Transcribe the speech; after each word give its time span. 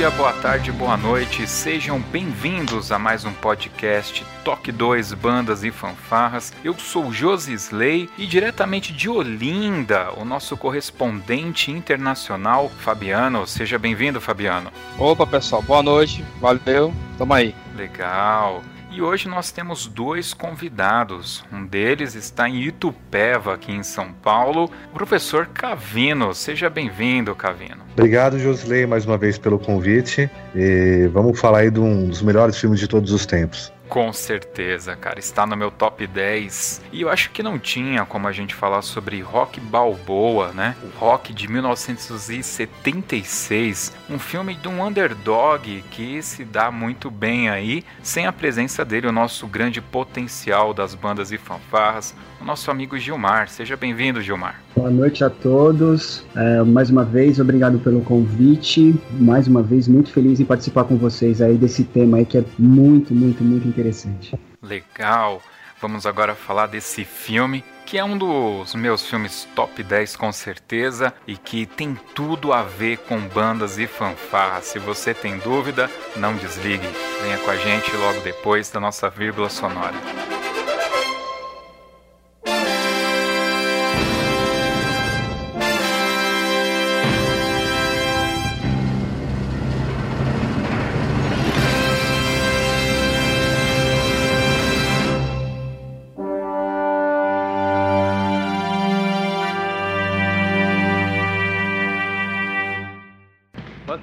Dia, 0.00 0.10
boa 0.12 0.32
tarde, 0.32 0.72
boa 0.72 0.96
noite, 0.96 1.46
sejam 1.46 2.00
bem-vindos 2.00 2.90
a 2.90 2.98
mais 2.98 3.26
um 3.26 3.34
podcast 3.34 4.24
Toque 4.42 4.72
2 4.72 5.12
Bandas 5.12 5.62
e 5.62 5.70
Fanfarras. 5.70 6.54
Eu 6.64 6.72
sou 6.78 7.12
Josi 7.12 7.52
Slay 7.52 8.08
e 8.16 8.26
diretamente 8.26 8.94
de 8.94 9.10
Olinda, 9.10 10.10
o 10.16 10.24
nosso 10.24 10.56
correspondente 10.56 11.70
internacional, 11.70 12.70
Fabiano. 12.78 13.46
Seja 13.46 13.78
bem-vindo, 13.78 14.22
Fabiano. 14.22 14.72
Opa, 14.98 15.26
pessoal, 15.26 15.60
boa 15.60 15.82
noite, 15.82 16.24
valeu, 16.40 16.94
tamo 17.18 17.34
aí. 17.34 17.54
Legal. 17.76 18.62
E 18.92 19.00
hoje 19.00 19.28
nós 19.28 19.52
temos 19.52 19.86
dois 19.86 20.34
convidados. 20.34 21.44
Um 21.52 21.64
deles 21.64 22.16
está 22.16 22.48
em 22.48 22.60
Itupeva, 22.60 23.54
aqui 23.54 23.70
em 23.70 23.84
São 23.84 24.12
Paulo, 24.12 24.68
o 24.90 24.94
professor 24.94 25.46
Cavino. 25.46 26.34
Seja 26.34 26.68
bem-vindo, 26.68 27.32
Cavino. 27.36 27.84
Obrigado, 27.92 28.36
Josley, 28.36 28.86
mais 28.86 29.06
uma 29.06 29.16
vez 29.16 29.38
pelo 29.38 29.60
convite. 29.60 30.28
E 30.56 31.08
vamos 31.12 31.38
falar 31.38 31.60
aí 31.60 31.70
de 31.70 31.78
um 31.78 32.08
dos 32.08 32.20
melhores 32.20 32.58
filmes 32.58 32.80
de 32.80 32.88
todos 32.88 33.12
os 33.12 33.24
tempos. 33.24 33.72
Com 33.90 34.10
certeza, 34.12 34.94
cara, 34.94 35.18
está 35.18 35.44
no 35.44 35.56
meu 35.56 35.68
top 35.68 36.06
10. 36.06 36.82
E 36.92 37.00
eu 37.00 37.10
acho 37.10 37.32
que 37.32 37.42
não 37.42 37.58
tinha 37.58 38.06
como 38.06 38.28
a 38.28 38.32
gente 38.32 38.54
falar 38.54 38.82
sobre 38.82 39.20
Rock 39.20 39.58
Balboa, 39.58 40.52
né? 40.52 40.76
O 40.80 40.86
Rock 40.96 41.34
de 41.34 41.50
1976, 41.50 43.92
um 44.08 44.16
filme 44.16 44.54
de 44.54 44.68
um 44.68 44.86
underdog 44.86 45.82
que 45.90 46.22
se 46.22 46.44
dá 46.44 46.70
muito 46.70 47.10
bem 47.10 47.50
aí, 47.50 47.82
sem 48.00 48.26
a 48.26 48.32
presença 48.32 48.84
dele, 48.84 49.08
o 49.08 49.12
nosso 49.12 49.48
grande 49.48 49.80
potencial 49.80 50.72
das 50.72 50.94
bandas 50.94 51.32
e 51.32 51.36
fanfarras, 51.36 52.14
o 52.40 52.44
nosso 52.44 52.70
amigo 52.70 52.98
Gilmar. 52.98 53.48
Seja 53.48 53.76
bem-vindo, 53.76 54.22
Gilmar. 54.22 54.60
Boa 54.74 54.90
noite 54.90 55.22
a 55.22 55.30
todos. 55.30 56.24
É, 56.34 56.62
mais 56.62 56.90
uma 56.90 57.04
vez, 57.04 57.38
obrigado 57.38 57.78
pelo 57.78 58.00
convite. 58.00 58.94
Mais 59.12 59.46
uma 59.46 59.62
vez, 59.62 59.86
muito 59.86 60.10
feliz 60.10 60.40
em 60.40 60.44
participar 60.44 60.84
com 60.84 60.96
vocês 60.96 61.42
aí 61.42 61.56
desse 61.56 61.84
tema 61.84 62.16
aí 62.16 62.24
que 62.24 62.38
é 62.38 62.44
muito, 62.58 63.14
muito, 63.14 63.44
muito 63.44 63.68
interessante. 63.68 64.38
Legal. 64.62 65.42
Vamos 65.80 66.04
agora 66.04 66.34
falar 66.34 66.66
desse 66.66 67.04
filme, 67.06 67.64
que 67.86 67.96
é 67.96 68.04
um 68.04 68.18
dos 68.18 68.74
meus 68.74 69.08
filmes 69.08 69.48
top 69.56 69.82
10 69.82 70.14
com 70.14 70.30
certeza 70.30 71.12
e 71.26 71.38
que 71.38 71.64
tem 71.64 71.96
tudo 72.14 72.52
a 72.52 72.62
ver 72.62 72.98
com 72.98 73.18
bandas 73.18 73.78
e 73.78 73.86
fanfarras. 73.86 74.66
Se 74.66 74.78
você 74.78 75.14
tem 75.14 75.38
dúvida, 75.38 75.88
não 76.16 76.36
desligue. 76.36 76.86
Venha 77.22 77.38
com 77.38 77.50
a 77.50 77.56
gente 77.56 77.96
logo 77.96 78.20
depois 78.20 78.70
da 78.70 78.78
nossa 78.78 79.08
vírgula 79.08 79.48
sonora. 79.48 79.96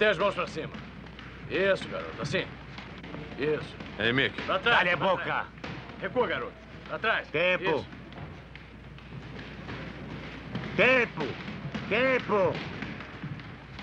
Mantém 0.08 0.10
as 0.10 0.18
mãos 0.18 0.36
pra 0.36 0.48
cima. 0.48 0.74
Isso, 1.50 1.88
garoto. 1.90 2.22
Assim. 2.22 2.46
Isso. 3.38 3.76
Ei, 4.00 4.14
Mick. 4.14 4.42
Pra 4.44 4.60
trás. 4.60 4.78
Cala 4.80 4.94
a 4.94 4.98
pra 4.98 5.08
boca. 5.08 5.24
trás. 5.24 5.48
Recua, 6.02 6.28
garoto. 6.28 6.54
Pra 6.88 7.00
trás. 7.00 7.28
Tempo. 7.30 7.64
Isso. 7.64 7.88
Tempo! 10.78 11.26
Tempo! 11.90 12.54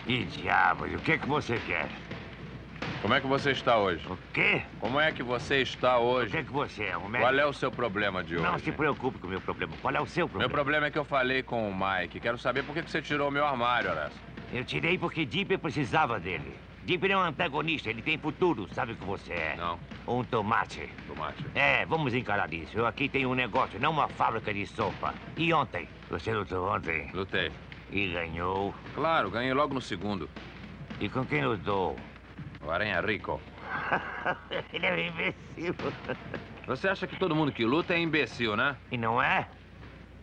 E 0.07 0.25
diabos, 0.27 0.95
o 0.95 0.99
que 0.99 1.19
que 1.19 1.27
você 1.27 1.59
quer? 1.67 1.89
Como 3.03 3.13
é 3.15 3.21
que 3.21 3.27
você 3.27 3.51
está 3.51 3.77
hoje? 3.79 4.07
O 4.07 4.17
quê? 4.33 4.63
Como 4.79 5.01
é 5.01 5.11
que 5.11 5.23
você 5.23 5.57
está 5.63 5.99
O 5.99 6.05
hoje? 6.05 6.31
que 6.31 6.45
que 6.45 6.53
você 6.53 6.85
é, 6.85 6.97
um 6.97 7.09
médico? 7.09 7.25
Qual 7.33 7.39
é 7.41 7.45
o 7.47 7.53
seu 7.53 7.71
problema 7.73 8.23
de 8.23 8.37
hoje? 8.37 8.45
Não 8.45 8.59
se 8.61 8.71
preocupe 8.71 9.19
com 9.19 9.27
o 9.27 9.31
meu 9.31 9.41
problema. 9.41 9.73
Qual 9.83 9.93
é 9.95 10.01
o 10.01 10.07
seu 10.07 10.27
Meu 10.27 10.29
problema? 10.29 10.53
problema 10.53 10.87
é 10.87 10.91
que 10.91 10.99
eu 10.99 11.05
falei 11.05 11.43
com 11.43 11.69
o 11.69 11.75
Mike. 11.75 12.21
Quero 12.21 12.39
saber 12.39 12.63
por 12.63 12.75
que 12.75 12.83
que 12.83 12.91
você 12.91 13.03
tirou 13.03 13.29
o 13.29 13.33
meu 13.33 13.45
armário, 13.45 13.91
Horácio. 13.91 14.19
Eu 14.55 14.65
tirei 14.65 14.97
porque 14.97 15.25
Dipper 15.25 15.59
precisava 15.59 16.21
dele. 16.21 16.55
Dipper 16.85 17.11
é 17.11 17.17
um 17.17 17.23
antagonista, 17.23 17.91
ele 17.91 18.01
tem 18.01 18.17
futuro, 18.17 18.69
sabe 18.73 18.93
o 18.93 18.97
que 18.97 19.05
você 19.05 19.33
é? 19.33 19.57
Não, 19.57 19.81
Um 20.07 20.23
tomate. 20.23 20.89
tomate. 21.09 21.45
É, 21.57 21.85
vamos 21.87 22.15
encarar 22.15 22.53
isso. 22.55 22.79
Eu 22.79 22.87
aqui 22.87 23.09
tenho 23.09 23.31
um 23.31 23.35
negócio, 23.35 23.81
não 23.81 23.91
uma 23.91 24.07
fábrica 24.07 24.55
de 24.55 24.65
sopa. 24.65 25.13
E 25.37 25.53
ontem? 25.53 25.89
Você 26.09 26.33
lutou 26.33 26.69
ontem? 26.73 27.11
Lutei. 27.13 27.51
E 27.91 28.13
ganhou? 28.13 28.73
Claro, 28.95 29.29
ganhei 29.29 29.53
logo 29.53 29.75
no 29.75 29.81
segundo. 29.81 30.31
E 31.01 31.09
com 31.09 31.25
quem 31.25 31.45
lutou? 31.45 31.97
O 32.65 32.71
Aranha 32.71 33.01
Rico. 33.01 33.41
ele 34.73 34.87
é 34.87 34.93
um 34.95 34.99
imbecil. 34.99 35.75
Você 36.69 36.87
acha 36.89 37.09
que 37.09 37.17
todo 37.17 37.35
mundo 37.35 37.51
que 37.51 37.65
luta 37.65 37.93
é 37.95 37.99
imbecil, 37.99 38.57
né? 38.57 38.77
E 38.93 38.97
não 38.97 39.21
é? 39.21 39.49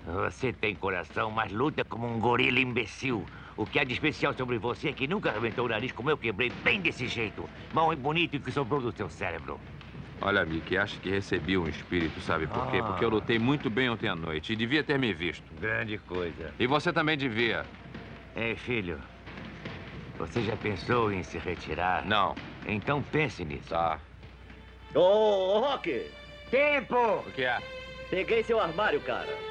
Você 0.06 0.53
tem 0.53 0.74
coração, 0.74 1.30
mas 1.30 1.52
luta 1.52 1.84
como 1.84 2.08
um 2.08 2.18
gorila 2.18 2.59
imbecil. 2.59 3.25
O 3.61 3.66
que 3.67 3.77
há 3.77 3.83
de 3.83 3.94
especial 3.94 4.33
sobre 4.33 4.57
você 4.57 4.89
é 4.89 4.91
que 4.91 5.07
nunca 5.07 5.29
arrebentou 5.29 5.66
o 5.66 5.69
nariz 5.69 5.91
como 5.91 6.09
eu 6.09 6.17
quebrei 6.17 6.49
bem 6.63 6.81
desse 6.81 7.07
jeito. 7.07 7.47
Bom 7.72 7.94
e 7.94 7.95
bonito 7.95 8.35
e 8.35 8.39
que 8.39 8.51
sobrou 8.51 8.81
do 8.81 8.91
seu 8.91 9.07
cérebro. 9.07 9.59
Olha, 10.19 10.44
Mick, 10.44 10.75
acho 10.75 10.99
que 10.99 11.11
recebi 11.11 11.55
um 11.55 11.67
espírito, 11.67 12.19
sabe 12.22 12.47
por 12.47 12.72
quê? 12.72 12.79
Ah. 12.81 12.83
Porque 12.85 13.05
eu 13.05 13.09
lutei 13.09 13.38
muito 13.38 13.69
bem 13.69 13.88
ontem 13.88 14.07
à 14.07 14.16
noite 14.16 14.53
e 14.53 14.55
devia 14.55 14.83
ter 14.83 14.97
me 14.97 15.13
visto. 15.13 15.44
Grande 15.59 15.99
coisa. 15.99 16.51
E 16.57 16.66
você 16.66 16.91
também 16.91 17.16
devia. 17.16 17.63
Ei, 18.35 18.55
filho. 18.55 18.99
Você 20.17 20.41
já 20.41 20.57
pensou 20.57 21.13
em 21.13 21.22
se 21.22 21.38
retirar? 21.38 22.03
Não. 22.07 22.33
Então 22.66 23.03
pense 23.11 23.45
nisso. 23.45 23.69
Tá. 23.69 23.99
Ô, 24.95 24.99
ô, 24.99 25.59
Rock, 25.59 26.09
Tempo! 26.49 26.97
O 26.97 27.31
que 27.31 27.43
é? 27.43 27.59
peguei 28.09 28.43
seu 28.43 28.59
armário, 28.59 28.99
cara. 29.01 29.50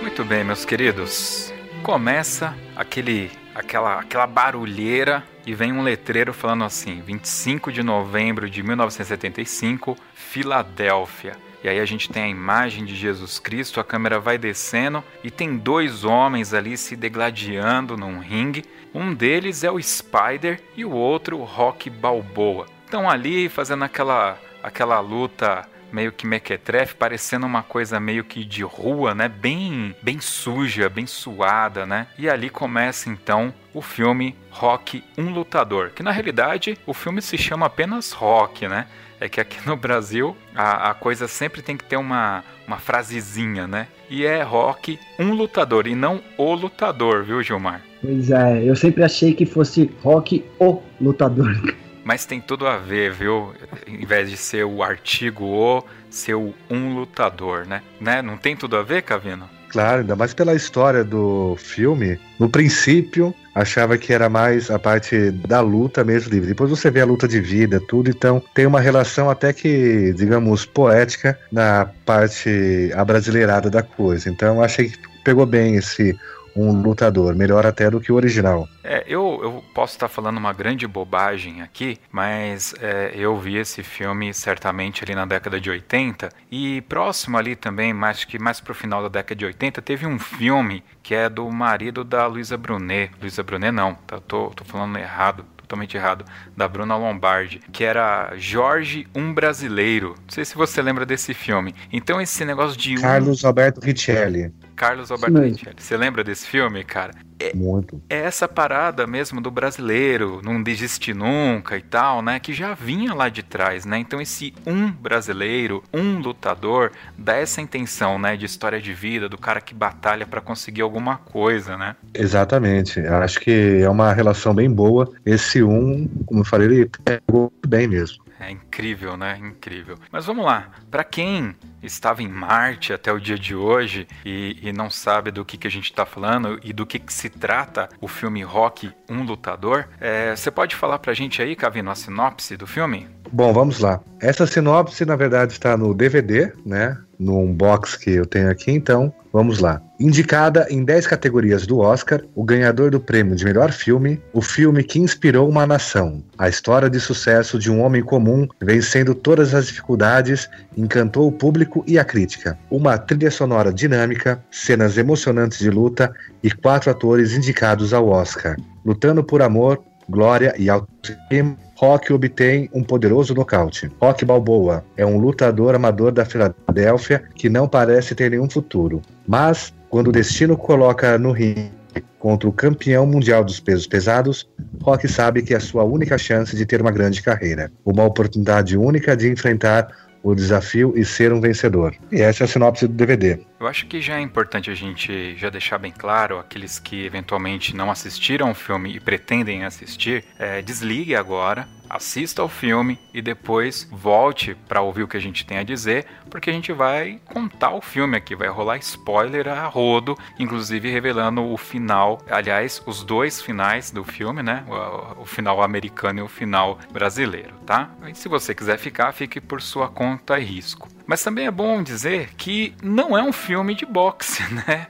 Muito 0.00 0.24
bem, 0.24 0.44
meus 0.44 0.64
queridos. 0.64 1.52
Começa 1.82 2.56
aquele, 2.76 3.32
aquela, 3.52 3.98
aquela 3.98 4.28
barulheira 4.28 5.24
e 5.44 5.52
vem 5.52 5.72
um 5.72 5.82
letreiro 5.82 6.32
falando 6.32 6.62
assim: 6.62 7.02
25 7.02 7.72
de 7.72 7.82
novembro 7.82 8.48
de 8.48 8.62
1975, 8.62 9.96
Filadélfia. 10.14 11.36
E 11.64 11.68
aí 11.68 11.80
a 11.80 11.86
gente 11.86 12.10
tem 12.10 12.24
a 12.24 12.28
imagem 12.28 12.84
de 12.84 12.94
Jesus 12.94 13.38
Cristo, 13.38 13.80
a 13.80 13.84
câmera 13.84 14.20
vai 14.20 14.36
descendo 14.36 15.02
e 15.24 15.30
tem 15.30 15.56
dois 15.56 16.04
homens 16.04 16.52
ali 16.52 16.76
se 16.76 16.94
degladiando 16.94 17.96
num 17.96 18.18
ringue. 18.18 18.66
Um 18.94 19.14
deles 19.14 19.64
é 19.64 19.70
o 19.70 19.82
Spider 19.82 20.62
e 20.76 20.84
o 20.84 20.90
outro 20.90 21.38
o 21.38 21.44
Rock 21.44 21.88
Balboa. 21.88 22.66
Estão 22.84 23.08
ali 23.08 23.48
fazendo 23.48 23.82
aquela 23.82 24.38
aquela 24.62 25.00
luta 25.00 25.66
meio 25.90 26.12
que 26.12 26.26
mequetrefe, 26.26 26.96
parecendo 26.96 27.46
uma 27.46 27.62
coisa 27.62 27.98
meio 27.98 28.24
que 28.24 28.44
de 28.44 28.62
rua, 28.62 29.14
né? 29.14 29.28
Bem, 29.28 29.94
bem 30.02 30.20
suja, 30.20 30.88
bem 30.88 31.06
suada, 31.06 31.86
né? 31.86 32.08
E 32.18 32.28
ali 32.28 32.50
começa 32.50 33.08
então 33.08 33.54
o 33.72 33.80
filme 33.80 34.36
Rock 34.50 35.02
Um 35.16 35.30
Lutador, 35.30 35.90
que 35.90 36.02
na 36.02 36.10
realidade 36.10 36.76
o 36.84 36.92
filme 36.92 37.22
se 37.22 37.38
chama 37.38 37.66
apenas 37.66 38.12
Rock, 38.12 38.66
né? 38.68 38.86
É 39.20 39.28
que 39.28 39.40
aqui 39.40 39.58
no 39.66 39.76
Brasil 39.76 40.36
a, 40.54 40.90
a 40.90 40.94
coisa 40.94 41.28
sempre 41.28 41.62
tem 41.62 41.76
que 41.76 41.84
ter 41.84 41.96
uma, 41.96 42.44
uma 42.66 42.78
frasezinha, 42.78 43.66
né? 43.66 43.88
E 44.10 44.24
é 44.24 44.42
Rock 44.42 44.98
Um 45.18 45.32
Lutador 45.32 45.86
e 45.86 45.94
não 45.94 46.20
O 46.36 46.54
Lutador, 46.54 47.24
viu, 47.24 47.42
Gilmar? 47.42 47.82
Pois 48.02 48.30
é, 48.30 48.62
eu 48.62 48.76
sempre 48.76 49.02
achei 49.02 49.34
que 49.34 49.46
fosse 49.46 49.90
Rock 50.02 50.44
o 50.58 50.82
Lutador. 51.00 51.50
Mas 52.04 52.26
tem 52.26 52.38
tudo 52.38 52.66
a 52.66 52.76
ver, 52.76 53.12
viu? 53.12 53.54
Em 53.86 54.04
vez 54.04 54.28
de 54.28 54.36
ser 54.36 54.64
o 54.64 54.82
artigo 54.82 55.46
O, 55.46 55.82
ser 56.10 56.34
o 56.34 56.52
um 56.70 56.94
lutador, 56.94 57.66
né? 57.66 57.82
né? 57.98 58.20
Não 58.20 58.36
tem 58.36 58.54
tudo 58.54 58.76
a 58.76 58.82
ver, 58.82 59.02
Cavino? 59.02 59.48
Claro, 59.74 60.02
ainda 60.02 60.14
mais 60.14 60.32
pela 60.32 60.54
história 60.54 61.02
do 61.02 61.56
filme. 61.58 62.16
No 62.38 62.48
princípio, 62.48 63.34
achava 63.52 63.98
que 63.98 64.12
era 64.12 64.28
mais 64.28 64.70
a 64.70 64.78
parte 64.78 65.32
da 65.32 65.60
luta 65.60 66.04
mesmo 66.04 66.30
livre. 66.30 66.46
Depois 66.50 66.70
você 66.70 66.92
vê 66.92 67.00
a 67.00 67.04
luta 67.04 67.26
de 67.26 67.40
vida, 67.40 67.80
tudo, 67.88 68.08
então 68.08 68.40
tem 68.54 68.66
uma 68.66 68.78
relação 68.78 69.28
até 69.28 69.52
que, 69.52 70.12
digamos, 70.12 70.64
poética 70.64 71.36
na 71.50 71.90
parte 72.06 72.92
abrasileirada 72.94 73.68
da 73.68 73.82
coisa. 73.82 74.30
Então 74.30 74.62
achei 74.62 74.90
que 74.90 74.98
pegou 75.24 75.44
bem 75.44 75.74
esse 75.74 76.16
um 76.56 76.72
lutador, 76.72 77.34
melhor 77.34 77.66
até 77.66 77.90
do 77.90 78.00
que 78.00 78.12
o 78.12 78.14
original. 78.14 78.68
É, 78.82 79.04
eu, 79.06 79.40
eu 79.42 79.64
posso 79.74 79.94
estar 79.94 80.08
falando 80.08 80.38
uma 80.38 80.52
grande 80.52 80.86
bobagem 80.86 81.62
aqui, 81.62 81.98
mas 82.10 82.74
é, 82.80 83.12
eu 83.14 83.36
vi 83.36 83.56
esse 83.56 83.82
filme 83.82 84.32
certamente 84.32 85.02
ali 85.02 85.14
na 85.14 85.24
década 85.24 85.60
de 85.60 85.70
80 85.70 86.28
e 86.50 86.80
próximo 86.82 87.36
ali 87.36 87.56
também, 87.56 87.92
mais 87.92 88.24
que 88.24 88.38
mais 88.38 88.60
pro 88.60 88.74
final 88.74 89.02
da 89.02 89.08
década 89.08 89.34
de 89.34 89.44
80, 89.44 89.82
teve 89.82 90.06
um 90.06 90.18
filme 90.18 90.84
que 91.02 91.14
é 91.14 91.28
do 91.28 91.50
marido 91.50 92.04
da 92.04 92.26
Luisa 92.26 92.56
Brunet. 92.56 93.10
Luisa 93.20 93.42
Brunet 93.42 93.72
não, 93.72 93.94
tá, 94.06 94.20
tô, 94.20 94.50
tô 94.50 94.64
falando 94.64 94.96
errado 94.98 95.44
totalmente 95.64 95.96
errado, 95.96 96.24
da 96.54 96.68
Bruna 96.68 96.96
Lombardi, 96.96 97.60
que 97.72 97.84
era 97.84 98.32
Jorge, 98.36 99.06
um 99.14 99.32
brasileiro. 99.32 100.10
Não 100.10 100.28
sei 100.28 100.44
se 100.44 100.54
você 100.54 100.80
lembra 100.80 101.04
desse 101.06 101.34
filme. 101.34 101.74
Então 101.92 102.20
esse 102.20 102.44
negócio 102.44 102.78
de 102.78 102.94
Carlos. 102.96 103.44
Alberto 103.44 103.80
Richelli. 103.80 104.52
Carlos 104.74 105.10
Alberto 105.10 105.38
Richelli. 105.38 105.76
Você 105.78 105.96
lembra 105.96 106.24
desse 106.24 106.46
filme, 106.46 106.82
cara? 106.84 107.12
É, 107.38 107.54
Muito. 107.54 108.00
É 108.08 108.20
essa 108.20 108.46
parada 108.46 109.06
mesmo 109.06 109.40
do 109.40 109.50
brasileiro, 109.50 110.40
não 110.42 110.62
desistir 110.62 111.14
nunca 111.14 111.76
e 111.76 111.82
tal, 111.82 112.22
né? 112.22 112.38
Que 112.38 112.52
já 112.52 112.74
vinha 112.74 113.12
lá 113.12 113.28
de 113.28 113.42
trás, 113.42 113.84
né? 113.84 113.98
Então 113.98 114.20
esse 114.20 114.54
um 114.66 114.90
brasileiro, 114.90 115.82
um 115.92 116.18
lutador, 116.20 116.92
dá 117.18 117.34
essa 117.34 117.60
intenção, 117.60 118.18
né? 118.18 118.36
De 118.36 118.46
história 118.46 118.80
de 118.80 118.92
vida, 118.92 119.28
do 119.28 119.36
cara 119.36 119.60
que 119.60 119.74
batalha 119.74 120.26
para 120.26 120.40
conseguir 120.40 120.82
alguma 120.82 121.16
coisa, 121.16 121.76
né? 121.76 121.96
Exatamente. 122.12 123.00
Acho 123.00 123.40
que 123.40 123.80
é 123.82 123.90
uma 123.90 124.12
relação 124.12 124.54
bem 124.54 124.70
boa. 124.70 125.10
Esse 125.26 125.62
um, 125.62 126.08
como 126.26 126.40
eu 126.40 126.44
falei, 126.44 126.68
ele 126.68 126.90
pegou 127.04 127.52
bem 127.66 127.86
mesmo. 127.88 128.23
É 128.46 128.50
incrível, 128.50 129.16
né? 129.16 129.38
Incrível. 129.40 129.96
Mas 130.10 130.26
vamos 130.26 130.44
lá. 130.44 130.70
Para 130.90 131.02
quem 131.02 131.54
estava 131.82 132.22
em 132.22 132.28
Marte 132.28 132.92
até 132.92 133.12
o 133.12 133.20
dia 133.20 133.38
de 133.38 133.54
hoje 133.54 134.06
e, 134.24 134.58
e 134.62 134.72
não 134.72 134.90
sabe 134.90 135.30
do 135.30 135.44
que, 135.44 135.56
que 135.56 135.66
a 135.66 135.70
gente 135.70 135.90
está 135.90 136.04
falando 136.04 136.58
e 136.62 136.72
do 136.72 136.86
que, 136.86 136.98
que 136.98 137.12
se 137.12 137.28
trata 137.28 137.88
o 138.00 138.08
filme 138.08 138.42
Rock, 138.42 138.90
um 139.08 139.22
lutador, 139.22 139.88
é, 140.00 140.34
você 140.34 140.50
pode 140.50 140.76
falar 140.76 140.98
para 140.98 141.12
a 141.12 141.14
gente 141.14 141.40
aí, 141.40 141.54
Cavino, 141.56 141.90
a 141.90 141.94
sinopse 141.94 142.56
do 142.56 142.66
filme? 142.66 143.08
Bom, 143.32 143.52
vamos 143.52 143.80
lá. 143.80 144.00
Essa 144.20 144.46
sinopse, 144.46 145.04
na 145.04 145.16
verdade, 145.16 145.52
está 145.52 145.76
no 145.76 145.94
DVD, 145.94 146.52
né? 146.64 146.98
No 147.18 147.38
unbox 147.38 147.96
que 147.96 148.10
eu 148.10 148.26
tenho 148.26 148.50
aqui, 148.50 148.70
então 148.70 149.12
vamos 149.32 149.58
lá. 149.58 149.82
Indicada 149.98 150.66
em 150.70 150.84
10 150.84 151.06
categorias 151.06 151.66
do 151.66 151.78
Oscar, 151.78 152.20
o 152.34 152.44
ganhador 152.44 152.90
do 152.90 153.00
prêmio 153.00 153.34
de 153.34 153.44
melhor 153.44 153.72
filme, 153.72 154.20
o 154.32 154.40
filme 154.40 154.82
que 154.82 154.98
inspirou 154.98 155.48
uma 155.48 155.66
nação. 155.66 156.22
A 156.38 156.48
história 156.48 156.90
de 156.90 157.00
sucesso 157.00 157.58
de 157.58 157.70
um 157.70 157.80
homem 157.80 158.02
comum 158.02 158.46
vencendo 158.60 159.14
todas 159.14 159.54
as 159.54 159.66
dificuldades 159.66 160.48
encantou 160.76 161.28
o 161.28 161.32
público 161.32 161.84
e 161.86 161.98
a 161.98 162.04
crítica. 162.04 162.58
Uma 162.70 162.98
trilha 162.98 163.30
sonora 163.30 163.72
dinâmica, 163.72 164.42
cenas 164.50 164.98
emocionantes 164.98 165.58
de 165.58 165.70
luta 165.70 166.12
e 166.42 166.50
quatro 166.50 166.90
atores 166.90 167.32
indicados 167.32 167.92
ao 167.92 168.08
Oscar. 168.08 168.56
Lutando 168.84 169.24
por 169.24 169.42
amor, 169.42 169.82
glória 170.08 170.54
e 170.58 170.68
autoestima, 170.68 171.56
Rock 171.76 172.12
obtém 172.12 172.68
um 172.72 172.82
poderoso 172.82 173.34
nocaute. 173.34 173.90
Rock 174.00 174.24
Balboa 174.24 174.84
é 174.96 175.04
um 175.04 175.18
lutador 175.18 175.74
amador 175.74 176.12
da 176.12 176.24
Filadélfia 176.24 177.24
que 177.34 177.48
não 177.48 177.68
parece 177.68 178.14
ter 178.14 178.30
nenhum 178.30 178.48
futuro. 178.48 179.02
Mas, 179.26 179.72
quando 179.90 180.08
o 180.08 180.12
destino 180.12 180.56
coloca 180.56 181.18
no 181.18 181.32
ringue 181.32 181.72
contra 182.18 182.48
o 182.48 182.52
campeão 182.52 183.06
mundial 183.06 183.44
dos 183.44 183.60
pesos 183.60 183.86
pesados, 183.86 184.48
Rock 184.82 185.06
sabe 185.06 185.42
que 185.42 185.52
é 185.52 185.56
a 185.56 185.60
sua 185.60 185.84
única 185.84 186.16
chance 186.16 186.56
de 186.56 186.64
ter 186.64 186.80
uma 186.80 186.90
grande 186.90 187.22
carreira. 187.22 187.70
Uma 187.84 188.04
oportunidade 188.04 188.76
única 188.76 189.16
de 189.16 189.30
enfrentar 189.30 189.88
o 190.24 190.34
desafio 190.34 190.94
e 190.96 191.04
ser 191.04 191.32
um 191.32 191.40
vencedor. 191.40 191.94
E 192.10 192.22
essa 192.22 192.44
é 192.44 192.46
a 192.46 192.48
sinopse 192.48 192.88
do 192.88 192.94
DVD. 192.94 193.38
Eu 193.60 193.66
acho 193.66 193.86
que 193.86 194.00
já 194.00 194.16
é 194.16 194.20
importante 194.20 194.70
a 194.70 194.74
gente 194.74 195.36
já 195.36 195.50
deixar 195.50 195.78
bem 195.78 195.92
claro, 195.92 196.38
aqueles 196.38 196.78
que 196.78 197.04
eventualmente 197.04 197.76
não 197.76 197.90
assistiram 197.90 198.50
o 198.50 198.54
filme 198.54 198.96
e 198.96 199.00
pretendem 199.00 199.64
assistir, 199.64 200.24
é, 200.38 200.62
desligue 200.62 201.14
agora, 201.14 201.68
assista 201.88 202.42
ao 202.42 202.48
filme 202.48 202.98
e 203.12 203.22
depois 203.22 203.88
volte 203.90 204.54
para 204.66 204.80
ouvir 204.80 205.02
o 205.02 205.08
que 205.08 205.16
a 205.16 205.20
gente 205.20 205.46
tem 205.46 205.58
a 205.58 205.62
dizer, 205.62 206.06
porque 206.28 206.50
a 206.50 206.52
gente 206.52 206.72
vai 206.72 207.20
contar 207.26 207.70
o 207.70 207.80
filme 207.80 208.16
aqui, 208.16 208.34
vai 208.34 208.48
rolar 208.48 208.78
spoiler 208.78 209.48
a 209.48 209.66
rodo, 209.66 210.18
inclusive 210.38 210.90
revelando 210.90 211.44
o 211.44 211.56
final, 211.56 212.20
aliás, 212.28 212.82
os 212.86 213.04
dois 213.04 213.40
finais 213.40 213.90
do 213.90 214.02
filme, 214.02 214.42
né? 214.42 214.64
O, 214.68 215.22
o 215.22 215.24
final 215.24 215.62
americano 215.62 216.20
e 216.20 216.22
o 216.22 216.28
final 216.28 216.78
brasileiro, 216.92 217.54
tá? 217.64 217.90
E 218.08 218.14
se 218.14 218.28
você 218.28 218.54
quiser 218.54 218.78
ficar, 218.78 219.12
fique 219.12 219.40
por 219.40 219.62
sua 219.62 219.88
conta 219.88 220.13
e 220.38 220.44
risco. 220.44 220.88
Mas 221.06 221.22
também 221.22 221.46
é 221.46 221.50
bom 221.50 221.82
dizer 221.82 222.30
que 222.36 222.74
não 222.82 223.16
é 223.16 223.22
um 223.22 223.32
filme 223.32 223.74
de 223.74 223.84
boxe, 223.84 224.42
né? 224.66 224.86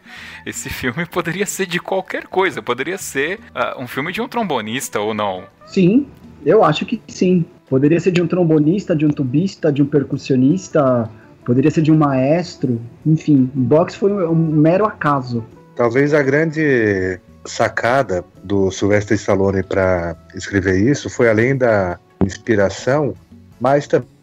Esse 0.47 0.69
filme 0.69 1.06
poderia 1.06 1.47
ser 1.47 1.67
de 1.67 1.79
qualquer 1.79 2.26
coisa, 2.26 2.62
poderia 2.62 2.99
ser 2.99 3.41
uh, 3.55 3.82
um 3.82 3.87
filme 3.87 4.12
de 4.12 4.21
um 4.21 4.29
trombonista 4.29 5.00
ou 5.00 5.12
não. 5.12 5.44
Sim, 5.67 6.06
eu 6.44 6.62
acho 6.62 6.85
que 6.87 7.00
sim. 7.09 7.44
Poderia 7.69 7.99
ser 7.99 8.12
de 8.12 8.23
um 8.23 8.26
trombonista, 8.26 8.94
de 8.94 9.06
um 9.06 9.11
tubista, 9.11 9.73
de 9.73 9.82
um 9.82 9.87
percussionista, 9.87 11.11
poderia 11.44 11.71
ser 11.71 11.82
de 11.82 11.91
um 11.91 11.97
maestro. 11.97 12.81
Enfim, 13.05 13.50
boxe 13.55 13.97
foi 13.97 14.12
um 14.26 14.35
mero 14.35 14.85
acaso. 14.85 15.44
Talvez 15.75 16.15
a 16.15 16.23
grande 16.23 17.19
sacada 17.44 18.25
do 18.43 18.71
Sylvester 18.71 19.17
Stallone 19.17 19.62
para 19.62 20.17
escrever 20.35 20.79
isso 20.79 21.11
foi 21.11 21.29
além 21.29 21.56
da 21.56 21.99
inspiração, 22.23 23.15
mas 23.61 23.87
também 23.87 24.13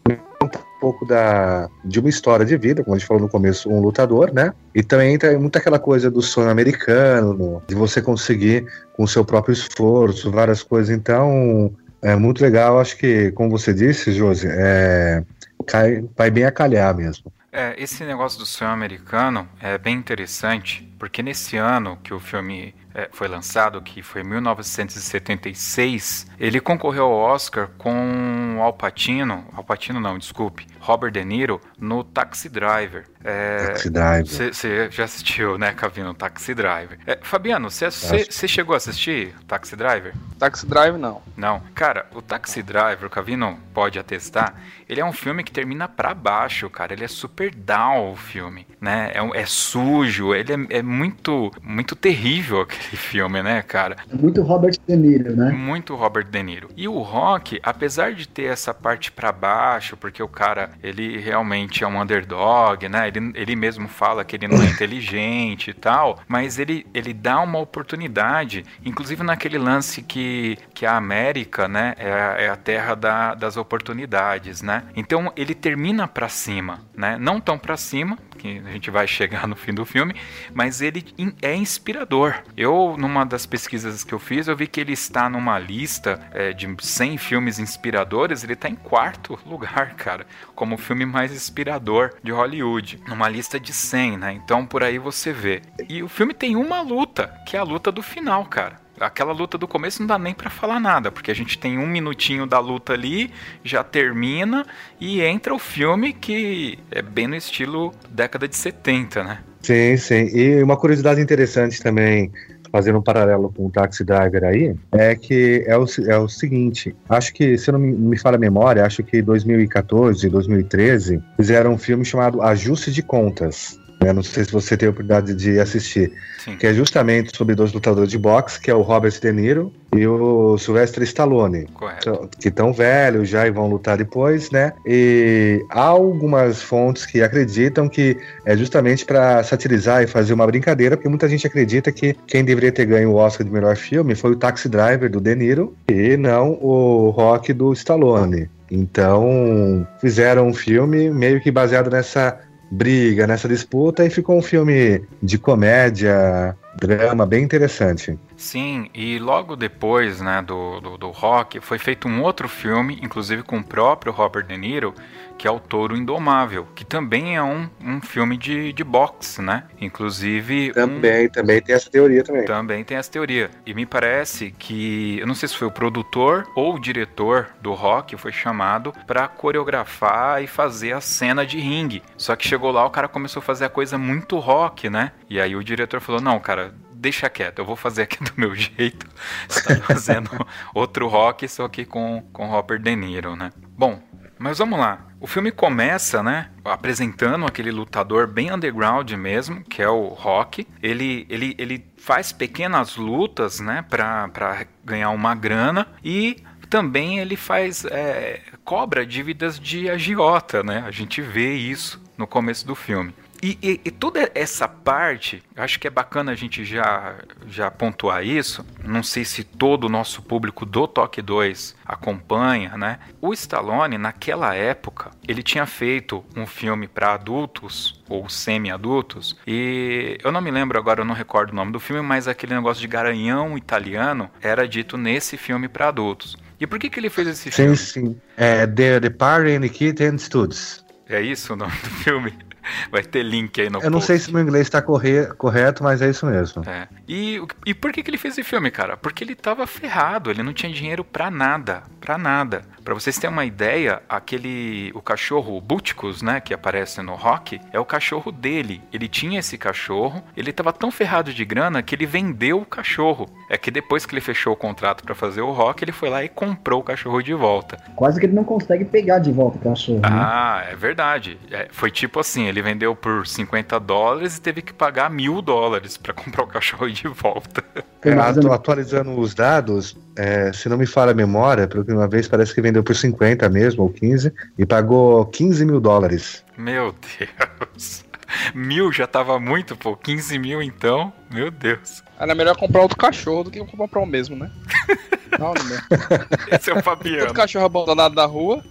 pouco 0.82 1.06
da, 1.06 1.70
de 1.86 2.00
uma 2.00 2.10
história 2.10 2.44
de 2.44 2.58
vida, 2.58 2.84
como 2.84 2.96
a 2.96 2.98
gente 2.98 3.08
falou 3.08 3.22
no 3.22 3.30
começo, 3.30 3.70
um 3.70 3.80
lutador, 3.80 4.34
né? 4.34 4.52
E 4.74 4.82
também 4.82 5.14
entra 5.14 5.38
muito 5.38 5.56
aquela 5.56 5.78
coisa 5.78 6.10
do 6.10 6.24
sonho 6.24 6.50
americano, 6.50 7.62
de 7.68 7.76
você 7.76 8.02
conseguir 8.02 8.66
com 8.94 9.04
o 9.04 9.08
seu 9.08 9.24
próprio 9.24 9.54
esforço, 9.54 10.32
várias 10.32 10.64
coisas. 10.64 10.90
Então, 10.90 11.72
é 12.02 12.16
muito 12.16 12.42
legal. 12.42 12.80
Acho 12.80 12.98
que, 12.98 13.32
como 13.34 13.52
você 13.52 13.74
disse, 13.74 14.12
Josi, 14.12 14.48
é, 14.50 15.24
cai, 15.68 16.04
vai 16.18 16.32
bem 16.32 16.46
a 16.46 16.52
calhar 16.52 16.96
mesmo. 16.96 17.32
É, 17.54 17.76
esse 17.78 18.06
negócio 18.06 18.40
do 18.40 18.46
sonho 18.46 18.72
americano 18.72 19.46
é 19.60 19.78
bem 19.78 19.98
interessante, 19.98 20.90
porque 20.98 21.22
nesse 21.22 21.58
ano 21.58 21.98
que 22.02 22.14
o 22.14 22.20
filme 22.20 22.74
é, 22.96 23.10
foi 23.12 23.28
lançado, 23.28 23.82
que 23.82 24.02
foi 24.02 24.24
1976, 24.24 26.28
ele 26.40 26.62
concorreu 26.62 27.04
ao 27.06 27.12
Oscar 27.12 27.68
com 27.78 28.58
Al 28.62 28.72
Pacino, 28.74 29.46
Al 29.54 29.66
Pacino 29.66 30.00
não, 30.00 30.18
desculpe, 30.18 30.66
Robert 30.82 31.12
De 31.12 31.24
Niro 31.24 31.62
no 31.80 32.04
Taxi 32.04 32.50
Driver. 32.50 33.06
É, 33.24 33.68
Taxi 33.68 33.90
Driver. 33.90 34.26
Você 34.26 34.90
já 34.90 35.04
assistiu, 35.04 35.58
né, 35.58 35.72
Cavino, 35.74 36.14
Taxi 36.14 36.54
Driver. 36.54 36.98
É, 37.06 37.20
Fabiano, 37.22 37.70
você 37.70 38.48
chegou 38.48 38.74
a 38.74 38.78
assistir 38.78 39.34
Taxi 39.48 39.76
Driver? 39.76 40.14
Taxi 40.40 40.66
Driver 40.66 40.98
não. 40.98 41.22
Não. 41.38 41.62
Cara, 41.76 42.08
o 42.14 42.22
Taxi 42.22 42.64
Driver, 42.64 43.06
o 43.06 43.10
Cavino 43.10 43.60
pode 43.74 44.00
atestar, 44.00 44.56
ele 44.90 45.00
é 45.00 45.06
um 45.06 45.14
filme 45.14 45.44
que 45.44 45.52
termina 45.52 45.88
para 45.88 46.14
baixo, 46.14 46.70
cara. 46.70 46.94
Ele 46.94 47.06
é 47.06 47.08
super 47.08 47.54
down 47.54 48.12
o 48.12 48.16
filme, 48.16 48.68
né? 48.80 49.12
É, 49.14 49.42
é 49.42 49.46
sujo, 49.46 50.34
ele 50.34 50.52
é, 50.52 50.80
é 50.80 50.82
muito, 50.82 51.52
muito 51.62 51.96
terrível 51.96 52.62
aquele 52.62 52.98
filme, 52.98 53.42
né, 53.44 53.62
cara? 53.62 53.98
É 54.12 54.16
muito 54.16 54.42
Robert 54.42 54.76
De 54.88 54.96
Niro, 54.96 55.36
né? 55.36 55.52
Muito 55.52 55.96
Robert 55.96 56.26
De 56.26 56.44
Niro. 56.44 56.70
E 56.76 56.88
o 56.88 57.00
Rock, 57.00 57.60
apesar 57.62 58.14
de 58.14 58.28
ter 58.28 58.46
essa 58.46 58.74
parte 58.74 59.12
para 59.12 59.32
baixo, 59.32 59.96
porque 59.96 60.22
o 60.22 60.28
cara 60.28 60.71
ele 60.84 61.18
realmente 61.20 61.84
é 61.84 61.88
um 61.88 62.00
underdog, 62.02 62.88
né? 62.90 63.08
Ele, 63.08 63.32
ele 63.36 63.56
mesmo 63.56 63.88
fala 63.88 64.24
que 64.24 64.36
ele 64.36 64.48
não 64.48 64.62
é 64.62 64.66
inteligente 64.72 65.70
e 65.72 65.74
tal, 65.74 66.20
mas 66.28 66.60
ele, 66.60 66.86
ele 66.94 67.14
dá 67.14 67.40
uma 67.42 67.60
oportunidade, 67.60 68.64
inclusive 68.86 69.24
naquele 69.24 69.58
lance 69.58 70.02
que, 70.02 70.58
que 70.74 70.86
a 70.86 70.96
América, 70.96 71.68
né, 71.68 71.94
é, 71.98 72.12
a- 72.12 72.36
é 72.40 72.50
a 72.50 72.56
terra 72.56 72.96
da- 72.96 73.34
das 73.36 73.58
oportunidades, 73.58 74.62
né? 74.62 74.84
Então 74.96 75.32
ele 75.36 75.54
termina 75.54 76.08
pra 76.08 76.30
cima, 76.30 76.80
né? 76.96 77.18
Não 77.20 77.40
tão 77.40 77.58
pra 77.58 77.76
cima, 77.78 78.18
que 78.38 78.60
a 78.66 78.72
gente 78.72 78.90
vai 78.90 79.06
chegar 79.08 79.48
no 79.48 79.56
fim 79.56 79.72
do 79.74 79.86
filme, 79.86 80.16
mas 80.54 80.82
ele 80.82 81.06
é 81.42 81.54
inspirador. 81.56 82.34
Eu, 82.58 82.96
numa 82.98 83.24
das 83.24 83.46
pesquisas 83.46 84.04
que 84.04 84.14
eu 84.14 84.20
fiz, 84.20 84.48
eu 84.48 84.56
vi 84.56 84.66
que 84.68 84.80
ele 84.82 84.94
está 84.94 85.30
numa 85.30 85.60
lista 85.60 86.20
é, 86.32 86.52
de 86.52 86.68
100 86.80 87.18
filmes 87.18 87.60
inspiradores, 87.60 88.44
ele 88.44 88.54
está 88.54 88.68
em 88.68 88.76
quarto 88.76 89.38
lugar, 89.46 89.94
cara, 89.96 90.26
como 90.62 90.76
o 90.76 90.78
filme 90.78 91.08
mais 91.08 91.34
inspirador 91.34 92.12
de 92.22 92.32
Hollywood, 92.32 93.00
numa 93.08 93.28
lista 93.28 93.60
de 93.60 93.74
100, 93.74 94.18
né? 94.20 94.34
Então 94.34 94.64
por 94.64 94.84
aí 94.84 95.00
você 95.00 95.34
vê. 95.34 95.60
E 95.90 96.04
o 96.04 96.08
filme 96.08 96.36
tem 96.36 96.56
uma 96.56 96.84
luta, 96.84 97.34
que 97.48 97.58
é 97.58 97.60
a 97.60 97.64
luta 97.64 97.92
do 97.92 98.04
final, 98.04 98.46
cara. 98.46 98.80
Aquela 99.00 99.34
luta 99.34 99.58
do 99.58 99.68
começo 99.68 100.04
não 100.04 100.08
dá 100.08 100.20
nem 100.20 100.36
pra 100.36 100.52
falar 100.52 100.80
nada, 100.80 101.12
porque 101.12 101.32
a 101.32 101.34
gente 101.34 101.58
tem 101.58 101.80
um 101.80 101.88
minutinho 101.88 102.46
da 102.46 102.60
luta 102.60 102.94
ali, 102.94 103.32
já 103.64 103.84
termina 103.84 104.64
e 105.00 105.20
entra 105.22 105.52
o 105.52 105.58
filme 105.58 106.14
que 106.14 106.78
é 106.92 107.02
bem 107.02 107.26
no 107.26 107.36
estilo 107.36 107.92
década 108.08 108.48
de 108.48 108.56
70, 108.56 109.24
né? 109.24 109.40
Sim, 109.64 109.98
sim. 109.98 110.28
E 110.28 110.62
uma 110.62 110.78
curiosidade 110.78 111.20
interessante 111.20 111.82
também, 111.82 112.32
fazendo 112.72 113.00
um 113.00 113.02
paralelo 113.02 113.52
com 113.56 113.66
o 113.66 113.70
Taxi 113.70 114.04
Driver 114.04 114.44
aí, 114.44 114.76
é 114.92 115.16
que 115.16 115.64
é 115.68 115.78
o, 115.78 115.86
é 116.08 116.18
o 116.18 116.28
seguinte, 116.28 116.96
acho 117.10 117.34
que, 117.34 117.58
se 117.58 117.72
não 117.72 117.80
me, 117.80 117.92
me 117.92 118.18
falha 118.18 118.36
a 118.36 118.40
memória, 118.40 118.86
acho 118.86 119.04
que 119.04 119.22
2014, 119.22 120.30
2013, 120.30 121.22
fizeram 121.36 121.74
um 121.74 121.78
filme 121.78 122.06
chamado 122.06 122.42
Ajuste 122.42 122.92
de 122.92 123.02
Contas. 123.02 123.80
Né? 124.02 124.12
Não 124.12 124.24
sei 124.24 124.44
se 124.44 124.52
você 124.52 124.76
tem 124.76 124.88
a 124.88 124.90
oportunidade 124.90 125.34
de 125.36 125.60
assistir. 125.60 126.12
Sim. 126.44 126.58
Que 126.58 126.68
é 126.68 126.74
justamente 126.74 127.36
sobre 127.36 127.56
dois 127.56 127.72
lutadores 127.72 128.10
de 128.10 128.18
boxe, 128.18 128.60
que 128.60 128.72
é 128.72 128.74
o 128.74 128.82
Robert 128.82 129.14
De 129.20 129.32
Niro 129.32 129.72
e 129.96 130.08
o 130.08 130.58
Sylvester 130.58 131.04
Stallone 131.04 131.68
Correto. 131.74 132.30
que 132.40 132.48
estão 132.48 132.74
velhos 132.74 133.30
já 133.30 133.46
e 133.46 133.52
vão 133.52 133.70
lutar 133.70 133.98
depois, 133.98 134.50
né? 134.50 134.74
E 134.86 135.64
há 135.70 135.84
algumas 135.84 136.62
fontes 136.62 137.06
que 137.06 137.22
acreditam 137.22 137.88
que 137.88 138.18
é 138.46 138.58
justamente 138.58 139.06
para 139.06 139.44
satirizar 139.44 140.02
e 140.02 140.08
fazer 140.08 140.34
uma 140.34 140.48
brincadeira, 140.48 140.96
porque 140.98 141.10
muita 141.10 141.30
gente 141.30 141.46
acredita 141.46 141.92
que 141.92 142.16
quem 142.26 142.44
deveria 142.44 142.72
ter 142.72 142.86
ganho 142.86 143.12
o 143.12 143.16
Oscar 143.16 143.46
de 143.46 143.52
melhor 143.54 143.76
filme 143.76 144.16
foi 144.16 144.32
o 144.32 144.36
Taxi 144.36 144.68
Driver 144.68 145.10
do 145.10 145.20
De 145.20 145.36
Niro 145.36 145.76
e 145.90 146.18
não 146.18 146.54
o 146.62 147.10
Rock 147.10 147.54
do 147.54 147.72
Stallone. 147.74 148.50
Então 148.72 149.86
fizeram 150.00 150.48
um 150.48 150.54
filme 150.54 151.10
meio 151.10 151.42
que 151.42 151.52
baseado 151.52 151.92
nessa 151.92 152.40
briga, 152.72 153.28
nessa 153.28 153.50
disputa 153.50 154.06
e 154.06 154.10
ficou 154.10 154.38
um 154.38 154.42
filme 154.42 155.04
de 155.22 155.38
comédia, 155.38 156.58
drama 156.76 157.26
bem 157.26 157.44
interessante. 157.44 158.18
Sim, 158.38 158.90
e 158.94 159.20
logo 159.20 159.58
depois 159.58 160.22
né, 160.22 160.42
do, 160.42 160.80
do, 160.80 160.98
do 160.98 161.10
Rock 161.12 161.60
foi 161.60 161.78
feito 161.78 162.08
um 162.08 162.22
outro 162.22 162.48
filme, 162.48 162.98
inclusive 163.04 163.44
com 163.44 163.58
o 163.58 163.64
próprio 163.64 164.14
Robert 164.14 164.46
De 164.48 164.58
Niro, 164.58 164.96
que 165.42 165.48
é 165.48 165.52
o 165.52 165.60
Touro 165.60 165.98
Indomável, 165.98 166.68
que 166.76 166.86
também 166.86 167.36
é 167.36 167.42
um, 167.42 167.68
um 167.84 168.00
filme 168.00 168.38
de, 168.38 168.72
de 168.72 168.84
boxe, 168.84 169.42
né? 169.42 169.64
Inclusive. 169.82 170.70
um- 170.70 170.74
Também, 170.74 171.28
também 171.30 171.60
tem 171.60 171.74
essa 171.74 171.90
teoria 171.90 172.24
também. 172.24 172.46
Também 172.46 172.84
tem 172.84 172.96
essa 172.96 173.10
teoria. 173.10 173.50
E 173.66 173.74
me 173.74 173.84
parece 173.84 174.52
que, 174.52 175.18
eu 175.20 175.26
não 175.26 175.34
sei 175.34 175.50
se 175.50 175.58
foi 175.58 175.68
o 175.68 175.72
produtor 175.72 176.48
ou 176.56 176.76
o 176.76 176.80
diretor 176.80 177.48
do 177.60 177.74
rock 177.74 178.16
foi 178.18 178.32
chamado 178.32 178.94
pra 179.08 179.28
coreografar 179.28 180.44
e 180.44 180.46
fazer 180.48 180.94
a 180.94 181.02
cena 181.02 181.44
de 181.44 181.58
ringue. 181.60 182.04
Só 182.16 182.36
que 182.36 182.48
chegou 182.48 182.70
lá, 182.70 182.86
o 182.86 182.92
cara 182.92 183.08
começou 183.08 183.40
a 183.40 183.44
fazer 183.44 183.66
a 183.66 183.70
coisa 183.70 183.98
muito 183.98 184.38
rock, 184.38 184.92
né? 184.92 185.12
E 185.28 185.42
aí 185.42 185.56
o 185.56 185.64
diretor 185.64 186.00
falou: 186.02 186.22
Não, 186.22 186.40
cara. 186.40 186.72
Deixa 187.02 187.28
quieto, 187.32 187.58
eu 187.58 187.66
vou 187.66 187.76
fazer 187.76 188.04
aqui 188.04 188.22
do 188.24 188.32
meu 188.38 188.54
jeito. 188.54 189.08
Você 189.50 189.64
tá 189.64 189.76
fazendo 189.82 190.30
outro 190.72 191.08
rock, 191.08 191.48
só 191.48 191.68
que 191.68 191.84
com, 191.84 192.24
com 192.32 192.46
Robert 192.46 192.80
De 192.80 192.96
Niro, 192.96 193.36
né? 193.36 193.50
Bom, 193.76 194.00
mas 194.42 194.58
vamos 194.58 194.80
lá. 194.80 195.06
O 195.20 195.28
filme 195.28 195.52
começa, 195.52 196.24
né, 196.24 196.50
apresentando 196.66 197.46
aquele 197.46 197.72
lutador 197.72 198.26
bem 198.26 198.52
underground 198.52 199.12
mesmo, 199.12 199.64
que 199.64 199.82
é 199.82 199.88
o 199.88 200.08
Rock. 200.08 200.68
Ele, 200.82 201.28
ele, 201.30 201.56
ele 201.60 201.86
faz 201.96 202.32
pequenas 202.32 202.96
lutas, 202.96 203.60
né, 203.60 203.86
pra 203.88 204.66
ganhar 204.84 205.12
uma 205.12 205.36
grana 205.36 205.88
e 206.04 206.44
também 206.72 207.20
ele 207.20 207.36
faz 207.36 207.86
é, 207.86 208.42
cobra 208.64 209.06
dívidas 209.06 209.60
de 209.60 209.90
agiota, 209.90 210.64
né? 210.64 210.84
A 210.88 210.92
gente 210.92 211.22
vê 211.22 211.54
isso 211.54 212.02
no 212.18 212.26
começo 212.26 212.66
do 212.66 212.74
filme. 212.74 213.14
E, 213.42 213.58
e- 213.62 213.82
e 213.86 213.92
toda 213.92 214.32
essa 214.36 214.68
parte, 214.68 215.42
acho 215.56 215.80
que 215.80 215.88
é 215.88 215.90
bacana 215.90 216.32
a 216.32 216.36
gente 216.36 216.64
já, 216.64 217.16
já 217.48 217.72
pontuar 217.72 218.24
isso. 218.24 218.64
Não 218.84 219.02
sei 219.02 219.26
se 219.26 219.44
todo 219.44 219.86
o 219.86 219.90
nosso 219.90 220.22
público 220.22 220.66
do 220.66 220.88
Toque 220.88 221.22
2 221.22 221.76
acompanha, 221.84 222.78
né? 222.78 223.00
O 223.20 223.34
Stallone, 223.34 223.98
naquela 223.98 224.54
época, 224.54 225.12
ele 225.28 225.42
tinha 225.42 225.66
feito 225.66 226.24
um 226.36 226.46
filme 226.46 226.88
para 226.88 227.14
adultos 227.14 228.00
ou 228.08 228.30
semi-adultos. 228.30 229.36
E 229.48 230.18
eu 230.24 230.32
não 230.32 230.42
me 230.42 230.52
lembro 230.52 230.78
agora, 230.78 231.02
eu 231.02 231.06
não 231.06 231.16
recordo 231.16 231.52
o 231.52 231.56
nome 231.56 231.72
do 231.72 231.80
filme, 231.80 232.02
mas 232.02 232.28
aquele 232.28 232.54
negócio 232.54 232.82
de 232.82 232.88
garanhão 232.88 233.58
italiano 233.58 234.30
era 234.42 234.68
dito 234.68 234.98
nesse 234.98 235.36
filme 235.38 235.68
para 235.68 235.88
adultos. 235.88 236.38
E 236.60 236.68
por 236.68 236.78
que, 236.78 236.90
que 236.92 237.00
ele 237.00 237.10
fez 237.10 237.28
esse 237.28 237.52
Sim, 237.52 237.76
filme? 237.76 237.76
sim. 237.76 238.22
É 238.38 238.68
The, 238.68 239.00
the 239.00 239.10
Party 239.10 239.52
and 239.56 239.62
the 239.62 239.70
Kitten 239.70 240.18
Studs. 240.20 240.86
É 241.10 241.20
isso 241.22 241.54
o 241.54 241.56
nome 241.56 241.72
do 241.84 241.90
filme? 241.90 242.34
Vai 242.92 243.04
ter 243.04 243.24
link 243.24 243.60
aí 243.60 243.70
no 243.70 243.80
Eu 243.80 243.90
não 243.90 244.00
post. 244.00 244.08
sei 244.08 244.20
se 244.20 244.32
meu 244.32 244.42
inglês 244.42 244.68
está 244.68 244.82
correto, 244.82 245.84
mas 245.84 246.02
é 246.02 246.10
isso 246.10 246.26
mesmo. 246.26 246.64
É. 246.68 246.88
E, 247.08 247.40
o- 247.40 247.48
e 247.66 247.74
por 247.74 247.92
que, 247.92 248.04
que 248.04 248.10
ele 248.10 248.18
fez 248.18 248.38
esse 248.38 248.44
filme, 248.48 248.70
cara? 248.72 248.96
Porque 248.98 249.24
ele 249.24 249.36
tava 249.36 249.66
ferrado, 249.68 250.30
ele 250.30 250.44
não 250.44 250.54
tinha 250.54 250.72
dinheiro 250.72 251.04
pra 251.04 251.30
nada, 251.32 251.84
pra 252.00 252.18
nada. 252.18 252.62
Pra 252.84 252.94
vocês 252.96 253.18
terem 253.18 253.32
uma 253.34 253.46
ideia, 253.46 254.02
aquele 254.10 254.92
o 254.96 255.02
cachorro 255.02 255.60
Butkus, 255.62 256.22
né, 256.22 256.40
que 256.40 256.54
aparece 256.54 257.02
no 257.02 257.14
Rock, 257.16 257.60
é 257.72 257.80
o 257.80 257.86
cachorro 257.86 258.32
dele. 258.32 258.82
Ele 258.92 259.08
tinha 259.08 259.40
esse 259.40 259.58
cachorro, 259.58 260.24
ele 260.36 260.52
tava 260.52 260.74
tão 260.74 260.90
ferrado 260.92 261.32
de 261.34 261.46
grana 261.46 261.84
que 261.84 261.94
ele 261.94 262.06
vendeu 262.06 262.60
o 262.62 262.66
cachorro. 262.66 263.30
É 263.50 263.58
que 263.58 263.70
depois 263.70 264.06
que 264.06 264.14
ele 264.14 264.22
fechou 264.22 264.54
o 264.54 264.56
contrato 264.56 265.04
pra 265.04 265.14
fazer 265.14 265.42
o 265.42 265.52
Rock, 265.52 265.84
ele 265.84 265.92
foi 265.92 266.10
lá 266.10 266.24
e 266.24 266.30
comprou 266.30 266.80
o 266.80 266.84
cachorro 266.84 267.22
de 267.22 267.34
volta. 267.34 267.78
Quase 267.96 268.20
que 268.20 268.26
ele 268.26 268.34
não 268.34 268.44
consegue 268.44 268.86
pegar 268.86 269.20
de 269.20 269.32
volta 269.32 269.58
o 269.58 269.62
cachorro. 269.62 270.00
né? 270.00 270.10
Ah, 270.10 270.66
é 270.72 270.76
verdade. 270.76 271.38
É, 271.52 271.68
foi 271.72 271.92
tipo 271.92 272.20
assim, 272.20 272.48
ele 272.52 272.62
vendeu 272.62 272.96
por 272.96 273.26
50 273.26 273.80
dólares 273.80 274.38
e 274.38 274.42
teve 274.42 274.62
que 274.62 274.74
pagar 274.74 275.10
mil 275.10 275.42
dólares 275.42 275.98
pra 275.98 276.14
comprar 276.14 276.44
o 276.44 276.48
cachorro 276.48 276.90
de 276.90 277.08
volta. 277.08 277.64
É, 278.04 278.14
atualizando 278.52 279.12
os 279.20 279.36
dados, 279.36 279.96
é, 280.18 280.52
se 280.52 280.68
não 280.68 280.76
me 280.76 280.88
falha 280.88 281.12
a 281.12 281.14
memória, 281.14 281.68
pela 281.68 281.82
última 281.82 282.08
vez 282.08 282.28
parece 282.28 282.52
que 282.52 282.60
vendeu 282.60 282.84
por 282.84 282.96
50 282.96 283.48
mesmo, 283.48 283.84
ou 283.84 283.92
15, 283.92 284.34
e 284.58 284.66
pagou 284.66 285.24
15 285.28 285.64
mil 285.64 285.80
dólares. 285.80 286.44
Meu 286.58 286.96
Deus. 287.20 288.04
Mil 288.56 288.92
já 288.92 289.06
tava 289.06 289.40
muito, 289.40 289.76
pô. 289.76 289.96
15 289.96 290.40
mil 290.40 290.62
então. 290.62 291.14
Meu 291.32 291.52
Deus. 291.52 292.04
Era 292.20 292.34
melhor 292.34 292.56
comprar 292.56 292.82
outro 292.82 292.98
cachorro 292.98 293.44
do 293.44 293.52
que 293.52 293.64
comprar 293.66 294.00
o 294.02 294.06
mesmo, 294.06 294.36
né? 294.36 294.50
Não, 295.40 295.54
não 295.54 295.76
é. 295.76 296.56
Esse 296.56 296.70
é 296.70 296.74
o 296.74 296.76
Outro 296.76 296.92
Fabiano. 296.92 297.34
cachorro 297.34 297.66
abandonado 297.66 298.14
na 298.14 298.26
rua. 298.26 298.62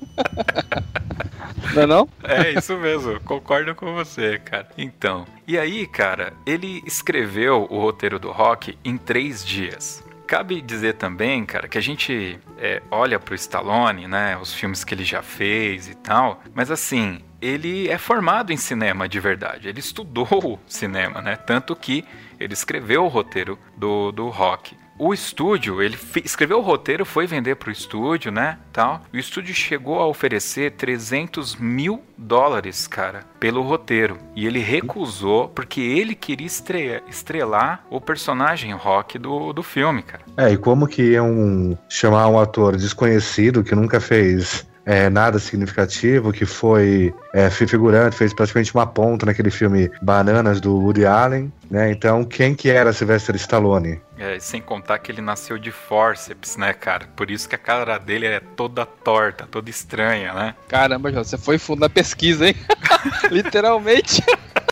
Não 1.74 1.82
é 1.82 1.86
não? 1.86 2.08
É 2.22 2.52
isso 2.52 2.76
mesmo, 2.76 3.20
concordo 3.20 3.74
com 3.74 3.94
você, 3.94 4.38
cara. 4.38 4.68
Então, 4.76 5.26
e 5.46 5.58
aí, 5.58 5.86
cara, 5.86 6.32
ele 6.46 6.82
escreveu 6.86 7.66
o 7.70 7.80
roteiro 7.80 8.18
do 8.18 8.30
rock 8.30 8.78
em 8.84 8.96
três 8.96 9.44
dias. 9.44 10.04
Cabe 10.26 10.60
dizer 10.60 10.94
também, 10.94 11.44
cara, 11.44 11.66
que 11.66 11.76
a 11.76 11.80
gente 11.80 12.38
é, 12.56 12.80
olha 12.90 13.18
pro 13.18 13.34
Stallone, 13.34 14.06
né, 14.06 14.38
os 14.40 14.54
filmes 14.54 14.84
que 14.84 14.94
ele 14.94 15.04
já 15.04 15.22
fez 15.22 15.88
e 15.88 15.94
tal, 15.96 16.40
mas 16.54 16.70
assim, 16.70 17.20
ele 17.42 17.88
é 17.88 17.98
formado 17.98 18.52
em 18.52 18.56
cinema 18.56 19.08
de 19.08 19.18
verdade, 19.18 19.68
ele 19.68 19.80
estudou 19.80 20.60
cinema, 20.68 21.20
né, 21.20 21.34
tanto 21.34 21.74
que 21.74 22.04
ele 22.38 22.52
escreveu 22.52 23.04
o 23.04 23.08
roteiro 23.08 23.58
do, 23.76 24.12
do 24.12 24.28
rock. 24.28 24.76
O 25.02 25.14
estúdio, 25.14 25.80
ele 25.80 25.96
escreveu 26.22 26.58
o 26.58 26.62
roteiro, 26.62 27.06
foi 27.06 27.26
vender 27.26 27.54
pro 27.56 27.70
estúdio, 27.70 28.30
né, 28.30 28.58
tal. 28.70 29.00
O 29.10 29.16
estúdio 29.16 29.54
chegou 29.54 29.98
a 29.98 30.06
oferecer 30.06 30.72
300 30.72 31.56
mil 31.56 32.02
dólares, 32.18 32.86
cara, 32.86 33.20
pelo 33.40 33.62
roteiro. 33.62 34.18
E 34.36 34.46
ele 34.46 34.58
recusou 34.58 35.48
porque 35.48 35.80
ele 35.80 36.14
queria 36.14 36.46
estre- 36.46 37.02
estrelar 37.08 37.82
o 37.88 37.98
personagem 37.98 38.72
rock 38.74 39.18
do, 39.18 39.54
do 39.54 39.62
filme, 39.62 40.02
cara. 40.02 40.22
É, 40.36 40.50
e 40.52 40.58
como 40.58 40.86
que 40.86 41.12
iam 41.12 41.78
chamar 41.88 42.28
um 42.28 42.38
ator 42.38 42.76
desconhecido 42.76 43.64
que 43.64 43.74
nunca 43.74 44.00
fez 44.00 44.68
é, 44.84 45.08
nada 45.08 45.38
significativo, 45.38 46.32
que 46.32 46.44
foi 46.44 47.14
é, 47.34 47.48
fi- 47.48 47.66
figurante, 47.66 48.16
fez 48.16 48.34
praticamente 48.34 48.74
uma 48.74 48.86
ponta 48.86 49.24
naquele 49.24 49.50
filme 49.50 49.90
Bananas 50.02 50.60
do 50.60 50.76
Woody 50.76 51.06
Allen, 51.06 51.52
né? 51.70 51.90
Então, 51.90 52.24
quem 52.24 52.54
que 52.54 52.68
era 52.68 52.92
Sylvester 52.92 53.36
Stallone? 53.36 54.00
É, 54.20 54.38
sem 54.38 54.60
contar 54.60 54.98
que 54.98 55.10
ele 55.10 55.22
nasceu 55.22 55.58
de 55.58 55.70
forceps, 55.70 56.58
né, 56.58 56.74
cara? 56.74 57.08
Por 57.16 57.30
isso 57.30 57.48
que 57.48 57.54
a 57.54 57.58
cara 57.58 57.96
dele 57.96 58.26
é 58.26 58.38
toda 58.38 58.84
torta, 58.84 59.46
toda 59.46 59.70
estranha, 59.70 60.34
né? 60.34 60.54
Caramba, 60.68 61.10
João, 61.10 61.24
você 61.24 61.38
foi 61.38 61.56
fundo 61.56 61.80
na 61.80 61.88
pesquisa, 61.88 62.46
hein? 62.46 62.54
Literalmente. 63.32 64.22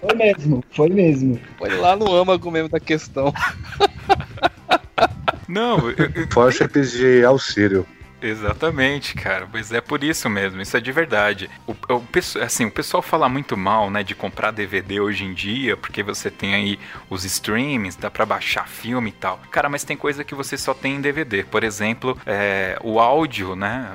Foi 0.01 0.15
mesmo, 0.15 0.63
foi 0.71 0.91
mesmo. 0.91 1.41
Foi 1.57 1.71
lá 1.79 1.97
no 1.97 2.15
âmago 2.15 2.51
mesmo 2.51 2.69
da 2.69 2.79
questão. 2.79 3.33
Não, 5.49 5.89
eu, 5.93 6.11
eu, 6.15 6.29
Forceps 6.31 6.93
de 6.93 7.25
auxílio. 7.25 7.87
Exatamente, 8.21 9.15
cara. 9.15 9.49
Mas 9.53 9.73
é 9.73 9.81
por 9.81 10.03
isso 10.03 10.29
mesmo, 10.29 10.61
isso 10.61 10.77
é 10.77 10.81
de 10.81 10.91
verdade. 10.91 11.49
O, 11.67 11.73
o, 11.73 12.03
assim, 12.43 12.67
o 12.67 12.71
pessoal 12.71 13.03
fala 13.03 13.29
muito 13.29 13.57
mal, 13.57 13.91
né, 13.91 14.03
de 14.03 14.15
comprar 14.15 14.51
DVD 14.51 15.01
hoje 15.01 15.25
em 15.25 15.33
dia, 15.33 15.77
porque 15.77 16.03
você 16.03 16.31
tem 16.31 16.55
aí 16.55 16.79
os 17.09 17.25
streamings, 17.25 17.97
dá 17.97 18.11
pra 18.11 18.27
baixar 18.27 18.67
filme 18.69 19.11
e 19.11 19.13
tal. 19.13 19.41
Cara, 19.51 19.69
mas 19.69 19.85
tem 19.85 19.97
coisa 19.97 20.25
que 20.25 20.35
você 20.35 20.57
só 20.57 20.75
tem 20.75 20.97
em 20.97 21.01
DVD. 21.01 21.45
Por 21.45 21.63
exemplo, 21.63 22.19
é, 22.27 22.79
o 22.83 22.99
áudio, 22.99 23.55
né? 23.55 23.89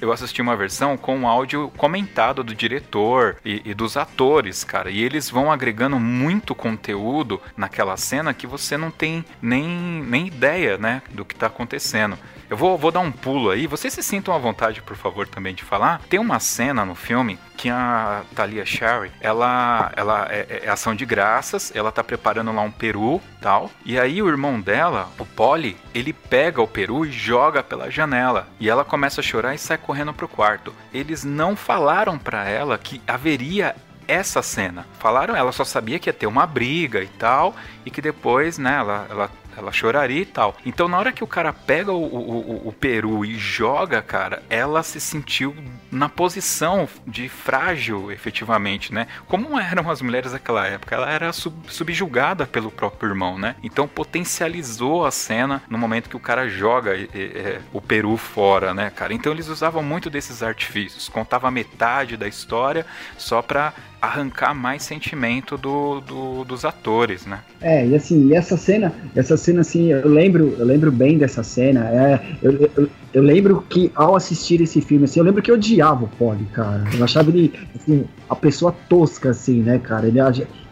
Eu 0.00 0.12
assisti 0.12 0.42
uma 0.42 0.56
versão 0.56 0.96
com 0.96 1.22
o 1.22 1.28
áudio 1.28 1.70
comentado 1.76 2.42
do 2.42 2.54
diretor 2.54 3.36
e, 3.44 3.62
e 3.64 3.72
dos 3.72 3.96
atores, 3.96 4.64
cara. 4.64 4.90
E 4.90 5.00
eles 5.00 5.30
vão 5.30 5.52
agregando 5.52 6.00
muito 6.00 6.56
conteúdo 6.56 7.40
naquela 7.56 7.96
cena 7.96 8.34
que 8.34 8.48
você 8.48 8.76
não 8.76 8.90
tem 8.90 9.24
nem, 9.40 10.02
nem 10.02 10.26
ideia, 10.26 10.76
né, 10.76 11.02
do 11.10 11.24
que 11.24 11.36
tá 11.36 11.46
acontecendo. 11.46 12.18
Eu 12.50 12.56
vou, 12.56 12.76
vou 12.76 12.90
dar 12.90 12.98
um 12.98 13.12
pulo 13.12 13.48
aí. 13.48 13.68
Vocês 13.68 13.94
se 13.94 14.02
sintam 14.02 14.34
à 14.34 14.38
vontade, 14.38 14.82
por 14.82 14.96
favor, 14.96 15.28
também 15.28 15.54
de 15.54 15.62
falar. 15.62 16.00
Tem 16.10 16.18
uma 16.18 16.40
cena 16.40 16.84
no 16.84 16.96
filme 16.96 17.38
que 17.56 17.70
a 17.70 18.22
Talia 18.34 18.66
Sherry, 18.66 19.12
ela, 19.20 19.92
ela 19.94 20.26
é, 20.28 20.62
é 20.64 20.68
ação 20.68 20.92
de 20.92 21.06
graças, 21.06 21.70
ela 21.76 21.92
tá 21.92 22.02
preparando 22.02 22.52
lá 22.52 22.62
um 22.62 22.70
peru 22.72 23.22
tal. 23.40 23.70
E 23.84 23.96
aí 23.96 24.20
o 24.20 24.28
irmão 24.28 24.60
dela, 24.60 25.08
o 25.16 25.24
Polly, 25.24 25.76
ele 25.94 26.12
pega 26.12 26.60
o 26.60 26.66
peru 26.66 27.06
e 27.06 27.12
joga 27.12 27.62
pela 27.62 27.88
janela. 27.88 28.48
E 28.58 28.68
ela 28.68 28.84
começa 28.84 29.20
a 29.20 29.24
chorar 29.24 29.54
e 29.54 29.58
sai 29.58 29.78
correndo 29.78 30.12
pro 30.12 30.26
quarto. 30.26 30.74
Eles 30.92 31.22
não 31.22 31.54
falaram 31.54 32.18
pra 32.18 32.48
ela 32.48 32.76
que 32.76 33.00
haveria 33.06 33.76
essa 34.10 34.42
cena. 34.42 34.84
Falaram, 34.98 35.36
ela 35.36 35.52
só 35.52 35.62
sabia 35.62 36.00
que 36.00 36.08
ia 36.08 36.12
ter 36.12 36.26
uma 36.26 36.44
briga 36.44 37.00
e 37.00 37.06
tal, 37.06 37.54
e 37.86 37.90
que 37.92 38.02
depois, 38.02 38.58
né, 38.58 38.78
ela, 38.78 39.06
ela, 39.08 39.30
ela 39.56 39.72
choraria 39.72 40.22
e 40.22 40.26
tal. 40.26 40.56
Então, 40.64 40.88
na 40.88 40.98
hora 40.98 41.12
que 41.12 41.24
o 41.24 41.26
cara 41.26 41.52
pega 41.52 41.92
o, 41.92 42.02
o, 42.02 42.68
o- 42.68 42.72
peru 42.72 43.24
e 43.24 43.36
joga, 43.36 44.00
cara, 44.00 44.42
ela 44.48 44.82
se 44.82 45.00
sentiu 45.00 45.54
na 45.90 46.08
posição 46.08 46.88
de 47.06 47.28
frágil, 47.28 48.10
efetivamente, 48.10 48.92
né? 48.94 49.06
Como 49.26 49.58
eram 49.58 49.90
as 49.90 50.00
mulheres 50.00 50.32
daquela 50.32 50.66
época? 50.66 50.94
Ela 50.94 51.10
era 51.10 51.32
sub- 51.32 51.70
subjugada 51.70 52.46
pelo 52.46 52.70
próprio 52.70 53.10
irmão, 53.10 53.38
né? 53.38 53.56
Então, 53.62 53.86
potencializou 53.86 55.04
a 55.04 55.10
cena 55.10 55.62
no 55.68 55.76
momento 55.76 56.08
que 56.08 56.16
o 56.16 56.20
cara 56.20 56.48
joga 56.48 56.96
eh, 56.96 57.08
eh, 57.14 57.60
o 57.72 57.80
peru 57.80 58.16
fora, 58.16 58.72
né, 58.72 58.90
cara? 58.90 59.12
Então, 59.12 59.32
eles 59.32 59.48
usavam 59.48 59.82
muito 59.82 60.08
desses 60.08 60.42
artifícios. 60.42 61.08
Contava 61.08 61.50
metade 61.50 62.16
da 62.16 62.28
história 62.28 62.86
só 63.18 63.42
pra 63.42 63.72
arrancar 64.00 64.54
mais 64.54 64.82
sentimento 64.82 65.56
do, 65.58 66.00
do- 66.00 66.44
dos 66.44 66.64
atores, 66.64 67.26
né? 67.26 67.40
É, 67.60 67.86
e 67.86 67.94
assim, 67.94 68.28
e 68.28 68.34
essa 68.34 68.56
cena, 68.56 68.92
essa 69.14 69.36
cena 69.36 69.60
assim, 69.60 69.92
eu 69.92 70.08
lembro, 70.08 70.56
eu 70.58 70.64
lembro 70.64 70.90
bem 70.90 71.18
dessa 71.18 71.42
cena. 71.42 71.88
É, 71.90 72.20
eu, 72.42 72.52
eu, 72.76 72.88
eu 73.12 73.22
lembro 73.22 73.62
que 73.68 73.90
ao 73.94 74.16
assistir 74.16 74.60
esse 74.62 74.80
filme, 74.80 75.04
assim, 75.04 75.20
eu 75.20 75.24
lembro 75.24 75.42
que 75.42 75.50
eu 75.50 75.56
odiava 75.56 76.04
o 76.04 76.08
Polly, 76.08 76.46
cara. 76.46 76.84
Eu 76.96 77.04
achava 77.04 77.30
ele, 77.30 77.52
assim, 77.76 78.04
a 78.28 78.34
pessoa 78.36 78.72
tosca, 78.88 79.30
assim, 79.30 79.62
né, 79.62 79.78
cara? 79.78 80.06
Ele, 80.08 80.18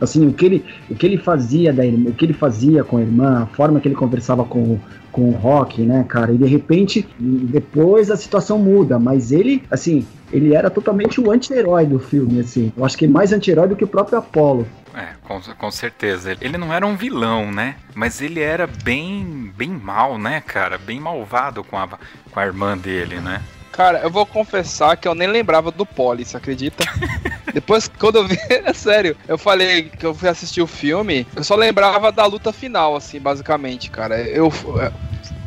assim, 0.00 0.26
o 0.26 0.32
que 0.32 0.46
ele, 0.46 0.64
o 0.88 0.94
que 0.94 1.04
ele 1.06 1.18
fazia 1.18 1.72
da 1.72 1.84
irmã, 1.84 2.10
o 2.10 2.14
que 2.14 2.24
ele 2.24 2.32
fazia 2.32 2.82
com 2.84 2.96
a 2.96 3.02
irmã, 3.02 3.42
a 3.42 3.46
forma 3.46 3.80
que 3.80 3.88
ele 3.88 3.94
conversava 3.94 4.44
com, 4.44 4.78
com 5.12 5.28
o 5.30 5.32
Rock, 5.32 5.82
né, 5.82 6.04
cara? 6.08 6.32
E 6.32 6.38
de 6.38 6.46
repente, 6.46 7.06
depois 7.18 8.10
a 8.10 8.16
situação 8.16 8.58
muda, 8.58 8.98
mas 8.98 9.32
ele, 9.32 9.62
assim, 9.70 10.06
ele 10.32 10.54
era 10.54 10.70
totalmente 10.70 11.20
o 11.20 11.30
anti-herói 11.30 11.86
do 11.86 11.98
filme, 11.98 12.40
assim. 12.40 12.72
Eu 12.76 12.84
acho 12.84 12.96
que 12.96 13.06
mais 13.06 13.32
anti-herói 13.32 13.68
do 13.68 13.76
que 13.76 13.84
o 13.84 13.88
próprio 13.88 14.18
Apollo. 14.18 14.66
É, 14.94 15.08
com, 15.22 15.40
com 15.40 15.70
certeza. 15.70 16.36
Ele 16.40 16.58
não 16.58 16.72
era 16.72 16.86
um 16.86 16.96
vilão, 16.96 17.52
né? 17.52 17.76
Mas 17.94 18.20
ele 18.20 18.40
era 18.40 18.66
bem, 18.66 19.52
bem 19.56 19.70
mal, 19.70 20.18
né, 20.18 20.42
cara? 20.44 20.76
Bem 20.78 20.98
malvado 21.00 21.62
com 21.62 21.76
a, 21.76 21.88
com 22.30 22.40
a 22.40 22.46
irmã 22.46 22.76
dele, 22.76 23.20
né? 23.20 23.40
Cara, 23.78 24.00
eu 24.00 24.10
vou 24.10 24.26
confessar 24.26 24.96
que 24.96 25.06
eu 25.06 25.14
nem 25.14 25.28
lembrava 25.28 25.70
do 25.70 25.86
Poli, 25.86 26.24
você 26.24 26.36
acredita? 26.36 26.84
Depois, 27.54 27.86
quando 27.86 28.16
eu 28.16 28.26
vi, 28.26 28.36
é 28.50 28.72
sério, 28.72 29.16
eu 29.28 29.38
falei 29.38 29.84
que 29.84 30.04
eu 30.04 30.12
fui 30.12 30.28
assistir 30.28 30.60
o 30.60 30.66
filme, 30.66 31.24
eu 31.36 31.44
só 31.44 31.54
lembrava 31.54 32.10
da 32.10 32.26
luta 32.26 32.52
final, 32.52 32.96
assim, 32.96 33.20
basicamente, 33.20 33.88
cara. 33.88 34.20
Eu. 34.20 34.52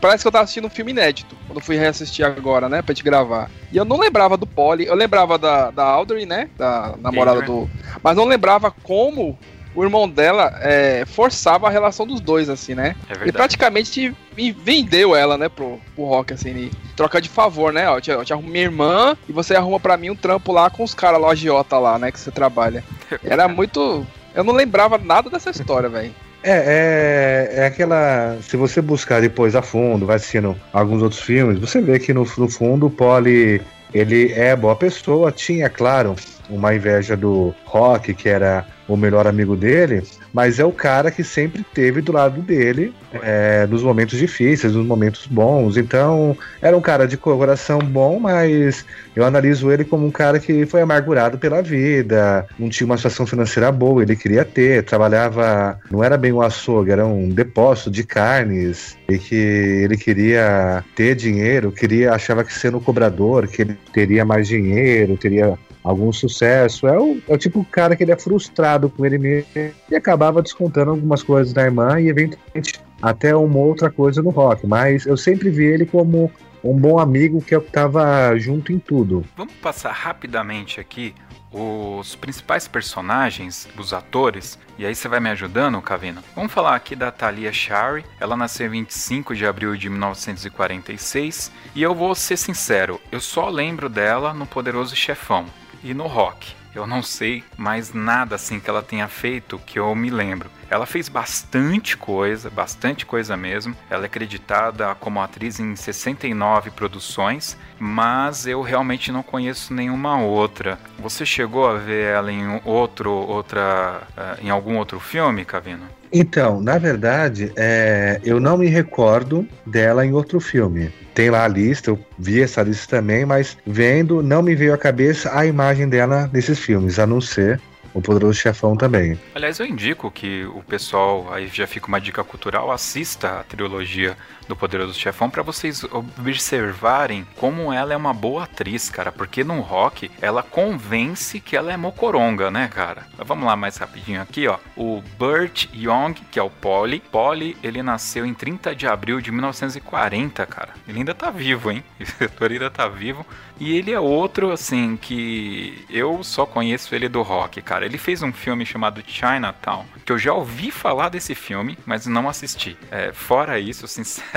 Parece 0.02 0.24
que 0.24 0.28
eu 0.28 0.32
tava 0.32 0.44
assistindo 0.44 0.66
um 0.66 0.70
filme 0.70 0.92
inédito, 0.92 1.36
quando 1.46 1.60
eu 1.60 1.64
fui 1.64 1.78
reassistir 1.78 2.26
agora, 2.26 2.68
né, 2.68 2.82
pra 2.82 2.94
gente 2.94 3.04
gravar. 3.04 3.52
E 3.72 3.78
eu 3.78 3.86
não 3.86 4.00
lembrava 4.00 4.36
do 4.36 4.48
Polly, 4.48 4.88
eu 4.88 4.96
lembrava 4.96 5.38
da, 5.38 5.70
da 5.70 5.84
Audrey, 5.84 6.26
né, 6.26 6.50
da 6.58 6.96
namorada 7.00 7.44
do... 7.44 7.70
Mas 8.02 8.18
não 8.18 8.26
lembrava 8.26 8.72
como 8.84 9.38
o 9.74 9.84
irmão 9.84 10.10
dela 10.10 10.54
é, 10.62 11.06
forçava 11.06 11.68
a 11.68 11.70
relação 11.70 12.06
dos 12.06 12.20
dois, 12.20 12.50
assim, 12.50 12.76
né? 12.76 12.88
É 12.88 13.14
Ele 13.14 13.20
verdade. 13.20 13.32
praticamente 13.32 14.14
me 14.36 14.52
vendeu 14.52 15.16
ela, 15.16 15.38
né, 15.38 15.48
pro, 15.48 15.80
pro 15.96 16.06
Rock, 16.06 16.34
assim, 16.34 16.50
em 16.50 16.72
troca 16.96 17.22
de 17.22 17.30
favor, 17.30 17.72
né? 17.72 17.90
Ó, 17.90 17.98
eu 17.98 18.02
te, 18.02 18.12
eu 18.12 18.26
te 18.26 18.34
arrumo 18.34 18.50
minha 18.50 18.64
irmã 18.64 19.16
e 19.30 19.32
você 19.32 19.56
arruma 19.56 19.80
pra 19.80 19.98
mim 19.98 20.10
um 20.10 20.16
trampo 20.16 20.52
lá 20.52 20.70
com 20.70 20.84
os 20.84 20.94
caras 20.94 21.22
lá, 21.22 21.32
agiota 21.32 21.78
lá, 21.78 21.98
né, 21.98 22.12
que 22.12 22.20
você 22.20 22.32
trabalha. 22.32 22.84
Era 23.24 23.48
muito. 23.48 24.06
Eu 24.34 24.44
não 24.44 24.54
lembrava 24.54 24.98
nada 24.98 25.30
dessa 25.30 25.52
história, 25.52 25.88
velho. 25.88 26.14
É, 26.44 27.50
é, 27.54 27.60
é 27.62 27.66
aquela. 27.66 28.38
Se 28.42 28.58
você 28.58 28.82
buscar 28.82 29.22
depois 29.22 29.56
a 29.56 29.62
fundo, 29.62 30.06
vai 30.06 30.16
assistindo 30.16 30.56
alguns 30.74 31.02
outros 31.02 31.22
filmes, 31.22 31.60
você 31.60 31.80
vê 31.82 32.00
que 32.00 32.14
no, 32.14 32.26
no 32.38 32.50
fundo 32.50 32.88
o 32.88 32.90
Polly 32.90 33.62
ele 33.94 34.32
é 34.34 34.56
boa 34.56 34.76
pessoa. 34.76 35.32
Tinha, 35.32 35.70
claro, 35.70 36.16
uma 36.50 36.74
inveja 36.74 37.16
do 37.16 37.54
Rock, 37.66 38.14
que 38.14 38.28
era 38.28 38.66
o 38.88 38.98
melhor 38.98 39.28
amigo 39.28 39.56
dele, 39.56 40.04
mas 40.34 40.60
é 40.60 40.66
o 40.66 40.72
cara 40.72 41.12
que 41.12 41.24
sempre 41.24 41.64
teve 41.74 42.02
do 42.02 42.12
lado 42.12 42.42
dele 42.42 42.94
é, 43.22 43.68
nos 43.68 43.84
momentos 43.84 44.18
difíceis, 44.18 44.74
nos 44.74 44.86
momentos 44.86 45.28
bons. 45.28 45.78
Então, 45.78 46.38
era 46.62 46.76
um 46.76 46.82
cara 46.82 47.08
de 47.08 47.18
coração 47.18 47.80
bom, 47.80 48.20
mas 48.20 48.86
eu 49.16 49.26
analiso 49.26 49.72
ele 49.72 49.84
como 49.84 50.06
um 50.06 50.12
cara 50.12 50.40
que 50.40 50.66
foi 50.66 50.82
amargurado 50.82 51.38
pela 51.38 51.62
vida, 51.62 52.46
não 52.58 52.70
tinha 52.70 52.86
uma 52.86 52.98
situação 52.98 53.26
financeira 53.26 53.72
boa, 53.72 54.02
ele 54.02 54.16
queria 54.16 54.46
ter, 54.46 54.84
trabalhava, 54.84 55.80
não 55.92 56.04
era 56.04 56.18
bem 56.18 56.32
um 56.32 56.42
açougue, 56.42 56.92
era 56.92 57.06
um 57.06 57.30
depósito 57.30 57.92
de 57.92 58.04
carnes, 58.04 58.98
e 59.10 59.18
que 59.18 59.36
ele 59.36 59.98
queria 59.98 60.84
ter 60.96 61.16
dinheiro, 61.16 61.72
queria, 61.72 62.14
achava 62.14 62.44
que 62.44 62.54
sendo 62.54 62.80
cobrador, 62.80 63.48
que 63.48 63.62
ele 63.62 63.78
teria 63.94 64.24
mais 64.24 64.48
dinheiro, 64.48 65.18
teria 65.18 65.58
algum 65.84 66.12
sucesso. 66.12 66.88
É 66.88 66.98
o, 66.98 67.20
é 67.28 67.34
o 67.34 67.38
tipo 67.38 67.62
de 67.62 67.66
cara 67.68 67.96
que 67.96 68.04
ele 68.04 68.12
é 68.12 68.18
frustrado 68.18 68.90
com 68.90 69.06
ele 69.06 69.18
mesmo 69.18 69.48
e 69.90 69.96
acabava 70.22 70.42
descontando 70.44 70.92
algumas 70.92 71.24
coisas 71.24 71.52
da 71.52 71.64
irmã 71.64 72.00
e 72.00 72.08
eventualmente 72.08 72.80
até 73.02 73.36
uma 73.36 73.58
outra 73.58 73.90
coisa 73.90 74.22
no 74.22 74.30
rock. 74.30 74.68
Mas 74.68 75.08
eu 75.08 75.18
sempre 75.18 75.50
vi 75.50 75.66
ele 75.66 75.86
como 75.86 76.32
um 76.64 76.78
bom 76.78 77.00
amigo 77.00 77.42
que 77.42 77.56
eu 77.56 77.62
tava 77.62 78.38
junto 78.38 78.72
em 78.72 78.78
tudo. 78.78 79.26
Vamos 79.36 79.54
passar 79.56 79.92
rapidamente 79.92 80.80
aqui 80.80 81.16
os 81.52 82.16
principais 82.16 82.68
personagens, 82.68 83.68
os 83.78 83.92
atores, 83.94 84.58
e 84.78 84.86
aí 84.86 84.96
você 84.96 85.08
vai 85.10 85.20
me 85.20 85.30
ajudando, 85.32 85.82
Cavina? 85.82 86.24
Vamos 86.34 86.54
falar 86.54 86.76
aqui 86.76 86.96
da 86.96 87.12
Talia 87.12 87.52
Shari. 87.52 88.06
Ela 88.20 88.38
nasceu 88.38 88.68
em 88.68 88.84
25 88.84 89.36
de 89.36 89.46
abril 89.46 89.76
de 89.76 89.90
1946 89.90 91.52
e 91.76 91.82
eu 91.82 91.96
vou 91.96 92.14
ser 92.14 92.38
sincero, 92.38 93.02
eu 93.12 93.20
só 93.20 93.50
lembro 93.50 93.90
dela 93.90 94.34
no 94.34 94.46
Poderoso 94.46 94.96
Chefão 94.96 95.46
e 95.84 95.94
no 95.94 96.06
Rock. 96.06 96.61
Eu 96.74 96.88
não 96.88 97.04
sei 97.04 97.44
mais 97.58 97.94
nada 97.94 98.36
assim 98.36 98.60
que 98.60 98.70
ela 98.70 98.82
tenha 98.82 99.08
feito 99.08 99.60
que 99.60 99.78
eu 99.78 99.94
me 99.94 100.10
lembro. 100.10 100.50
Ela 100.72 100.86
fez 100.86 101.10
bastante 101.10 101.98
coisa, 101.98 102.50
bastante 102.50 103.06
coisa 103.06 103.36
mesmo. 103.36 103.76
Ela 103.90 104.06
é 104.06 104.08
creditada 104.08 104.96
como 104.96 105.20
atriz 105.20 105.60
em 105.60 105.76
69 105.76 106.72
produções, 106.72 107.58
mas 107.78 108.48
eu 108.48 108.62
realmente 108.62 109.12
não 109.12 109.22
conheço 109.22 109.74
nenhuma 109.74 110.24
outra. 110.24 110.80
Você 110.98 111.26
chegou 111.26 111.68
a 111.68 111.74
ver 111.74 112.14
ela 112.14 112.32
em 112.32 112.62
outro, 112.64 113.12
outra, 113.12 114.02
eh, 114.16 114.38
em 114.44 114.50
algum 114.50 114.78
outro 114.78 114.98
filme, 114.98 115.44
Cavino? 115.44 115.84
Então, 116.10 116.62
na 116.62 116.78
verdade, 116.78 117.52
é, 117.58 118.22
eu 118.24 118.40
não 118.40 118.58
me 118.58 118.68
recordo 118.68 119.46
dela 119.66 120.06
em 120.06 120.14
outro 120.14 120.40
filme. 120.40 120.90
Tem 121.14 121.30
lá 121.30 121.44
a 121.44 121.48
lista, 121.50 121.90
eu 121.90 122.00
vi 122.18 122.42
essa 122.42 122.64
lista 122.64 122.98
também, 122.98 123.26
mas 123.26 123.58
vendo, 123.66 124.24
não 124.24 124.42
me 124.42 124.56
veio 124.56 124.74
à 124.74 124.78
cabeça 124.78 125.38
a 125.38 125.46
imagem 125.46 125.90
dela 125.90 126.30
nesses 126.32 126.60
filmes, 126.60 126.98
a 126.98 127.06
não 127.06 127.20
ser 127.20 127.60
o 127.94 128.02
Poderoso 128.02 128.40
Chefão 128.40 128.76
também. 128.76 129.20
Aliás, 129.36 129.60
eu 129.60 129.66
indico 129.66 130.10
que 130.10 130.46
o 130.46 130.62
pessoal, 130.64 131.32
aí 131.34 131.48
já 131.48 131.68
fica 131.68 131.88
uma 131.88 132.00
dica 132.00 132.24
cultural, 132.24 132.72
assista 132.72 133.40
a 133.40 133.44
trilogia 133.44 134.18
do 134.48 134.56
Poderoso 134.56 134.94
Chefão 134.94 135.30
para 135.30 135.44
vocês 135.44 135.84
observarem 135.84 137.26
como 137.38 137.72
ela 137.72 137.94
é 137.94 137.98
uma 137.98 138.14
boa 138.14 138.44
atriz, 138.44 138.90
cara, 138.90 139.12
porque 139.12 139.44
no 139.44 139.62
rock 139.62 140.12
ela 140.22 140.44
convence 140.44 141.40
que 141.40 141.56
ela 141.56 141.72
é 141.72 141.78
mocoronga, 141.78 142.52
né, 142.52 142.68
cara? 142.68 143.08
Mas 143.18 143.28
vamos 143.28 143.46
lá 143.46 143.56
mais 143.56 143.78
rapidinho 143.78 144.22
aqui, 144.22 144.48
ó. 144.48 144.58
O 144.76 145.02
Burt 145.18 145.68
Young, 145.74 146.14
que 146.32 146.40
é 146.40 146.44
o 146.44 146.50
Polly. 146.50 147.02
Polly, 147.12 147.58
ele 147.64 147.82
nasceu 147.82 148.26
em 148.26 148.34
30 148.34 148.76
de 148.76 148.88
abril 148.88 149.22
de 149.22 149.32
1940, 149.32 150.46
cara. 150.46 150.74
Ele 150.88 151.00
ainda 151.00 151.14
tá 151.14 151.30
vivo, 151.30 151.72
hein? 151.72 151.84
Esse 152.00 152.24
ator 152.24 152.52
ainda 152.52 152.70
tá 152.70 152.88
vivo. 152.88 153.26
E 153.60 153.78
ele 153.78 153.92
é 153.92 154.00
outro, 154.00 154.52
assim, 154.52 154.98
que 154.98 155.86
eu 155.88 156.24
só 156.24 156.48
conheço 156.48 156.96
ele 156.96 157.08
do 157.08 157.22
rock, 157.22 157.62
cara. 157.62 157.86
Ele 157.86 157.98
fez 157.98 158.24
um 158.24 158.34
filme 158.34 158.66
chamado 158.66 159.04
Chinatown, 159.06 159.86
que 160.04 160.12
eu 160.12 160.18
já 160.18 160.34
ouvi 160.34 160.72
falar 160.72 161.10
desse 161.10 161.36
filme, 161.36 161.78
mas 161.86 162.08
não 162.08 162.28
assisti. 162.28 162.76
É, 162.90 163.12
fora 163.14 163.60
isso, 163.60 163.88
sinceramente, 163.88 164.31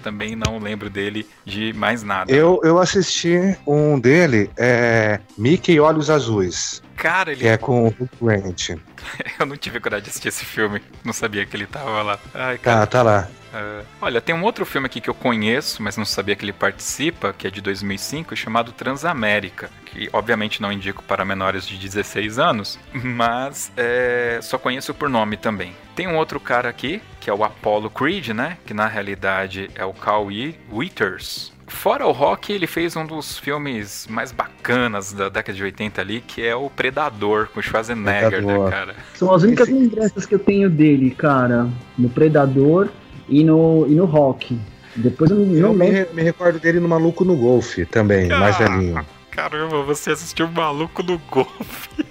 também 0.00 0.36
não 0.36 0.58
lembro 0.58 0.88
dele 0.88 1.26
de 1.44 1.72
mais 1.72 2.02
nada. 2.02 2.32
Eu, 2.32 2.60
eu 2.64 2.78
assisti 2.78 3.56
um 3.66 3.98
dele, 3.98 4.50
é 4.56 5.20
Mickey 5.36 5.78
Olhos 5.80 6.10
Azuis. 6.10 6.82
Cara, 6.96 7.32
ele. 7.32 7.40
Que 7.40 7.48
é 7.48 7.56
com 7.56 7.88
o 7.88 8.08
Grant. 8.20 8.70
eu 9.38 9.46
não 9.46 9.56
tive 9.56 9.80
coragem 9.80 10.04
de 10.04 10.10
assistir 10.10 10.28
esse 10.28 10.44
filme. 10.44 10.80
Não 11.04 11.12
sabia 11.12 11.44
que 11.44 11.56
ele 11.56 11.66
tava 11.66 12.02
lá. 12.02 12.18
Ai, 12.32 12.58
cara. 12.58 12.80
Tá, 12.80 12.86
tá 12.86 13.02
lá. 13.02 13.28
Uh, 13.54 13.86
olha, 14.00 14.20
tem 14.20 14.34
um 14.34 14.42
outro 14.42 14.66
filme 14.66 14.86
aqui 14.86 15.00
que 15.00 15.08
eu 15.08 15.14
conheço, 15.14 15.80
mas 15.80 15.96
não 15.96 16.04
sabia 16.04 16.34
que 16.34 16.44
ele 16.44 16.52
participa, 16.52 17.32
que 17.32 17.46
é 17.46 17.50
de 17.50 17.60
2005, 17.60 18.34
chamado 18.34 18.72
Transamérica, 18.72 19.70
que 19.86 20.10
obviamente 20.12 20.60
não 20.60 20.72
indico 20.72 21.02
para 21.04 21.24
menores 21.24 21.64
de 21.66 21.78
16 21.78 22.38
anos, 22.38 22.78
mas 22.92 23.70
é, 23.76 24.40
só 24.42 24.58
conheço 24.58 24.92
por 24.92 25.08
nome 25.08 25.36
também. 25.36 25.72
Tem 25.94 26.08
um 26.08 26.16
outro 26.16 26.40
cara 26.40 26.68
aqui, 26.68 27.00
que 27.20 27.30
é 27.30 27.34
o 27.34 27.44
Apollo 27.44 27.88
Creed, 27.88 28.30
né? 28.30 28.58
Que 28.66 28.74
na 28.74 28.88
realidade 28.88 29.70
é 29.76 29.84
o 29.84 29.92
Carl 29.92 30.26
Withers. 30.72 31.54
Fora 31.66 32.06
o 32.06 32.12
rock, 32.12 32.52
ele 32.52 32.66
fez 32.66 32.94
um 32.94 33.06
dos 33.06 33.38
filmes 33.38 34.06
mais 34.08 34.30
bacanas 34.32 35.12
da 35.12 35.28
década 35.28 35.56
de 35.56 35.62
80 35.62 36.00
ali, 36.00 36.20
que 36.20 36.44
é 36.44 36.54
o 36.54 36.68
Predador, 36.68 37.48
com 37.48 37.62
Schwarzenegger, 37.62 38.42
né, 38.42 38.54
Predador. 38.54 38.64
né, 38.64 38.70
cara? 38.70 38.94
São 39.14 39.32
as 39.32 39.42
únicas 39.42 39.68
Esse... 39.68 39.78
lembranças 39.78 40.26
que 40.26 40.34
eu 40.34 40.38
tenho 40.38 40.68
dele, 40.68 41.10
cara. 41.10 41.68
No 41.96 42.08
Predador 42.08 42.90
e 43.28 43.44
no, 43.44 43.86
e 43.88 43.94
no 43.94 44.04
rock. 44.04 44.58
Depois 44.96 45.30
eu 45.30 45.38
não, 45.38 45.54
eu 45.54 45.72
me, 45.72 46.04
me, 46.12 46.22
recordo 46.22 46.58
dele 46.58 46.78
no 46.78 46.88
Maluco 46.88 47.24
no 47.24 47.36
Golfe 47.36 47.84
também, 47.84 48.30
ah, 48.30 48.38
mais 48.38 48.56
velhinho. 48.56 49.04
Caramba, 49.30 49.82
você 49.82 50.10
assistiu 50.12 50.48
Maluco 50.48 51.02
no 51.02 51.18
Golfe. 51.18 51.88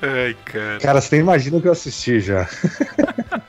Ai, 0.00 0.36
cara. 0.44 0.78
Cara, 0.80 1.00
você 1.00 1.16
nem 1.16 1.22
imagina 1.22 1.56
o 1.56 1.62
que 1.62 1.66
eu 1.66 1.72
assisti 1.72 2.20
já. 2.20 2.48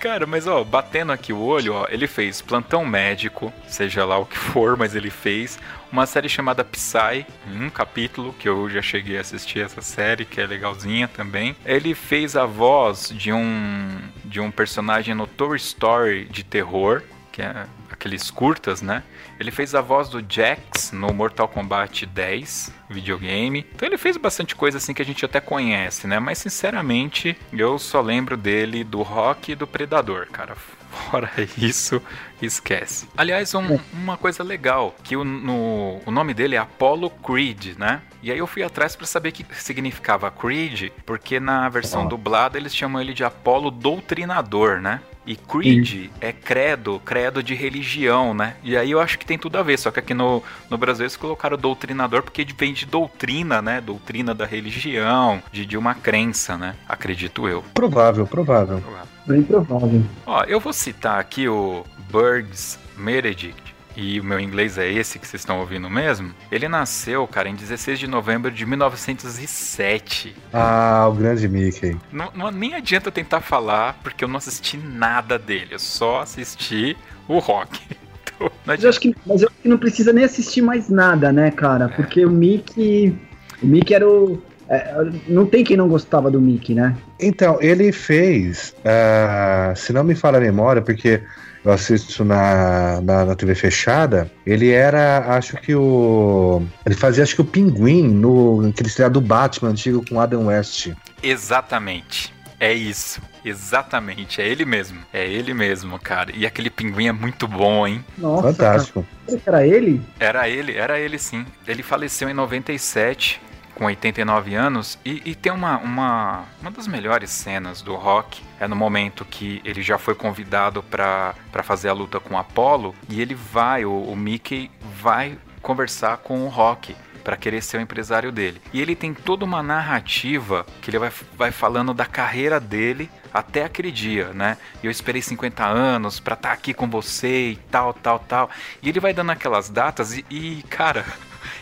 Cara, 0.00 0.26
mas 0.26 0.46
ó, 0.46 0.62
batendo 0.62 1.10
aqui 1.10 1.32
o 1.32 1.40
olho, 1.40 1.74
ó, 1.74 1.86
ele 1.90 2.06
fez 2.06 2.40
Plantão 2.40 2.84
Médico, 2.84 3.52
seja 3.66 4.04
lá 4.04 4.16
o 4.16 4.26
que 4.26 4.36
for, 4.36 4.76
mas 4.76 4.94
ele 4.94 5.10
fez 5.10 5.58
uma 5.90 6.06
série 6.06 6.28
chamada 6.28 6.64
Psy, 6.64 7.26
um 7.52 7.68
capítulo 7.68 8.32
que 8.38 8.48
eu 8.48 8.70
já 8.70 8.80
cheguei 8.80 9.18
a 9.18 9.22
assistir 9.22 9.60
essa 9.60 9.82
série, 9.82 10.24
que 10.24 10.40
é 10.40 10.46
legalzinha 10.46 11.08
também. 11.08 11.56
Ele 11.64 11.94
fez 11.94 12.36
a 12.36 12.46
voz 12.46 13.08
de 13.12 13.32
um 13.32 13.98
de 14.24 14.40
um 14.40 14.50
personagem 14.50 15.14
no 15.14 15.26
Toy 15.26 15.56
Story 15.56 16.26
de 16.26 16.44
terror, 16.44 17.02
que 17.32 17.42
é 17.42 17.66
aqueles 17.98 18.30
curtas, 18.30 18.80
né? 18.80 19.02
Ele 19.40 19.50
fez 19.50 19.74
a 19.74 19.80
voz 19.80 20.08
do 20.08 20.24
Jax 20.26 20.92
no 20.92 21.12
Mortal 21.12 21.48
Kombat 21.48 22.06
10 22.06 22.72
videogame. 22.88 23.66
Então 23.74 23.88
ele 23.88 23.98
fez 23.98 24.16
bastante 24.16 24.54
coisa 24.54 24.78
assim 24.78 24.94
que 24.94 25.02
a 25.02 25.04
gente 25.04 25.24
até 25.24 25.40
conhece, 25.40 26.06
né? 26.06 26.18
Mas 26.20 26.38
sinceramente, 26.38 27.36
eu 27.52 27.78
só 27.78 28.00
lembro 28.00 28.36
dele 28.36 28.84
do 28.84 29.02
Rock 29.02 29.52
e 29.52 29.54
do 29.56 29.66
Predador, 29.66 30.28
cara. 30.30 30.56
Fora 30.90 31.30
isso, 31.56 32.02
esquece. 32.40 33.08
Aliás, 33.16 33.54
um, 33.54 33.78
uma 33.92 34.16
coisa 34.16 34.42
legal, 34.42 34.94
que 35.02 35.16
o, 35.16 35.24
no, 35.24 36.00
o 36.04 36.10
nome 36.10 36.34
dele 36.34 36.54
é 36.54 36.58
Apollo 36.58 37.10
Creed, 37.10 37.76
né? 37.78 38.02
E 38.22 38.32
aí 38.32 38.38
eu 38.38 38.46
fui 38.46 38.62
atrás 38.62 38.96
para 38.96 39.06
saber 39.06 39.28
o 39.28 39.32
que 39.32 39.46
significava 39.54 40.30
Creed, 40.30 40.90
porque 41.06 41.38
na 41.38 41.68
versão 41.68 42.06
dublada 42.06 42.58
eles 42.58 42.74
chamam 42.74 43.00
ele 43.00 43.14
de 43.14 43.22
Apolo 43.22 43.70
Doutrinador, 43.70 44.80
né? 44.80 45.00
E 45.28 45.36
creed 45.36 45.86
Sim. 45.86 46.10
é 46.22 46.32
credo, 46.32 46.98
credo 47.04 47.42
de 47.42 47.54
religião, 47.54 48.32
né? 48.32 48.56
E 48.64 48.74
aí 48.78 48.90
eu 48.90 48.98
acho 48.98 49.18
que 49.18 49.26
tem 49.26 49.38
tudo 49.38 49.58
a 49.58 49.62
ver, 49.62 49.78
só 49.78 49.90
que 49.90 49.98
aqui 49.98 50.14
no, 50.14 50.42
no 50.70 50.78
Brasil 50.78 51.04
eles 51.04 51.18
colocaram 51.18 51.58
doutrinador 51.58 52.22
porque 52.22 52.46
vem 52.56 52.72
de 52.72 52.86
doutrina, 52.86 53.60
né? 53.60 53.78
Doutrina 53.78 54.34
da 54.34 54.46
religião, 54.46 55.42
de, 55.52 55.66
de 55.66 55.76
uma 55.76 55.94
crença, 55.94 56.56
né? 56.56 56.74
Acredito 56.88 57.46
eu. 57.46 57.62
Provável, 57.74 58.26
provável. 58.26 58.80
provável. 58.80 59.17
Bem 59.28 59.42
provável. 59.42 60.02
Ó, 60.26 60.42
eu 60.44 60.58
vou 60.58 60.72
citar 60.72 61.20
aqui 61.20 61.48
o 61.48 61.84
Burgs 62.10 62.78
Meredith, 62.96 63.68
e 64.00 64.20
o 64.20 64.24
meu 64.24 64.38
inglês 64.38 64.78
é 64.78 64.88
esse 64.88 65.18
que 65.18 65.26
vocês 65.26 65.42
estão 65.42 65.58
ouvindo 65.58 65.90
mesmo, 65.90 66.32
ele 66.52 66.68
nasceu, 66.68 67.26
cara, 67.26 67.48
em 67.48 67.56
16 67.56 67.98
de 67.98 68.06
novembro 68.06 68.48
de 68.48 68.64
1907. 68.64 70.36
Ah, 70.52 71.08
o 71.10 71.14
grande 71.14 71.48
Mickey. 71.48 71.96
Não, 72.12 72.30
não 72.32 72.50
nem 72.52 72.76
adianta 72.76 73.10
tentar 73.10 73.40
falar, 73.40 73.98
porque 74.00 74.22
eu 74.22 74.28
não 74.28 74.36
assisti 74.36 74.76
nada 74.76 75.36
dele, 75.36 75.74
eu 75.74 75.80
só 75.80 76.20
assisti 76.20 76.96
o 77.26 77.38
rock. 77.38 77.80
Então, 78.38 78.52
mas, 78.64 78.84
eu 78.84 78.90
acho 78.90 79.00
que, 79.00 79.16
mas 79.26 79.42
eu 79.42 79.48
acho 79.48 79.56
que 79.62 79.68
não 79.68 79.78
precisa 79.78 80.12
nem 80.12 80.22
assistir 80.22 80.62
mais 80.62 80.88
nada, 80.88 81.32
né, 81.32 81.50
cara? 81.50 81.86
É. 81.86 81.88
Porque 81.88 82.24
o 82.24 82.30
Mickey. 82.30 83.18
O 83.60 83.66
Mickey 83.66 83.94
era 83.94 84.08
o. 84.08 84.40
É, 84.68 84.94
não 85.26 85.46
tem 85.46 85.64
quem 85.64 85.76
não 85.76 85.88
gostava 85.88 86.30
do 86.30 86.40
Mickey, 86.40 86.74
né? 86.74 86.94
Então, 87.18 87.58
ele 87.60 87.90
fez, 87.90 88.74
uh, 88.80 89.74
se 89.74 89.92
não 89.92 90.04
me 90.04 90.14
falha 90.14 90.36
a 90.36 90.40
memória, 90.40 90.82
porque 90.82 91.22
eu 91.64 91.72
assisto 91.72 92.24
na, 92.24 93.00
na, 93.00 93.24
na, 93.24 93.34
TV 93.34 93.54
fechada, 93.54 94.30
ele 94.46 94.70
era, 94.70 95.36
acho 95.36 95.56
que 95.56 95.74
o. 95.74 96.62
Ele 96.84 96.94
fazia, 96.94 97.22
acho 97.22 97.34
que 97.34 97.40
o 97.40 97.44
Pinguim 97.44 98.08
no 98.08 98.68
aquele 98.68 98.88
estreia 98.88 99.10
do 99.10 99.20
Batman 99.20 99.70
antigo 99.70 100.04
com 100.06 100.20
Adam 100.20 100.46
West. 100.46 100.90
Exatamente. 101.22 102.32
É 102.60 102.72
isso. 102.72 103.22
Exatamente, 103.44 104.42
é 104.42 104.48
ele 104.48 104.64
mesmo. 104.64 104.98
É 105.12 105.26
ele 105.26 105.54
mesmo, 105.54 105.98
cara. 105.98 106.32
E 106.34 106.44
aquele 106.44 106.68
pinguim 106.68 107.06
é 107.06 107.12
muito 107.12 107.46
bom, 107.46 107.86
hein? 107.86 108.04
Nossa, 108.18 108.48
Fantástico. 108.48 109.06
Cara. 109.26 109.38
Era 109.46 109.66
ele? 109.66 110.02
Era 110.18 110.48
ele, 110.48 110.76
era 110.76 110.98
ele 110.98 111.18
sim. 111.18 111.46
Ele 111.66 111.84
faleceu 111.84 112.28
em 112.28 112.34
97 112.34 113.40
com 113.78 113.84
89 113.84 114.54
anos, 114.56 114.98
e, 115.04 115.22
e, 115.24 115.34
tem 115.36 115.52
uma, 115.52 115.78
uma, 115.78 116.44
uma 116.60 116.70
das 116.70 116.88
melhores 116.88 117.30
cenas 117.30 117.80
do 117.80 117.94
rock, 117.94 118.42
é 118.58 118.66
no 118.66 118.74
momento 118.74 119.24
que 119.24 119.62
ele 119.64 119.82
já 119.82 119.96
foi 119.96 120.16
convidado 120.16 120.82
para 120.82 121.34
fazer 121.62 121.88
a 121.88 121.92
luta 121.92 122.18
com 122.18 122.36
Apollo, 122.36 122.92
e 123.08 123.22
ele 123.22 123.36
vai, 123.36 123.84
o, 123.84 123.92
o 123.92 124.16
Mickey 124.16 124.68
vai 125.00 125.38
conversar 125.62 126.18
com 126.18 126.44
o 126.44 126.48
Rock 126.48 126.96
para 127.22 127.36
querer 127.36 127.62
ser 127.62 127.76
o 127.76 127.80
empresário 127.80 128.32
dele. 128.32 128.60
E 128.72 128.80
ele 128.80 128.96
tem 128.96 129.12
toda 129.12 129.44
uma 129.44 129.62
narrativa 129.62 130.64
que 130.80 130.90
ele 130.90 130.98
vai, 130.98 131.12
vai 131.36 131.50
falando 131.52 131.92
da 131.92 132.06
carreira 132.06 132.58
dele 132.58 133.10
até 133.32 133.64
aquele 133.64 133.92
dia, 133.92 134.32
né? 134.32 134.56
Eu 134.82 134.90
esperei 134.90 135.20
50 135.20 135.62
anos 135.62 136.18
para 136.18 136.34
estar 136.34 136.48
tá 136.48 136.54
aqui 136.54 136.72
com 136.72 136.88
você 136.88 137.50
e 137.50 137.56
tal, 137.70 137.92
tal, 137.92 138.18
tal. 138.18 138.50
E 138.82 138.88
ele 138.88 138.98
vai 138.98 139.12
dando 139.12 139.30
aquelas 139.30 139.68
datas 139.68 140.16
e, 140.16 140.24
e 140.30 140.62
cara, 140.70 141.04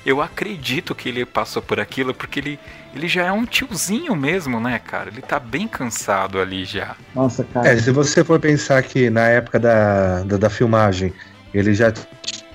eu 0.07 0.23
acredito 0.23 0.95
que 0.95 1.09
ele 1.09 1.27
passou 1.27 1.61
por 1.61 1.81
aquilo 1.81 2.15
porque 2.15 2.39
ele, 2.39 2.61
ele 2.95 3.09
já 3.09 3.25
é 3.25 3.33
um 3.33 3.45
tiozinho 3.45 4.15
mesmo, 4.15 4.61
né, 4.61 4.79
cara? 4.79 5.11
Ele 5.11 5.21
tá 5.21 5.41
bem 5.41 5.67
cansado 5.67 6.39
ali 6.39 6.65
já. 6.65 6.95
Nossa, 7.13 7.43
cara. 7.43 7.69
É, 7.69 7.77
se 7.77 7.91
você 7.91 8.23
for 8.23 8.39
pensar 8.39 8.81
que 8.85 9.11
na 9.11 9.27
época 9.27 9.59
da, 9.59 10.23
da, 10.23 10.37
da 10.37 10.49
filmagem 10.49 11.13
ele 11.53 11.75
já 11.75 11.93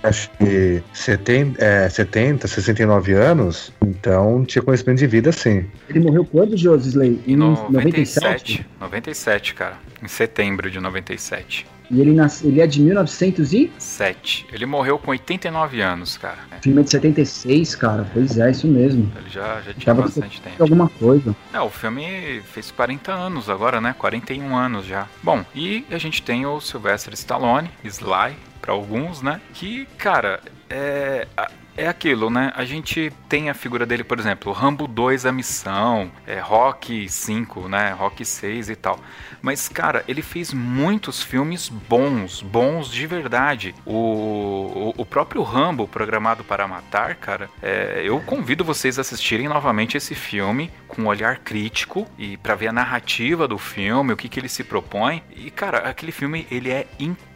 acho 0.02 0.30
que 0.32 0.82
70, 0.94 1.64
é, 1.64 1.90
70, 1.90 2.48
69 2.48 3.12
anos, 3.14 3.74
então 3.82 4.46
tinha 4.46 4.62
conhecimento 4.62 5.00
de 5.00 5.08
vida 5.08 5.32
sim. 5.34 5.66
Ele 5.90 6.00
morreu 6.00 6.24
quando, 6.24 6.56
Josley? 6.56 7.22
Em 7.28 7.36
97? 7.36 8.66
97, 8.80 9.54
cara. 9.56 9.78
Em 10.02 10.08
setembro 10.08 10.72
de 10.72 10.80
97. 10.80 11.68
E 11.92 12.00
ele, 12.00 12.14
nasce, 12.14 12.48
ele 12.48 12.62
é 12.62 12.68
de 12.68 12.82
1907. 12.82 14.48
Ele 14.52 14.66
morreu 14.66 14.98
com 14.98 15.12
89 15.12 15.82
anos, 15.82 16.18
cara. 16.18 16.38
O 16.58 16.62
filme 16.64 16.80
é 16.80 16.84
de 16.86 16.90
76, 16.92 17.76
cara. 17.76 18.10
Pois 18.14 18.38
é, 18.38 18.50
isso 18.50 18.66
mesmo. 18.66 19.12
Ele 19.18 19.30
já, 19.30 19.62
já 19.62 19.74
tinha 19.74 19.86
Tava 19.88 20.04
bastante 20.04 20.42
tempo. 20.42 20.64
Alguma 20.64 20.88
coisa. 20.88 21.36
É, 21.54 21.60
o 21.60 21.70
filme 21.70 22.42
fez 22.46 22.72
40 22.72 23.12
anos 23.12 23.50
agora, 23.50 23.82
né? 23.82 23.94
41 23.98 24.56
anos 24.56 24.86
já. 24.86 25.06
Bom, 25.22 25.44
e 25.54 25.86
a 25.92 25.98
gente 25.98 26.22
tem 26.24 26.46
o 26.46 26.62
Sylvester 26.62 27.14
Stallone, 27.14 27.70
Sly, 27.84 28.38
para 28.62 28.72
alguns, 28.72 29.22
né? 29.22 29.42
Que, 29.54 29.86
cara, 29.98 30.40
é, 30.70 31.28
é 31.76 31.88
aquilo, 31.88 32.30
né? 32.30 32.52
A 32.56 32.66
gente 32.66 33.12
tem 33.30 33.50
a 33.50 33.54
figura 33.54 33.86
dele, 33.86 34.04
por 34.04 34.20
exemplo, 34.20 34.52
Rambo 34.52 34.88
2 34.88 35.26
A 35.26 35.32
Missão, 35.32 36.12
é, 36.28 36.40
Rock 36.40 37.08
5, 37.08 37.68
né? 37.68 37.92
Rock 37.92 38.26
6 38.26 38.70
e 38.70 38.76
tal. 38.76 39.00
Mas, 39.42 39.68
cara, 39.68 40.04
ele 40.08 40.22
fez 40.22 40.54
muitos 40.54 41.24
filmes 41.24 41.70
bons, 41.70 42.42
bons 42.42 42.90
de 42.90 43.08
verdade. 43.08 43.74
O, 43.86 43.96
o, 43.96 44.94
o 44.98 45.06
próprio 45.06 45.42
Rambo, 45.44 45.88
programado 45.88 46.44
para 46.44 46.68
matar, 46.68 47.16
cara, 47.16 47.50
é, 47.62 48.02
eu 48.04 48.20
convido 48.20 48.64
vocês 48.64 48.98
a 48.98 49.02
assistirem 49.02 49.48
novamente 49.48 49.98
esse 49.98 50.14
filme 50.14 50.72
com 50.88 51.04
um 51.04 51.08
olhar 51.08 51.40
crítico 51.40 52.06
e 52.18 52.38
para 52.38 52.56
ver 52.56 52.68
a 52.68 52.74
narrativa 52.74 53.48
do 53.48 53.58
filme, 53.58 54.14
o 54.14 54.18
que, 54.18 54.30
que 54.30 54.40
ele 54.40 54.50
se 54.50 54.64
propõe. 54.64 55.24
E, 55.36 55.50
cara, 55.50 55.80
aquele 55.80 56.12
filme, 56.12 56.46
ele 56.52 56.70
é 56.70 56.86
incrível, 57.00 57.31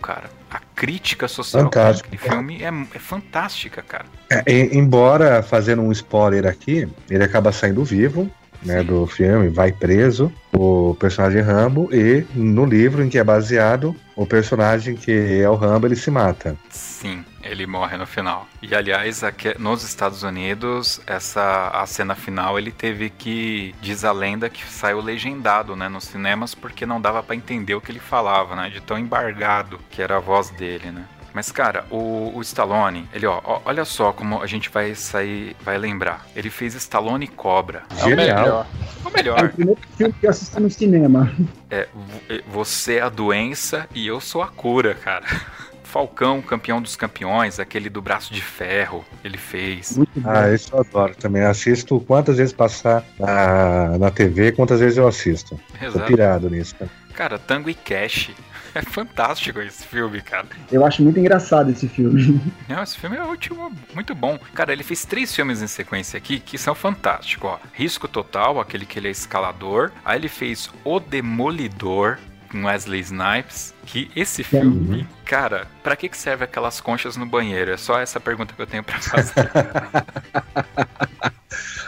cara. 0.00 0.30
A 0.50 0.60
crítica 0.74 1.26
social 1.28 1.64
Fantástico. 1.64 2.10
daquele 2.10 2.30
filme 2.30 2.62
é, 2.62 2.96
é 2.96 2.98
fantástica, 2.98 3.82
cara. 3.82 4.06
É, 4.30 4.42
embora 4.76 5.42
fazendo 5.42 5.82
um 5.82 5.90
spoiler 5.92 6.46
aqui, 6.46 6.88
ele 7.10 7.24
acaba 7.24 7.50
saindo 7.52 7.84
vivo, 7.84 8.30
né, 8.64 8.82
do 8.82 9.06
filme, 9.06 9.48
vai 9.48 9.72
preso, 9.72 10.32
o 10.52 10.96
personagem 10.98 11.42
Rambo, 11.42 11.88
e 11.92 12.24
no 12.34 12.64
livro 12.64 13.02
em 13.04 13.08
que 13.08 13.18
é 13.18 13.24
baseado, 13.24 13.94
o 14.16 14.26
personagem 14.26 14.96
que 14.96 15.40
é 15.40 15.48
o 15.48 15.54
Rambo, 15.54 15.86
ele 15.86 15.96
se 15.96 16.10
mata. 16.10 16.56
Sim, 16.70 17.24
ele 17.42 17.66
morre 17.66 17.96
no 17.96 18.06
final. 18.06 18.46
E 18.62 18.74
aliás, 18.74 19.24
aqui, 19.24 19.54
nos 19.58 19.82
Estados 19.82 20.22
Unidos, 20.22 21.00
essa 21.06 21.68
a 21.68 21.86
cena 21.86 22.14
final 22.14 22.58
ele 22.58 22.70
teve 22.70 23.10
que 23.10 23.74
diz 23.82 24.04
a 24.04 24.12
lenda 24.12 24.48
que 24.48 24.64
saiu 24.64 25.00
legendado, 25.00 25.74
né, 25.76 25.88
nos 25.88 26.04
cinemas 26.04 26.54
porque 26.54 26.86
não 26.86 27.00
dava 27.00 27.22
pra 27.22 27.34
entender 27.36 27.74
o 27.74 27.80
que 27.80 27.90
ele 27.90 28.00
falava, 28.00 28.54
né, 28.54 28.70
de 28.70 28.80
tão 28.80 28.98
embargado 28.98 29.78
que 29.90 30.00
era 30.00 30.16
a 30.16 30.20
voz 30.20 30.50
dele, 30.50 30.90
né? 30.90 31.04
Mas 31.34 31.50
cara, 31.50 31.84
o, 31.90 32.30
o 32.32 32.40
Stallone, 32.42 33.08
ele 33.12 33.26
ó, 33.26 33.40
ó, 33.42 33.60
olha 33.64 33.84
só 33.84 34.12
como 34.12 34.40
a 34.40 34.46
gente 34.46 34.70
vai 34.70 34.94
sair, 34.94 35.56
vai 35.64 35.76
lembrar. 35.76 36.24
Ele 36.36 36.48
fez 36.48 36.74
Stallone 36.76 37.26
Cobra. 37.26 37.82
É 37.90 37.94
o 38.04 38.08
Genial. 38.08 38.16
melhor. 38.40 38.66
É 39.04 39.06
o 39.06 39.10
É 39.10 39.12
melhor. 39.16 39.44
o 39.44 39.48
primeiro 39.50 39.80
filme 39.96 40.14
que 40.20 40.26
eu 40.26 40.30
assisti 40.30 40.60
no 40.60 40.70
cinema. 40.70 41.34
É, 41.68 41.88
vo- 41.92 42.20
você 42.62 42.94
é 42.98 43.00
a 43.02 43.08
doença 43.08 43.88
e 43.92 44.06
eu 44.06 44.20
sou 44.20 44.42
a 44.42 44.46
cura, 44.46 44.94
cara. 44.94 45.24
Falcão, 45.82 46.40
campeão 46.42 46.80
dos 46.82 46.96
campeões, 46.96 47.60
aquele 47.60 47.88
do 47.88 48.02
braço 48.02 48.32
de 48.34 48.40
ferro, 48.42 49.04
ele 49.22 49.38
fez. 49.38 49.96
Muito 49.96 50.18
bom. 50.20 50.28
Ah, 50.28 50.52
isso 50.52 50.70
eu 50.74 50.80
adoro 50.80 51.14
também. 51.14 51.42
Assisto 51.42 52.00
quantas 52.00 52.36
vezes 52.36 52.52
passar 52.52 53.04
na, 53.18 53.96
na 53.98 54.10
TV, 54.10 54.50
quantas 54.52 54.80
vezes 54.80 54.98
eu 54.98 55.06
assisto. 55.06 55.58
Tô 55.80 55.84
Exato. 55.86 56.06
pirado 56.06 56.50
nisso. 56.50 56.74
Cara, 57.12 57.38
Tango 57.38 57.70
e 57.70 57.74
Cash. 57.74 58.30
É 58.74 58.82
fantástico 58.82 59.60
esse 59.60 59.86
filme, 59.86 60.20
cara. 60.20 60.46
Eu 60.70 60.84
acho 60.84 61.02
muito 61.02 61.18
engraçado 61.20 61.70
esse 61.70 61.88
filme. 61.88 62.40
Não, 62.68 62.82
esse 62.82 62.98
filme 62.98 63.16
é 63.16 63.22
ótimo, 63.22 63.72
muito 63.94 64.14
bom. 64.14 64.38
Cara, 64.52 64.72
ele 64.72 64.82
fez 64.82 65.04
três 65.04 65.34
filmes 65.34 65.62
em 65.62 65.66
sequência 65.66 66.16
aqui 66.16 66.40
que 66.40 66.58
são 66.58 66.74
fantásticos, 66.74 67.50
ó. 67.50 67.60
Risco 67.72 68.08
Total, 68.08 68.60
aquele 68.60 68.84
que 68.84 68.98
ele 68.98 69.08
é 69.08 69.12
escalador. 69.12 69.92
Aí 70.04 70.18
ele 70.18 70.28
fez 70.28 70.70
O 70.82 70.98
Demolidor, 70.98 72.18
com 72.50 72.64
Wesley 72.64 73.00
Snipes. 73.00 73.72
Que 73.86 74.10
esse 74.16 74.42
filme, 74.42 75.06
cara, 75.24 75.68
pra 75.82 75.94
que 75.94 76.08
que 76.08 76.16
serve 76.16 76.44
aquelas 76.44 76.80
conchas 76.80 77.16
no 77.16 77.26
banheiro? 77.26 77.70
É 77.70 77.76
só 77.76 78.00
essa 78.00 78.18
pergunta 78.18 78.54
que 78.54 78.62
eu 78.62 78.66
tenho 78.66 78.82
pra 78.82 79.00
fazer. 79.00 79.34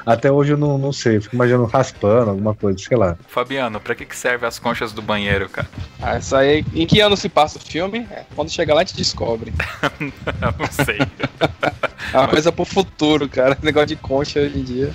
Até 0.07 0.31
hoje 0.31 0.53
eu 0.53 0.57
não, 0.57 0.79
não 0.79 0.93
sei, 0.93 1.21
fico 1.21 1.35
imaginando 1.35 1.65
raspando, 1.65 2.31
alguma 2.31 2.55
coisa, 2.55 2.79
sei 2.79 2.97
lá. 2.97 3.19
Fabiano, 3.27 3.81
pra 3.81 3.93
que 3.93 4.07
que 4.07 4.17
serve 4.17 4.47
as 4.47 4.57
conchas 4.57 4.93
do 4.93 5.03
banheiro, 5.03 5.49
cara? 5.49 5.69
Ah, 6.01 6.17
isso 6.17 6.37
aí. 6.37 6.65
Em 6.73 6.87
que 6.87 7.01
ano 7.01 7.17
se 7.17 7.29
passa 7.29 7.59
o 7.59 7.61
filme? 7.61 8.07
É, 8.13 8.25
quando 8.37 8.49
chegar 8.49 8.75
lá 8.75 8.83
a 8.83 8.85
gente 8.85 8.97
descobre. 8.97 9.53
Não 10.41 10.85
sei. 10.85 10.99
É 12.13 12.19
uma 12.19 12.29
coisa 12.29 12.53
pro 12.53 12.65
futuro, 12.65 13.29
cara. 13.29 13.59
Negócio 13.61 13.89
de 13.89 13.97
concha 13.97 14.41
hoje 14.41 14.59
em 14.59 14.63
dia. 14.63 14.93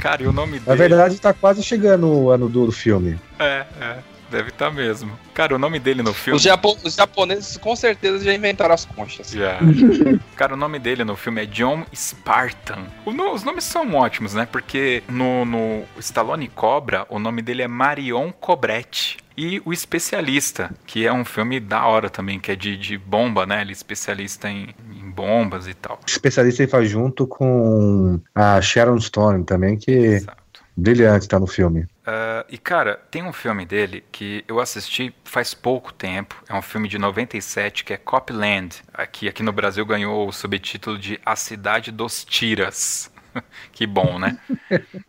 Cara, 0.00 0.22
e 0.22 0.26
o 0.26 0.32
nome 0.32 0.58
Na 0.60 0.74
dele... 0.74 0.88
verdade, 0.88 1.20
tá 1.20 1.34
quase 1.34 1.62
chegando 1.62 2.08
o 2.08 2.30
ano 2.30 2.48
do, 2.48 2.64
do 2.64 2.72
filme. 2.72 3.18
É, 3.38 3.66
é. 3.78 3.98
Deve 4.30 4.50
estar 4.50 4.70
mesmo. 4.70 5.10
Cara, 5.34 5.54
o 5.54 5.58
nome 5.58 5.78
dele 5.78 6.02
no 6.02 6.14
filme... 6.14 6.36
Os, 6.36 6.42
japo- 6.42 6.78
os 6.84 6.94
japoneses 6.94 7.56
com 7.56 7.74
certeza 7.74 8.24
já 8.24 8.32
inventaram 8.32 8.74
as 8.74 8.84
conchas. 8.84 9.30
Já. 9.30 9.58
Cara, 10.36 10.54
o 10.54 10.56
nome 10.56 10.78
dele 10.78 11.04
no 11.04 11.16
filme 11.16 11.42
é 11.42 11.46
John 11.46 11.84
Spartan. 11.94 12.84
O 13.04 13.12
no- 13.12 13.32
os 13.32 13.42
nomes 13.42 13.64
são 13.64 13.94
ótimos, 13.94 14.34
né? 14.34 14.46
Porque 14.50 15.02
no, 15.08 15.44
no 15.44 15.82
Stallone 15.98 16.48
Cobra, 16.48 17.06
o 17.08 17.18
nome 17.18 17.42
dele 17.42 17.62
é 17.62 17.68
Marion 17.68 18.30
Cobretti. 18.32 19.18
E 19.36 19.62
O 19.64 19.72
Especialista, 19.72 20.70
que 20.86 21.06
é 21.06 21.12
um 21.12 21.24
filme 21.24 21.58
da 21.60 21.86
hora 21.86 22.10
também, 22.10 22.38
que 22.38 22.52
é 22.52 22.56
de, 22.56 22.76
de 22.76 22.98
bomba, 22.98 23.46
né? 23.46 23.62
Ele 23.62 23.70
é 23.70 23.72
especialista 23.72 24.50
em, 24.50 24.74
em 24.94 25.10
bombas 25.10 25.66
e 25.66 25.72
tal. 25.72 25.98
O 26.02 26.06
especialista 26.06 26.62
ele 26.62 26.70
faz 26.70 26.90
junto 26.90 27.26
com 27.26 28.20
a 28.34 28.60
Sharon 28.60 29.00
Stone 29.00 29.44
também, 29.44 29.78
que 29.78 29.90
Exato. 29.92 30.39
Brilhante 30.80 31.28
tá 31.28 31.38
no 31.38 31.46
filme. 31.46 31.86
Ah, 32.06 32.44
e 32.48 32.58
cara, 32.58 33.00
tem 33.10 33.22
um 33.22 33.32
filme 33.32 33.64
dele 33.64 34.02
que 34.10 34.44
eu 34.48 34.58
assisti 34.58 35.14
faz 35.24 35.54
pouco 35.54 35.92
tempo. 35.92 36.42
É 36.48 36.54
um 36.54 36.62
filme 36.62 36.88
de 36.88 36.98
97 36.98 37.84
que 37.84 37.92
é 37.92 37.96
Copland. 37.96 38.82
Aqui, 38.92 39.28
aqui 39.28 39.42
no 39.42 39.52
Brasil 39.52 39.84
ganhou 39.86 40.26
o 40.28 40.32
subtítulo 40.32 40.98
de 40.98 41.20
A 41.24 41.36
Cidade 41.36 41.92
dos 41.92 42.24
Tiras. 42.24 43.12
que 43.72 43.86
bom, 43.86 44.18
né? 44.18 44.38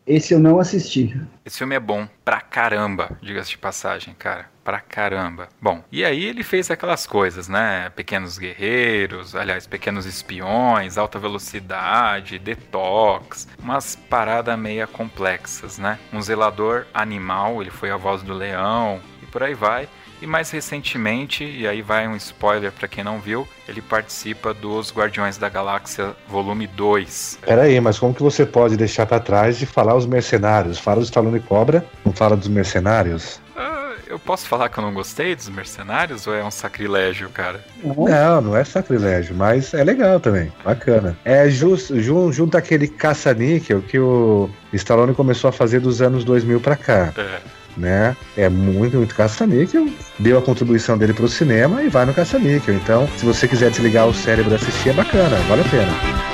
Esse 0.06 0.34
eu 0.34 0.40
não 0.40 0.60
assisti. 0.60 1.20
Esse 1.46 1.58
filme 1.58 1.76
é 1.76 1.80
bom 1.80 2.08
pra 2.24 2.42
caramba, 2.42 3.18
diga-se 3.22 3.52
de 3.52 3.58
passagem, 3.58 4.14
cara. 4.18 4.50
Pra 4.64 4.80
caramba. 4.80 5.50
Bom, 5.60 5.84
e 5.92 6.06
aí 6.06 6.24
ele 6.24 6.44
fez 6.44 6.70
aquelas 6.70 7.08
coisas, 7.08 7.48
né? 7.48 7.90
Pequenos 7.96 8.38
Guerreiros, 8.38 9.36
aliás, 9.36 9.66
Pequenos 9.66 10.06
Espiões, 10.06 11.00
Alta 11.00 11.18
Velocidade, 11.18 12.38
Detox, 12.38 13.48
umas 13.58 13.96
paradas 13.96 14.58
meia 14.60 14.86
complexas, 14.86 15.80
né? 15.80 15.98
Um 16.14 16.22
zelador 16.22 16.86
animal, 16.94 17.62
ele 17.62 17.72
foi 17.72 17.90
a 17.90 17.98
voz 17.98 18.22
do 18.22 18.34
leão 18.34 19.02
e 19.24 19.26
por 19.26 19.42
aí 19.42 19.56
vai. 19.56 19.90
E 20.22 20.28
mais 20.28 20.52
recentemente, 20.52 21.44
e 21.44 21.68
aí 21.68 21.82
vai 21.82 22.08
um 22.08 22.16
spoiler 22.16 22.72
pra 22.72 22.88
quem 22.88 23.04
não 23.04 23.20
viu, 23.20 23.48
ele 23.68 23.82
participa 23.82 24.54
dos 24.54 24.92
Guardiões 24.94 25.36
da 25.38 25.50
Galáxia 25.50 26.12
Volume 26.28 26.68
2. 26.68 27.40
Peraí, 27.42 27.82
mas 27.82 27.98
como 27.98 28.14
que 28.14 28.22
você 28.22 28.46
pode 28.46 28.78
deixar 28.78 29.08
pra 29.08 29.20
trás 29.20 29.58
de 29.58 29.66
falar 29.66 29.96
os 29.96 30.06
mercenários? 30.06 30.78
Fala 30.78 30.98
do 31.00 31.04
Stallone 31.06 31.40
Cobra, 31.40 31.84
não 32.06 32.14
fala 32.14 32.38
dos 32.38 32.48
mercenários? 32.48 33.40
Ah, 33.58 33.94
eu 34.08 34.20
posso 34.20 34.46
falar 34.48 34.70
que 34.70 34.78
eu 34.78 34.84
não 34.84 34.94
gostei 34.94 35.36
dos 35.36 35.50
Mercenários 35.50 36.28
ou 36.28 36.36
é 36.36 36.44
um 36.44 36.52
sacrilégio, 36.52 37.30
cara? 37.30 37.64
Não, 37.84 38.42
não 38.42 38.56
é 38.58 38.64
sacrilégio, 38.64 39.34
mas 39.36 39.74
é 39.74 39.84
legal 39.84 40.20
também, 40.20 40.52
bacana. 40.64 41.18
É 41.26 41.50
just, 41.50 41.92
jun- 41.96 42.32
junto 42.32 42.56
aquele 42.58 42.88
caça-níquel 42.88 43.82
que 43.82 43.98
o 43.98 44.50
Stallone 44.74 45.14
começou 45.16 45.48
a 45.50 45.52
fazer 45.52 45.80
dos 45.80 46.02
anos 46.02 46.24
2000 46.24 46.60
pra 46.62 46.76
cá, 46.76 47.12
É. 47.18 47.40
né? 47.78 48.16
É 48.38 48.50
muito, 48.50 48.98
muito 48.98 49.16
caça-níquel, 49.16 49.88
deu 50.20 50.38
a 50.38 50.42
contribuição 50.42 50.98
dele 50.98 51.14
pro 51.14 51.28
cinema 51.28 51.84
e 51.84 51.90
vai 51.90 52.06
no 52.06 52.14
caça-níquel. 52.14 52.76
Então, 52.76 53.08
se 53.18 53.26
você 53.26 53.48
quiser 53.48 53.70
desligar 53.72 54.08
o 54.08 54.14
cérebro 54.14 54.52
e 54.52 54.56
assistir, 54.56 54.90
é 54.90 54.94
bacana, 54.94 55.36
vale 55.48 55.62
a 55.62 55.66
pena. 55.66 56.31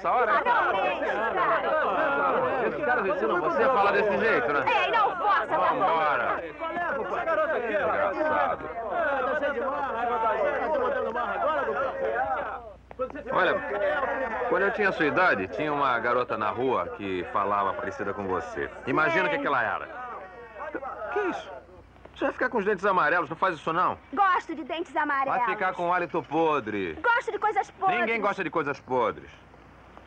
Tá 0.00 0.08
essa 0.08 0.10
hora? 0.10 0.42
Esses 2.66 2.84
caras 2.84 3.06
ensinam 3.06 3.40
você 3.40 3.62
a 3.62 3.68
falar 3.68 3.92
desse 3.92 4.18
jeito, 4.18 4.52
né? 4.52 4.64
Ei, 4.66 4.90
não 4.90 5.16
força, 5.16 5.46
tá 5.46 5.58
bom? 5.58 5.78
Vambora. 5.78 6.44
Essa 6.44 7.24
garota 7.24 7.56
aqui, 7.56 7.72
Engraçado. 7.72 8.70
É, 8.70 9.22
tá 9.22 9.38
cheio 9.38 9.52
de 9.54 9.60
marra, 9.60 9.92
tá 10.72 10.78
botando 10.78 11.12
marra 11.12 11.34
agora, 11.34 11.60
Olha, 13.32 13.54
quando 14.48 14.62
eu 14.62 14.72
tinha 14.72 14.92
sua 14.92 15.06
idade, 15.06 15.48
tinha 15.48 15.72
uma 15.72 15.98
garota 15.98 16.36
na 16.36 16.50
rua 16.50 16.86
que 16.96 17.24
falava 17.32 17.72
parecida 17.72 18.12
com 18.12 18.26
você. 18.26 18.68
Imagina 18.86 19.26
o 19.26 19.30
que, 19.30 19.38
que 19.38 19.46
ela 19.46 19.62
era. 19.62 19.88
Que 21.12 21.20
isso? 21.20 21.50
Você 22.14 22.24
vai 22.24 22.32
ficar 22.34 22.50
com 22.50 22.58
os 22.58 22.66
dentes 22.66 22.84
amarelos, 22.84 23.30
não 23.30 23.36
faz 23.36 23.54
isso 23.54 23.72
não. 23.72 23.96
Gosto 24.12 24.54
de 24.54 24.64
dentes 24.64 24.94
amarelos. 24.94 25.38
Vai 25.38 25.46
ficar 25.46 25.72
com 25.72 25.88
o 25.88 25.92
hálito 25.94 26.22
podre. 26.22 26.92
Gosto 27.02 27.32
de 27.32 27.38
coisas 27.38 27.70
podres. 27.70 28.00
Ninguém 28.00 28.20
gosta 28.20 28.44
de 28.44 28.50
coisas 28.50 28.78
podres. 28.80 29.30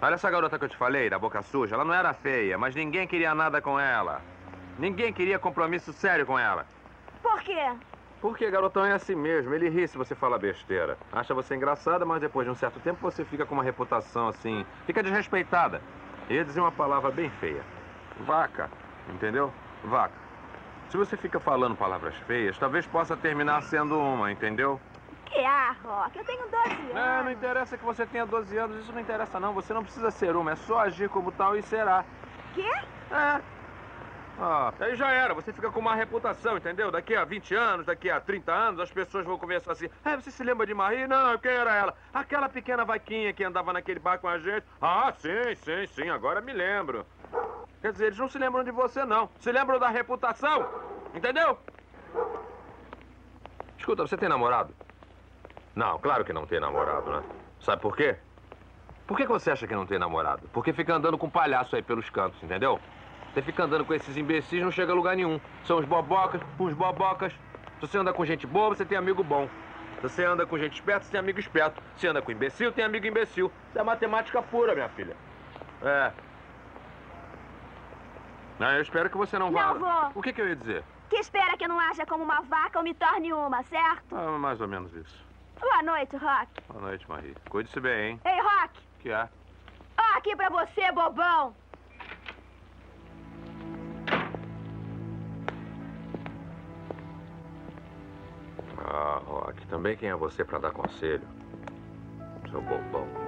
Olha 0.03 0.15
essa 0.15 0.29
garota 0.29 0.59
que 0.59 0.65
eu 0.65 0.69
te 0.69 0.75
falei, 0.75 1.09
da 1.09 1.17
boca 1.17 1.41
suja. 1.41 1.75
Ela 1.75 1.85
não 1.85 1.93
era 1.93 2.13
feia, 2.13 2.57
mas 2.57 2.75
ninguém 2.75 3.07
queria 3.07 3.33
nada 3.33 3.61
com 3.61 3.79
ela. 3.79 4.21
Ninguém 4.77 5.13
queria 5.13 5.39
compromisso 5.39 5.93
sério 5.93 6.25
com 6.25 6.37
ela. 6.37 6.65
Por 7.21 7.41
quê? 7.41 7.71
Porque 8.19 8.51
garotão 8.51 8.83
é 8.83 8.91
assim 8.91 9.15
mesmo, 9.15 9.53
ele 9.53 9.69
ri 9.69 9.87
se 9.87 9.97
você 9.97 10.13
fala 10.13 10.37
besteira. 10.37 10.97
Acha 11.09 11.33
você 11.33 11.55
engraçada, 11.55 12.05
mas 12.05 12.19
depois 12.19 12.45
de 12.45 12.51
um 12.51 12.55
certo 12.55 12.81
tempo 12.81 12.99
você 13.01 13.23
fica 13.23 13.45
com 13.45 13.55
uma 13.55 13.63
reputação 13.63 14.27
assim. 14.27 14.65
Fica 14.85 15.01
desrespeitada. 15.01 15.81
Eu 16.29 16.35
ia 16.35 16.43
dizer 16.43 16.59
uma 16.59 16.71
palavra 16.71 17.09
bem 17.09 17.29
feia. 17.39 17.63
Vaca, 18.19 18.69
entendeu? 19.07 19.53
Vaca. 19.85 20.15
Se 20.89 20.97
você 20.97 21.15
fica 21.15 21.39
falando 21.39 21.77
palavras 21.77 22.15
feias, 22.27 22.57
talvez 22.57 22.85
possa 22.85 23.15
terminar 23.15 23.63
sendo 23.63 23.97
uma, 23.97 24.29
entendeu? 24.29 24.81
Que 25.33 25.39
ah, 25.43 25.75
Rock, 25.83 26.15
eu 26.15 26.23
tenho 26.25 26.47
12 26.47 26.91
anos. 26.91 26.95
É, 26.95 27.23
não 27.23 27.31
interessa 27.31 27.75
que 27.75 27.83
você 27.83 28.05
tenha 28.05 28.23
12 28.23 28.55
anos, 28.55 28.83
isso 28.83 28.93
não 28.93 29.01
interessa 29.01 29.39
não. 29.39 29.51
Você 29.53 29.73
não 29.73 29.83
precisa 29.83 30.11
ser 30.11 30.35
uma, 30.35 30.51
é 30.51 30.55
só 30.55 30.79
agir 30.79 31.09
como 31.09 31.31
tal 31.31 31.57
e 31.57 31.63
será. 31.63 32.05
Quê? 32.53 32.69
É. 33.11 33.41
Ah, 34.39 34.71
aí 34.79 34.95
já 34.95 35.11
era, 35.11 35.33
você 35.33 35.51
fica 35.51 35.71
com 35.71 35.79
uma 35.79 35.95
reputação, 35.95 36.57
entendeu? 36.57 36.91
Daqui 36.91 37.15
a 37.15 37.25
20 37.25 37.55
anos, 37.55 37.85
daqui 37.87 38.11
a 38.11 38.21
30 38.21 38.51
anos, 38.51 38.79
as 38.79 38.91
pessoas 38.91 39.25
vão 39.25 39.39
conversar 39.39 39.71
assim. 39.71 39.89
É, 40.05 40.15
você 40.15 40.29
se 40.29 40.43
lembra 40.43 40.67
de 40.67 40.73
Marie? 40.75 41.07
Não, 41.07 41.35
quem 41.39 41.51
era 41.51 41.75
ela? 41.75 41.95
Aquela 42.13 42.47
pequena 42.47 42.85
vaquinha 42.85 43.33
que 43.33 43.43
andava 43.43 43.73
naquele 43.73 43.99
bar 43.99 44.19
com 44.19 44.27
a 44.27 44.37
gente. 44.37 44.65
Ah, 44.79 45.11
sim, 45.17 45.55
sim, 45.55 45.87
sim, 45.87 46.09
agora 46.09 46.41
me 46.41 46.53
lembro. 46.53 47.07
Quer 47.81 47.91
dizer, 47.91 48.05
eles 48.05 48.19
não 48.19 48.27
se 48.27 48.37
lembram 48.37 48.63
de 48.63 48.71
você, 48.71 49.03
não. 49.03 49.31
Se 49.39 49.51
lembram 49.51 49.79
da 49.79 49.89
reputação, 49.89 50.67
entendeu? 51.13 51.57
Escuta, 53.79 54.05
você 54.05 54.15
tem 54.15 54.29
namorado? 54.29 54.73
Não, 55.75 55.97
claro 55.99 56.23
que 56.23 56.33
não 56.33 56.45
tem 56.45 56.59
namorado, 56.59 57.11
né? 57.11 57.23
Sabe 57.59 57.81
por 57.81 57.95
quê? 57.95 58.15
Por 59.07 59.17
que 59.17 59.23
que 59.23 59.31
você 59.31 59.51
acha 59.51 59.67
que 59.67 59.75
não 59.75 59.85
tem 59.85 59.99
namorado? 59.99 60.47
Porque 60.53 60.71
fica 60.71 60.93
andando 60.93 61.17
com 61.17 61.29
palhaço 61.29 61.75
aí 61.75 61.81
pelos 61.81 62.09
cantos, 62.09 62.41
entendeu? 62.41 62.79
Você 63.33 63.41
fica 63.41 63.63
andando 63.63 63.83
com 63.83 63.93
esses 63.93 64.15
imbecis 64.15 64.61
não 64.61 64.71
chega 64.71 64.91
a 64.91 64.95
lugar 64.95 65.15
nenhum. 65.15 65.39
São 65.65 65.79
os 65.79 65.85
bobocas, 65.85 66.39
uns 66.59 66.73
bobocas. 66.73 67.33
Se 67.33 67.87
você 67.87 67.97
anda 67.97 68.13
com 68.13 68.23
gente 68.23 68.45
boa, 68.45 68.69
você 68.69 68.85
tem 68.85 68.97
amigo 68.97 69.23
bom. 69.23 69.49
Se 69.95 70.01
você 70.03 70.23
anda 70.23 70.45
com 70.45 70.57
gente 70.57 70.75
esperta, 70.75 71.05
você 71.05 71.11
tem 71.11 71.19
amigo 71.19 71.39
esperto. 71.39 71.81
Se 71.97 72.07
anda 72.07 72.21
com 72.21 72.31
imbecil, 72.31 72.71
tem 72.71 72.85
amigo 72.85 73.07
imbecil. 73.07 73.51
Isso 73.69 73.79
é 73.79 73.83
matemática 73.83 74.41
pura, 74.41 74.75
minha 74.75 74.89
filha. 74.89 75.17
É. 75.81 76.11
Ah, 78.59 78.73
eu 78.75 78.81
espero 78.83 79.09
que 79.09 79.17
você 79.17 79.39
não 79.39 79.51
vá. 79.51 79.73
Não 79.73 79.79
vou. 79.79 80.11
O 80.15 80.21
que, 80.21 80.31
que 80.31 80.41
eu 80.41 80.47
ia 80.47 80.55
dizer? 80.55 80.83
Que 81.09 81.17
espera 81.17 81.57
que 81.57 81.65
eu 81.65 81.69
não 81.69 81.79
haja 81.79 82.05
como 82.05 82.23
uma 82.23 82.41
vaca 82.41 82.77
ou 82.77 82.83
me 82.83 82.93
torne 82.93 83.33
uma, 83.33 83.63
certo? 83.63 84.15
Ah, 84.15 84.37
mais 84.37 84.61
ou 84.61 84.67
menos 84.67 84.93
isso. 84.93 85.32
Boa 85.59 85.81
noite, 85.83 86.15
Rock. 86.17 86.47
Boa 86.67 86.81
noite, 86.81 87.09
Marie. 87.09 87.35
Cuide-se 87.49 87.79
bem, 87.79 88.11
hein? 88.11 88.21
Ei, 88.25 88.39
Rock. 88.41 88.79
Que 88.99 89.09
é? 89.11 89.29
Ó, 89.97 90.17
aqui 90.17 90.35
pra 90.35 90.49
você, 90.49 90.91
bobão. 90.91 91.55
Ah, 98.77 99.21
Rock, 99.25 99.65
também 99.67 99.95
quem 99.95 100.09
é 100.09 100.15
você 100.15 100.43
pra 100.43 100.59
dar 100.59 100.71
conselho? 100.71 101.27
Seu 102.49 102.61
bobão. 102.61 103.22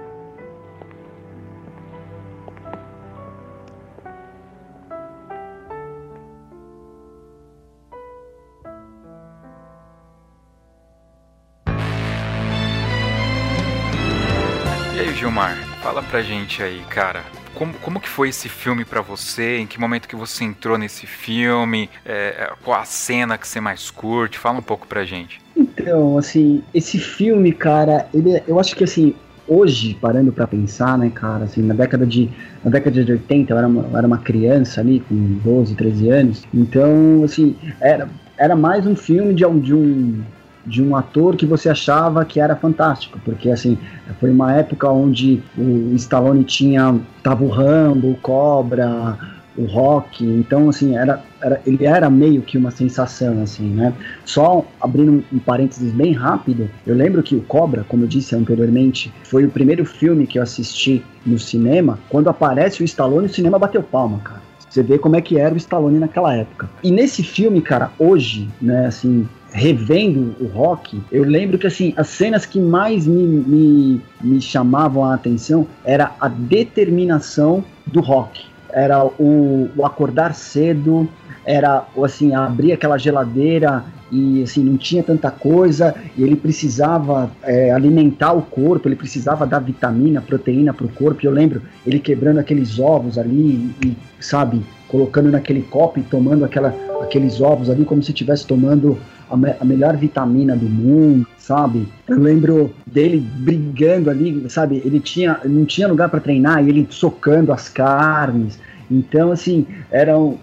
Fala 15.96 16.06
pra 16.08 16.22
gente 16.22 16.62
aí, 16.62 16.82
cara. 16.90 17.22
Como, 17.54 17.72
como 17.74 17.98
que 17.98 18.08
foi 18.08 18.28
esse 18.28 18.50
filme 18.50 18.84
pra 18.84 19.00
você? 19.00 19.56
Em 19.56 19.66
que 19.66 19.80
momento 19.80 20.06
que 20.06 20.14
você 20.14 20.44
entrou 20.44 20.76
nesse 20.76 21.06
filme? 21.06 21.88
É, 22.04 22.52
qual 22.62 22.78
a 22.78 22.84
cena 22.84 23.38
que 23.38 23.48
você 23.48 23.62
mais 23.62 23.90
curte? 23.90 24.38
Fala 24.38 24.58
um 24.58 24.62
pouco 24.62 24.86
pra 24.86 25.04
gente. 25.06 25.40
Então, 25.56 26.18
assim, 26.18 26.62
esse 26.74 26.98
filme, 26.98 27.50
cara, 27.50 28.06
ele, 28.12 28.36
é- 28.36 28.44
eu 28.46 28.60
acho 28.60 28.76
que 28.76 28.84
assim, 28.84 29.14
hoje, 29.48 29.94
parando 29.94 30.30
pra 30.32 30.46
pensar, 30.46 30.98
né, 30.98 31.10
cara, 31.14 31.44
assim, 31.44 31.62
na 31.62 31.72
década 31.72 32.04
de, 32.04 32.28
na 32.62 32.70
década 32.70 33.02
de 33.02 33.12
80, 33.12 33.54
eu 33.54 33.58
era 33.58 33.66
uma, 33.66 33.82
eu 33.90 33.96
era 33.96 34.06
uma 34.06 34.18
criança 34.18 34.82
ali, 34.82 35.00
com 35.00 35.14
12, 35.42 35.74
13 35.76 36.10
anos, 36.10 36.44
então, 36.52 37.22
assim, 37.24 37.56
era, 37.80 38.06
era 38.36 38.54
mais 38.54 38.86
um 38.86 38.94
filme 38.94 39.32
de, 39.32 39.44
de 39.60 39.74
um 39.74 40.22
de 40.66 40.82
um 40.82 40.96
ator 40.96 41.36
que 41.36 41.46
você 41.46 41.68
achava 41.68 42.24
que 42.24 42.40
era 42.40 42.56
fantástico, 42.56 43.18
porque 43.24 43.50
assim, 43.50 43.78
foi 44.18 44.30
uma 44.30 44.52
época 44.52 44.90
onde 44.90 45.42
o 45.56 45.94
Stallone 45.94 46.44
tinha 46.44 46.98
tava 47.22 47.44
o 47.44 47.48
Rambo, 47.48 48.10
o 48.10 48.16
Cobra, 48.16 49.16
o 49.56 49.64
Rock, 49.64 50.24
então 50.24 50.68
assim, 50.68 50.96
era, 50.96 51.22
era 51.40 51.60
ele 51.64 51.86
era 51.86 52.10
meio 52.10 52.42
que 52.42 52.58
uma 52.58 52.70
sensação 52.70 53.42
assim, 53.42 53.70
né? 53.70 53.92
Só 54.24 54.66
abrindo 54.80 55.24
um, 55.32 55.38
parênteses 55.38 55.92
bem 55.92 56.12
rápido, 56.12 56.68
eu 56.86 56.94
lembro 56.94 57.22
que 57.22 57.34
o 57.34 57.40
Cobra, 57.42 57.84
como 57.88 58.04
eu 58.04 58.08
disse 58.08 58.34
anteriormente, 58.34 59.12
foi 59.24 59.44
o 59.44 59.50
primeiro 59.50 59.84
filme 59.84 60.26
que 60.26 60.38
eu 60.38 60.42
assisti 60.42 61.04
no 61.24 61.38
cinema, 61.38 61.98
quando 62.08 62.28
aparece 62.28 62.82
o 62.82 62.84
Stallone, 62.84 63.26
o 63.26 63.32
cinema 63.32 63.58
bateu 63.58 63.82
palma, 63.82 64.18
cara. 64.18 64.42
Você 64.68 64.82
vê 64.82 64.98
como 64.98 65.16
é 65.16 65.22
que 65.22 65.38
era 65.38 65.54
o 65.54 65.56
Stallone 65.56 65.98
naquela 65.98 66.34
época. 66.34 66.68
E 66.82 66.90
nesse 66.90 67.22
filme, 67.22 67.62
cara, 67.62 67.90
hoje, 67.98 68.50
né, 68.60 68.86
assim, 68.86 69.26
revendo 69.52 70.34
o 70.40 70.46
rock, 70.46 71.00
eu 71.10 71.24
lembro 71.24 71.58
que 71.58 71.66
assim, 71.66 71.94
as 71.96 72.08
cenas 72.08 72.44
que 72.44 72.60
mais 72.60 73.06
me, 73.06 73.26
me, 73.26 74.00
me 74.22 74.40
chamavam 74.40 75.04
a 75.04 75.14
atenção 75.14 75.66
era 75.84 76.14
a 76.20 76.28
determinação 76.28 77.64
do 77.86 78.00
rock. 78.00 78.44
Era 78.70 79.04
o, 79.04 79.70
o 79.74 79.86
acordar 79.86 80.34
cedo, 80.34 81.08
era 81.44 81.86
assim, 82.02 82.34
abrir 82.34 82.72
aquela 82.72 82.98
geladeira 82.98 83.84
e 84.10 84.42
assim, 84.42 84.62
não 84.62 84.76
tinha 84.76 85.02
tanta 85.02 85.30
coisa, 85.30 85.94
e 86.16 86.22
ele 86.22 86.36
precisava 86.36 87.30
é, 87.42 87.72
alimentar 87.72 88.32
o 88.32 88.42
corpo, 88.42 88.88
ele 88.88 88.96
precisava 88.96 89.46
dar 89.46 89.60
vitamina, 89.60 90.20
proteína 90.20 90.72
para 90.72 90.86
o 90.86 90.88
corpo. 90.88 91.22
E 91.22 91.26
eu 91.26 91.32
lembro 91.32 91.62
ele 91.86 91.98
quebrando 91.98 92.38
aqueles 92.38 92.78
ovos 92.78 93.18
ali 93.18 93.74
e, 93.84 93.96
sabe, 94.20 94.62
colocando 94.88 95.30
naquele 95.30 95.62
copo 95.62 95.98
e 95.98 96.02
tomando 96.02 96.44
aquela, 96.44 96.74
aqueles 97.02 97.40
ovos 97.40 97.68
ali 97.70 97.84
como 97.84 98.02
se 98.02 98.10
estivesse 98.10 98.46
tomando 98.46 98.98
a, 99.30 99.36
me- 99.36 99.54
a 99.60 99.64
melhor 99.64 99.96
vitamina 99.96 100.56
do 100.56 100.66
mundo, 100.66 101.26
sabe? 101.38 101.88
Eu 102.08 102.18
lembro 102.20 102.72
dele 102.86 103.18
brigando 103.18 104.10
ali, 104.10 104.44
sabe? 104.48 104.80
Ele 104.84 105.00
tinha, 105.00 105.40
não 105.44 105.64
tinha 105.64 105.88
lugar 105.88 106.08
para 106.08 106.20
treinar 106.20 106.64
e 106.64 106.68
ele 106.68 106.86
socando 106.90 107.52
as 107.52 107.68
carnes. 107.68 108.58
Então, 108.90 109.32
assim, 109.32 109.66
eram 109.90 110.38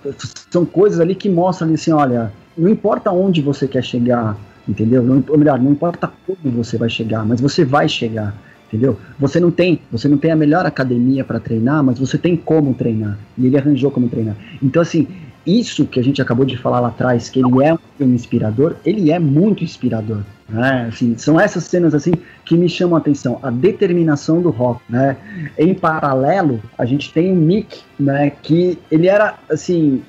são 0.51 0.65
coisas 0.65 0.99
ali 0.99 1.15
que 1.15 1.29
mostram 1.29 1.73
assim, 1.73 1.91
olha, 1.91 2.32
não 2.58 2.69
importa 2.69 3.12
onde 3.12 3.41
você 3.41 3.67
quer 3.67 3.84
chegar, 3.84 4.38
entendeu? 4.67 5.01
Não, 5.01 5.23
ou 5.29 5.38
melhor, 5.38 5.60
não 5.60 5.71
importa 5.71 6.12
como 6.27 6.53
você 6.56 6.77
vai 6.77 6.89
chegar, 6.89 7.25
mas 7.25 7.39
você 7.39 7.63
vai 7.63 7.88
chegar. 7.88 8.36
Entendeu? 8.73 8.97
Você 9.19 9.39
não 9.39 9.51
tem, 9.51 9.79
você 9.91 10.07
não 10.07 10.17
tem 10.17 10.31
a 10.31 10.36
melhor 10.36 10.65
academia 10.65 11.23
para 11.23 11.39
treinar, 11.39 11.83
mas 11.83 11.99
você 11.99 12.17
tem 12.17 12.36
como 12.36 12.73
treinar. 12.73 13.19
E 13.38 13.45
ele 13.45 13.55
arranjou 13.55 13.91
como 13.91 14.09
treinar. 14.09 14.36
Então 14.63 14.81
assim, 14.81 15.07
isso 15.45 15.86
que 15.86 15.99
a 15.99 16.03
gente 16.03 16.19
acabou 16.19 16.43
de 16.43 16.57
falar 16.57 16.79
lá 16.79 16.88
atrás, 16.88 17.29
que 17.29 17.39
ele 17.39 17.63
é 17.63 17.71
um 17.71 17.77
filme 17.95 18.15
inspirador, 18.15 18.75
ele 18.83 19.12
é 19.12 19.19
muito 19.19 19.63
inspirador. 19.63 20.23
Né? 20.49 20.88
Assim, 20.89 21.15
são 21.17 21.39
essas 21.39 21.65
cenas 21.65 21.93
assim 21.93 22.13
que 22.45 22.57
me 22.57 22.67
chamam 22.67 22.95
a 22.95 22.99
atenção, 22.99 23.39
a 23.43 23.51
determinação 23.51 24.41
do 24.41 24.49
rock, 24.49 24.81
né? 24.89 25.17
Em 25.57 25.73
paralelo, 25.73 26.59
a 26.77 26.86
gente 26.86 27.13
tem 27.13 27.31
o 27.31 27.36
Mick, 27.36 27.81
né? 27.99 28.31
Que 28.41 28.77
ele 28.91 29.07
era 29.07 29.36
assim, 29.49 30.01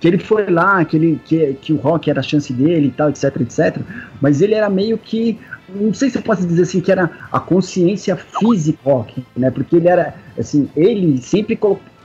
que 0.00 0.08
ele 0.08 0.18
foi 0.18 0.50
lá, 0.50 0.84
que, 0.84 0.96
ele, 0.96 1.20
que, 1.24 1.54
que 1.60 1.72
o 1.72 1.76
rock 1.76 2.10
era 2.10 2.20
a 2.20 2.22
chance 2.22 2.52
dele 2.52 2.88
e 2.88 2.90
tal, 2.90 3.10
etc, 3.10 3.40
etc. 3.40 3.78
Mas 4.20 4.40
ele 4.40 4.54
era 4.54 4.68
meio 4.68 4.98
que 4.98 5.38
não 5.74 5.92
sei 5.94 6.10
se 6.10 6.18
eu 6.18 6.22
posso 6.22 6.46
dizer 6.46 6.62
assim 6.62 6.80
que 6.80 6.90
era 6.92 7.10
a 7.30 7.40
consciência 7.40 8.16
física 8.16 8.78
rock, 8.84 9.24
né? 9.36 9.50
Porque 9.50 9.76
ele 9.76 9.88
era 9.88 10.14
assim, 10.38 10.68
ele 10.76 11.20
sempre 11.20 11.58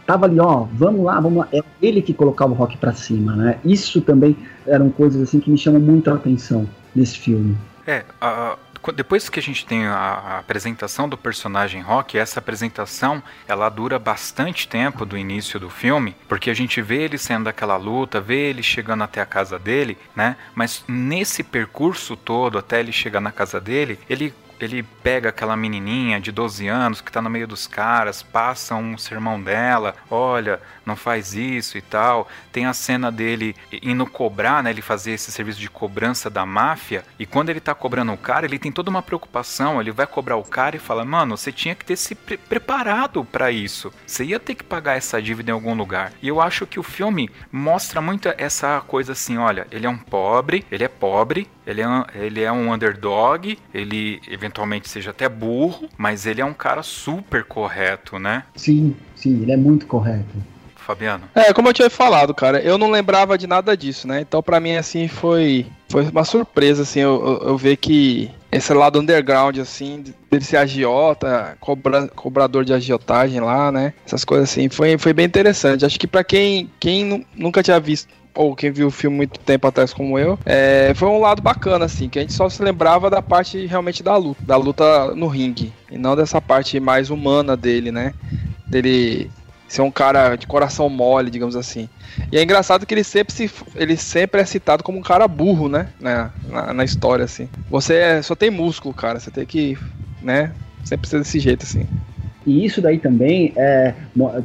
tava 0.06 0.26
ali, 0.26 0.40
ó, 0.40 0.66
vamos 0.74 1.04
lá, 1.06 1.20
vamos 1.20 1.40
lá. 1.40 1.48
É 1.52 1.60
ele 1.82 2.02
que 2.02 2.14
colocava 2.14 2.52
o 2.52 2.56
rock 2.56 2.78
pra 2.78 2.94
cima, 2.94 3.36
né? 3.36 3.60
Isso 3.66 4.02
também 4.02 4.36
eram 4.66 4.90
coisas 4.90 5.22
assim 5.22 5.40
que 5.40 5.52
me 5.52 5.58
chamam 5.58 5.82
muito 5.82 6.10
a 6.10 6.16
atenção 6.16 6.68
nesse 6.96 7.18
filme. 7.20 7.58
É, 7.86 8.04
a- 8.20 8.58
depois 8.92 9.30
que 9.30 9.40
a 9.40 9.44
gente 9.44 9.66
tem 9.66 9.86
a, 9.88 10.40
apresentação 10.40 11.08
do 11.08 11.18
personagem 11.18 11.82
Rock, 11.82 12.18
essa 12.18 12.40
apresentação 12.40 13.22
ela 13.48 13.70
dura 13.70 14.00
bastante 14.00 14.68
tempo 14.68 15.06
do 15.06 15.18
início 15.18 15.60
do 15.60 15.70
filme, 15.70 16.16
porque 16.28 16.50
a 16.50 16.54
gente 16.54 16.82
vê 16.82 17.04
ele 17.04 17.18
sendo 17.18 17.46
daquela 17.46 17.78
luta, 17.78 18.22
vê 18.22 18.50
ele 18.50 18.64
chegando 18.64 19.04
até 19.04 19.22
a 19.22 19.26
casa 19.26 19.58
dele, 19.60 19.98
né? 20.16 20.36
Mas 20.56 20.84
nesse 20.88 21.44
percurso 21.44 22.16
todo, 22.16 22.58
até 22.58 22.80
ele 22.80 22.92
chegar 22.92 23.22
na 23.22 23.32
casa 23.32 23.60
dele, 23.60 24.00
ele 24.10 24.34
ele 24.60 24.82
pega 24.82 25.30
aquela 25.30 25.56
menininha 25.56 26.20
de 26.20 26.32
12 26.32 26.68
anos 26.68 27.02
que 27.02 27.12
tá 27.12 27.22
no 27.22 27.30
meio 27.30 27.48
dos 27.48 27.68
caras, 27.68 28.24
passa 28.24 28.76
um 28.76 28.98
sermão 28.98 29.42
dela, 29.42 29.96
olha, 30.10 30.60
não 30.88 30.96
faz 30.96 31.34
isso 31.34 31.78
e 31.78 31.82
tal. 31.82 32.28
Tem 32.52 32.66
a 32.66 32.74
cena 32.74 33.12
dele 33.12 33.56
indo 33.84 34.06
cobrar, 34.06 34.64
né? 34.64 34.70
Ele 34.72 34.82
fazer 34.82 35.12
esse 35.12 35.32
serviço 35.32 35.60
de 35.60 35.70
cobrança 35.70 36.30
da 36.30 36.46
máfia. 36.46 37.04
E 37.20 37.26
quando 37.26 37.50
ele 37.50 37.60
tá 37.60 37.76
cobrando 37.76 38.14
o 38.14 38.18
cara, 38.18 38.46
ele 38.46 38.58
tem 38.58 38.72
toda 38.72 38.90
uma 38.90 39.02
preocupação. 39.02 39.80
Ele 39.82 39.92
vai 39.92 40.08
cobrar 40.08 40.38
o 40.38 40.44
cara 40.44 40.76
e 40.76 40.80
fala: 40.80 41.04
Mano, 41.06 41.38
você 41.38 41.52
tinha 41.52 41.76
que 41.76 41.86
ter 41.86 41.96
se 41.98 42.16
pre- 42.16 42.38
preparado 42.38 43.24
para 43.26 43.52
isso. 43.52 43.92
Você 44.06 44.24
ia 44.24 44.40
ter 44.40 44.56
que 44.56 44.64
pagar 44.64 44.96
essa 44.98 45.22
dívida 45.22 45.52
em 45.52 45.54
algum 45.54 45.74
lugar. 45.76 46.14
E 46.22 46.28
eu 46.28 46.42
acho 46.42 46.66
que 46.66 46.80
o 46.80 46.84
filme 46.84 47.30
mostra 47.52 48.02
muito 48.02 48.30
essa 48.38 48.82
coisa 48.88 49.12
assim: 49.12 49.38
olha, 49.38 49.68
ele 49.72 49.86
é 49.86 49.90
um 49.90 49.98
pobre, 49.98 50.66
ele 50.72 50.84
é 50.84 50.88
pobre, 50.88 51.48
ele 51.66 51.82
é, 51.82 51.88
um- 51.88 52.06
ele 52.16 52.42
é 52.42 52.52
um 52.52 52.72
underdog, 52.74 53.58
ele 53.74 54.22
eventualmente 54.28 54.88
seja 54.90 55.12
até 55.12 55.28
burro, 55.28 55.90
mas 55.98 56.26
ele 56.26 56.42
é 56.42 56.46
um 56.46 56.54
cara 56.54 56.82
super 56.84 57.44
correto, 57.44 58.18
né? 58.20 58.44
Sim, 58.56 58.96
sim, 59.16 59.42
ele 59.42 59.52
é 59.52 59.58
muito 59.58 59.86
correto. 59.86 60.36
Fabiano? 60.88 61.26
É, 61.36 61.52
como 61.52 61.68
eu 61.68 61.74
tinha 61.74 61.90
falado, 61.90 62.34
cara, 62.34 62.62
eu 62.62 62.78
não 62.78 62.90
lembrava 62.90 63.38
de 63.38 63.46
nada 63.46 63.76
disso, 63.76 64.08
né? 64.08 64.22
Então, 64.22 64.42
pra 64.42 64.58
mim, 64.62 64.78
assim, 64.78 65.10
foi, 65.10 65.66
foi 65.90 66.04
uma 66.06 66.24
surpresa, 66.24 66.84
assim, 66.84 67.02
eu, 67.02 67.42
eu, 67.42 67.50
eu 67.50 67.58
ver 67.58 67.76
que 67.76 68.32
esse 68.50 68.74
lado 68.74 68.98
underground, 68.98 69.58
assim, 69.60 70.02
dele 70.32 70.44
ser 70.46 70.56
agiota, 70.56 71.58
cobra, 71.60 72.08
cobrador 72.08 72.64
de 72.64 72.74
agiotagem 72.74 73.42
lá, 73.42 73.70
né? 73.70 73.94
Essas 74.06 74.24
coisas 74.24 74.50
assim, 74.50 74.70
foi, 74.70 74.98
foi 74.98 75.12
bem 75.12 75.26
interessante. 75.26 75.86
Acho 75.86 76.00
que 76.00 76.08
pra 76.08 76.24
quem, 76.24 76.72
quem 76.80 77.04
nu- 77.04 77.26
nunca 77.36 77.62
tinha 77.62 77.80
visto, 77.82 78.08
ou 78.34 78.56
quem 78.56 78.72
viu 78.72 78.88
o 78.88 78.92
filme 78.92 79.18
muito 79.18 79.38
tempo 79.42 79.68
atrás 79.68 79.94
como 79.94 80.18
eu, 80.18 80.40
é, 80.46 80.94
foi 80.96 81.10
um 81.10 81.20
lado 81.20 81.42
bacana, 81.42 81.84
assim, 81.84 82.08
que 82.08 82.18
a 82.18 82.22
gente 82.22 82.34
só 82.34 82.48
se 82.48 82.64
lembrava 82.64 83.10
da 83.10 83.22
parte 83.22 83.66
realmente 83.66 84.02
da 84.02 84.16
luta, 84.16 84.42
da 84.46 84.56
luta 84.56 85.14
no 85.16 85.28
ringue, 85.28 85.74
e 85.92 85.98
não 85.98 86.16
dessa 86.16 86.40
parte 86.40 86.80
mais 86.80 87.10
humana 87.10 87.58
dele, 87.58 87.92
né? 87.92 88.14
Dele 88.70 89.30
ser 89.68 89.82
um 89.82 89.92
cara 89.92 90.36
de 90.36 90.48
coração 90.48 90.90
mole, 90.90 91.30
digamos 91.30 91.56
assim. 91.56 91.90
E 92.32 92.38
é 92.38 92.44
engraçado 92.44 92.86
que 92.86 92.94
ele 92.94 93.04
sempre, 93.04 93.34
se, 93.34 93.52
ele 93.76 93.98
sempre 93.98 94.42
é 94.42 94.46
citado 94.46 94.84
como 94.84 94.98
um 94.98 95.02
cara 95.04 95.28
burro, 95.28 95.68
né? 95.68 95.88
Na, 96.00 96.32
na, 96.50 96.74
na 96.74 96.84
história, 96.84 97.26
assim. 97.26 97.50
Você 97.70 97.96
é- 97.96 98.22
só 98.22 98.36
tem 98.36 98.50
músculo, 98.50 98.94
cara. 98.94 99.20
Você 99.20 99.30
tem 99.30 99.46
que, 99.46 99.78
né? 100.22 100.52
Sempre 100.84 101.08
ser 101.08 101.20
desse 101.20 101.40
jeito, 101.40 101.64
assim. 101.64 101.86
E 102.46 102.64
isso 102.64 102.82
daí 102.82 102.98
também 102.98 103.52
é, 103.58 103.94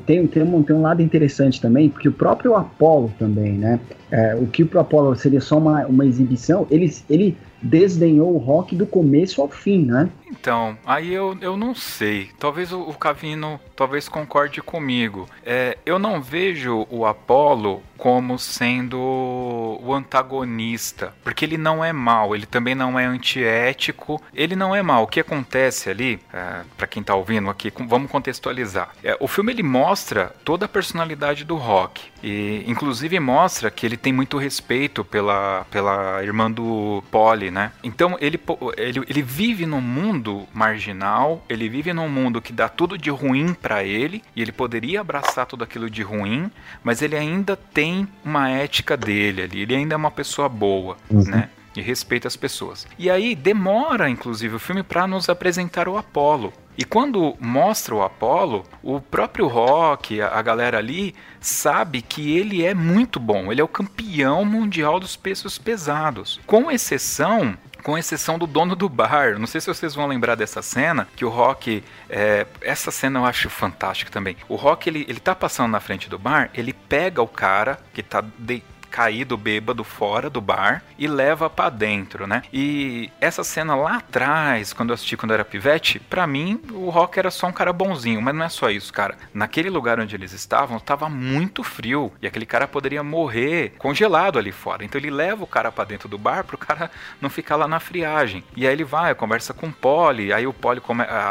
tem, 0.04 0.26
tem, 0.26 0.42
um, 0.42 0.60
tem 0.60 0.74
um 0.74 0.82
lado 0.82 1.00
interessante 1.00 1.60
também, 1.60 1.88
porque 1.88 2.08
o 2.08 2.12
próprio 2.12 2.56
Apollo 2.56 3.12
também, 3.16 3.52
né? 3.52 3.78
É, 4.10 4.34
o 4.34 4.46
que 4.46 4.64
pro 4.64 4.80
Apollo 4.80 5.14
seria 5.14 5.40
só 5.40 5.56
uma, 5.56 5.86
uma 5.86 6.04
exibição, 6.04 6.66
ele, 6.68 6.92
ele 7.08 7.36
desdenhou 7.62 8.34
o 8.34 8.38
rock 8.38 8.74
do 8.74 8.86
começo 8.86 9.40
ao 9.40 9.48
fim, 9.48 9.84
né? 9.84 10.10
Então, 10.32 10.78
aí 10.86 11.12
eu, 11.12 11.36
eu 11.42 11.56
não 11.56 11.74
sei. 11.74 12.30
Talvez 12.38 12.72
o, 12.72 12.80
o 12.80 12.94
Cavino 12.94 13.60
talvez 13.76 14.08
concorde 14.08 14.62
comigo. 14.62 15.28
É, 15.44 15.76
eu 15.84 15.98
não 15.98 16.22
vejo 16.22 16.86
o 16.90 17.04
Apollo 17.04 17.82
como 17.98 18.36
sendo 18.38 18.98
o 18.98 19.94
antagonista, 19.94 21.14
porque 21.22 21.44
ele 21.44 21.56
não 21.56 21.84
é 21.84 21.92
mal, 21.92 22.34
ele 22.34 22.46
também 22.46 22.74
não 22.74 22.98
é 22.98 23.04
antiético, 23.04 24.20
ele 24.34 24.56
não 24.56 24.74
é 24.74 24.82
mal. 24.82 25.04
O 25.04 25.06
que 25.06 25.20
acontece 25.20 25.88
ali, 25.88 26.18
é, 26.32 26.62
para 26.76 26.86
quem 26.88 27.02
tá 27.02 27.14
ouvindo 27.14 27.48
aqui, 27.48 27.72
vamos 27.86 28.10
contextualizar. 28.10 28.90
É, 29.04 29.16
o 29.20 29.28
filme 29.28 29.52
ele 29.52 29.62
mostra 29.62 30.34
toda 30.44 30.66
a 30.66 30.68
personalidade 30.68 31.44
do 31.44 31.56
Rock 31.56 32.02
e 32.22 32.64
inclusive 32.66 33.20
mostra 33.20 33.70
que 33.70 33.84
ele 33.86 33.96
tem 33.96 34.12
muito 34.12 34.36
respeito 34.38 35.04
pela, 35.04 35.64
pela 35.70 36.22
irmã 36.24 36.50
do 36.50 37.04
Polly, 37.10 37.50
né? 37.50 37.72
Então 37.84 38.16
ele, 38.20 38.40
ele, 38.76 39.04
ele 39.08 39.22
vive 39.22 39.66
num 39.66 39.80
mundo 39.80 40.21
marginal, 40.52 41.44
ele 41.48 41.68
vive 41.68 41.92
num 41.92 42.08
mundo 42.08 42.40
que 42.40 42.52
dá 42.52 42.68
tudo 42.68 42.96
de 42.98 43.10
ruim 43.10 43.54
pra 43.54 43.82
ele 43.84 44.22
e 44.36 44.42
ele 44.42 44.52
poderia 44.52 45.00
abraçar 45.00 45.46
tudo 45.46 45.64
aquilo 45.64 45.88
de 45.90 46.02
ruim, 46.02 46.50
mas 46.82 47.02
ele 47.02 47.16
ainda 47.16 47.56
tem 47.56 48.06
uma 48.24 48.50
ética 48.50 48.96
dele 48.96 49.42
ali, 49.42 49.60
ele 49.62 49.74
ainda 49.74 49.94
é 49.94 49.96
uma 49.96 50.10
pessoa 50.10 50.48
boa, 50.48 50.96
né? 51.30 51.48
E 51.76 51.80
respeita 51.80 52.28
as 52.28 52.36
pessoas. 52.36 52.86
E 52.98 53.10
aí 53.10 53.34
demora, 53.34 54.08
inclusive, 54.08 54.56
o 54.56 54.58
filme 54.58 54.82
para 54.82 55.06
nos 55.06 55.28
apresentar 55.28 55.88
o 55.88 55.96
Apollo. 55.96 56.52
E 56.76 56.84
quando 56.84 57.36
mostra 57.38 57.94
o 57.94 58.02
Apollo, 58.02 58.64
o 58.82 59.00
próprio 59.00 59.46
Rock, 59.46 60.20
a, 60.20 60.40
galera 60.40 60.78
ali, 60.78 61.14
sabe 61.38 62.00
que 62.00 62.36
ele 62.36 62.64
é 62.64 62.72
muito 62.74 63.20
bom. 63.20 63.52
Ele 63.52 63.60
é 63.60 63.64
o 63.64 63.68
campeão 63.68 64.44
mundial 64.44 64.98
dos 64.98 65.14
pesos 65.14 65.58
pesados. 65.58 66.40
Com 66.46 66.70
exceção 66.70 67.56
com 67.82 67.98
exceção 67.98 68.38
do 68.38 68.46
dono 68.46 68.76
do 68.76 68.88
bar. 68.88 69.38
Não 69.38 69.46
sei 69.46 69.60
se 69.60 69.66
vocês 69.66 69.92
vão 69.92 70.06
lembrar 70.06 70.36
dessa 70.36 70.62
cena, 70.62 71.08
que 71.16 71.24
o 71.24 71.28
Rock. 71.28 71.82
é, 72.08 72.46
essa 72.60 72.92
cena 72.92 73.18
eu 73.18 73.24
acho 73.24 73.50
fantástica 73.50 74.10
também. 74.10 74.36
O 74.48 74.54
Rock 74.54 74.88
ele, 74.88 75.04
ele 75.08 75.18
tá 75.18 75.34
passando 75.34 75.72
na 75.72 75.80
frente 75.80 76.08
do 76.08 76.16
bar, 76.18 76.48
ele 76.54 76.72
pega 76.72 77.20
o 77.20 77.26
cara 77.26 77.78
que 77.92 78.02
tá 78.02 78.22
de- 78.38 78.62
caído 78.92 79.38
bêbado 79.38 79.82
fora 79.82 80.28
do 80.28 80.40
bar 80.40 80.84
e 80.98 81.08
leva 81.08 81.48
pra 81.48 81.70
dentro, 81.70 82.26
né? 82.26 82.42
E 82.52 83.10
essa 83.18 83.42
cena 83.42 83.74
lá 83.74 83.96
atrás, 83.96 84.74
quando 84.74 84.90
eu 84.90 84.94
assisti 84.94 85.16
quando 85.16 85.30
eu 85.30 85.36
era 85.36 85.44
pivete, 85.44 85.98
pra 85.98 86.26
mim 86.26 86.60
o 86.70 86.90
Rock 86.90 87.18
era 87.18 87.30
só 87.30 87.46
um 87.46 87.52
cara 87.52 87.72
bonzinho, 87.72 88.20
mas 88.20 88.34
não 88.34 88.44
é 88.44 88.48
só 88.50 88.68
isso, 88.68 88.92
cara. 88.92 89.16
Naquele 89.32 89.70
lugar 89.70 89.98
onde 89.98 90.14
eles 90.14 90.32
estavam, 90.32 90.78
tava 90.78 91.08
muito 91.08 91.64
frio 91.64 92.12
e 92.20 92.26
aquele 92.26 92.44
cara 92.44 92.68
poderia 92.68 93.02
morrer 93.02 93.72
congelado 93.78 94.38
ali 94.38 94.52
fora. 94.52 94.84
Então 94.84 95.00
ele 95.00 95.10
leva 95.10 95.42
o 95.42 95.46
cara 95.46 95.72
pra 95.72 95.84
dentro 95.84 96.08
do 96.08 96.18
bar 96.18 96.44
pro 96.44 96.58
cara 96.58 96.90
não 97.20 97.30
ficar 97.30 97.56
lá 97.56 97.66
na 97.66 97.80
friagem. 97.80 98.44
E 98.54 98.66
aí 98.66 98.72
ele 98.74 98.84
vai, 98.84 99.14
conversa 99.14 99.54
com 99.54 99.68
o 99.68 99.72
Polly, 99.72 100.32
aí 100.32 100.46
o 100.46 100.52
Polly 100.52 100.82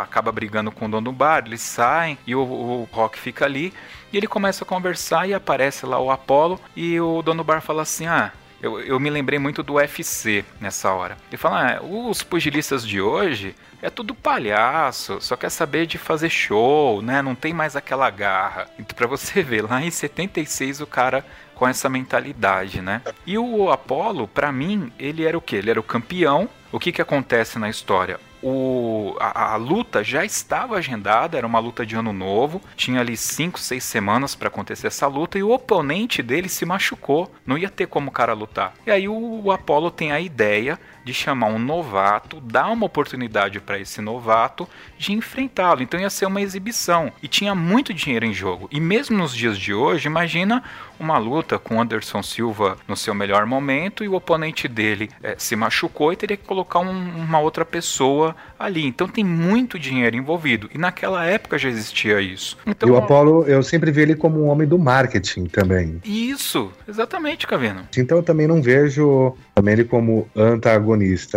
acaba 0.02 0.32
brigando 0.32 0.72
com 0.72 0.88
o 0.88 0.90
dono 0.90 1.06
do 1.06 1.12
bar, 1.12 1.44
eles 1.46 1.62
saem 1.62 2.18
e 2.26 2.34
o, 2.34 2.42
o 2.42 2.90
Rock 2.92 3.20
fica 3.20 3.46
ali. 3.46 3.72
E 4.12 4.18
ele 4.18 4.28
começa 4.28 4.64
a 4.64 4.68
conversar 4.68 5.28
e 5.28 5.34
aparece 5.34 5.86
lá 5.86 6.00
o 6.00 6.12
Apollo 6.12 6.60
e 6.76 7.00
o 7.00 7.22
dono 7.22 7.44
do 7.44 7.46
bar 7.46 7.62
fala 7.62 7.82
assim: 7.82 8.08
Ah, 8.08 8.32
eu, 8.62 8.80
eu 8.80 9.00
me 9.00 9.10
lembrei 9.10 9.40
muito 9.40 9.64
do 9.64 9.74
UFC 9.74 10.46
nessa 10.60 10.92
hora. 10.94 11.18
Ele 11.30 11.38
fala: 11.38 11.78
ah, 11.78 11.84
os 11.84 12.22
pugilistas 12.22 12.86
de 12.86 13.02
hoje 13.02 13.56
é 13.82 13.90
tudo 13.90 14.14
palhaço, 14.14 15.20
só 15.20 15.36
quer 15.36 15.50
saber 15.50 15.88
de 15.88 15.98
fazer 15.98 16.30
show, 16.30 17.02
né? 17.02 17.22
Não 17.22 17.34
tem 17.34 17.54
mais 17.54 17.76
aquela 17.76 18.10
garra. 18.10 18.68
Então, 18.78 18.96
pra 18.96 19.08
você 19.08 19.42
ver, 19.44 19.64
lá 19.64 19.82
em 19.82 19.90
76 19.90 20.82
o 20.82 20.88
cara 20.88 21.26
com 21.56 21.68
essa 21.68 21.90
mentalidade, 21.90 22.82
né? 22.82 23.02
E 23.26 23.38
o 23.38 23.72
Apollo, 23.72 24.28
pra 24.28 24.52
mim, 24.52 24.92
ele 25.00 25.26
era 25.26 25.38
o 25.38 25.42
quê? 25.42 25.58
Ele 25.58 25.72
era 25.72 25.80
o 25.80 25.84
campeão. 25.84 26.48
O 26.72 26.80
que 26.80 26.92
que 26.92 27.02
acontece 27.02 27.60
na 27.60 27.70
história? 27.70 28.20
O, 28.44 29.16
a, 29.20 29.54
a 29.54 29.56
luta 29.56 30.04
já 30.04 30.26
estava 30.26 30.78
agendada, 30.78 31.38
era 31.38 31.46
uma 31.46 31.60
luta 31.60 31.86
de 31.86 31.96
ano 31.96 32.12
novo, 32.12 32.62
tinha 32.76 33.00
ali 33.00 33.16
5, 33.16 33.60
6 33.60 33.84
semanas 33.84 34.36
para 34.36 34.48
acontecer 34.48 34.88
essa 34.88 35.08
luta 35.08 35.38
e 35.38 35.44
o 35.44 35.52
oponente 35.52 36.24
dele 36.24 36.50
se 36.50 36.66
machucou, 36.66 37.32
não 37.46 37.58
ia 37.58 37.70
ter 37.70 37.88
como 37.88 38.10
o 38.10 38.14
cara 38.14 38.34
lutar. 38.34 38.74
E 38.86 38.92
aí 38.92 39.08
o, 39.08 39.42
o 39.44 39.52
Apollo 39.52 39.92
tem 39.92 40.12
a 40.12 40.20
ideia 40.20 40.80
de 41.04 41.14
chamar 41.14 41.48
um 41.48 41.60
novato, 41.60 42.40
dar 42.42 42.68
uma 42.72 42.86
oportunidade 42.86 43.60
para 43.60 43.80
esse 43.80 44.02
novato 44.02 44.68
de 44.98 45.12
enfrentá-lo. 45.14 45.82
Então 45.82 46.00
ia 46.00 46.10
ser 46.10 46.26
uma 46.26 46.42
exibição 46.42 47.12
e 47.22 47.28
tinha 47.28 47.56
muito 47.56 47.94
dinheiro 47.94 48.26
em 48.26 48.34
jogo. 48.34 48.68
E 48.72 48.80
mesmo 48.80 49.18
nos 49.18 49.36
dias 49.36 49.58
de 49.58 49.74
hoje, 49.74 50.08
imagina 50.08 50.64
uma 51.00 51.18
luta 51.18 51.58
com 51.58 51.82
Anderson 51.82 52.22
Silva 52.22 52.78
no 52.88 52.96
seu 52.96 53.14
melhor 53.16 53.46
momento 53.48 54.04
e 54.04 54.08
o 54.08 54.14
oponente 54.14 54.68
dele 54.68 55.10
eh, 55.24 55.34
se 55.38 55.56
machucou 55.56 56.14
e 56.14 56.16
teria 56.16 56.38
que 56.38 56.44
colocar 56.46 56.78
um- 56.80 57.16
uma 57.16 57.40
outra 57.40 57.66
pessoa 57.66 58.36
ali. 58.60 58.86
Então 58.86 59.08
tem 59.08 59.24
muito 59.24 59.80
dinheiro 59.80 60.16
envolvido. 60.16 60.70
E 60.74 60.78
naquela 60.78 61.26
época 61.26 61.58
já 61.58 61.70
existia 61.70 62.22
isso. 62.22 62.56
Então, 62.68 62.88
e 62.88 62.92
o 62.92 62.98
Apollo, 62.98 63.46
eu 63.48 63.64
sempre 63.64 63.90
vi 63.92 64.02
ele 64.02 64.16
como 64.16 64.44
um 64.44 64.48
homem 64.50 64.68
do 64.68 64.78
marketing 64.78 65.46
também. 65.46 66.00
Isso, 66.06 66.72
exatamente, 66.88 67.48
Cavino. 67.48 67.88
Então 67.98 68.18
eu 68.18 68.24
também 68.24 68.48
não 68.48 68.62
vejo 68.62 69.36
também 69.56 69.74
ele 69.74 69.84
como 69.86 70.28
antagonista, 70.36 70.91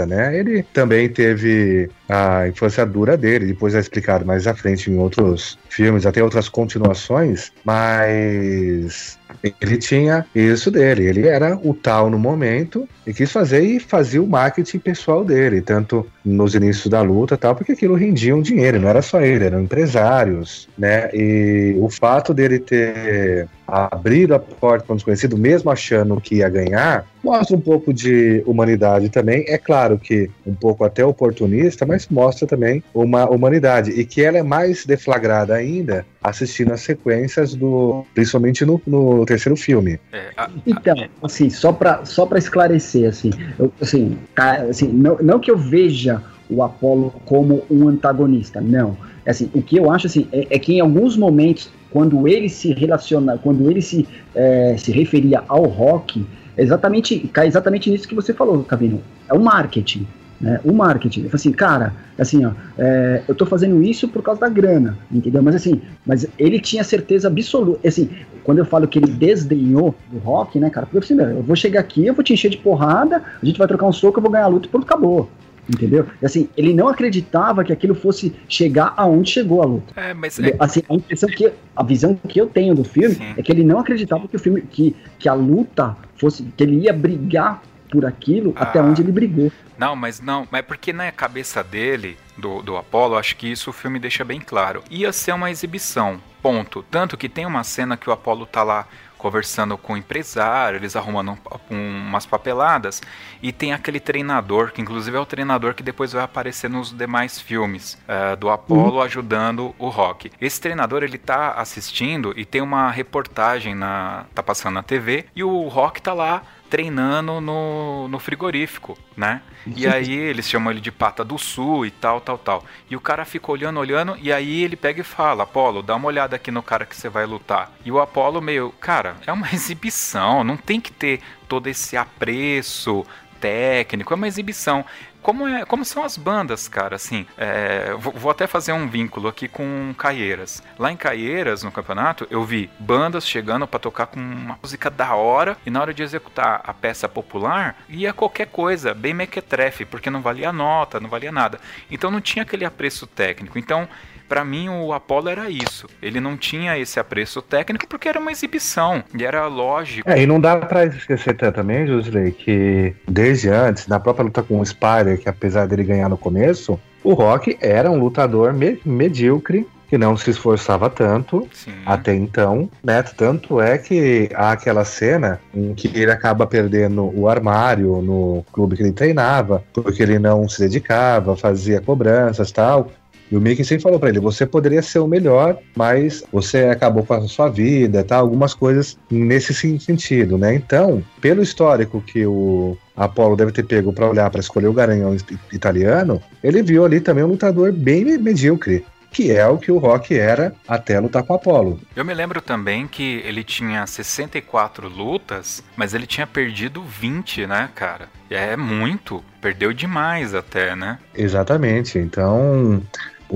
né? 0.07 0.37
Ele 0.37 0.63
também 0.73 1.09
teve 1.09 1.91
a 2.09 2.49
infância 2.49 2.85
dura 2.85 3.17
dele, 3.17 3.47
depois 3.47 3.75
é 3.75 3.81
explicado 3.81 4.25
mais 4.25 4.47
à 4.47 4.55
frente 4.55 4.91
em 4.91 4.99
outros 4.99 5.59
filmes, 5.69 6.07
até 6.07 6.23
outras 6.23 6.49
continuações, 6.49 7.53
mas 7.65 9.19
ele 9.43 9.77
tinha 9.77 10.25
isso 10.35 10.71
dele, 10.71 11.07
ele 11.07 11.27
era 11.27 11.59
o 11.63 11.75
tal 11.75 12.11
no 12.11 12.19
momento 12.19 12.89
e 13.07 13.13
quis 13.13 13.31
fazer 13.31 13.63
e 13.63 13.79
fazia 13.79 14.23
o 14.23 14.27
marketing 14.27 14.79
pessoal 14.79 15.25
dele, 15.25 15.61
tanto 15.61 16.07
nos 16.25 16.55
inícios 16.55 16.87
da 16.87 17.03
luta 17.03 17.37
tal, 17.37 17.55
porque 17.55 17.73
aquilo 17.73 17.95
rendia 17.95 18.35
um 18.35 18.41
dinheiro, 18.41 18.81
não 18.81 18.89
era 18.89 19.03
só 19.03 19.21
ele, 19.21 19.45
eram 19.45 19.61
empresários, 19.61 20.69
né? 20.77 21.11
E 21.13 21.77
o 21.79 21.91
fato 21.91 22.33
dele 22.33 22.59
ter 22.59 23.49
abrido 23.67 24.35
a 24.35 24.39
porta 24.39 24.85
para 24.85 24.93
um 24.93 24.97
desconhecido, 24.97 25.37
mesmo 25.37 25.71
achando 25.71 26.21
que 26.21 26.37
ia 26.37 26.49
ganhar, 26.49 27.07
mostra 27.23 27.57
um 27.57 27.61
pouco 27.61 27.93
de 27.93 28.43
humanidade 28.47 29.09
também. 29.09 29.45
É 29.49 29.57
claro 29.57 29.99
que 29.99 30.31
um 30.47 30.55
pouco 30.55 30.85
até 30.85 31.05
oportunista, 31.05 31.87
mas 31.87 32.07
mostra 32.09 32.47
também 32.47 32.83
uma 32.93 33.29
humanidade. 33.29 33.91
E 33.91 34.05
que 34.05 34.23
ela 34.23 34.39
é 34.39 34.43
mais 34.43 34.85
deflagrada 34.85 35.55
ainda 35.55 36.05
assistindo 36.23 36.73
as 36.73 36.83
sequências 36.83 37.55
do. 37.55 38.05
principalmente 38.15 38.65
no, 38.65 38.81
no 38.87 39.24
terceiro 39.27 39.57
filme. 39.57 39.99
É, 40.13 40.31
a- 40.37 40.49
Então, 40.67 40.95
assim, 41.23 41.51
só 41.51 41.73
pra, 41.73 42.05
só 42.05 42.27
pra 42.27 42.39
esclarecer, 42.39 43.09
assim, 43.09 43.31
eu, 43.59 43.73
assim, 43.81 44.17
ca- 44.35 44.63
assim 44.63 44.89
não, 44.89 45.17
não 45.23 45.39
que 45.39 45.51
eu 45.51 45.57
veja 45.57 46.23
o 46.51 46.63
Apollo 46.63 47.11
como 47.25 47.65
um 47.71 47.89
antagonista, 47.89 48.61
não. 48.61 48.97
É 49.25 49.31
Assim, 49.31 49.51
o 49.55 49.63
que 49.63 49.77
eu 49.77 49.91
acho 49.91 50.07
assim, 50.07 50.29
é, 50.33 50.47
é 50.51 50.59
que 50.59 50.75
em 50.75 50.81
alguns 50.81 51.17
momentos, 51.17 51.71
quando 51.91 52.29
ele 52.29 52.49
se 52.49 52.73
relaciona, 52.75 53.39
quando 53.39 53.71
ele 53.71 53.81
se, 53.81 54.07
é, 54.35 54.77
se 54.77 54.93
referia 54.93 55.43
ao 55.49 55.65
rock, 55.65 56.27
exatamente, 56.59 57.19
cai 57.33 57.47
exatamente 57.47 57.91
nisso 57.91 58.07
que 58.07 58.15
você 58.15 58.35
falou, 58.35 58.63
Cavino. 58.65 59.03
É 59.29 59.35
o 59.35 59.41
marketing. 59.41 60.07
Né, 60.41 60.61
o 60.65 60.73
marketing, 60.73 61.21
ele 61.21 61.29
fala 61.29 61.37
assim, 61.37 61.53
cara, 61.53 61.95
assim, 62.19 62.45
ó, 62.45 62.53
é, 62.77 63.23
eu 63.29 63.35
tô 63.35 63.47
fazendo 63.47 63.83
isso 63.83 64.09
por 64.09 64.23
causa 64.23 64.41
da 64.41 64.49
grana, 64.49 64.99
entendeu? 65.11 65.43
Mas 65.43 65.55
assim, 65.55 65.81
mas 66.05 66.27
ele 66.39 66.59
tinha 66.59 66.83
certeza 66.83 67.29
absoluta, 67.29 67.87
assim, 67.87 68.11
quando 68.43 68.59
eu 68.59 68.65
falo 68.65 68.89
que 68.89 68.99
ele 68.99 69.13
desdenhou 69.13 69.95
do 70.11 70.19
rock, 70.19 70.59
né, 70.59 70.69
cara, 70.71 70.87
porque 70.87 70.99
assim, 70.99 71.19
eu 71.19 71.43
vou 71.43 71.55
chegar 71.55 71.81
aqui, 71.81 72.05
eu 72.07 72.15
vou 72.15 72.25
te 72.25 72.33
encher 72.33 72.51
de 72.51 72.59
porrada, 72.59 73.23
a 73.41 73.47
gente 73.47 73.59
vai 73.59 73.69
trocar 73.69 73.87
um 73.87 73.93
soco, 73.93 74.19
eu 74.19 74.23
vou 74.23 74.31
ganhar 74.31 74.45
a 74.45 74.49
luta 74.49 74.67
e 74.67 74.71
pronto, 74.71 74.85
acabou. 74.85 75.31
Entendeu? 75.69 76.07
Assim, 76.23 76.49
ele 76.57 76.75
não 76.75 76.89
acreditava 76.89 77.65
que 77.65 77.73
aquilo 77.73 77.95
fosse 77.95 78.35
chegar 78.47 78.93
aonde 78.97 79.31
chegou 79.31 79.63
a 79.63 79.65
luta. 79.65 79.99
É, 79.99 80.13
mas 80.13 80.39
Entendeu? 80.39 80.57
Assim, 80.61 80.83
a 80.89 80.95
impressão 80.95 81.29
que 81.29 81.51
a 81.75 81.83
visão 81.83 82.15
que 82.29 82.39
eu 82.39 82.47
tenho 82.47 82.75
do 82.75 82.85
filme 82.85 83.15
Sim. 83.15 83.35
é 83.37 83.43
que 83.43 83.51
ele 83.51 83.65
não 83.65 83.79
acreditava 83.79 84.29
que 84.29 84.37
o 84.37 84.39
filme 84.39 84.61
que, 84.61 84.95
que 85.19 85.27
a 85.27 85.33
luta 85.33 85.97
fosse 86.17 86.43
que 86.43 86.63
ele 86.63 86.81
ia 86.81 86.93
brigar 86.93 87.63
por 87.95 88.05
aquilo 88.05 88.53
até 88.57 88.81
Ah. 88.81 88.83
onde 88.83 89.01
ele 89.03 89.13
brigou. 89.13 89.53
Não, 89.79 89.95
mas 89.95 90.21
não, 90.21 90.47
mas 90.51 90.65
porque 90.67 90.93
na 90.93 91.11
cabeça 91.13 91.63
dele, 91.63 92.19
do, 92.37 92.61
do 92.63 92.77
Apollo, 92.77 93.17
acho 93.17 93.37
que 93.37 93.47
isso 93.51 93.71
o 93.71 93.73
filme 93.73 93.99
deixa 94.01 94.25
bem 94.25 94.41
claro. 94.41 94.83
Ia 94.91 95.13
ser 95.13 95.33
uma 95.33 95.51
exibição, 95.51 96.21
ponto. 96.43 96.83
Tanto 96.91 97.17
que 97.17 97.29
tem 97.29 97.47
uma 97.47 97.63
cena 97.63 97.97
que 97.97 98.11
o 98.11 98.13
Apollo 98.13 98.47
tá 98.47 98.63
lá 98.65 98.87
conversando 99.17 99.79
com 99.79 99.95
o 99.95 99.97
empresário, 99.97 100.77
eles 100.77 100.95
arrumando 100.97 101.31
um- 101.71 101.75
um- 101.75 102.09
umas 102.09 102.27
papeladas, 102.27 103.01
e 103.43 103.53
tem 103.53 103.73
aquele 103.73 103.99
treinador, 103.99 104.71
que 104.71 104.83
inclusive 104.83 105.17
é 105.17 105.21
o 105.21 105.25
treinador 105.25 105.73
que 105.73 105.83
depois 105.83 106.13
vai 106.13 106.23
aparecer 106.23 106.69
nos 106.69 106.93
demais 106.93 107.41
filmes 107.41 107.97
eh, 108.07 108.37
do 108.37 108.51
Apollo 108.51 109.01
ajudando 109.01 109.75
o 109.79 109.89
Rock. 109.89 110.31
Esse 110.39 110.61
treinador, 110.61 111.03
ele 111.03 111.17
tá 111.17 111.53
assistindo 111.53 112.35
e 112.37 112.45
tem 112.45 112.61
uma 112.61 112.91
reportagem 112.91 113.75
na. 113.75 114.27
tá 114.35 114.43
passando 114.43 114.75
na 114.75 114.83
TV, 114.83 115.25
e 115.35 115.43
o 115.43 115.69
Rock 115.69 116.03
tá 116.03 116.13
lá 116.13 116.43
treinando 116.75 117.41
no, 117.41 118.09
no 118.09 118.19
frigorífico, 118.19 118.99
né? 119.17 119.43
E 119.65 119.87
aí 119.87 120.11
eles 120.19 120.51
chamam 120.51 120.73
ele 120.73 120.81
de 120.81 120.91
pata 120.91 121.25
do 121.25 121.39
sul 121.39 121.87
e 121.87 121.91
tal, 121.93 122.21
tal, 122.21 122.37
tal. 122.37 122.65
E 122.91 122.97
o 122.97 123.01
cara 123.01 123.25
fica 123.25 123.53
olhando, 123.53 123.79
olhando, 123.79 124.19
e 124.21 124.33
aí 124.33 124.65
ele 124.65 124.75
pega 124.75 125.01
e 125.01 125.05
fala, 125.05 125.45
Apolo, 125.45 125.85
dá 125.85 125.95
uma 125.95 126.09
olhada 126.09 126.35
aqui 126.35 126.51
no 126.51 126.65
cara 126.65 126.85
que 126.85 126.97
você 126.97 127.09
vai 127.09 127.27
lutar. 127.27 127.71
E 127.85 127.93
o 127.93 128.01
Apolo 128.01 128.41
meio, 128.41 128.75
cara, 128.81 129.15
é 129.25 129.33
uma 129.33 129.47
exibição, 129.55 130.43
não 130.43 130.57
tem 130.57 130.81
que 130.81 130.91
ter 130.91 131.21
todo 131.47 131.69
esse 131.69 131.97
apreço 131.97 133.07
técnico, 133.41 134.13
é 134.13 134.17
uma 134.17 134.27
exibição. 134.27 134.85
Como, 135.25 135.49
é, 135.49 135.65
como 135.65 135.87
são 135.87 136.05
as 136.05 136.19
bandas, 136.19 136.69
cara, 136.69 136.97
assim, 136.97 137.25
é, 137.39 137.95
vou, 137.95 138.13
vou 138.13 138.31
até 138.31 138.47
fazer 138.47 138.75
um 138.75 138.87
vínculo 138.87 139.27
aqui 139.27 139.49
com 139.49 139.95
Caieiras. 139.97 140.63
Lá 140.79 140.93
em 140.93 140.99
Caieiras, 140.99 141.63
no 141.63 141.73
campeonato, 141.73 142.27
eu 142.29 142.45
vi 142.45 142.69
bandas 142.79 143.27
chegando 143.27 143.67
pra 143.67 143.81
tocar 143.81 144.05
com 144.09 144.21
uma 144.21 144.59
música 144.63 144.91
da 144.91 145.15
hora 145.15 145.57
e 145.65 145.71
na 145.71 145.81
hora 145.81 145.95
de 145.95 146.03
executar 146.03 146.61
a 146.63 146.75
peça 146.75 147.09
popular, 147.09 147.75
ia 147.89 148.13
qualquer 148.13 148.49
coisa, 148.49 148.93
bem 148.93 149.15
mequetrefe, 149.15 149.87
porque 149.87 150.11
não 150.11 150.21
valia 150.21 150.53
nota, 150.53 151.01
não 151.01 151.09
valia 151.09 151.33
nada. 151.33 151.59
Então 151.91 152.11
não 152.11 152.21
tinha 152.21 152.43
aquele 152.43 152.67
apreço 152.67 153.07
técnico. 153.07 153.59
Então, 153.59 153.89
Pra 154.35 154.45
mim, 154.45 154.69
o 154.69 154.93
Apollo 154.93 155.29
era 155.29 155.49
isso. 155.49 155.87
Ele 156.03 156.19
não 156.19 156.37
tinha 156.37 156.77
esse 156.77 156.99
apreço 156.99 157.41
técnico 157.41 157.87
porque 157.87 158.09
era 158.09 158.19
uma 158.19 158.33
exibição. 158.33 159.01
E 159.17 159.25
era 159.25 159.47
lógico. 159.47 160.11
É, 160.11 160.21
e 160.21 160.27
não 160.27 160.41
dá 160.41 160.57
pra 160.57 160.85
esquecer 160.87 161.37
também, 161.53 161.87
Josley, 161.87 162.33
que 162.33 162.97
desde 163.09 163.49
antes, 163.49 163.87
na 163.87 164.01
própria 164.01 164.25
luta 164.25 164.43
com 164.43 164.59
o 164.59 164.67
Spider, 164.67 165.21
que 165.21 165.29
apesar 165.29 165.69
dele 165.69 165.85
ganhar 165.85 166.09
no 166.09 166.19
começo, 166.19 166.81
o 167.05 167.13
Rock 167.15 167.57
era 167.61 167.89
um 167.89 167.97
lutador 167.97 168.53
me- 168.53 168.81
medíocre, 168.85 169.69
que 169.89 169.97
não 169.97 170.17
se 170.17 170.31
esforçava 170.31 170.91
tanto 170.91 171.47
Sim. 171.53 171.71
até 171.87 172.13
então, 172.13 172.69
né? 172.83 173.05
Tanto 173.05 173.61
é 173.61 173.79
que 173.79 174.29
há 174.35 174.51
aquela 174.51 174.85
cena 174.85 175.41
em 175.55 175.75
que 175.75 175.87
ele 175.97 176.11
acaba 176.11 176.45
perdendo 176.45 177.09
o 177.17 177.29
armário 177.29 178.03
no 178.03 178.45
clube 178.53 178.75
que 178.75 178.83
ele 178.83 178.91
treinava, 178.91 179.63
porque 179.73 180.03
ele 180.03 180.19
não 180.19 180.49
se 180.49 180.59
dedicava, 180.59 181.37
fazia 181.37 181.81
cobranças 181.81 182.51
tal. 182.51 182.91
E 183.31 183.37
o 183.37 183.41
Mickey 183.41 183.65
sempre 183.65 183.83
falou 183.83 183.99
pra 183.99 184.09
ele: 184.11 184.21
você 184.21 184.45
poderia 184.47 184.83
ser 184.83 184.99
o 184.99 185.07
melhor, 185.09 185.59
mas 185.77 186.23
você 186.33 186.65
acabou 186.67 187.05
com 187.05 187.15
a 187.15 187.23
sua 187.29 187.49
vida, 187.49 188.05
tá? 188.05 188.17
Algumas 188.17 188.55
coisas 188.55 188.99
nesse 189.11 189.53
sen- 189.55 189.79
sentido, 189.79 190.37
né? 190.39 190.55
Então, 190.55 191.03
pelo 191.21 191.43
histórico 191.43 192.01
que 192.01 192.25
o 192.27 192.77
Apollo 192.97 193.37
deve 193.37 193.53
ter 193.53 193.63
pego 193.65 193.93
pra 193.93 194.09
olhar 194.09 194.31
pra 194.31 194.41
escolher 194.41 194.67
o 194.69 194.73
garanhão 194.73 195.17
italiano, 195.53 196.23
ele 196.43 196.63
viu 196.63 196.85
ali 196.85 197.01
também 197.01 197.25
um 197.25 197.29
lutador 197.29 197.73
bem 197.73 198.05
me- 198.05 198.19
medíocre. 198.19 198.85
Que 199.11 199.31
é 199.31 199.47
o 199.47 199.57
que 199.59 199.71
o 199.71 199.79
Rock 199.79 200.19
era 200.19 200.53
até 200.67 200.99
lutar 200.99 201.23
com 201.23 201.33
o 201.33 201.37
Apollo. 201.37 201.79
Eu 201.95 202.05
me 202.05 202.13
lembro 202.13 202.43
também 202.43 202.89
que 202.89 203.23
ele 203.25 203.45
tinha 203.45 203.87
64 203.87 204.89
lutas, 204.89 205.63
mas 205.77 205.95
ele 205.95 206.05
tinha 206.05 206.27
perdido 206.27 206.83
20, 206.83 207.47
né, 207.47 207.69
cara? 207.77 208.09
É 208.29 208.57
muito. 208.57 209.23
Perdeu 209.41 209.73
demais 209.73 210.35
até, 210.35 210.75
né? 210.75 210.99
Exatamente. 211.15 211.97
Então, 211.97 212.83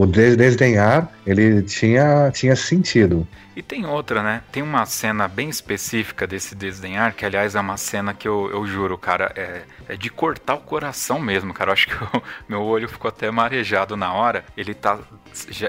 o 0.03 0.07
des- 0.07 0.36
desdenhar, 0.36 1.11
ele 1.26 1.62
tinha, 1.62 2.30
tinha 2.32 2.55
sentido. 2.57 3.26
E 3.57 3.62
tem 3.62 3.84
outra, 3.84 4.22
né? 4.22 4.42
Tem 4.53 4.62
uma 4.62 4.86
cena 4.86 5.26
bem 5.26 5.49
específica 5.49 6.26
desse 6.28 6.55
desdenhar, 6.55 7.12
que 7.14 7.24
aliás 7.26 7.57
é 7.57 7.61
uma 7.61 7.76
cena 7.76 8.14
que 8.14 8.28
eu, 8.28 8.49
eu 8.53 8.64
juro, 8.66 8.96
cara, 8.96 9.32
é, 9.34 9.64
é 9.88 9.96
de 9.96 10.09
cortar 10.11 10.55
o 10.55 10.61
coração 10.61 11.18
mesmo, 11.18 11.53
cara. 11.53 11.70
Eu 11.70 11.72
acho 11.72 11.88
que 11.88 11.94
meu 12.49 12.62
olho 12.62 12.88
ficou 12.88 13.09
até 13.09 13.30
marejado 13.30 13.96
na 13.96 14.12
hora. 14.12 14.44
Ele 14.57 14.74
tá. 14.74 15.01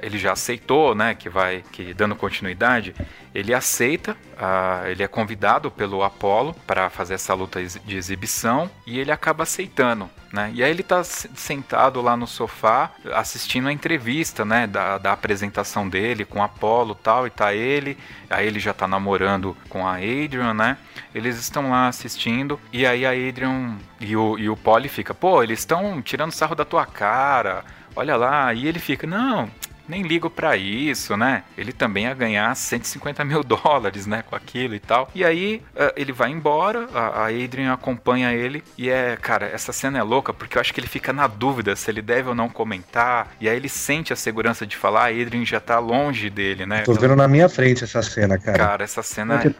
Ele 0.01 0.17
já 0.17 0.31
aceitou, 0.33 0.95
né? 0.95 1.13
Que 1.15 1.29
vai. 1.29 1.63
que 1.71 1.93
dando 1.93 2.15
continuidade, 2.15 2.95
ele 3.33 3.53
aceita, 3.53 4.15
ah, 4.37 4.83
ele 4.87 5.03
é 5.03 5.07
convidado 5.07 5.69
pelo 5.69 6.03
Apollo 6.03 6.55
para 6.65 6.89
fazer 6.89 7.13
essa 7.15 7.33
luta 7.33 7.61
de 7.63 7.95
exibição 7.95 8.69
e 8.85 8.99
ele 8.99 9.11
acaba 9.11 9.43
aceitando. 9.43 10.09
Né? 10.31 10.51
E 10.53 10.63
aí 10.63 10.69
ele 10.69 10.83
tá 10.83 11.03
se- 11.03 11.27
sentado 11.35 12.01
lá 12.01 12.15
no 12.15 12.27
sofá 12.27 12.91
assistindo 13.15 13.67
a 13.67 13.73
entrevista, 13.73 14.45
né, 14.45 14.67
da, 14.67 14.99
da 14.99 15.11
apresentação 15.11 15.89
dele 15.89 16.23
com 16.23 16.39
o 16.39 16.43
Apollo 16.43 16.95
e 16.99 17.03
tal, 17.03 17.25
e 17.25 17.29
tá 17.31 17.51
ele, 17.51 17.97
aí 18.29 18.45
ele 18.45 18.59
já 18.59 18.71
tá 18.71 18.87
namorando 18.87 19.57
com 19.69 19.87
a 19.87 19.95
Adrian, 19.95 20.53
né? 20.53 20.77
Eles 21.15 21.39
estão 21.39 21.71
lá 21.71 21.87
assistindo 21.87 22.59
e 22.71 22.85
aí 22.85 23.07
a 23.07 23.09
Adrian 23.09 23.75
e 23.99 24.15
o, 24.15 24.37
e 24.37 24.47
o 24.49 24.57
fica, 24.87 25.15
pô, 25.15 25.41
eles 25.41 25.59
estão 25.59 25.99
tirando 25.99 26.31
sarro 26.31 26.53
da 26.55 26.63
tua 26.63 26.85
cara. 26.85 27.65
Olha 27.95 28.15
lá, 28.15 28.53
e 28.53 28.67
ele 28.67 28.79
fica, 28.79 29.05
não, 29.05 29.49
nem 29.89 30.03
ligo 30.03 30.29
pra 30.29 30.55
isso, 30.55 31.17
né? 31.17 31.43
Ele 31.57 31.73
também 31.73 32.03
ia 32.05 32.13
ganhar 32.13 32.55
150 32.55 33.23
mil 33.25 33.43
dólares, 33.43 34.05
né? 34.05 34.23
Com 34.23 34.35
aquilo 34.35 34.75
e 34.75 34.79
tal. 34.79 35.09
E 35.13 35.25
aí 35.25 35.61
eh, 35.75 35.93
ele 35.97 36.11
vai 36.13 36.29
embora, 36.31 36.87
a, 36.93 37.23
a 37.23 37.27
Adrian 37.27 37.73
acompanha 37.73 38.31
ele. 38.33 38.63
E 38.77 38.89
é, 38.89 39.17
cara, 39.17 39.47
essa 39.47 39.73
cena 39.73 39.97
é 39.99 40.03
louca 40.03 40.33
porque 40.33 40.57
eu 40.57 40.61
acho 40.61 40.73
que 40.73 40.79
ele 40.79 40.87
fica 40.87 41.11
na 41.11 41.27
dúvida 41.27 41.75
se 41.75 41.89
ele 41.89 42.01
deve 42.01 42.29
ou 42.29 42.35
não 42.35 42.49
comentar. 42.49 43.35
E 43.41 43.49
aí 43.49 43.55
ele 43.55 43.69
sente 43.69 44.13
a 44.13 44.15
segurança 44.15 44.65
de 44.65 44.75
falar, 44.77 45.05
a 45.05 45.07
Adrian 45.07 45.43
já 45.45 45.59
tá 45.59 45.79
longe 45.79 46.29
dele, 46.29 46.65
né? 46.65 46.83
Tô 46.83 46.93
vendo 46.93 47.15
na 47.15 47.27
minha 47.27 47.49
frente 47.49 47.83
essa 47.83 48.01
cena, 48.01 48.37
cara. 48.37 48.57
Cara, 48.57 48.83
essa 48.83 49.01
cena 49.03 49.35
é 49.43 49.53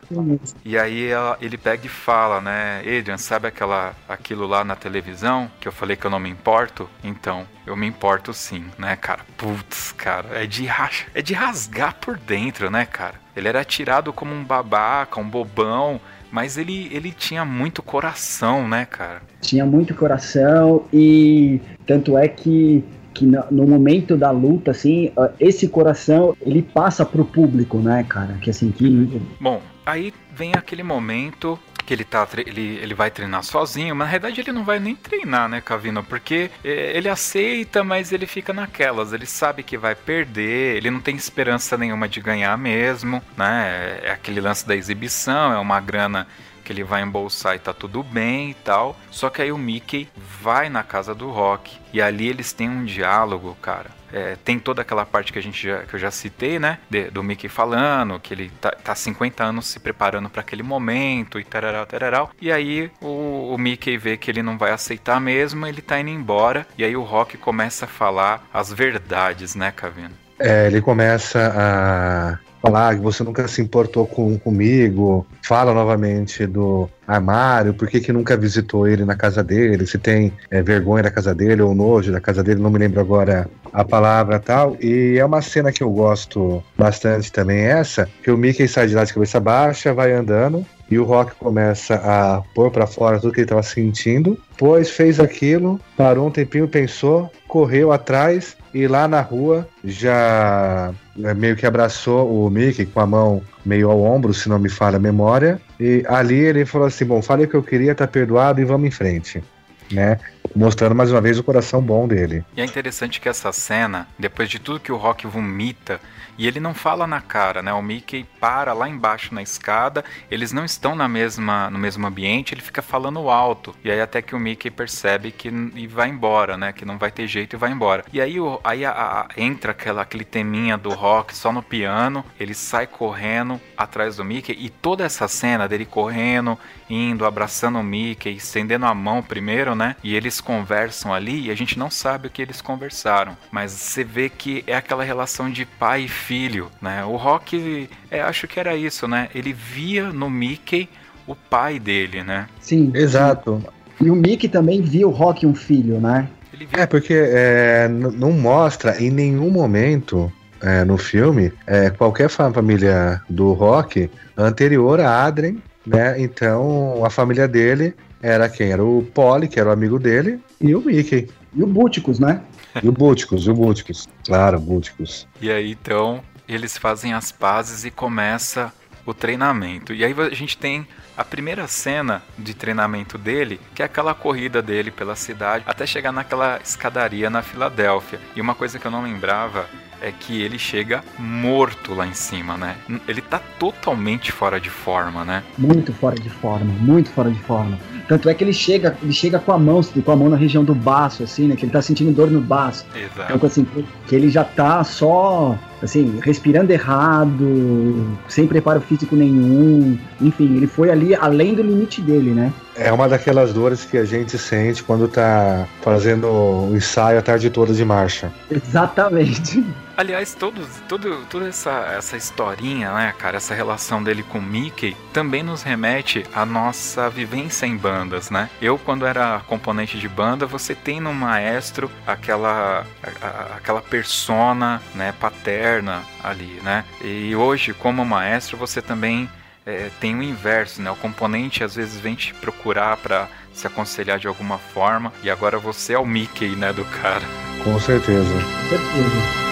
e 0.64 0.78
aí 0.78 1.08
ela- 1.08 1.38
ele 1.42 1.58
pega 1.58 1.86
e 1.86 1.90
fala, 1.90 2.42
né, 2.42 2.80
Adrian, 2.80 3.18
sabe 3.18 3.48
aquela, 3.48 3.94
aquilo 4.08 4.46
lá 4.48 4.64
na 4.64 4.76
televisão 4.76 5.50
que 5.60 5.68
eu 5.68 5.72
falei 5.72 5.96
que 5.96 6.06
eu 6.06 6.12
não 6.12 6.20
me 6.20 6.30
importo? 6.30 6.90
Então, 7.04 7.48
eu 7.66 7.76
me 7.76 7.88
importo 7.88 8.34
sim, 8.34 8.66
né, 8.78 8.96
cara? 8.96 9.22
Putz, 9.38 9.92
cara, 9.94 10.19
é 10.32 10.46
de, 10.46 10.66
racha, 10.66 11.06
é 11.14 11.22
de 11.22 11.34
rasgar 11.34 11.96
por 11.96 12.18
dentro, 12.18 12.70
né, 12.70 12.86
cara? 12.86 13.16
Ele 13.36 13.48
era 13.48 13.64
tirado 13.64 14.12
como 14.12 14.34
um 14.34 14.44
babaca, 14.44 15.20
um 15.20 15.28
bobão, 15.28 16.00
mas 16.32 16.58
ele, 16.58 16.90
ele 16.92 17.12
tinha 17.12 17.44
muito 17.44 17.82
coração, 17.82 18.68
né, 18.68 18.86
cara? 18.86 19.22
Tinha 19.42 19.66
muito 19.66 19.96
coração 19.96 20.86
e 20.94 21.60
tanto 21.86 22.18
é 22.18 22.28
que, 22.28 22.84
que 23.14 23.26
no, 23.26 23.68
momento 23.68 24.16
da 24.16 24.32
luta, 24.32 24.72
assim, 24.72 25.12
esse 25.40 25.68
coração 25.68 26.36
ele 26.42 26.62
passa 26.62 27.06
pro 27.06 27.26
público, 27.26 27.80
né, 27.80 28.06
cara? 28.08 28.34
Que 28.42 28.50
assim, 28.50 28.72
que 28.72 29.22
Bom, 29.40 29.62
aí 29.86 30.14
vem 30.36 30.52
aquele 30.56 30.84
momento 30.84 31.58
que 31.90 31.94
ele 31.96 32.04
tá 32.04 32.28
ele, 32.38 32.78
ele 32.84 32.94
vai 32.94 33.10
treinar 33.10 33.42
sozinho, 33.42 33.96
mas 33.96 34.06
na 34.06 34.12
verdade 34.12 34.42
ele 34.42 34.52
não 34.52 34.64
vai 34.64 34.80
nem 34.80 34.96
treinar, 34.96 35.50
né, 35.50 35.60
Cavino? 35.60 36.04
Porque 36.04 36.52
eh, 36.64 36.92
ele 36.94 37.10
aceita, 37.10 37.84
mas 37.84 38.12
ele 38.12 38.28
fica 38.28 38.54
naquelas, 38.54 39.12
ele 39.12 39.26
sabe 39.26 39.64
que 39.64 39.76
vai 39.76 39.96
perder, 39.96 40.78
ele 40.78 40.92
não 40.92 41.00
tem 41.00 41.16
esperança 41.16 41.76
nenhuma 41.80 42.08
de 42.08 42.22
ganhar 42.22 42.56
mesmo, 42.60 43.24
né? 43.36 44.02
É 44.04 44.12
aquele 44.12 44.40
lance 44.40 44.68
da 44.68 44.76
exibição, 44.76 45.52
é 45.52 45.58
uma 45.58 45.80
grana 45.80 46.28
que 46.64 46.72
ele 46.72 46.84
vai 46.84 47.02
embolsar 47.02 47.56
e 47.56 47.60
tá 47.60 47.74
tudo 47.74 48.04
bem 48.04 48.52
e 48.52 48.54
tal. 48.54 48.96
Só 49.10 49.32
que 49.32 49.42
aí 49.42 49.52
o 49.52 49.58
Mickey 49.58 50.08
vai 50.16 50.70
na 50.70 50.84
casa 50.84 51.16
do 51.16 51.32
Rock 51.32 51.76
e 51.92 52.00
ali 52.00 52.28
eles 52.28 52.54
têm 52.54 52.70
um 52.70 52.86
diálogo, 52.86 53.58
cara. 53.60 53.99
É, 54.12 54.36
tem 54.44 54.60
toda 54.60 54.82
aquela 54.82 55.06
parte 55.06 55.32
que 55.34 55.40
a 55.40 55.42
gente 55.44 55.68
já, 55.68 55.80
que 55.84 55.94
eu 55.94 56.00
já 56.00 56.12
citei, 56.12 56.60
né? 56.60 56.80
de- 56.90 57.10
do 57.12 57.24
Mickey 57.24 57.48
falando 57.50 58.20
que 58.20 58.34
ele 58.34 58.52
tá, 58.62 58.72
tá 58.72 58.96
50 58.96 59.44
anos 59.44 59.68
se 59.68 59.80
preparando 59.80 60.30
para 60.30 60.42
aquele 60.42 60.64
momento 60.64 61.40
e 61.40 61.44
tararau, 61.44 61.86
tararau. 61.86 62.32
E 62.42 62.52
aí 62.52 62.92
o, 63.02 63.54
o 63.54 63.58
Mickey 63.58 63.98
vê 63.98 64.18
que 64.18 64.30
ele 64.32 64.44
não 64.44 64.58
vai 64.58 64.72
aceitar 64.72 65.20
mesmo, 65.20 65.66
ele 65.66 65.82
tá 65.82 66.00
indo 66.00 66.10
embora. 66.10 66.66
E 66.78 66.84
aí 66.84 66.96
o 66.96 67.04
Rock 67.04 67.38
começa 67.38 67.86
a 67.86 67.88
falar 67.88 68.48
as 68.54 68.72
verdades, 68.72 69.56
né, 69.56 69.72
Cavino? 69.72 70.12
É, 70.40 70.68
ele 70.68 70.82
começa 70.82 71.54
a 71.56 72.40
falar 72.62 72.96
que 72.96 73.02
você 73.02 73.24
nunca 73.24 73.48
se 73.48 73.62
importou 73.62 74.06
com, 74.06 74.38
comigo, 74.38 75.26
fala 75.44 75.74
novamente 75.74 76.46
do 76.46 76.90
armário, 77.08 77.74
por 77.74 77.88
que, 77.88 78.00
que 78.00 78.14
nunca 78.14 78.38
visitou 78.38 78.88
ele 78.88 79.04
na 79.04 79.16
casa 79.16 79.44
dele, 79.44 79.86
se 79.88 79.98
tem 79.98 80.32
é, 80.52 80.62
vergonha 80.62 81.04
da 81.04 81.12
casa 81.12 81.34
dele 81.34 81.62
ou 81.62 81.74
nojo 81.74 82.12
da 82.12 82.22
casa 82.22 82.44
dele, 82.44 82.62
não 82.62 82.70
me 82.70 82.78
lembro 82.78 83.00
agora 83.00 83.50
a 83.74 83.84
palavra 83.84 84.40
tal. 84.40 84.78
E 84.82 85.18
é 85.18 85.26
uma 85.26 85.42
cena 85.42 85.72
que 85.72 85.82
eu 85.82 85.90
gosto 85.90 86.64
bastante 86.78 87.32
também, 87.32 87.62
essa, 87.62 88.08
que 88.24 88.30
o 88.30 88.38
Mickey 88.38 88.68
sai 88.68 88.88
de 88.88 88.96
lá 88.96 89.04
de 89.04 89.14
cabeça 89.14 89.40
baixa, 89.40 89.94
vai 89.94 90.12
andando, 90.12 90.66
e 90.90 90.98
o 90.98 91.04
Rock 91.04 91.36
começa 91.36 91.96
a 91.96 92.42
pôr 92.54 92.72
pra 92.72 92.88
fora 92.88 93.20
tudo 93.20 93.34
que 93.34 93.42
ele 93.42 93.48
tava 93.48 93.64
sentindo. 93.64 94.38
Pois 94.60 94.90
fez 94.90 95.22
aquilo, 95.22 95.80
parou 95.96 96.28
um 96.28 96.32
tempinho, 96.32 96.68
pensou, 96.68 97.32
correu 97.48 97.94
atrás 97.94 98.58
e 98.74 98.88
lá 98.90 99.08
na 99.08 99.22
rua 99.22 99.66
já 99.86 100.94
é, 101.24 101.34
meio 101.34 101.56
que 101.56 101.66
abraçou 101.66 102.46
o 102.46 102.50
Mickey 102.50 102.86
com 102.86 103.00
a 103.00 103.08
mão 103.08 103.42
meio 103.66 103.90
ao 103.90 104.04
ombro, 104.04 104.34
se 104.34 104.50
não 104.50 104.60
me 104.60 104.68
falha 104.68 104.98
a 104.98 105.00
memória. 105.00 105.62
E 105.80 106.04
ali 106.10 106.36
ele 106.36 106.66
falou 106.66 106.88
assim: 106.88 107.06
Bom, 107.06 107.22
falei 107.22 107.46
o 107.46 107.50
que 107.50 107.56
eu 107.56 107.64
queria, 107.64 107.96
tá 107.96 108.06
perdoado 108.06 108.60
e 108.60 108.66
vamos 108.66 108.86
em 108.86 108.92
frente. 108.92 109.42
Né? 109.90 110.20
Mostrando 110.56 110.96
mais 110.96 111.12
uma 111.12 111.22
vez 111.22 111.40
o 111.40 111.44
coração 111.44 111.82
bom 111.82 112.08
dele. 112.08 112.44
E 112.56 112.62
é 112.62 112.66
interessante 112.66 113.20
que 113.20 113.30
essa 113.30 113.52
cena, 113.52 114.08
depois 114.18 114.50
de 114.50 114.60
tudo 114.60 114.80
que 114.80 114.92
o 114.92 114.98
Rock 114.98 115.28
vomita, 115.28 116.00
e 116.40 116.48
ele 116.48 116.62
não 116.62 116.74
fala 116.74 117.06
na 117.06 117.20
cara, 117.20 117.62
né? 117.62 117.74
O 117.74 117.82
Mickey 117.82 118.26
para 118.40 118.72
lá 118.72 118.88
embaixo 118.88 119.36
na 119.36 119.42
escada, 119.42 120.06
eles 120.32 120.54
não 120.54 120.64
estão 120.64 120.96
na 120.96 121.06
mesma, 121.06 121.70
no 121.70 121.78
mesmo 121.78 122.08
ambiente, 122.08 122.54
ele 122.54 122.62
fica 122.62 122.82
falando 122.82 123.30
alto. 123.30 123.76
E 123.84 123.92
aí 123.92 124.00
até 124.00 124.22
que 124.22 124.34
o 124.34 124.40
Mickey 124.40 124.72
percebe 124.72 125.34
que 125.34 125.50
e 125.76 125.86
vai 125.86 126.08
embora, 126.08 126.58
né? 126.58 126.72
Que 126.72 126.86
não 126.86 126.98
vai 126.98 127.12
ter 127.12 127.28
jeito 127.28 127.58
e 127.58 127.60
vai 127.60 127.74
embora. 127.74 128.06
E 128.14 128.22
aí, 128.22 128.40
o, 128.40 128.58
aí 128.64 128.86
a, 128.86 128.92
a, 128.92 129.28
entra 129.36 129.74
aquela, 129.74 130.02
aquele 130.02 130.24
teminha 130.24 130.78
do 130.78 130.92
rock 130.92 131.36
só 131.36 131.52
no 131.52 131.62
piano, 131.62 132.24
ele 132.40 132.54
sai 132.54 132.88
correndo 132.88 133.60
atrás 133.78 134.16
do 134.16 134.24
Mickey 134.24 134.56
e 134.58 134.70
toda 134.70 135.04
essa 135.04 135.28
cena 135.28 135.68
dele 135.68 135.86
correndo, 135.86 136.58
indo, 136.90 137.26
abraçando 137.26 137.80
o 137.80 137.84
Mickey, 137.84 138.38
estendendo 138.38 138.86
a 138.86 138.94
mão 138.94 139.22
primeiro, 139.22 139.76
né? 139.76 139.98
E 140.02 140.16
eles 140.16 140.39
conversam 140.42 141.14
ali 141.14 141.48
e 141.48 141.52
a 141.52 141.56
gente 141.56 141.78
não 141.78 141.90
sabe 141.90 142.28
o 142.28 142.30
que 142.30 142.42
eles 142.42 142.62
conversaram. 142.62 143.36
Mas 143.52 143.72
você 143.72 144.04
vê 144.04 144.30
que 144.30 144.64
é 144.68 144.76
aquela 144.76 145.04
relação 145.04 145.50
de 145.50 145.66
pai 145.66 146.04
e 146.04 146.08
filho, 146.08 146.70
né? 146.82 147.04
O 147.06 147.16
Rock, 147.16 147.90
é, 148.10 148.22
acho 148.22 148.48
que 148.48 148.60
era 148.60 148.76
isso, 148.76 149.08
né? 149.08 149.30
Ele 149.34 149.54
via 149.54 150.12
no 150.12 150.30
Mickey 150.30 150.88
o 151.28 151.36
pai 151.36 151.80
dele, 151.80 152.24
né? 152.24 152.48
Sim. 152.60 152.92
Exato. 152.94 153.64
E 154.02 154.10
o 154.10 154.16
Mickey 154.16 154.48
também 154.48 154.82
via 154.82 155.08
o 155.08 155.12
Rock 155.12 155.46
um 155.46 155.54
filho, 155.54 156.00
né? 156.00 156.28
Ele 156.54 156.66
via 156.66 156.84
É, 156.84 156.86
porque 156.86 157.14
é, 157.14 157.88
não 157.88 158.32
mostra 158.32 159.02
em 159.02 159.10
nenhum 159.10 159.50
momento 159.50 160.32
é, 160.62 160.84
no 160.84 160.98
filme 160.98 161.54
é, 161.68 161.90
qualquer 161.90 162.30
fa- 162.30 162.52
família 162.52 163.22
do 163.30 163.54
Rock 163.54 164.10
anterior 164.38 165.00
a 165.00 165.26
Adrien, 165.26 165.62
né? 165.86 166.20
Então 166.22 167.04
a 167.06 167.10
família 167.10 167.48
dele 167.48 167.94
era 168.22 168.50
quem? 168.50 168.72
Era 168.72 168.84
o 168.84 169.04
Polly, 169.14 169.48
que 169.48 169.60
era 169.60 169.70
o 169.70 169.72
amigo 169.72 170.00
dele, 170.00 170.40
e 170.60 170.76
o 170.76 170.82
Mickey. 170.82 171.30
E 171.54 171.64
o 171.64 171.68
Búticos, 171.68 172.20
né? 172.20 172.42
E 172.84 172.88
o 172.88 172.92
Búticos, 172.92 173.48
e 173.48 173.50
o 173.50 173.54
Búticos. 173.56 174.08
Claro, 174.24 174.60
Búticos. 174.60 175.28
E 175.42 175.50
aí 175.50 175.72
então 175.72 176.22
eles 176.48 176.78
fazem 176.78 177.14
as 177.14 177.32
pazes 177.32 177.84
e 177.84 177.90
começa 177.90 178.72
o 179.06 179.14
treinamento. 179.14 179.94
E 179.94 180.06
aí 180.06 180.14
a 180.18 180.36
gente 180.36 180.56
tem 180.56 180.88
a 181.18 181.24
primeira 181.24 181.68
cena 181.68 182.22
de 182.38 182.54
treinamento 182.54 183.18
dele, 183.18 183.60
que 183.74 183.82
é 183.82 183.86
aquela 183.86 184.14
corrida 184.14 184.62
dele 184.62 184.92
pela 184.92 185.16
cidade 185.16 185.64
até 185.68 185.86
chegar 185.86 186.12
naquela 186.12 186.60
escadaria 186.64 187.30
na 187.30 187.42
Filadélfia. 187.42 188.20
E 188.36 188.42
uma 188.42 188.56
coisa 188.56 188.80
que 188.80 188.86
eu 188.86 188.92
não 188.92 189.04
lembrava 189.04 189.68
é 190.02 190.12
que 190.12 190.42
ele 190.42 190.58
chega 190.58 191.04
morto 191.18 191.94
lá 191.94 192.08
em 192.08 192.14
cima, 192.14 192.58
né? 192.58 192.78
Ele 193.08 193.22
tá 193.22 193.40
totalmente 193.60 194.32
fora 194.32 194.60
de 194.60 194.70
forma, 194.70 195.26
né? 195.26 195.44
Muito 195.58 195.92
fora 195.94 196.16
de 196.16 196.30
forma, 196.30 196.72
muito 196.80 197.10
fora 197.10 197.30
de 197.30 197.40
forma. 197.42 197.78
Tanto 198.10 198.28
é 198.28 198.34
que 198.34 198.44
ele 198.44 198.52
chega, 198.52 198.98
ele 199.04 199.14
chega 199.14 199.38
com 199.38 199.52
a 199.52 199.58
mão, 199.60 199.82
com 199.84 200.12
a 200.12 200.16
mão 200.16 200.30
na 200.30 200.36
região 200.36 200.64
do 200.64 200.74
baço, 200.74 201.22
assim, 201.22 201.48
né? 201.48 201.56
Que 201.56 201.64
ele 201.64 201.72
tá 201.72 201.80
sentindo 201.80 202.12
dor 202.12 202.32
no 202.32 202.42
baço. 202.42 202.84
Exato. 202.96 203.32
Então, 203.32 203.48
assim, 203.48 203.68
que 204.08 204.16
ele 204.16 204.30
já 204.30 204.44
tá 204.44 204.84
só, 204.84 205.56
assim, 205.80 206.20
respirando 206.24 206.74
errado, 206.74 208.18
sem 208.28 208.48
preparo 208.48 208.82
físico 208.82 209.16
nenhum. 209.16 209.96
Enfim, 210.20 210.58
ele 210.58 210.66
foi 210.66 210.90
ali 210.90 211.14
além 211.14 211.54
do 211.54 211.62
limite 211.62 212.02
dele, 212.02 212.32
né? 212.32 212.52
É 212.76 212.92
uma 212.92 213.08
daquelas 213.08 213.54
dores 213.54 213.86
que 213.86 213.98
a 213.98 214.06
gente 214.06 214.40
sente 214.40 214.82
quando 214.82 215.08
tá 215.08 215.68
fazendo 215.82 216.28
o 216.28 216.76
ensaio 216.76 217.20
a 217.20 217.22
tarde 217.22 217.52
toda 217.52 217.74
de 217.74 217.86
marcha. 217.86 218.32
Exatamente. 218.50 219.64
Aliás, 220.00 220.34
todos, 220.34 220.66
todo, 220.88 221.26
toda 221.30 221.50
essa, 221.50 221.72
essa 221.98 222.16
historinha, 222.16 222.90
né, 222.94 223.14
cara, 223.18 223.36
essa 223.36 223.54
relação 223.54 224.02
dele 224.02 224.24
com 224.24 224.40
o 224.40 224.42
Mickey 224.42 224.96
também 225.12 225.44
nos 225.44 225.62
remete 225.62 226.26
à 226.34 226.46
nossa 226.46 227.10
vivência 227.10 227.66
em 227.66 227.76
bandas, 228.00 228.30
né? 228.30 228.50
Eu, 228.62 228.78
quando 228.78 229.06
era 229.06 229.42
componente 229.48 230.00
de 230.00 230.08
banda, 230.08 230.46
você 230.46 230.74
tem 230.74 231.00
no 231.02 231.14
maestro 231.14 231.92
aquela, 232.08 232.86
a- 233.04 233.26
a- 233.28 233.56
aquela 233.58 233.82
persona, 233.82 234.82
né, 234.96 235.14
paterna 235.20 236.02
ali, 236.24 236.60
né? 236.64 236.86
E 237.02 237.36
hoje, 237.36 237.74
como 237.74 238.06
maestro, 238.06 238.58
você 238.58 238.82
também 238.82 239.30
é, 239.66 239.90
tem 240.00 240.16
o 240.16 240.24
inverso, 240.24 240.82
né? 240.82 240.90
O 240.90 240.96
componente 240.96 241.64
às 241.64 241.76
vezes 241.76 242.00
vem 242.00 242.16
te 242.16 242.34
procurar 242.34 242.98
para 242.98 243.28
se 243.54 243.68
aconselhar 243.68 244.18
de 244.18 244.28
alguma 244.28 244.58
forma 244.58 245.12
e 245.22 245.30
agora 245.30 245.60
você 245.60 245.94
é 245.94 246.00
o 246.00 246.06
Mickey, 246.06 246.56
né, 246.56 246.72
do 246.74 246.86
cara. 246.86 247.22
Com 247.64 247.78
certeza. 247.80 248.34
Com 248.34 248.70
certeza. 248.70 249.50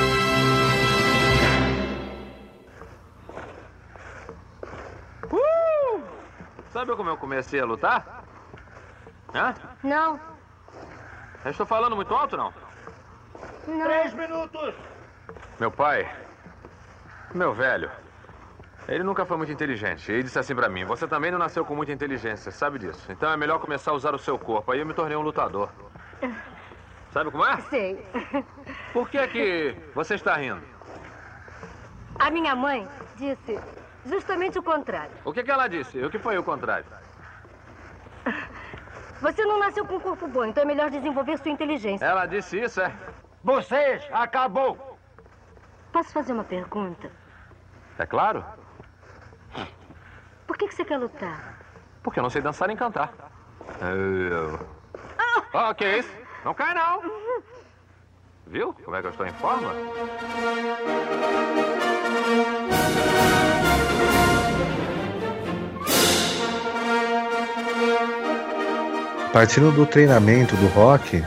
Sabe 6.72 6.96
como 6.96 7.10
eu 7.10 7.18
comecei 7.18 7.60
a 7.60 7.66
lutar? 7.66 8.24
Hã? 9.38 9.54
Não, 9.84 10.20
Eu 11.46 11.52
estou 11.52 11.66
falando 11.66 11.96
muito 11.96 12.14
alto, 12.14 12.36
não? 12.36 12.52
não. 13.68 13.86
Três 13.86 14.12
minutos! 14.16 14.74
Meu 15.60 15.70
pai, 15.70 16.10
meu 17.36 17.54
velho, 17.54 17.92
ele 18.88 19.04
nunca 19.04 19.26
foi 19.26 19.38
muito 19.38 19.52
inteligente. 19.52 20.12
Ele 20.12 20.24
disse 20.24 20.40
assim 20.40 20.56
pra 20.56 20.68
mim: 20.68 20.86
Você 20.86 21.08
também 21.08 21.30
não 21.30 21.38
nasceu 21.38 21.64
com 21.64 21.76
muita 21.76 21.92
inteligência, 21.92 22.52
sabe 22.52 22.80
disso? 22.80 23.12
Então 23.12 23.32
é 23.32 23.38
melhor 23.38 23.60
começar 23.60 23.92
a 23.92 23.94
usar 23.94 24.16
o 24.16 24.20
seu 24.20 24.40
corpo. 24.40 24.72
Aí 24.72 24.80
eu 24.80 24.86
me 24.86 24.94
tornei 24.94 25.16
um 25.16 25.22
lutador. 25.22 25.70
Sabe 27.12 27.30
como 27.30 27.46
é? 27.46 27.58
Sei. 27.70 28.04
Por 28.92 29.08
que 29.10 29.28
que 29.28 29.76
você 29.94 30.16
está 30.16 30.36
rindo? 30.36 30.62
A 32.18 32.32
minha 32.32 32.56
mãe 32.56 32.88
disse 33.16 33.60
justamente 34.06 34.58
o 34.58 34.64
contrário. 34.64 35.12
O 35.24 35.32
que 35.32 35.44
que 35.44 35.52
ela 35.52 35.68
disse? 35.68 36.04
O 36.04 36.10
que 36.10 36.18
foi 36.18 36.38
o 36.40 36.44
contrário? 36.44 36.86
Você 39.22 39.46
não 39.46 39.60
nasceu 39.60 39.86
com 39.86 39.96
um 39.96 40.00
corpo 40.00 40.28
bom, 40.28 40.46
então 40.46 40.64
é 40.64 40.66
melhor 40.66 40.90
desenvolver 40.90 41.38
sua 41.38 41.52
inteligência. 41.52 42.06
Ela 42.06 42.26
disse 42.26 42.60
isso, 42.60 42.82
é? 42.82 42.94
Vocês, 43.44 44.08
acabou! 44.12 44.98
Posso 45.92 46.12
fazer 46.12 46.34
uma 46.34 46.44
pergunta? 46.44 47.12
É 47.98 48.06
claro. 48.06 48.44
Por 50.46 50.58
que, 50.58 50.68
que 50.68 50.76
você 50.76 50.86
quer 50.86 50.98
lutar? 50.98 51.58
Porque 52.04 52.20
eu 52.20 52.24
não 52.24 52.30
sei 52.30 52.42
dançar 52.42 52.68
nem 52.68 52.78
cantar. 52.78 53.12
Eu... 53.82 54.60
Oh, 55.54 55.74
que 55.74 55.98
isso? 55.98 56.12
Não 56.46 56.54
cai, 56.54 56.74
não. 56.74 57.02
Viu 58.46 58.74
como 58.74 58.96
é 58.96 59.02
que 59.02 59.08
eu 59.08 59.12
estou 59.12 59.26
em 59.26 59.34
forma? 59.34 59.74
Partindo 69.38 69.72
do 69.72 69.86
treinamento 69.86 70.56
do 70.56 70.66
rock, 70.66 71.24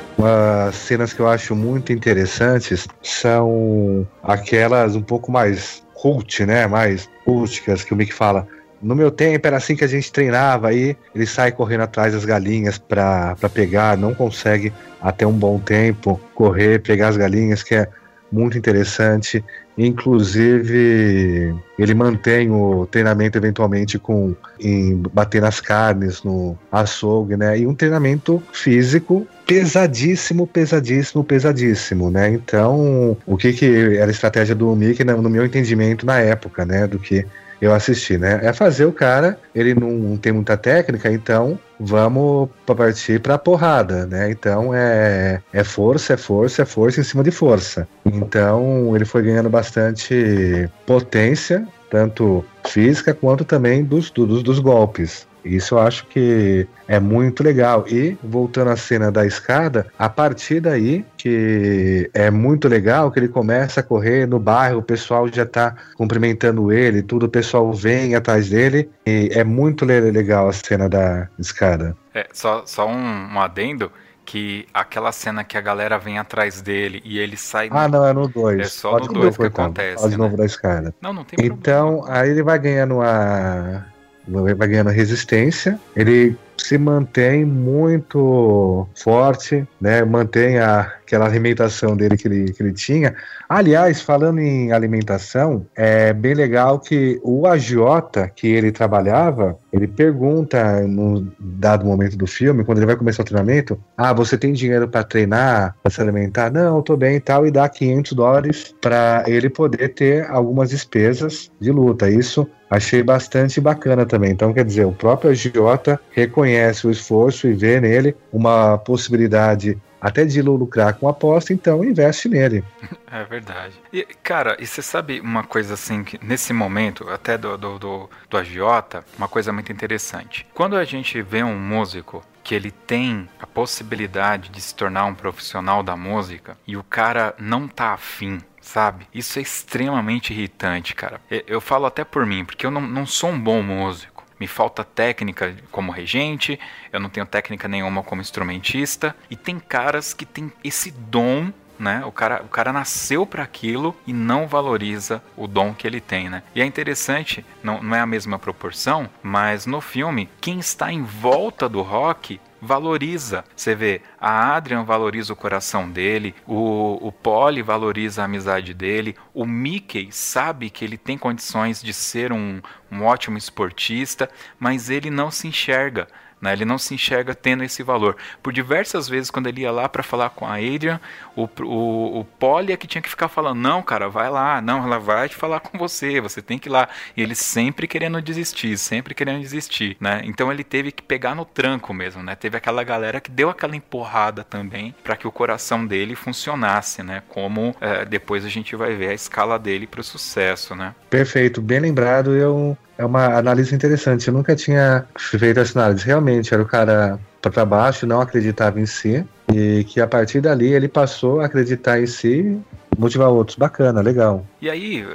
as 0.69 0.75
cenas 0.75 1.13
que 1.13 1.21
eu 1.21 1.29
acho 1.29 1.55
muito 1.55 1.93
interessantes 1.93 2.89
são 3.01 4.05
aquelas 4.21 4.97
um 4.97 5.01
pouco 5.01 5.31
mais 5.31 5.81
cult, 5.95 6.45
né? 6.45 6.67
Mais 6.67 7.09
culticas, 7.25 7.85
que 7.85 7.95
o 7.95 7.97
Mick 7.97 8.13
fala. 8.13 8.49
No 8.83 8.97
meu 8.97 9.13
tempo 9.13 9.47
era 9.47 9.59
assim 9.59 9.77
que 9.77 9.85
a 9.85 9.87
gente 9.87 10.11
treinava, 10.11 10.71
aí 10.71 10.97
ele 11.15 11.25
sai 11.25 11.53
correndo 11.53 11.83
atrás 11.83 12.13
das 12.13 12.25
galinhas 12.25 12.79
pra 12.79 13.37
pegar, 13.55 13.97
não 13.97 14.13
consegue 14.13 14.73
até 15.01 15.25
um 15.25 15.33
bom 15.33 15.61
tempo 15.61 16.21
correr, 16.35 16.83
pegar 16.83 17.11
as 17.11 17.17
galinhas, 17.17 17.63
que 17.63 17.77
é 17.77 17.89
muito 18.33 18.59
interessante. 18.59 19.45
Inclusive, 19.87 21.55
ele 21.79 21.95
mantém 21.95 22.51
o 22.51 22.87
treinamento 22.87 23.39
eventualmente 23.39 23.99
com 23.99 24.37
em 24.61 25.03
bater 25.15 25.41
nas 25.41 25.59
carnes 25.59 26.23
no 26.23 26.55
açougue, 26.71 27.35
né? 27.35 27.59
E 27.59 27.67
um 27.67 27.75
treinamento 27.75 28.43
físico 28.53 29.27
pesadíssimo, 29.47 30.47
pesadíssimo, 30.47 31.25
pesadíssimo, 31.25 32.11
né? 32.11 32.29
Então, 32.29 33.17
o 33.27 33.39
que 33.39 33.55
que 33.55 33.97
era 33.97 34.07
a 34.07 34.11
estratégia 34.11 34.55
do 34.55 34.77
Mickey, 34.77 35.03
no 35.03 35.23
no 35.23 35.31
meu 35.31 35.47
entendimento 35.47 36.05
na 36.05 36.19
época, 36.19 36.67
né? 36.67 36.87
Do 36.87 36.99
que 36.99 37.25
eu 37.61 37.75
assisti, 37.75 38.17
né? 38.17 38.41
É 38.43 38.53
fazer 38.53 38.87
o 38.87 38.93
cara, 38.93 39.39
ele 39.55 39.75
não 39.75 40.17
tem 40.17 40.33
muita 40.33 40.57
técnica, 40.57 41.11
então 41.13 41.59
vamos 41.79 42.49
partir 42.67 43.21
pra 43.21 43.39
porrada, 43.39 44.07
né? 44.07 44.31
Então 44.31 44.75
é, 44.75 45.43
é 45.53 45.65
força, 45.65 46.15
é 46.15 46.17
força, 46.17 46.63
é 46.63 46.65
força 46.65 47.01
em 47.01 47.05
cima 47.05 47.23
de 47.23 47.31
força. 47.31 47.87
Então 48.05 48.95
ele 48.95 49.05
foi 49.05 49.23
ganhando 49.23 49.51
bastante 49.51 50.69
potência, 50.87 51.67
tanto 51.91 52.45
física 52.67 53.13
quanto 53.13 53.45
também 53.45 53.85
dos, 53.85 54.11
dos, 54.11 54.43
dos 54.43 54.59
golpes. 54.59 55.27
Isso 55.45 55.75
eu 55.75 55.79
acho 55.81 56.07
que 56.07 56.67
é 56.87 56.99
muito 57.01 57.43
legal. 57.43 57.85
E, 57.89 58.17
voltando 58.23 58.71
à 58.71 58.77
cena 58.77 59.11
da 59.11 59.25
escada, 59.27 59.87
a 59.99 60.09
partir 60.09 60.61
daí, 60.61 61.05
que 61.17 62.11
é 62.15 62.31
muito 62.31 62.69
legal, 62.69 63.11
que 63.11 63.19
ele 63.19 63.29
começa 63.29 63.81
a 63.81 63.83
correr 63.83 64.27
no 64.27 64.39
bairro, 64.39 64.79
o 64.79 64.83
pessoal 64.83 65.29
já 65.29 65.47
tá 65.47 65.75
cumprimentando 65.97 66.73
ele, 66.73 67.03
tudo, 67.03 67.27
o 67.27 67.29
pessoal 67.29 67.73
vem 67.73 68.15
atrás 68.15 68.49
dele. 68.51 68.91
E 69.07 69.31
é 69.33 69.45
muito 69.45 69.85
le- 69.85 70.11
legal 70.11 70.49
a 70.49 70.53
cena 70.53 70.89
da 70.89 71.29
escada. 71.39 71.97
É, 72.15 72.27
só, 72.33 72.65
só 72.67 72.89
um, 72.89 73.35
um 73.35 73.41
adendo 73.41 73.91
que 74.25 74.67
aquela 74.73 75.11
cena 75.11 75.43
que 75.43 75.57
a 75.57 75.61
galera 75.61 75.99
vem 75.99 76.19
atrás 76.19 76.61
dele 76.63 77.03
e 77.05 77.19
ele 77.19 77.37
sai. 77.37 77.69
Ah, 77.73 77.89
não, 77.89 78.07
é 78.07 78.13
no 78.13 78.29
2. 78.29 78.61
É 78.61 78.65
só 78.65 78.97
no 78.99 79.09
dois 79.09 79.37
que 79.37 79.45
acontece, 79.45 79.97
Fala 79.97 80.09
de 80.09 80.17
né? 80.17 80.23
novo 80.25 80.37
da 80.37 80.45
escada. 80.45 80.95
Não, 81.01 81.13
não 81.13 81.25
tem 81.25 81.45
Então, 81.45 82.05
aí 82.07 82.31
ele 82.31 82.43
vai 82.43 82.59
ganhando 82.59 83.01
a. 83.01 83.87
Vai 84.31 84.69
ganhando 84.69 84.91
resistência. 84.91 85.79
Ele 85.97 86.37
se 86.61 86.79
mantém 86.79 87.45
muito 87.45 88.87
forte, 88.95 89.67
né? 89.81 90.05
Mantém 90.05 90.59
a, 90.59 90.81
aquela 90.81 91.27
alimentação 91.27 91.97
dele 91.97 92.17
que 92.17 92.29
ele, 92.29 92.53
que 92.53 92.63
ele 92.63 92.73
tinha. 92.73 93.15
Aliás, 93.49 94.01
falando 94.01 94.39
em 94.39 94.71
alimentação, 94.71 95.67
é 95.77 96.13
bem 96.13 96.35
legal 96.35 96.79
que 96.79 97.21
o 97.23 97.47
agiota 97.47 98.29
que 98.29 98.47
ele 98.47 98.71
trabalhava, 98.71 99.59
ele 99.73 99.89
pergunta 99.89 100.81
num 100.87 101.29
dado 101.39 101.85
momento 101.85 102.17
do 102.17 102.27
filme, 102.27 102.65
quando 102.65 102.79
ele 102.79 102.87
vai 102.87 102.97
começar 102.97 103.23
o 103.23 103.27
treinamento, 103.27 103.79
ah, 103.97 104.13
você 104.13 104.39
tem 104.39 104.53
dinheiro 104.53 104.89
para 104.89 105.03
treinar, 105.03 105.75
para 105.83 105.91
se 105.91 106.01
alimentar? 106.01 106.53
Não, 106.53 106.77
eu 106.77 106.83
tô 106.83 106.97
bem 106.97 107.17
e 107.17 107.21
tal, 107.21 107.47
e 107.47 107.51
dá 107.51 107.69
500 107.69 108.13
dólares 108.13 108.75
para 108.81 109.25
ele 109.27 109.51
poder 109.51 109.89
ter 109.95 110.31
algumas 110.31 110.71
despesas 110.71 111.51
de 111.61 111.73
luta. 111.73 112.09
Isso 112.09 112.49
achei 112.71 113.03
bastante 113.03 113.61
bacana 113.61 114.07
também. 114.07 114.31
Então, 114.31 114.53
quer 114.53 114.65
dizer, 114.65 114.87
o 114.87 114.93
próprio 114.93 115.33
agiota 115.33 116.01
reconhece 116.13 116.50
o 116.87 116.91
esforço 116.91 117.49
e 117.49 117.53
vê 117.53 117.81
nele 117.81 118.17
uma 118.33 118.79
possibilidade 118.79 119.79
até 120.01 120.25
de 120.25 120.41
lucrar 120.41 120.95
com 120.95 121.09
aposta, 121.09 121.53
então 121.53 121.85
investe 121.85 122.29
nele. 122.29 122.65
É 123.13 123.25
verdade. 123.25 123.75
E, 123.93 124.05
cara, 124.23 124.57
e 124.61 124.65
você 124.65 124.81
sabe 124.81 125.19
uma 125.19 125.43
coisa 125.43 125.75
assim, 125.75 126.05
que 126.05 126.17
nesse 126.25 126.53
momento, 126.53 127.09
até 127.09 127.37
do, 127.37 127.59
do, 127.59 127.77
do, 127.77 128.11
do 128.31 128.37
agiota, 128.37 129.05
uma 129.19 129.27
coisa 129.27 129.53
muito 129.53 129.73
interessante. 129.73 130.47
Quando 130.55 130.77
a 130.77 130.85
gente 130.85 131.21
vê 131.21 131.43
um 131.43 131.59
músico 131.59 132.23
que 132.45 132.55
ele 132.55 132.71
tem 132.71 133.29
a 133.41 133.49
possibilidade 133.49 134.51
de 134.51 134.61
se 134.61 134.73
tornar 134.77 135.07
um 135.07 135.15
profissional 135.15 135.83
da 135.83 135.97
música 135.97 136.57
e 136.65 136.77
o 136.77 136.85
cara 136.85 137.35
não 137.37 137.67
tá 137.67 137.95
afim 137.95 138.39
sabe? 138.61 139.07
Isso 139.13 139.39
é 139.39 139.43
extremamente 139.43 140.33
irritante, 140.33 140.95
cara. 140.95 141.21
Eu, 141.29 141.43
eu 141.47 141.61
falo 141.61 141.87
até 141.87 142.05
por 142.05 142.25
mim, 142.25 142.45
porque 142.45 142.65
eu 142.65 142.71
não, 142.71 142.83
não 142.83 143.05
sou 143.05 143.31
um 143.31 143.41
bom 143.41 143.63
músico. 143.63 144.20
Me 144.41 144.47
falta 144.47 144.83
técnica 144.83 145.55
como 145.71 145.93
regente, 145.93 146.59
eu 146.91 146.99
não 146.99 147.11
tenho 147.11 147.27
técnica 147.27 147.69
nenhuma 147.69 148.03
como 148.03 148.23
instrumentista. 148.23 149.15
E 149.31 149.37
tem 149.37 149.61
caras 149.61 150.15
que 150.15 150.25
têm 150.25 150.51
esse 150.65 150.91
dom 150.91 151.53
né? 151.81 152.05
O 152.05 152.13
cara, 152.13 152.43
o 152.43 152.49
cara 152.49 152.73
nasceu 152.73 153.25
para 153.25 153.43
aquilo 153.43 153.97
e 154.07 154.13
não 154.13 154.47
valoriza 154.47 155.23
o 155.35 155.47
dom 155.47 155.73
que 155.73 155.87
ele 155.87 156.01
tem, 156.01 156.29
né? 156.29 156.43
E 156.55 156.61
é 156.61 156.65
interessante, 156.67 157.45
não, 157.63 157.83
não 157.83 157.97
é 157.97 158.01
a 158.01 158.07
mesma 158.07 158.39
proporção, 158.39 159.09
mas 159.23 159.65
no 159.65 159.81
filme, 159.81 160.29
quem 160.41 160.59
está 160.59 160.93
em 160.93 161.03
volta 161.03 161.69
do 161.69 161.81
rock 161.81 162.39
valoriza. 162.61 163.45
Você 163.55 163.75
vê, 163.75 164.03
a 164.21 164.55
Adrian 164.55 164.85
valoriza 164.85 165.33
o 165.33 165.37
coração 165.37 165.91
dele, 165.91 166.35
o, 166.47 166.99
o 167.07 167.13
Polly 167.13 167.63
valoriza 167.63 168.23
a 168.23 168.25
amizade 168.25 168.75
dele, 168.75 169.17
o 169.33 169.47
Mickey 169.47 170.09
sabe 170.11 170.71
que 170.71 170.85
ele 170.85 170.99
tem 170.99 171.17
condições 171.17 171.83
de 171.83 171.93
ser 171.93 172.33
um, 172.33 172.61
um 172.91 173.03
ótimo 173.05 173.39
esportista, 173.39 174.29
mas 174.59 174.91
ele 174.91 175.11
não 175.11 175.31
se 175.31 175.49
enxerga. 175.49 176.09
Né? 176.41 176.53
Ele 176.53 176.65
não 176.65 176.79
se 176.79 176.95
enxerga 176.95 177.35
tendo 177.35 177.63
esse 177.63 177.83
valor. 177.83 178.17
Por 178.43 178.53
diversas 178.53 179.09
vezes, 179.09 179.31
quando 179.31 179.49
ele 179.49 179.63
ia 179.63 179.71
lá 179.71 179.89
para 179.89 180.03
falar 180.03 180.31
com 180.31 180.47
a 180.47 180.55
Adrian, 180.55 181.01
o, 181.37 181.49
o, 181.63 182.21
o 182.21 182.25
Polly 182.25 182.73
é 182.73 182.77
que 182.77 182.87
tinha 182.87 183.03
que 183.03 183.09
ficar 183.09 183.29
falando: 183.29 183.59
não, 183.59 183.83
cara, 183.83 184.09
vai 184.09 184.31
lá, 184.31 184.61
não, 184.61 184.85
ela 184.85 184.99
vai 184.99 185.29
te 185.29 185.37
falar 185.37 185.61
com 185.61 185.79
você, 185.79 186.21
você 186.21 186.41
tem 186.41 186.59
que 186.59 186.69
ir 186.69 186.73
lá. 186.73 186.89
E 187.17 187.23
ele 187.23 187.35
sempre 187.35 187.87
querendo 187.87 188.21
desistir, 188.23 188.77
sempre 188.79 189.15
querendo 189.15 189.41
desistir. 189.41 189.97
Né? 190.01 190.23
Então 190.25 190.51
ele 190.51 190.65
teve 190.65 190.93
que 190.93 191.03
pegar 191.03 191.35
no 191.35 191.45
tranco 191.45 191.93
mesmo. 191.93 192.23
Né? 192.23 192.35
Teve 192.35 192.57
aquela 192.57 192.83
galera 192.83 193.21
que 193.21 193.31
deu 193.31 193.51
aquela 193.51 193.77
empurrada 193.77 194.45
também 194.45 194.95
para 195.03 195.17
que 195.17 195.27
o 195.27 195.33
coração 195.33 195.87
dele 195.87 196.15
funcionasse, 196.15 197.03
né? 197.03 197.23
como 197.29 197.75
é, 197.81 198.05
depois 198.05 198.45
a 198.45 198.49
gente 198.49 198.75
vai 198.77 198.95
ver 198.95 199.11
a 199.11 199.15
escala 199.15 199.59
dele 199.59 199.87
para 199.87 200.01
o 200.01 200.05
sucesso. 200.05 200.75
Né? 200.75 200.95
Perfeito, 201.09 201.61
bem 201.61 201.81
lembrado. 201.81 202.35
Eu 202.35 202.77
é 203.01 203.05
uma 203.05 203.39
análise 203.39 203.75
interessante. 203.75 204.29
Eu 204.29 204.35
nunca 204.35 204.55
tinha 204.55 205.07
feito 205.19 205.59
essa 205.59 205.79
análise. 205.79 206.05
Realmente, 206.05 206.53
era 206.53 206.63
o 206.63 206.67
cara 206.67 207.19
para 207.41 207.65
baixo, 207.65 208.07
não 208.07 208.21
acreditava 208.21 208.79
em 208.79 208.85
si, 208.85 209.25
e 209.53 209.85
que 209.85 210.01
a 210.01 210.07
partir 210.07 210.43
dali 210.43 210.75
ele 210.75 210.87
passou 210.87 211.41
a 211.41 211.47
acreditar 211.47 211.99
em 211.99 212.07
si, 212.07 212.61
motivar 212.99 213.31
outros. 213.31 213.57
Bacana, 213.57 214.03
legal. 214.03 214.45
E 214.61 214.69
aí, 214.69 215.07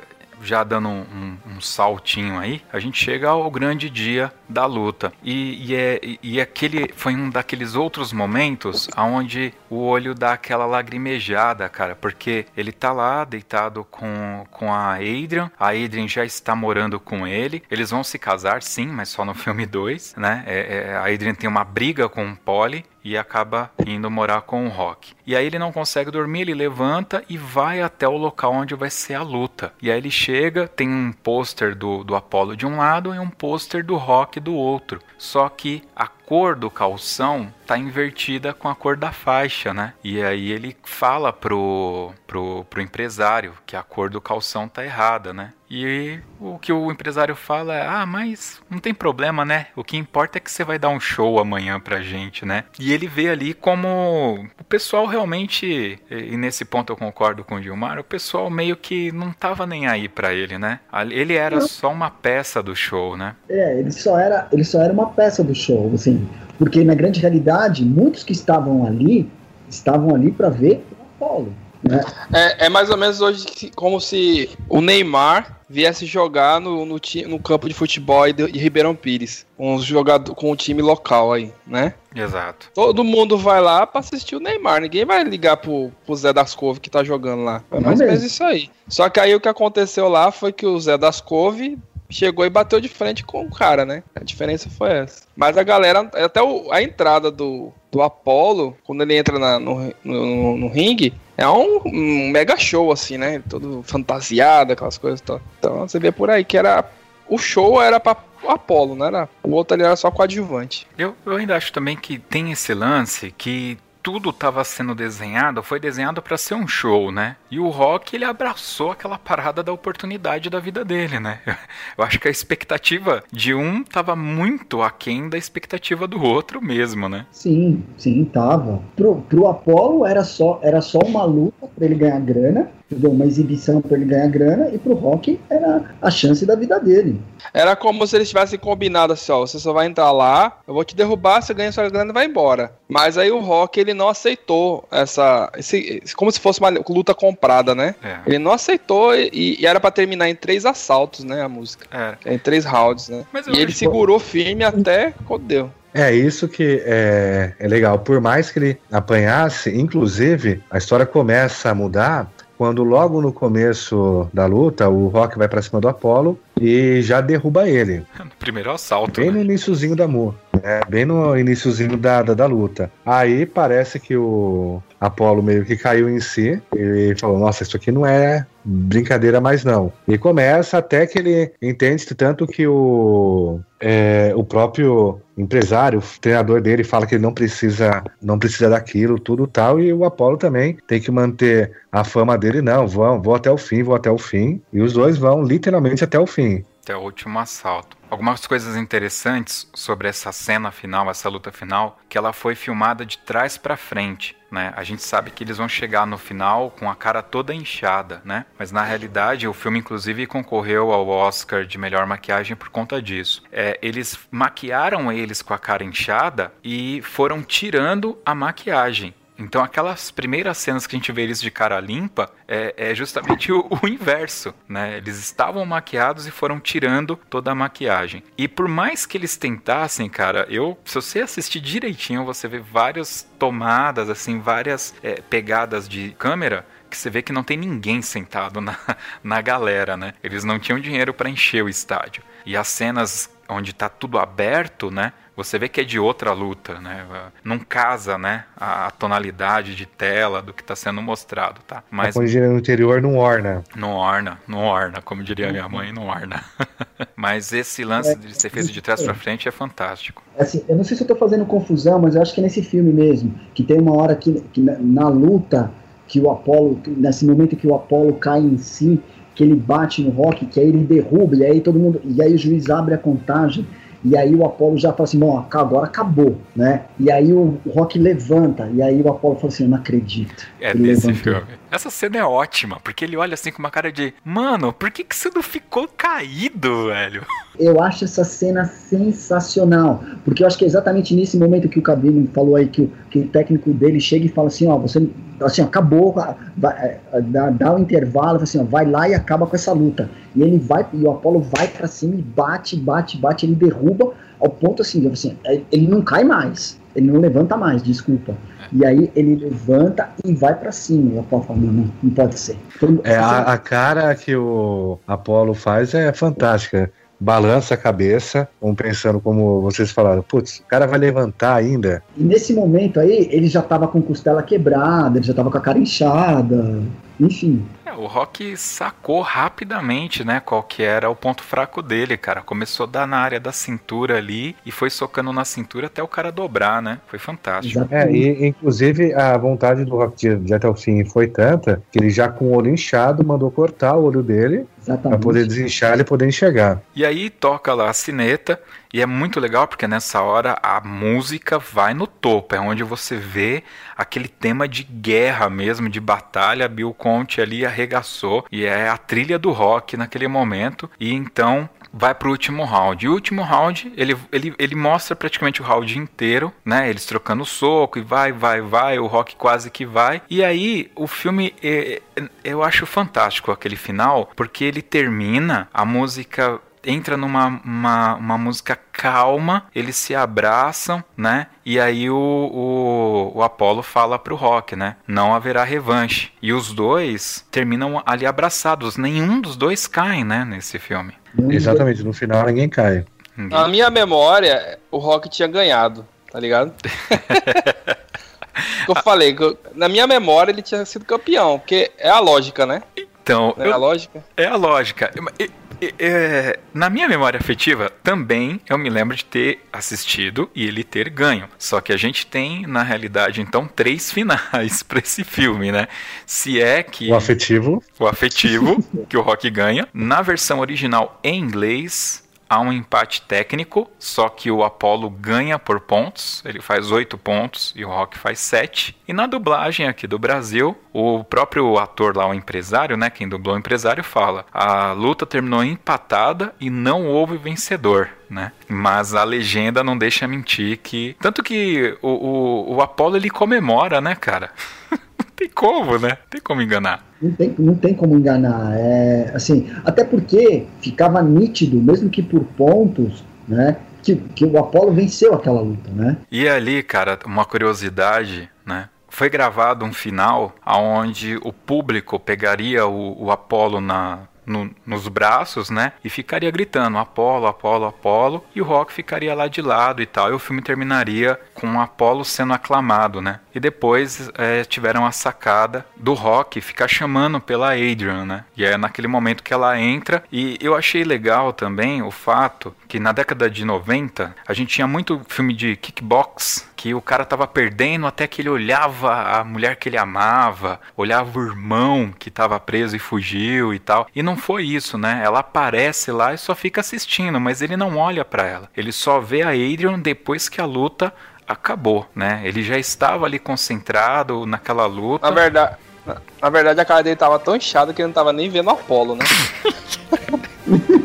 já 0.45 0.63
dando 0.63 0.87
um, 0.87 1.01
um, 1.01 1.37
um, 1.55 1.61
saltinho 1.61 2.37
aí, 2.37 2.61
a 2.71 2.79
gente 2.79 3.03
chega 3.03 3.29
ao 3.29 3.49
grande 3.49 3.89
dia 3.89 4.31
da 4.47 4.65
luta. 4.65 5.11
E, 5.23 5.71
e, 5.71 5.75
é, 5.75 5.99
e 6.21 6.39
aquele 6.39 6.91
foi 6.95 7.15
um 7.15 7.29
daqueles 7.29 7.75
outros 7.75 8.13
momentos 8.13 8.87
onde 8.95 9.53
o 9.69 9.77
olho 9.77 10.13
dá 10.13 10.33
aquela 10.33 10.65
lagrimejada, 10.65 11.67
cara, 11.67 11.95
porque 11.95 12.45
ele 12.55 12.71
tá 12.71 12.91
lá 12.91 13.25
deitado 13.25 13.85
com, 13.89 14.45
com 14.51 14.71
a 14.71 14.95
Adrian, 14.95 15.51
a 15.59 15.69
Adrian 15.69 16.07
já 16.07 16.23
está 16.23 16.55
morando 16.55 16.99
com 16.99 17.27
ele, 17.27 17.63
eles 17.69 17.89
vão 17.89 18.03
se 18.03 18.19
casar 18.19 18.61
sim, 18.61 18.87
mas 18.87 19.09
só 19.09 19.25
no 19.25 19.33
filme 19.33 19.65
2, 19.65 20.15
né? 20.17 20.43
É, 20.45 20.89
é, 20.89 20.95
a 20.95 21.05
Adrian 21.11 21.33
tem 21.33 21.49
uma 21.49 21.63
briga 21.63 22.07
com 22.07 22.29
o 22.29 22.35
Polly, 22.35 22.85
e 23.05 23.15
acaba 23.15 23.69
indo 23.85 24.09
morar 24.09 24.41
com 24.41 24.65
o 24.65 24.69
Rock. 24.69 25.13
E 25.27 25.35
aí 25.35 25.45
ele 25.45 25.59
não 25.59 25.71
consegue 25.71 26.09
dormir, 26.09 26.41
ele 26.41 26.55
levanta 26.55 27.23
e 27.29 27.37
vai 27.37 27.79
até 27.79 28.07
o 28.07 28.17
local 28.17 28.51
onde 28.51 28.73
vai 28.73 28.89
ser 28.89 29.13
a 29.13 29.21
luta. 29.21 29.71
E 29.79 29.91
aí 29.91 29.97
ele 29.97 30.09
chega, 30.09 30.67
tem 30.67 30.89
um 30.89 31.13
pôster 31.13 31.75
do, 31.75 32.03
do 32.03 32.15
Apollo 32.15 32.57
de 32.57 32.65
um 32.65 32.77
lado 32.77 33.13
e 33.13 33.19
um 33.19 33.29
pôster 33.29 33.85
do 33.85 33.95
Rock 33.95 34.39
do 34.39 34.55
outro. 34.55 34.99
Só 35.19 35.47
que 35.47 35.83
a 35.95 36.07
cor 36.25 36.55
do 36.55 36.69
calção 36.69 37.53
tá 37.65 37.77
invertida 37.77 38.53
com 38.53 38.67
a 38.67 38.75
cor 38.75 38.95
da 38.95 39.11
faixa, 39.11 39.73
né? 39.73 39.93
E 40.03 40.21
aí 40.21 40.51
ele 40.51 40.75
fala 40.83 41.33
pro, 41.33 42.11
pro, 42.27 42.65
pro 42.69 42.81
empresário 42.81 43.53
que 43.65 43.75
a 43.75 43.83
cor 43.83 44.09
do 44.09 44.21
calção 44.21 44.67
tá 44.67 44.83
errada, 44.83 45.33
né? 45.33 45.53
E 45.69 46.19
o 46.39 46.59
que 46.59 46.71
o 46.71 46.91
empresário 46.91 47.35
fala 47.35 47.75
é: 47.75 47.85
ah, 47.87 48.05
mas 48.05 48.61
não 48.69 48.77
tem 48.77 48.93
problema, 48.93 49.43
né? 49.43 49.67
O 49.75 49.83
que 49.83 49.97
importa 49.97 50.37
é 50.37 50.41
que 50.41 50.51
você 50.51 50.63
vai 50.63 50.77
dar 50.77 50.89
um 50.89 50.99
show 50.99 51.39
amanhã 51.39 51.79
pra 51.79 52.01
gente, 52.01 52.45
né? 52.45 52.65
E 52.79 52.93
ele 52.93 53.07
vê 53.07 53.29
ali 53.29 53.53
como 53.53 54.47
o 54.59 54.63
pessoal 54.63 55.07
realmente, 55.07 55.99
e 56.09 56.37
nesse 56.37 56.63
ponto 56.63 56.93
eu 56.93 56.97
concordo 56.97 57.43
com 57.43 57.55
o 57.55 57.61
Gilmar, 57.61 57.97
o 57.97 58.03
pessoal 58.03 58.49
meio 58.49 58.77
que 58.77 59.11
não 59.11 59.31
tava 59.31 59.65
nem 59.65 59.87
aí 59.87 60.07
pra 60.07 60.33
ele, 60.33 60.59
né? 60.59 60.79
Ele 61.09 61.33
era 61.33 61.59
só 61.61 61.91
uma 61.91 62.11
peça 62.11 62.61
do 62.61 62.75
show, 62.75 63.17
né? 63.17 63.35
É, 63.49 63.79
ele 63.79 63.91
só 63.91 64.19
era, 64.19 64.47
ele 64.51 64.63
só 64.63 64.81
era 64.81 64.93
uma 64.93 65.09
peça 65.09 65.43
do 65.43 65.55
show, 65.55 65.91
assim. 65.95 66.14
Porque 66.57 66.83
na 66.83 66.93
grande 66.93 67.19
realidade, 67.19 67.83
muitos 67.83 68.23
que 68.23 68.31
estavam 68.31 68.85
ali 68.85 69.29
estavam 69.69 70.15
ali 70.15 70.31
para 70.31 70.49
ver 70.49 70.85
o 70.91 71.25
Apolo. 71.25 71.53
Né? 71.83 72.01
É, 72.33 72.65
é, 72.65 72.69
mais 72.69 72.89
ou 72.89 72.97
menos 72.97 73.21
hoje 73.21 73.45
como 73.75 74.01
se 74.01 74.49
o 74.67 74.81
Neymar 74.81 75.59
viesse 75.69 76.05
jogar 76.05 76.59
no, 76.59 76.85
no, 76.85 76.99
no 77.27 77.39
campo 77.39 77.67
de 77.67 77.73
futebol 77.75 78.31
de, 78.31 78.51
de 78.51 78.59
Ribeirão 78.59 78.95
Pires, 78.95 79.45
com, 79.57 79.77
jogador, 79.79 80.33
com 80.33 80.51
o 80.51 80.55
time 80.55 80.81
local 80.81 81.33
aí, 81.33 81.51
né? 81.65 81.93
Exato. 82.15 82.71
Todo 82.73 83.03
mundo 83.03 83.37
vai 83.37 83.61
lá 83.61 83.85
pra 83.85 83.99
assistir 83.99 84.35
o 84.35 84.39
Neymar, 84.39 84.81
ninguém 84.81 85.05
vai 85.05 85.23
ligar 85.23 85.57
pro, 85.57 85.91
pro 86.05 86.15
Zé 86.15 86.33
das 86.33 86.55
Couve 86.55 86.79
que 86.79 86.89
tá 86.89 87.03
jogando 87.03 87.43
lá. 87.43 87.63
É 87.71 87.79
mais 87.79 87.99
ou 87.99 88.07
menos 88.07 88.23
isso 88.23 88.43
aí. 88.43 88.69
Só 88.87 89.09
que 89.09 89.19
aí 89.19 89.35
o 89.35 89.39
que 89.39 89.49
aconteceu 89.49 90.07
lá 90.07 90.31
foi 90.31 90.51
que 90.51 90.65
o 90.65 90.79
Zé 90.79 90.97
das 90.97 91.21
Couve 91.21 91.77
chegou 92.09 92.45
e 92.45 92.49
bateu 92.49 92.79
de 92.79 92.87
frente 92.87 93.23
com 93.23 93.45
o 93.45 93.51
cara, 93.51 93.85
né? 93.85 94.03
A 94.15 94.23
diferença 94.23 94.69
foi 94.69 94.91
essa. 94.91 95.23
Mas 95.35 95.57
a 95.57 95.63
galera, 95.63 96.09
até 96.13 96.41
o, 96.41 96.71
a 96.71 96.81
entrada 96.81 97.31
do, 97.31 97.71
do 97.91 98.01
Apollo, 98.01 98.77
quando 98.83 99.01
ele 99.01 99.15
entra 99.15 99.39
na, 99.39 99.59
no, 99.59 99.93
no, 100.03 100.57
no, 100.57 100.67
ringue, 100.67 101.13
é 101.37 101.47
um, 101.47 101.81
um, 101.85 102.29
mega 102.29 102.57
show, 102.57 102.91
assim, 102.91 103.17
né? 103.17 103.41
Todo 103.49 103.83
fantasiado, 103.83 104.73
aquelas 104.73 104.97
coisas. 104.97 105.21
Tal. 105.21 105.41
Então 105.59 105.87
você 105.87 105.99
vê 105.99 106.11
por 106.11 106.29
aí 106.29 106.43
que 106.43 106.57
era. 106.57 106.89
O 107.27 107.37
show 107.37 107.81
era 107.81 107.99
pra 107.99 108.15
o 108.43 108.51
Apollo, 108.51 109.03
era? 109.03 109.27
O 109.43 109.51
outro 109.51 109.73
ali 109.73 109.83
era 109.83 109.95
só 109.95 110.11
coadjuvante. 110.11 110.87
Eu, 110.97 111.15
eu 111.25 111.35
ainda 111.35 111.55
acho 111.55 111.73
também 111.73 111.97
que 111.97 112.19
tem 112.19 112.51
esse 112.51 112.73
lance 112.73 113.33
que 113.35 113.77
tudo 114.05 114.29
estava 114.29 114.63
sendo 114.63 114.93
desenhado, 114.93 115.63
foi 115.63 115.79
desenhado 115.79 116.21
para 116.21 116.37
ser 116.37 116.53
um 116.53 116.67
show, 116.67 117.11
né? 117.11 117.37
E 117.49 117.59
o 117.59 117.69
Rock 117.69 118.15
ele 118.15 118.23
abraçou 118.23 118.91
aquela 118.91 119.17
parada 119.17 119.63
da 119.63 119.73
oportunidade 119.73 120.47
da 120.47 120.59
vida 120.59 120.85
dele, 120.85 121.19
né? 121.19 121.39
Eu 121.97 122.03
acho 122.03 122.19
que 122.19 122.27
a 122.27 122.31
expectativa 122.31 123.23
de 123.31 123.55
um 123.55 123.83
tava 123.83 124.15
muito 124.15 124.83
aquém 124.83 125.27
da 125.27 125.39
expectativa 125.39 126.07
do 126.07 126.21
outro 126.21 126.61
mesmo, 126.61 127.09
né? 127.09 127.25
Sim, 127.31 127.83
sim, 127.97 128.23
tava. 128.25 128.79
Pro, 128.95 129.23
pro 129.23 129.47
Apollo 129.47 130.05
era 130.05 130.23
só, 130.23 130.59
era 130.61 130.81
só 130.81 130.99
uma 130.99 131.23
luta 131.23 131.65
para 131.75 131.85
ele 131.85 131.95
ganhar 131.95 132.19
grana 132.19 132.69
entendeu? 132.89 133.11
uma 133.11 133.25
exibição 133.25 133.81
para 133.81 133.97
ele 133.97 134.05
ganhar 134.05 134.27
grana 134.27 134.69
e 134.71 134.77
pro 134.77 134.93
Rock 134.93 135.39
era 135.49 135.95
a 136.01 136.11
chance 136.11 136.45
da 136.45 136.55
vida 136.55 136.79
dele. 136.79 137.19
Era 137.53 137.75
como 137.75 138.05
se 138.05 138.15
eles 138.15 138.29
tivessem 138.29 138.59
combinado 138.59 139.13
assim, 139.13 139.31
ó, 139.31 139.39
você 139.39 139.59
só 139.59 139.73
vai 139.73 139.87
entrar 139.87 140.11
lá, 140.11 140.59
eu 140.67 140.73
vou 140.73 140.83
te 140.83 140.95
derrubar, 140.95 141.41
você 141.41 141.53
ganha 141.53 141.71
sua 141.71 141.89
grana 141.89 142.11
e 142.11 142.13
vai 142.13 142.25
embora. 142.25 142.73
Mas 142.87 143.17
aí 143.17 143.31
o 143.31 143.39
Rock, 143.39 143.79
ele 143.79 143.93
não 143.93 144.09
aceitou 144.09 144.87
essa, 144.91 145.51
esse, 145.57 146.01
como 146.15 146.31
se 146.31 146.39
fosse 146.39 146.59
uma 146.59 146.69
luta 146.69 147.13
comprada, 147.13 147.73
né? 147.73 147.95
É. 148.03 148.17
Ele 148.25 148.39
não 148.39 148.51
aceitou 148.51 149.15
e, 149.15 149.57
e 149.59 149.65
era 149.65 149.79
pra 149.79 149.91
terminar 149.91 150.29
em 150.29 150.35
três 150.35 150.65
assaltos, 150.65 151.23
né, 151.23 151.41
a 151.41 151.49
música. 151.49 151.87
Era. 151.91 152.17
Em 152.25 152.37
três 152.37 152.65
rounds, 152.65 153.09
né? 153.09 153.25
Mas 153.31 153.47
E 153.47 153.57
ele 153.57 153.71
segurou 153.71 154.19
firme 154.19 154.63
até 154.63 155.13
quando 155.25 155.43
deu. 155.43 155.71
É 155.97 156.13
isso 156.13 156.49
que 156.49 156.83
é, 156.85 157.53
é 157.57 157.67
legal. 157.69 157.97
Por 157.99 158.19
mais 158.19 158.51
que 158.51 158.59
ele 158.59 158.77
apanhasse, 158.91 159.69
inclusive, 159.69 160.61
a 160.69 160.77
história 160.77 161.05
começa 161.05 161.69
a 161.69 161.73
mudar 161.73 162.29
quando 162.57 162.83
logo 162.83 163.21
no 163.21 163.31
começo 163.31 164.27
da 164.33 164.45
luta 164.45 164.89
o 164.89 165.07
Rock 165.07 165.37
vai 165.37 165.47
pra 165.47 165.61
cima 165.61 165.79
do 165.81 165.87
Apollo 165.87 166.39
e 166.59 167.01
já 167.01 167.21
derruba 167.21 167.67
ele. 167.67 168.05
Primeiro 168.39 168.71
assalto. 168.71 169.19
Bem 169.19 169.31
né? 169.31 169.37
no 169.37 169.43
iníciozinho 169.43 169.95
da 169.95 170.07
mu, 170.07 170.33
né? 170.53 170.81
Bem 170.87 171.05
no 171.05 171.37
iníciozinho 171.37 171.97
da, 171.97 172.21
da, 172.21 172.33
da 172.33 172.45
luta. 172.45 172.91
Aí 173.05 173.45
parece 173.45 173.99
que 173.99 174.15
o 174.15 174.81
Apollo 174.99 175.43
meio 175.43 175.65
que 175.65 175.75
caiu 175.75 176.09
em 176.09 176.19
si 176.19 176.61
e 176.75 177.15
falou: 177.19 177.37
Nossa, 177.37 177.63
isso 177.63 177.75
aqui 177.75 177.91
não 177.91 178.05
é 178.05 178.45
brincadeira 178.65 179.39
mais 179.39 179.63
não. 179.63 179.93
E 180.07 180.17
começa 180.17 180.79
até 180.79 181.05
que 181.05 181.19
ele 181.19 181.51
entende 181.61 182.05
tanto 182.15 182.47
que 182.47 182.65
o, 182.65 183.59
é, 183.79 184.33
o 184.35 184.43
próprio 184.43 185.21
empresário, 185.37 185.99
o 185.99 186.19
treinador 186.19 186.61
dele, 186.61 186.83
fala 186.83 187.05
que 187.05 187.15
ele 187.15 187.21
não 187.21 187.33
precisa, 187.33 188.03
não 188.21 188.39
precisa 188.39 188.69
daquilo, 188.69 189.19
tudo 189.19 189.45
tal, 189.45 189.79
e 189.79 189.93
o 189.93 190.03
Apollo 190.03 190.37
também 190.37 190.77
tem 190.87 190.99
que 190.99 191.11
manter 191.11 191.71
a 191.91 192.03
fama 192.03 192.37
dele, 192.37 192.61
não, 192.61 192.87
vão, 192.87 193.21
vou 193.21 193.35
até 193.35 193.51
o 193.51 193.57
fim, 193.57 193.83
vou 193.83 193.95
até 193.95 194.09
o 194.09 194.17
fim, 194.17 194.61
e 194.73 194.81
os 194.81 194.93
dois 194.93 195.17
vão 195.17 195.43
literalmente 195.43 196.03
até 196.03 196.19
o 196.19 196.25
fim. 196.25 196.63
Até 196.83 196.95
o 196.95 197.01
último 197.01 197.39
assalto. 197.39 197.97
Algumas 198.09 198.45
coisas 198.45 198.77
interessantes 198.77 199.67
sobre 199.73 200.07
essa 200.07 200.31
cena 200.31 200.71
final, 200.71 201.09
essa 201.09 201.27
luta 201.27 201.51
final, 201.51 201.99
que 202.07 202.17
ela 202.17 202.31
foi 202.31 202.53
filmada 202.53 203.05
de 203.05 203.17
trás 203.17 203.57
pra 203.57 203.75
frente, 203.75 204.37
né? 204.55 204.73
A 204.75 204.83
gente 204.83 205.03
sabe 205.03 205.29
que 205.29 205.43
eles 205.43 205.57
vão 205.57 205.67
chegar 205.67 206.07
no 206.07 206.17
final 206.17 206.71
com 206.71 206.89
a 206.89 206.95
cara 206.95 207.21
toda 207.21 207.53
inchada, 207.53 208.21
né? 208.23 208.45
Mas 208.57 208.71
na 208.71 208.83
realidade 208.83 209.47
o 209.47 209.53
filme 209.53 209.79
inclusive 209.79 210.25
concorreu 210.25 210.93
ao 210.93 211.09
Oscar 211.09 211.65
de 211.65 211.77
melhor 211.77 212.07
maquiagem 212.07 212.55
por 212.55 212.69
conta 212.69 213.01
disso. 213.01 213.43
É, 213.51 213.77
eles 213.81 214.17
maquiaram 214.31 215.11
eles 215.11 215.41
com 215.41 215.53
a 215.53 215.59
cara 215.59 215.83
inchada 215.83 216.53
e 216.63 217.01
foram 217.03 217.43
tirando 217.43 218.17
a 218.25 218.33
maquiagem. 218.33 219.13
Então 219.37 219.63
aquelas 219.63 220.11
primeiras 220.11 220.57
cenas 220.57 220.87
que 220.87 220.95
a 220.95 220.99
gente 220.99 221.11
vê 221.11 221.23
eles 221.23 221.41
de 221.41 221.51
cara 221.51 221.79
limpa 221.79 222.31
é, 222.47 222.73
é 222.77 222.95
justamente 222.95 223.51
o, 223.53 223.67
o 223.81 223.87
inverso, 223.87 224.53
né? 224.67 224.97
Eles 224.97 225.17
estavam 225.17 225.65
maquiados 225.65 226.25
e 226.25 226.31
foram 226.31 226.59
tirando 226.59 227.19
toda 227.29 227.51
a 227.51 227.55
maquiagem. 227.55 228.23
E 228.37 228.47
por 228.47 228.67
mais 228.67 229.05
que 229.05 229.17
eles 229.17 229.35
tentassem, 229.37 230.09
cara, 230.09 230.45
eu, 230.49 230.77
se 230.85 230.95
você 230.95 231.21
assistir 231.21 231.59
direitinho, 231.59 232.25
você 232.25 232.47
vê 232.47 232.59
várias 232.59 233.27
tomadas, 233.37 234.09
assim, 234.09 234.39
várias 234.39 234.93
é, 235.03 235.21
pegadas 235.21 235.87
de 235.87 236.15
câmera 236.17 236.65
que 236.89 236.97
você 236.97 237.09
vê 237.09 237.21
que 237.21 237.33
não 237.33 237.43
tem 237.43 237.57
ninguém 237.57 238.01
sentado 238.01 238.61
na, 238.61 238.77
na 239.23 239.41
galera, 239.41 239.97
né? 239.97 240.13
Eles 240.23 240.43
não 240.43 240.57
tinham 240.57 240.79
dinheiro 240.79 241.13
para 241.13 241.29
encher 241.29 241.63
o 241.63 241.69
estádio. 241.69 242.23
E 242.45 242.55
as 242.55 242.67
cenas 242.67 243.29
onde 243.47 243.73
tá 243.73 243.89
tudo 243.89 244.17
aberto, 244.17 244.89
né? 244.89 245.13
Você 245.35 245.59
vê 245.59 245.67
que 245.67 245.81
é 245.81 245.83
de 245.83 245.99
outra 245.99 246.31
luta, 246.31 246.79
né? 246.79 247.05
Não 247.43 247.59
casa, 247.59 248.17
né? 248.17 248.45
A, 248.55 248.87
a 248.87 248.91
tonalidade 248.91 249.75
de 249.75 249.85
tela 249.85 250.41
do 250.41 250.53
que 250.53 250.61
está 250.61 250.75
sendo 250.75 251.01
mostrado, 251.01 251.61
tá? 251.67 251.83
Mas 251.91 252.15
quando 252.15 252.27
gira 252.27 252.47
no 252.47 252.57
interior 252.57 253.01
não 253.01 253.17
orna. 253.17 253.63
não 253.75 253.91
orna, 253.91 254.39
não 254.47 254.59
orna, 254.59 255.01
como 255.01 255.23
diria 255.23 255.51
minha 255.51 255.67
mãe, 255.67 255.91
não 255.91 256.07
orna. 256.07 256.43
Mas 257.15 257.51
esse 257.51 257.83
lance 257.83 258.15
de 258.15 258.39
ser 258.39 258.49
feito 258.49 258.71
de 258.71 258.81
trás 258.81 259.01
para 259.01 259.13
frente 259.13 259.47
é 259.47 259.51
fantástico. 259.51 260.23
Assim, 260.37 260.63
eu 260.67 260.75
não 260.75 260.83
sei 260.83 260.95
se 260.95 261.03
eu 261.03 261.07
tô 261.07 261.15
fazendo 261.15 261.45
confusão, 261.45 261.99
mas 261.99 262.15
eu 262.15 262.21
acho 262.21 262.33
que 262.33 262.41
é 262.41 262.43
nesse 262.43 262.61
filme 262.61 262.91
mesmo, 262.91 263.33
que 263.53 263.63
tem 263.63 263.79
uma 263.79 263.95
hora 263.95 264.15
que, 264.15 264.41
que 264.53 264.61
na, 264.61 264.77
na 264.77 265.07
luta, 265.07 265.71
que 266.07 266.19
o 266.19 266.29
Apolo, 266.29 266.79
nesse 266.85 267.25
momento 267.25 267.55
que 267.55 267.65
o 267.65 267.73
Apolo 267.73 268.13
cai 268.13 268.41
em 268.41 268.57
si, 268.57 269.01
que 269.33 269.43
ele 269.43 269.55
bate 269.55 270.01
no 270.01 270.09
Rock, 270.09 270.45
que 270.45 270.59
aí 270.59 270.67
ele 270.67 270.83
derruba, 270.83 271.35
e 271.35 271.45
aí 271.45 271.61
todo 271.61 271.79
mundo, 271.79 272.01
e 272.03 272.21
aí 272.21 272.33
o 272.33 272.37
juiz 272.37 272.69
abre 272.69 272.93
a 272.93 272.97
contagem, 272.97 273.65
e 274.05 274.15
aí 274.15 274.35
o 274.35 274.45
Apolo 274.45 274.77
já 274.77 274.93
fala 274.93 275.05
assim, 275.05 275.17
bom, 275.17 275.43
agora 275.51 275.87
acabou, 275.87 276.37
né? 276.55 276.83
E 276.99 277.11
aí 277.11 277.33
o, 277.33 277.57
o 277.65 277.69
Rock 277.71 277.97
levanta, 277.97 278.69
e 278.71 278.79
aí 278.81 279.01
o 279.01 279.09
Apolo 279.09 279.35
fala 279.35 279.47
assim, 279.47 279.63
eu 279.63 279.69
não 279.69 279.77
acredito. 279.77 280.45
É 280.61 280.69
Ele 280.69 280.83
desse 280.83 281.07
levantou. 281.07 281.33
filme. 281.33 281.47
Essa 281.71 281.89
cena 281.89 282.17
é 282.19 282.23
ótima, 282.23 282.79
porque 282.83 283.03
ele 283.03 283.17
olha 283.17 283.33
assim 283.33 283.51
com 283.51 283.57
uma 283.59 283.71
cara 283.71 283.91
de, 283.91 284.13
mano, 284.23 284.71
por 284.71 284.91
que, 284.91 285.03
que 285.03 285.15
você 285.15 285.31
não 285.33 285.41
ficou 285.41 285.87
caído, 285.87 286.85
velho? 286.87 287.23
Eu 287.57 287.81
acho 287.81 288.03
essa 288.03 288.25
cena 288.25 288.65
sensacional, 288.65 290.03
porque 290.25 290.43
eu 290.43 290.47
acho 290.47 290.57
que 290.57 290.65
é 290.65 290.67
exatamente 290.67 291.15
nesse 291.15 291.37
momento 291.37 291.69
que 291.69 291.79
o 291.79 291.81
Cabrini 291.81 292.29
falou 292.33 292.57
aí 292.57 292.67
que 292.67 292.81
o, 292.81 292.91
que 293.09 293.19
o 293.19 293.27
técnico 293.29 293.71
dele 293.71 293.97
chega 293.97 294.25
e 294.25 294.27
fala 294.27 294.49
assim, 294.49 294.67
ó, 294.67 294.77
você 294.77 295.07
assim, 295.41 295.61
ó, 295.61 295.65
acabou, 295.65 296.15
é, 296.63 296.97
dá, 297.23 297.49
dá 297.49 297.73
um 297.73 297.79
intervalo, 297.79 298.41
assim, 298.41 298.59
ó, 298.59 298.63
vai 298.63 298.85
lá 298.85 299.07
e 299.09 299.13
acaba 299.13 299.45
com 299.45 299.55
essa 299.55 299.71
luta. 299.73 300.09
E 300.35 300.41
ele 300.41 300.57
vai, 300.59 300.85
e 300.93 301.03
o 301.03 301.11
Apolo 301.11 301.39
vai 301.55 301.67
pra 301.67 301.87
cima 301.87 302.15
e 302.15 302.21
bate, 302.21 302.75
bate, 302.75 303.17
bate, 303.17 303.45
ele 303.45 303.55
derruba 303.55 304.13
ao 304.39 304.49
ponto 304.49 304.81
assim, 304.81 305.07
assim, 305.11 305.37
ele 305.71 305.87
não 305.87 306.01
cai 306.01 306.23
mais, 306.23 306.79
ele 306.95 307.09
não 307.09 307.19
levanta 307.19 307.55
mais, 307.57 307.81
desculpa. 307.81 308.33
E 308.71 308.83
aí 308.85 309.11
ele 309.15 309.35
levanta 309.35 310.09
e 310.25 310.33
vai 310.33 310.53
pra 310.55 310.71
cima. 310.71 311.13
E 311.13 311.17
o 311.17 311.19
Apolo 311.21 311.43
fala, 311.43 311.59
não, 311.59 311.71
não, 311.71 311.91
não 312.03 312.11
pode 312.11 312.37
ser. 312.39 312.57
Foi- 312.79 312.99
É, 313.03 313.15
a, 313.15 313.53
a 313.53 313.57
cara 313.57 314.13
que 314.15 314.35
o 314.35 314.99
Apolo 315.07 315.53
faz 315.53 315.93
é 315.93 316.11
fantástica. 316.11 316.91
Balança 317.19 317.73
a 317.73 317.77
cabeça, 317.77 318.47
vão 318.61 318.75
pensando 318.75 319.19
como 319.19 319.61
vocês 319.61 319.91
falaram, 319.91 320.21
putz, 320.21 320.59
o 320.59 320.63
cara 320.63 320.85
vai 320.85 320.99
levantar 320.99 321.55
ainda. 321.55 322.03
E 322.17 322.23
nesse 322.23 322.53
momento 322.53 322.99
aí, 322.99 323.27
ele 323.31 323.47
já 323.47 323.61
tava 323.61 323.87
com 323.87 324.01
costela 324.01 324.43
quebrada, 324.43 325.17
ele 325.17 325.25
já 325.25 325.33
tava 325.33 325.49
com 325.49 325.57
a 325.57 325.61
cara 325.61 325.79
inchada, 325.79 326.81
enfim. 327.19 327.63
O 327.97 328.05
Rock 328.05 328.55
sacou 328.57 329.21
rapidamente, 329.21 330.23
né, 330.23 330.39
qual 330.39 330.63
que 330.63 330.83
era 330.83 331.09
o 331.09 331.15
ponto 331.15 331.43
fraco 331.43 331.81
dele, 331.81 332.17
cara. 332.17 332.41
Começou 332.41 332.85
a 332.85 332.89
dar 332.89 333.07
na 333.07 333.17
área 333.17 333.39
da 333.39 333.51
cintura 333.51 334.17
ali 334.17 334.55
e 334.65 334.71
foi 334.71 334.89
socando 334.89 335.31
na 335.31 335.45
cintura 335.45 335.87
até 335.87 336.01
o 336.01 336.07
cara 336.07 336.31
dobrar, 336.31 336.81
né? 336.81 336.99
Foi 337.07 337.19
fantástico. 337.19 337.87
É, 337.91 338.11
e 338.11 338.47
inclusive 338.47 339.13
a 339.13 339.37
vontade 339.37 339.85
do 339.85 339.95
Rock 339.95 340.15
de, 340.17 340.35
de 340.37 340.53
até 340.53 340.67
o 340.67 340.75
fim 340.75 341.03
foi 341.05 341.27
tanta 341.27 341.81
que 341.91 341.99
ele 341.99 342.09
já 342.09 342.27
com 342.29 342.45
o 342.45 342.55
olho 342.55 342.69
inchado 342.69 343.25
mandou 343.25 343.49
cortar 343.51 343.95
o 343.95 344.03
olho 344.03 344.21
dele 344.21 344.65
pra 344.83 344.93
Exatamente. 344.93 345.21
poder 345.21 345.47
desinchar 345.47 345.99
e 345.99 346.03
poder 346.03 346.27
enxergar. 346.27 346.81
E 346.95 347.05
aí 347.05 347.29
toca 347.29 347.73
lá 347.73 347.89
a 347.89 347.93
sineta 347.93 348.59
e 348.95 349.01
é 349.01 349.05
muito 349.05 349.41
legal 349.41 349.67
porque 349.67 349.89
nessa 349.89 350.21
hora 350.21 350.57
a 350.63 350.79
música 350.79 351.59
vai 351.59 351.93
no 351.93 352.07
topo, 352.07 352.55
é 352.55 352.59
onde 352.61 352.81
você 352.81 353.17
vê 353.17 353.61
aquele 353.93 354.29
tema 354.29 354.69
de 354.69 354.83
guerra 354.83 355.49
mesmo, 355.49 355.89
de 355.89 355.99
batalha. 355.99 356.69
Bill 356.69 356.93
Conte 356.93 357.41
ali 357.41 357.65
arregaçou 357.65 358.45
e 358.49 358.63
é 358.63 358.87
a 358.87 358.97
trilha 358.97 359.37
do 359.37 359.51
rock 359.51 359.97
naquele 359.97 360.29
momento. 360.29 360.89
E 360.97 361.11
então 361.11 361.69
vai 361.91 362.13
pro 362.13 362.29
último 362.29 362.65
round. 362.65 363.05
E 363.05 363.09
o 363.09 363.13
último 363.13 363.41
round, 363.41 363.91
ele, 363.95 364.17
ele, 364.29 364.53
ele 364.59 364.75
mostra 364.75 365.15
praticamente 365.15 365.61
o 365.61 365.65
round 365.65 365.97
inteiro, 365.97 366.53
né? 366.63 366.89
Eles 366.89 367.05
trocando 367.05 367.45
soco 367.45 367.97
e 367.97 368.01
vai, 368.01 368.33
vai, 368.33 368.59
vai, 368.59 368.99
o 368.99 369.07
rock 369.07 369.35
quase 369.37 369.71
que 369.71 369.85
vai. 369.85 370.21
E 370.29 370.43
aí 370.43 370.91
o 370.93 371.07
filme, 371.07 371.53
é, 371.63 372.01
é, 372.15 372.29
eu 372.43 372.61
acho 372.61 372.85
fantástico 372.85 373.49
aquele 373.49 373.77
final, 373.77 374.29
porque 374.35 374.65
ele 374.65 374.81
termina, 374.81 375.69
a 375.73 375.85
música 375.85 376.59
entra 376.85 377.17
numa 377.17 377.59
uma, 377.65 378.15
uma 378.15 378.37
música 378.37 378.77
calma, 378.91 379.65
eles 379.73 379.95
se 379.95 380.15
abraçam, 380.15 381.03
né? 381.17 381.47
E 381.65 381.79
aí 381.79 382.09
o, 382.09 382.15
o, 382.15 383.31
o 383.39 383.43
Apollo 383.43 383.81
fala 383.83 384.17
pro 384.19 384.35
Rock, 384.35 384.75
né? 384.75 384.95
Não 385.07 385.33
haverá 385.33 385.63
revanche. 385.63 386.31
E 386.41 386.53
os 386.53 386.71
dois 386.71 387.45
terminam 387.51 388.01
ali 388.05 388.25
abraçados. 388.25 388.97
Nenhum 388.97 389.41
dos 389.41 389.55
dois 389.55 389.87
cai, 389.87 390.23
né? 390.23 390.45
Nesse 390.45 390.79
filme. 390.79 391.13
Exatamente, 391.49 392.03
no 392.03 392.13
final 392.13 392.45
ninguém 392.45 392.69
cai. 392.69 393.03
Na 393.35 393.67
minha 393.67 393.89
memória, 393.89 394.79
o 394.89 394.97
Rock 394.97 395.27
tinha 395.29 395.47
ganhado, 395.47 396.07
tá 396.31 396.39
ligado? 396.39 396.73
eu 398.87 398.95
falei, 399.03 399.35
eu- 399.37 399.57
na 399.73 399.89
minha 399.89 400.07
memória 400.07 400.51
ele 400.51 400.61
tinha 400.61 400.85
sido 400.85 401.03
campeão, 401.05 401.59
porque 401.59 401.91
é 401.97 402.09
a 402.09 402.19
lógica, 402.19 402.65
né? 402.65 402.81
Então, 403.21 403.53
é 403.57 403.69
a 403.69 403.75
lógica? 403.75 404.23
É 404.37 404.45
a 404.45 404.55
lógica. 404.55 405.11
E- 405.39 405.43
e- 405.43 405.51
é, 405.99 406.59
na 406.73 406.89
minha 406.89 407.07
memória 407.07 407.39
afetiva, 407.39 407.91
também 408.03 408.59
eu 408.69 408.77
me 408.77 408.89
lembro 408.89 409.15
de 409.15 409.25
ter 409.25 409.59
assistido 409.71 410.49
e 410.55 410.65
ele 410.65 410.83
ter 410.83 411.09
ganho. 411.09 411.47
Só 411.57 411.81
que 411.81 411.93
a 411.93 411.97
gente 411.97 412.25
tem, 412.25 412.65
na 412.67 412.83
realidade, 412.83 413.41
então, 413.41 413.67
três 413.67 414.11
finais 414.11 414.83
pra 414.83 414.99
esse 414.99 415.23
filme, 415.23 415.71
né? 415.71 415.87
Se 416.25 416.61
é 416.61 416.83
que. 416.83 417.11
O 417.11 417.15
afetivo. 417.15 417.83
O 417.99 418.07
afetivo, 418.07 418.83
que 419.07 419.17
o 419.17 419.21
Rock 419.21 419.49
ganha. 419.49 419.87
Na 419.93 420.21
versão 420.21 420.59
original 420.59 421.19
em 421.23 421.39
inglês, 421.39 422.24
há 422.49 422.59
um 422.59 422.71
empate 422.71 423.21
técnico, 423.21 423.89
só 423.99 424.29
que 424.29 424.49
o 424.51 424.63
Apollo 424.63 425.09
ganha 425.09 425.57
por 425.57 425.79
pontos, 425.79 426.43
ele 426.45 426.61
faz 426.61 426.91
8 426.91 427.17
pontos 427.17 427.73
e 427.75 427.83
o 427.83 427.89
Rock 427.89 428.17
faz 428.17 428.39
7. 428.39 428.95
E 429.07 429.13
na 429.13 429.27
dublagem 429.27 429.87
aqui 429.87 430.07
do 430.07 430.19
Brasil, 430.19 430.77
o 430.93 431.23
próprio 431.23 431.77
ator 431.77 432.15
lá, 432.15 432.27
o 432.27 432.33
empresário, 432.33 432.97
né, 432.97 433.09
quem 433.09 433.27
dublou 433.27 433.55
o 433.55 433.59
empresário, 433.59 434.03
fala: 434.03 434.45
a 434.53 434.91
luta 434.93 435.25
terminou 435.25 435.63
empatada 435.63 436.53
e 436.59 436.69
não 436.69 437.05
houve 437.07 437.37
vencedor. 437.37 438.09
Né? 438.27 438.51
Mas 438.67 439.13
a 439.13 439.23
legenda 439.23 439.83
não 439.83 439.95
deixa 439.95 440.27
mentir 440.27 440.77
que. 440.77 441.15
Tanto 441.21 441.43
que 441.43 441.95
o, 442.01 442.07
o, 442.07 442.75
o 442.75 442.81
Apollo 442.81 443.17
ele 443.17 443.29
comemora, 443.29 444.01
né, 444.01 444.15
cara? 444.15 444.51
tem 445.35 445.49
como, 445.49 445.97
né? 445.97 446.17
Tem 446.29 446.41
como 446.41 446.61
enganar. 446.61 447.03
Não 447.21 447.31
tem, 447.31 447.55
não 447.57 447.75
tem 447.75 447.93
como 447.93 448.15
enganar. 448.17 448.73
É, 448.75 449.31
assim, 449.33 449.69
até 449.83 450.03
porque 450.03 450.65
ficava 450.81 451.21
nítido, 451.21 451.81
mesmo 451.81 452.09
que 452.09 452.21
por 452.21 452.43
pontos, 452.57 453.23
né? 453.47 453.77
Que, 454.01 454.15
que 454.15 454.45
o 454.45 454.57
Apollo 454.57 454.93
venceu 454.93 455.33
aquela 455.33 455.61
luta, 455.61 455.89
né? 455.91 456.17
E 456.31 456.47
ali, 456.47 456.83
cara, 456.83 457.17
uma 457.25 457.43
curiosidade, 457.43 458.49
né? 458.65 458.89
Foi 459.09 459.29
gravado 459.29 459.85
um 459.85 459.93
final 459.93 460.53
onde 460.65 461.37
o 461.37 461.53
público 461.53 462.19
pegaria 462.19 462.85
o, 462.85 463.25
o 463.25 463.31
Apollo 463.31 463.79
na, 463.79 464.27
no, 464.45 464.69
nos 464.85 465.07
braços, 465.07 465.69
né? 465.69 465.93
E 466.03 466.09
ficaria 466.09 466.51
gritando 466.51 466.97
Apolo, 466.97 467.47
Apolo, 467.47 467.85
Apolo, 467.85 468.43
e 468.55 468.61
o 468.61 468.65
Rock 468.65 468.93
ficaria 468.93 469.33
lá 469.33 469.47
de 469.47 469.61
lado 469.61 470.01
e 470.01 470.05
tal. 470.05 470.29
E 470.29 470.33
o 470.33 470.39
filme 470.39 470.61
terminaria 470.61 471.39
com 471.53 471.79
Apolo 471.79 472.23
sendo 472.23 472.53
aclamado, 472.53 473.21
né? 473.21 473.39
E 473.53 473.59
depois 473.59 474.29
é, 474.35 474.63
tiveram 474.63 475.05
a 475.05 475.11
sacada 475.11 475.85
do 475.95 476.13
Rock 476.13 476.61
ficar 476.61 476.87
chamando 476.87 477.39
pela 477.39 477.73
Adrian, 477.73 478.25
né? 478.25 478.45
E 478.55 478.65
é 478.65 478.77
naquele 478.77 479.07
momento 479.07 479.43
que 479.43 479.53
ela 479.53 479.79
entra. 479.79 480.23
E 480.31 480.57
eu 480.61 480.75
achei 480.75 481.03
legal 481.03 481.53
também 481.53 482.01
o 482.01 482.11
fato 482.11 482.75
que 482.87 482.99
na 482.99 483.11
década 483.11 483.49
de 483.49 483.63
90 483.65 484.35
a 484.47 484.53
gente 484.53 484.73
tinha 484.75 484.87
muito 484.87 485.21
filme 485.27 485.53
de 485.53 485.75
kickbox 485.75 486.67
que 486.85 486.93
o 486.93 487.01
cara 487.01 487.25
tava 487.25 487.47
perdendo 487.47 488.05
até 488.05 488.27
que 488.27 488.43
ele 488.43 488.49
olhava 488.49 489.39
a 489.39 489.43
mulher 489.43 489.75
que 489.75 489.89
ele 489.89 489.97
amava, 489.97 490.79
olhava 490.95 491.39
o 491.39 491.43
irmão 491.43 492.13
que 492.15 492.29
tava 492.29 492.59
preso 492.59 492.95
e 492.95 492.99
fugiu 492.99 493.73
e 493.73 493.79
tal. 493.79 494.05
E 494.15 494.21
não 494.21 494.37
foi 494.37 494.65
isso, 494.65 494.95
né? 494.95 495.19
Ela 495.25 495.39
aparece 495.39 496.11
lá 496.11 496.31
e 496.31 496.37
só 496.37 496.53
fica 496.53 496.81
assistindo, 496.81 497.39
mas 497.39 497.63
ele 497.63 497.75
não 497.75 497.97
olha 497.97 498.23
para 498.23 498.45
ela. 498.45 498.69
Ele 498.77 498.91
só 498.91 499.19
vê 499.19 499.41
a 499.41 499.49
Adrian 499.49 499.97
depois 499.97 500.47
que 500.47 500.61
a 500.61 500.65
luta 500.65 501.11
acabou, 501.47 502.07
né? 502.13 502.41
Ele 502.43 502.61
já 502.61 502.77
estava 502.77 503.25
ali 503.25 503.39
concentrado 503.39 504.45
naquela 504.45 504.85
luta. 504.85 505.27
Na 505.27 505.33
verdade, 505.33 505.77
na, 506.05 506.17
na 506.39 506.49
verdade 506.51 506.79
a 506.81 506.85
cara 506.85 507.01
dele 507.01 507.15
tava 507.15 507.39
tão 507.39 507.55
inchada 507.55 507.95
que 507.95 508.01
ele 508.03 508.09
não 508.09 508.13
tava 508.13 508.31
nem 508.31 508.47
vendo 508.47 508.67
o 508.67 508.73
Apolo, 508.73 509.15
né? 509.15 509.25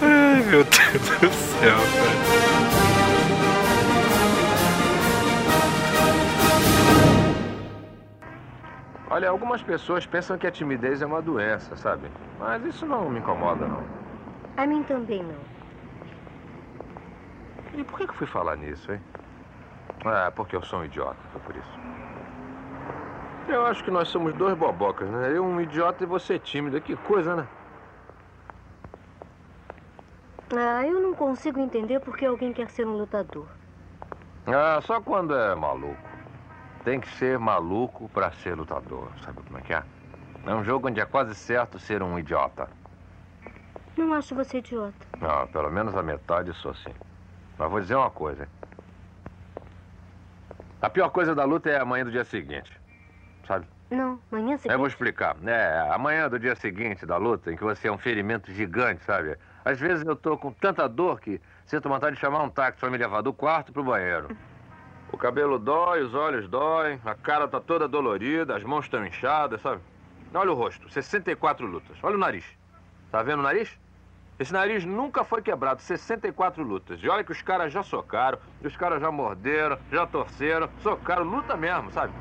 Ai, 0.00 0.42
meu 0.44 0.62
Deus 0.62 1.18
do 1.18 1.32
céu, 1.32 1.78
velho. 1.78 2.09
Olha, 9.10 9.28
algumas 9.28 9.60
pessoas 9.60 10.06
pensam 10.06 10.38
que 10.38 10.46
a 10.46 10.52
timidez 10.52 11.02
é 11.02 11.06
uma 11.06 11.20
doença, 11.20 11.74
sabe? 11.74 12.08
Mas 12.38 12.64
isso 12.64 12.86
não 12.86 13.10
me 13.10 13.18
incomoda, 13.18 13.66
não. 13.66 13.82
A 14.56 14.64
mim 14.64 14.84
também 14.84 15.20
não. 15.20 15.40
E 17.74 17.82
por 17.82 17.98
que 17.98 18.04
eu 18.04 18.14
fui 18.14 18.26
falar 18.26 18.56
nisso, 18.56 18.92
hein? 18.92 19.00
Ah, 20.04 20.30
porque 20.34 20.54
eu 20.54 20.62
sou 20.62 20.78
um 20.78 20.84
idiota, 20.84 21.18
foi 21.32 21.40
por 21.40 21.56
isso. 21.56 21.80
Eu 23.48 23.66
acho 23.66 23.82
que 23.82 23.90
nós 23.90 24.08
somos 24.08 24.32
dois 24.34 24.54
bobocas, 24.56 25.08
né? 25.08 25.36
Eu 25.36 25.44
um 25.44 25.60
idiota 25.60 26.04
e 26.04 26.06
você 26.06 26.38
tímida. 26.38 26.80
Que 26.80 26.94
coisa, 26.94 27.34
né? 27.34 27.48
Ah, 30.52 30.86
eu 30.86 31.00
não 31.00 31.14
consigo 31.14 31.58
entender 31.58 31.98
por 31.98 32.16
que 32.16 32.24
alguém 32.24 32.52
quer 32.52 32.70
ser 32.70 32.86
um 32.86 32.96
lutador. 32.96 33.48
Ah, 34.46 34.80
só 34.82 35.00
quando 35.00 35.34
é 35.34 35.52
maluco. 35.56 36.09
Tem 36.84 36.98
que 36.98 37.08
ser 37.16 37.38
maluco 37.38 38.08
pra 38.08 38.32
ser 38.32 38.54
lutador. 38.54 39.10
Sabe 39.24 39.42
como 39.42 39.58
é 39.58 39.62
que 39.62 39.74
é? 39.74 39.82
É 40.46 40.54
um 40.54 40.64
jogo 40.64 40.88
onde 40.88 41.00
é 41.00 41.04
quase 41.04 41.34
certo 41.34 41.78
ser 41.78 42.02
um 42.02 42.18
idiota. 42.18 42.68
Não 43.96 44.14
acho 44.14 44.34
você 44.34 44.58
idiota. 44.58 45.06
Não, 45.20 45.46
pelo 45.48 45.70
menos 45.70 45.94
a 45.94 46.02
metade 46.02 46.54
sou 46.54 46.74
sim. 46.74 46.94
Mas 47.58 47.70
vou 47.70 47.80
dizer 47.80 47.96
uma 47.96 48.10
coisa. 48.10 48.48
A 50.80 50.88
pior 50.88 51.10
coisa 51.10 51.34
da 51.34 51.44
luta 51.44 51.68
é 51.68 51.78
amanhã 51.78 52.04
do 52.04 52.10
dia 52.10 52.24
seguinte. 52.24 52.72
Sabe? 53.46 53.66
Não, 53.90 54.18
amanhã 54.32 54.56
você. 54.56 54.72
Eu 54.72 54.78
vou 54.78 54.86
explicar. 54.86 55.36
É, 55.44 55.90
amanhã 55.92 56.28
do 56.30 56.38
dia 56.38 56.54
seguinte 56.56 57.04
da 57.04 57.18
luta, 57.18 57.52
em 57.52 57.56
que 57.56 57.64
você 57.64 57.88
é 57.88 57.92
um 57.92 57.98
ferimento 57.98 58.50
gigante, 58.50 59.04
sabe? 59.04 59.36
Às 59.62 59.78
vezes 59.78 60.06
eu 60.06 60.16
tô 60.16 60.38
com 60.38 60.50
tanta 60.52 60.88
dor 60.88 61.20
que 61.20 61.38
sinto 61.66 61.88
vontade 61.88 62.16
de 62.16 62.20
chamar 62.20 62.42
um 62.42 62.48
táxi 62.48 62.80
pra 62.80 62.88
me 62.88 62.96
levar 62.96 63.20
do 63.20 63.34
quarto 63.34 63.72
pro 63.72 63.84
banheiro. 63.84 64.34
O 65.12 65.18
cabelo 65.18 65.58
dói, 65.58 66.02
os 66.02 66.14
olhos 66.14 66.48
doem, 66.48 67.00
a 67.04 67.14
cara 67.14 67.48
tá 67.48 67.60
toda 67.60 67.88
dolorida, 67.88 68.56
as 68.56 68.62
mãos 68.62 68.84
estão 68.84 69.04
inchadas, 69.04 69.60
sabe? 69.60 69.80
Olha 70.32 70.52
o 70.52 70.54
rosto, 70.54 70.88
64 70.88 71.66
lutas. 71.66 71.96
Olha 72.02 72.14
o 72.14 72.18
nariz. 72.18 72.44
Tá 73.10 73.22
vendo 73.22 73.40
o 73.40 73.42
nariz? 73.42 73.76
Esse 74.38 74.52
nariz 74.52 74.84
nunca 74.84 75.24
foi 75.24 75.42
quebrado, 75.42 75.82
64 75.82 76.62
lutas. 76.62 77.00
E 77.02 77.08
olha 77.08 77.24
que 77.24 77.32
os 77.32 77.42
caras 77.42 77.72
já 77.72 77.82
socaram, 77.82 78.38
os 78.64 78.76
caras 78.76 79.00
já 79.00 79.10
morderam, 79.10 79.78
já 79.90 80.06
torceram, 80.06 80.68
socaram, 80.80 81.24
luta 81.24 81.56
mesmo, 81.56 81.90
sabe? 81.90 82.14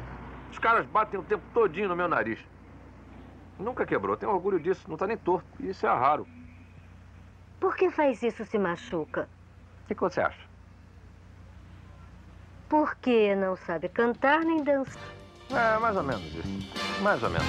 Os 0.51 0.57
caras 0.57 0.85
batem 0.87 1.19
o 1.19 1.23
tempo 1.23 1.43
todinho 1.53 1.87
no 1.87 1.95
meu 1.95 2.07
nariz. 2.07 2.39
Nunca 3.59 3.85
quebrou, 3.85 4.17
tenho 4.17 4.31
orgulho 4.31 4.59
disso, 4.59 4.89
não 4.89 4.97
tá 4.97 5.05
nem 5.05 5.15
torto. 5.15 5.47
Isso 5.59 5.85
é 5.85 5.89
raro. 5.89 6.27
Por 7.59 7.75
que 7.75 7.91
faz 7.91 8.23
isso 8.23 8.43
se 8.43 8.57
machuca? 8.57 9.29
O 9.83 9.87
que, 9.87 9.95
que 9.95 10.01
você 10.01 10.21
acha? 10.21 10.48
Porque 12.69 13.35
não 13.35 13.57
sabe 13.57 13.89
cantar 13.89 14.41
nem 14.41 14.63
dançar. 14.63 15.01
É, 15.49 15.79
mais 15.79 15.97
ou 15.97 16.03
menos 16.03 16.23
isso. 16.23 17.01
Mais 17.01 17.23
ou 17.23 17.29
menos. 17.29 17.47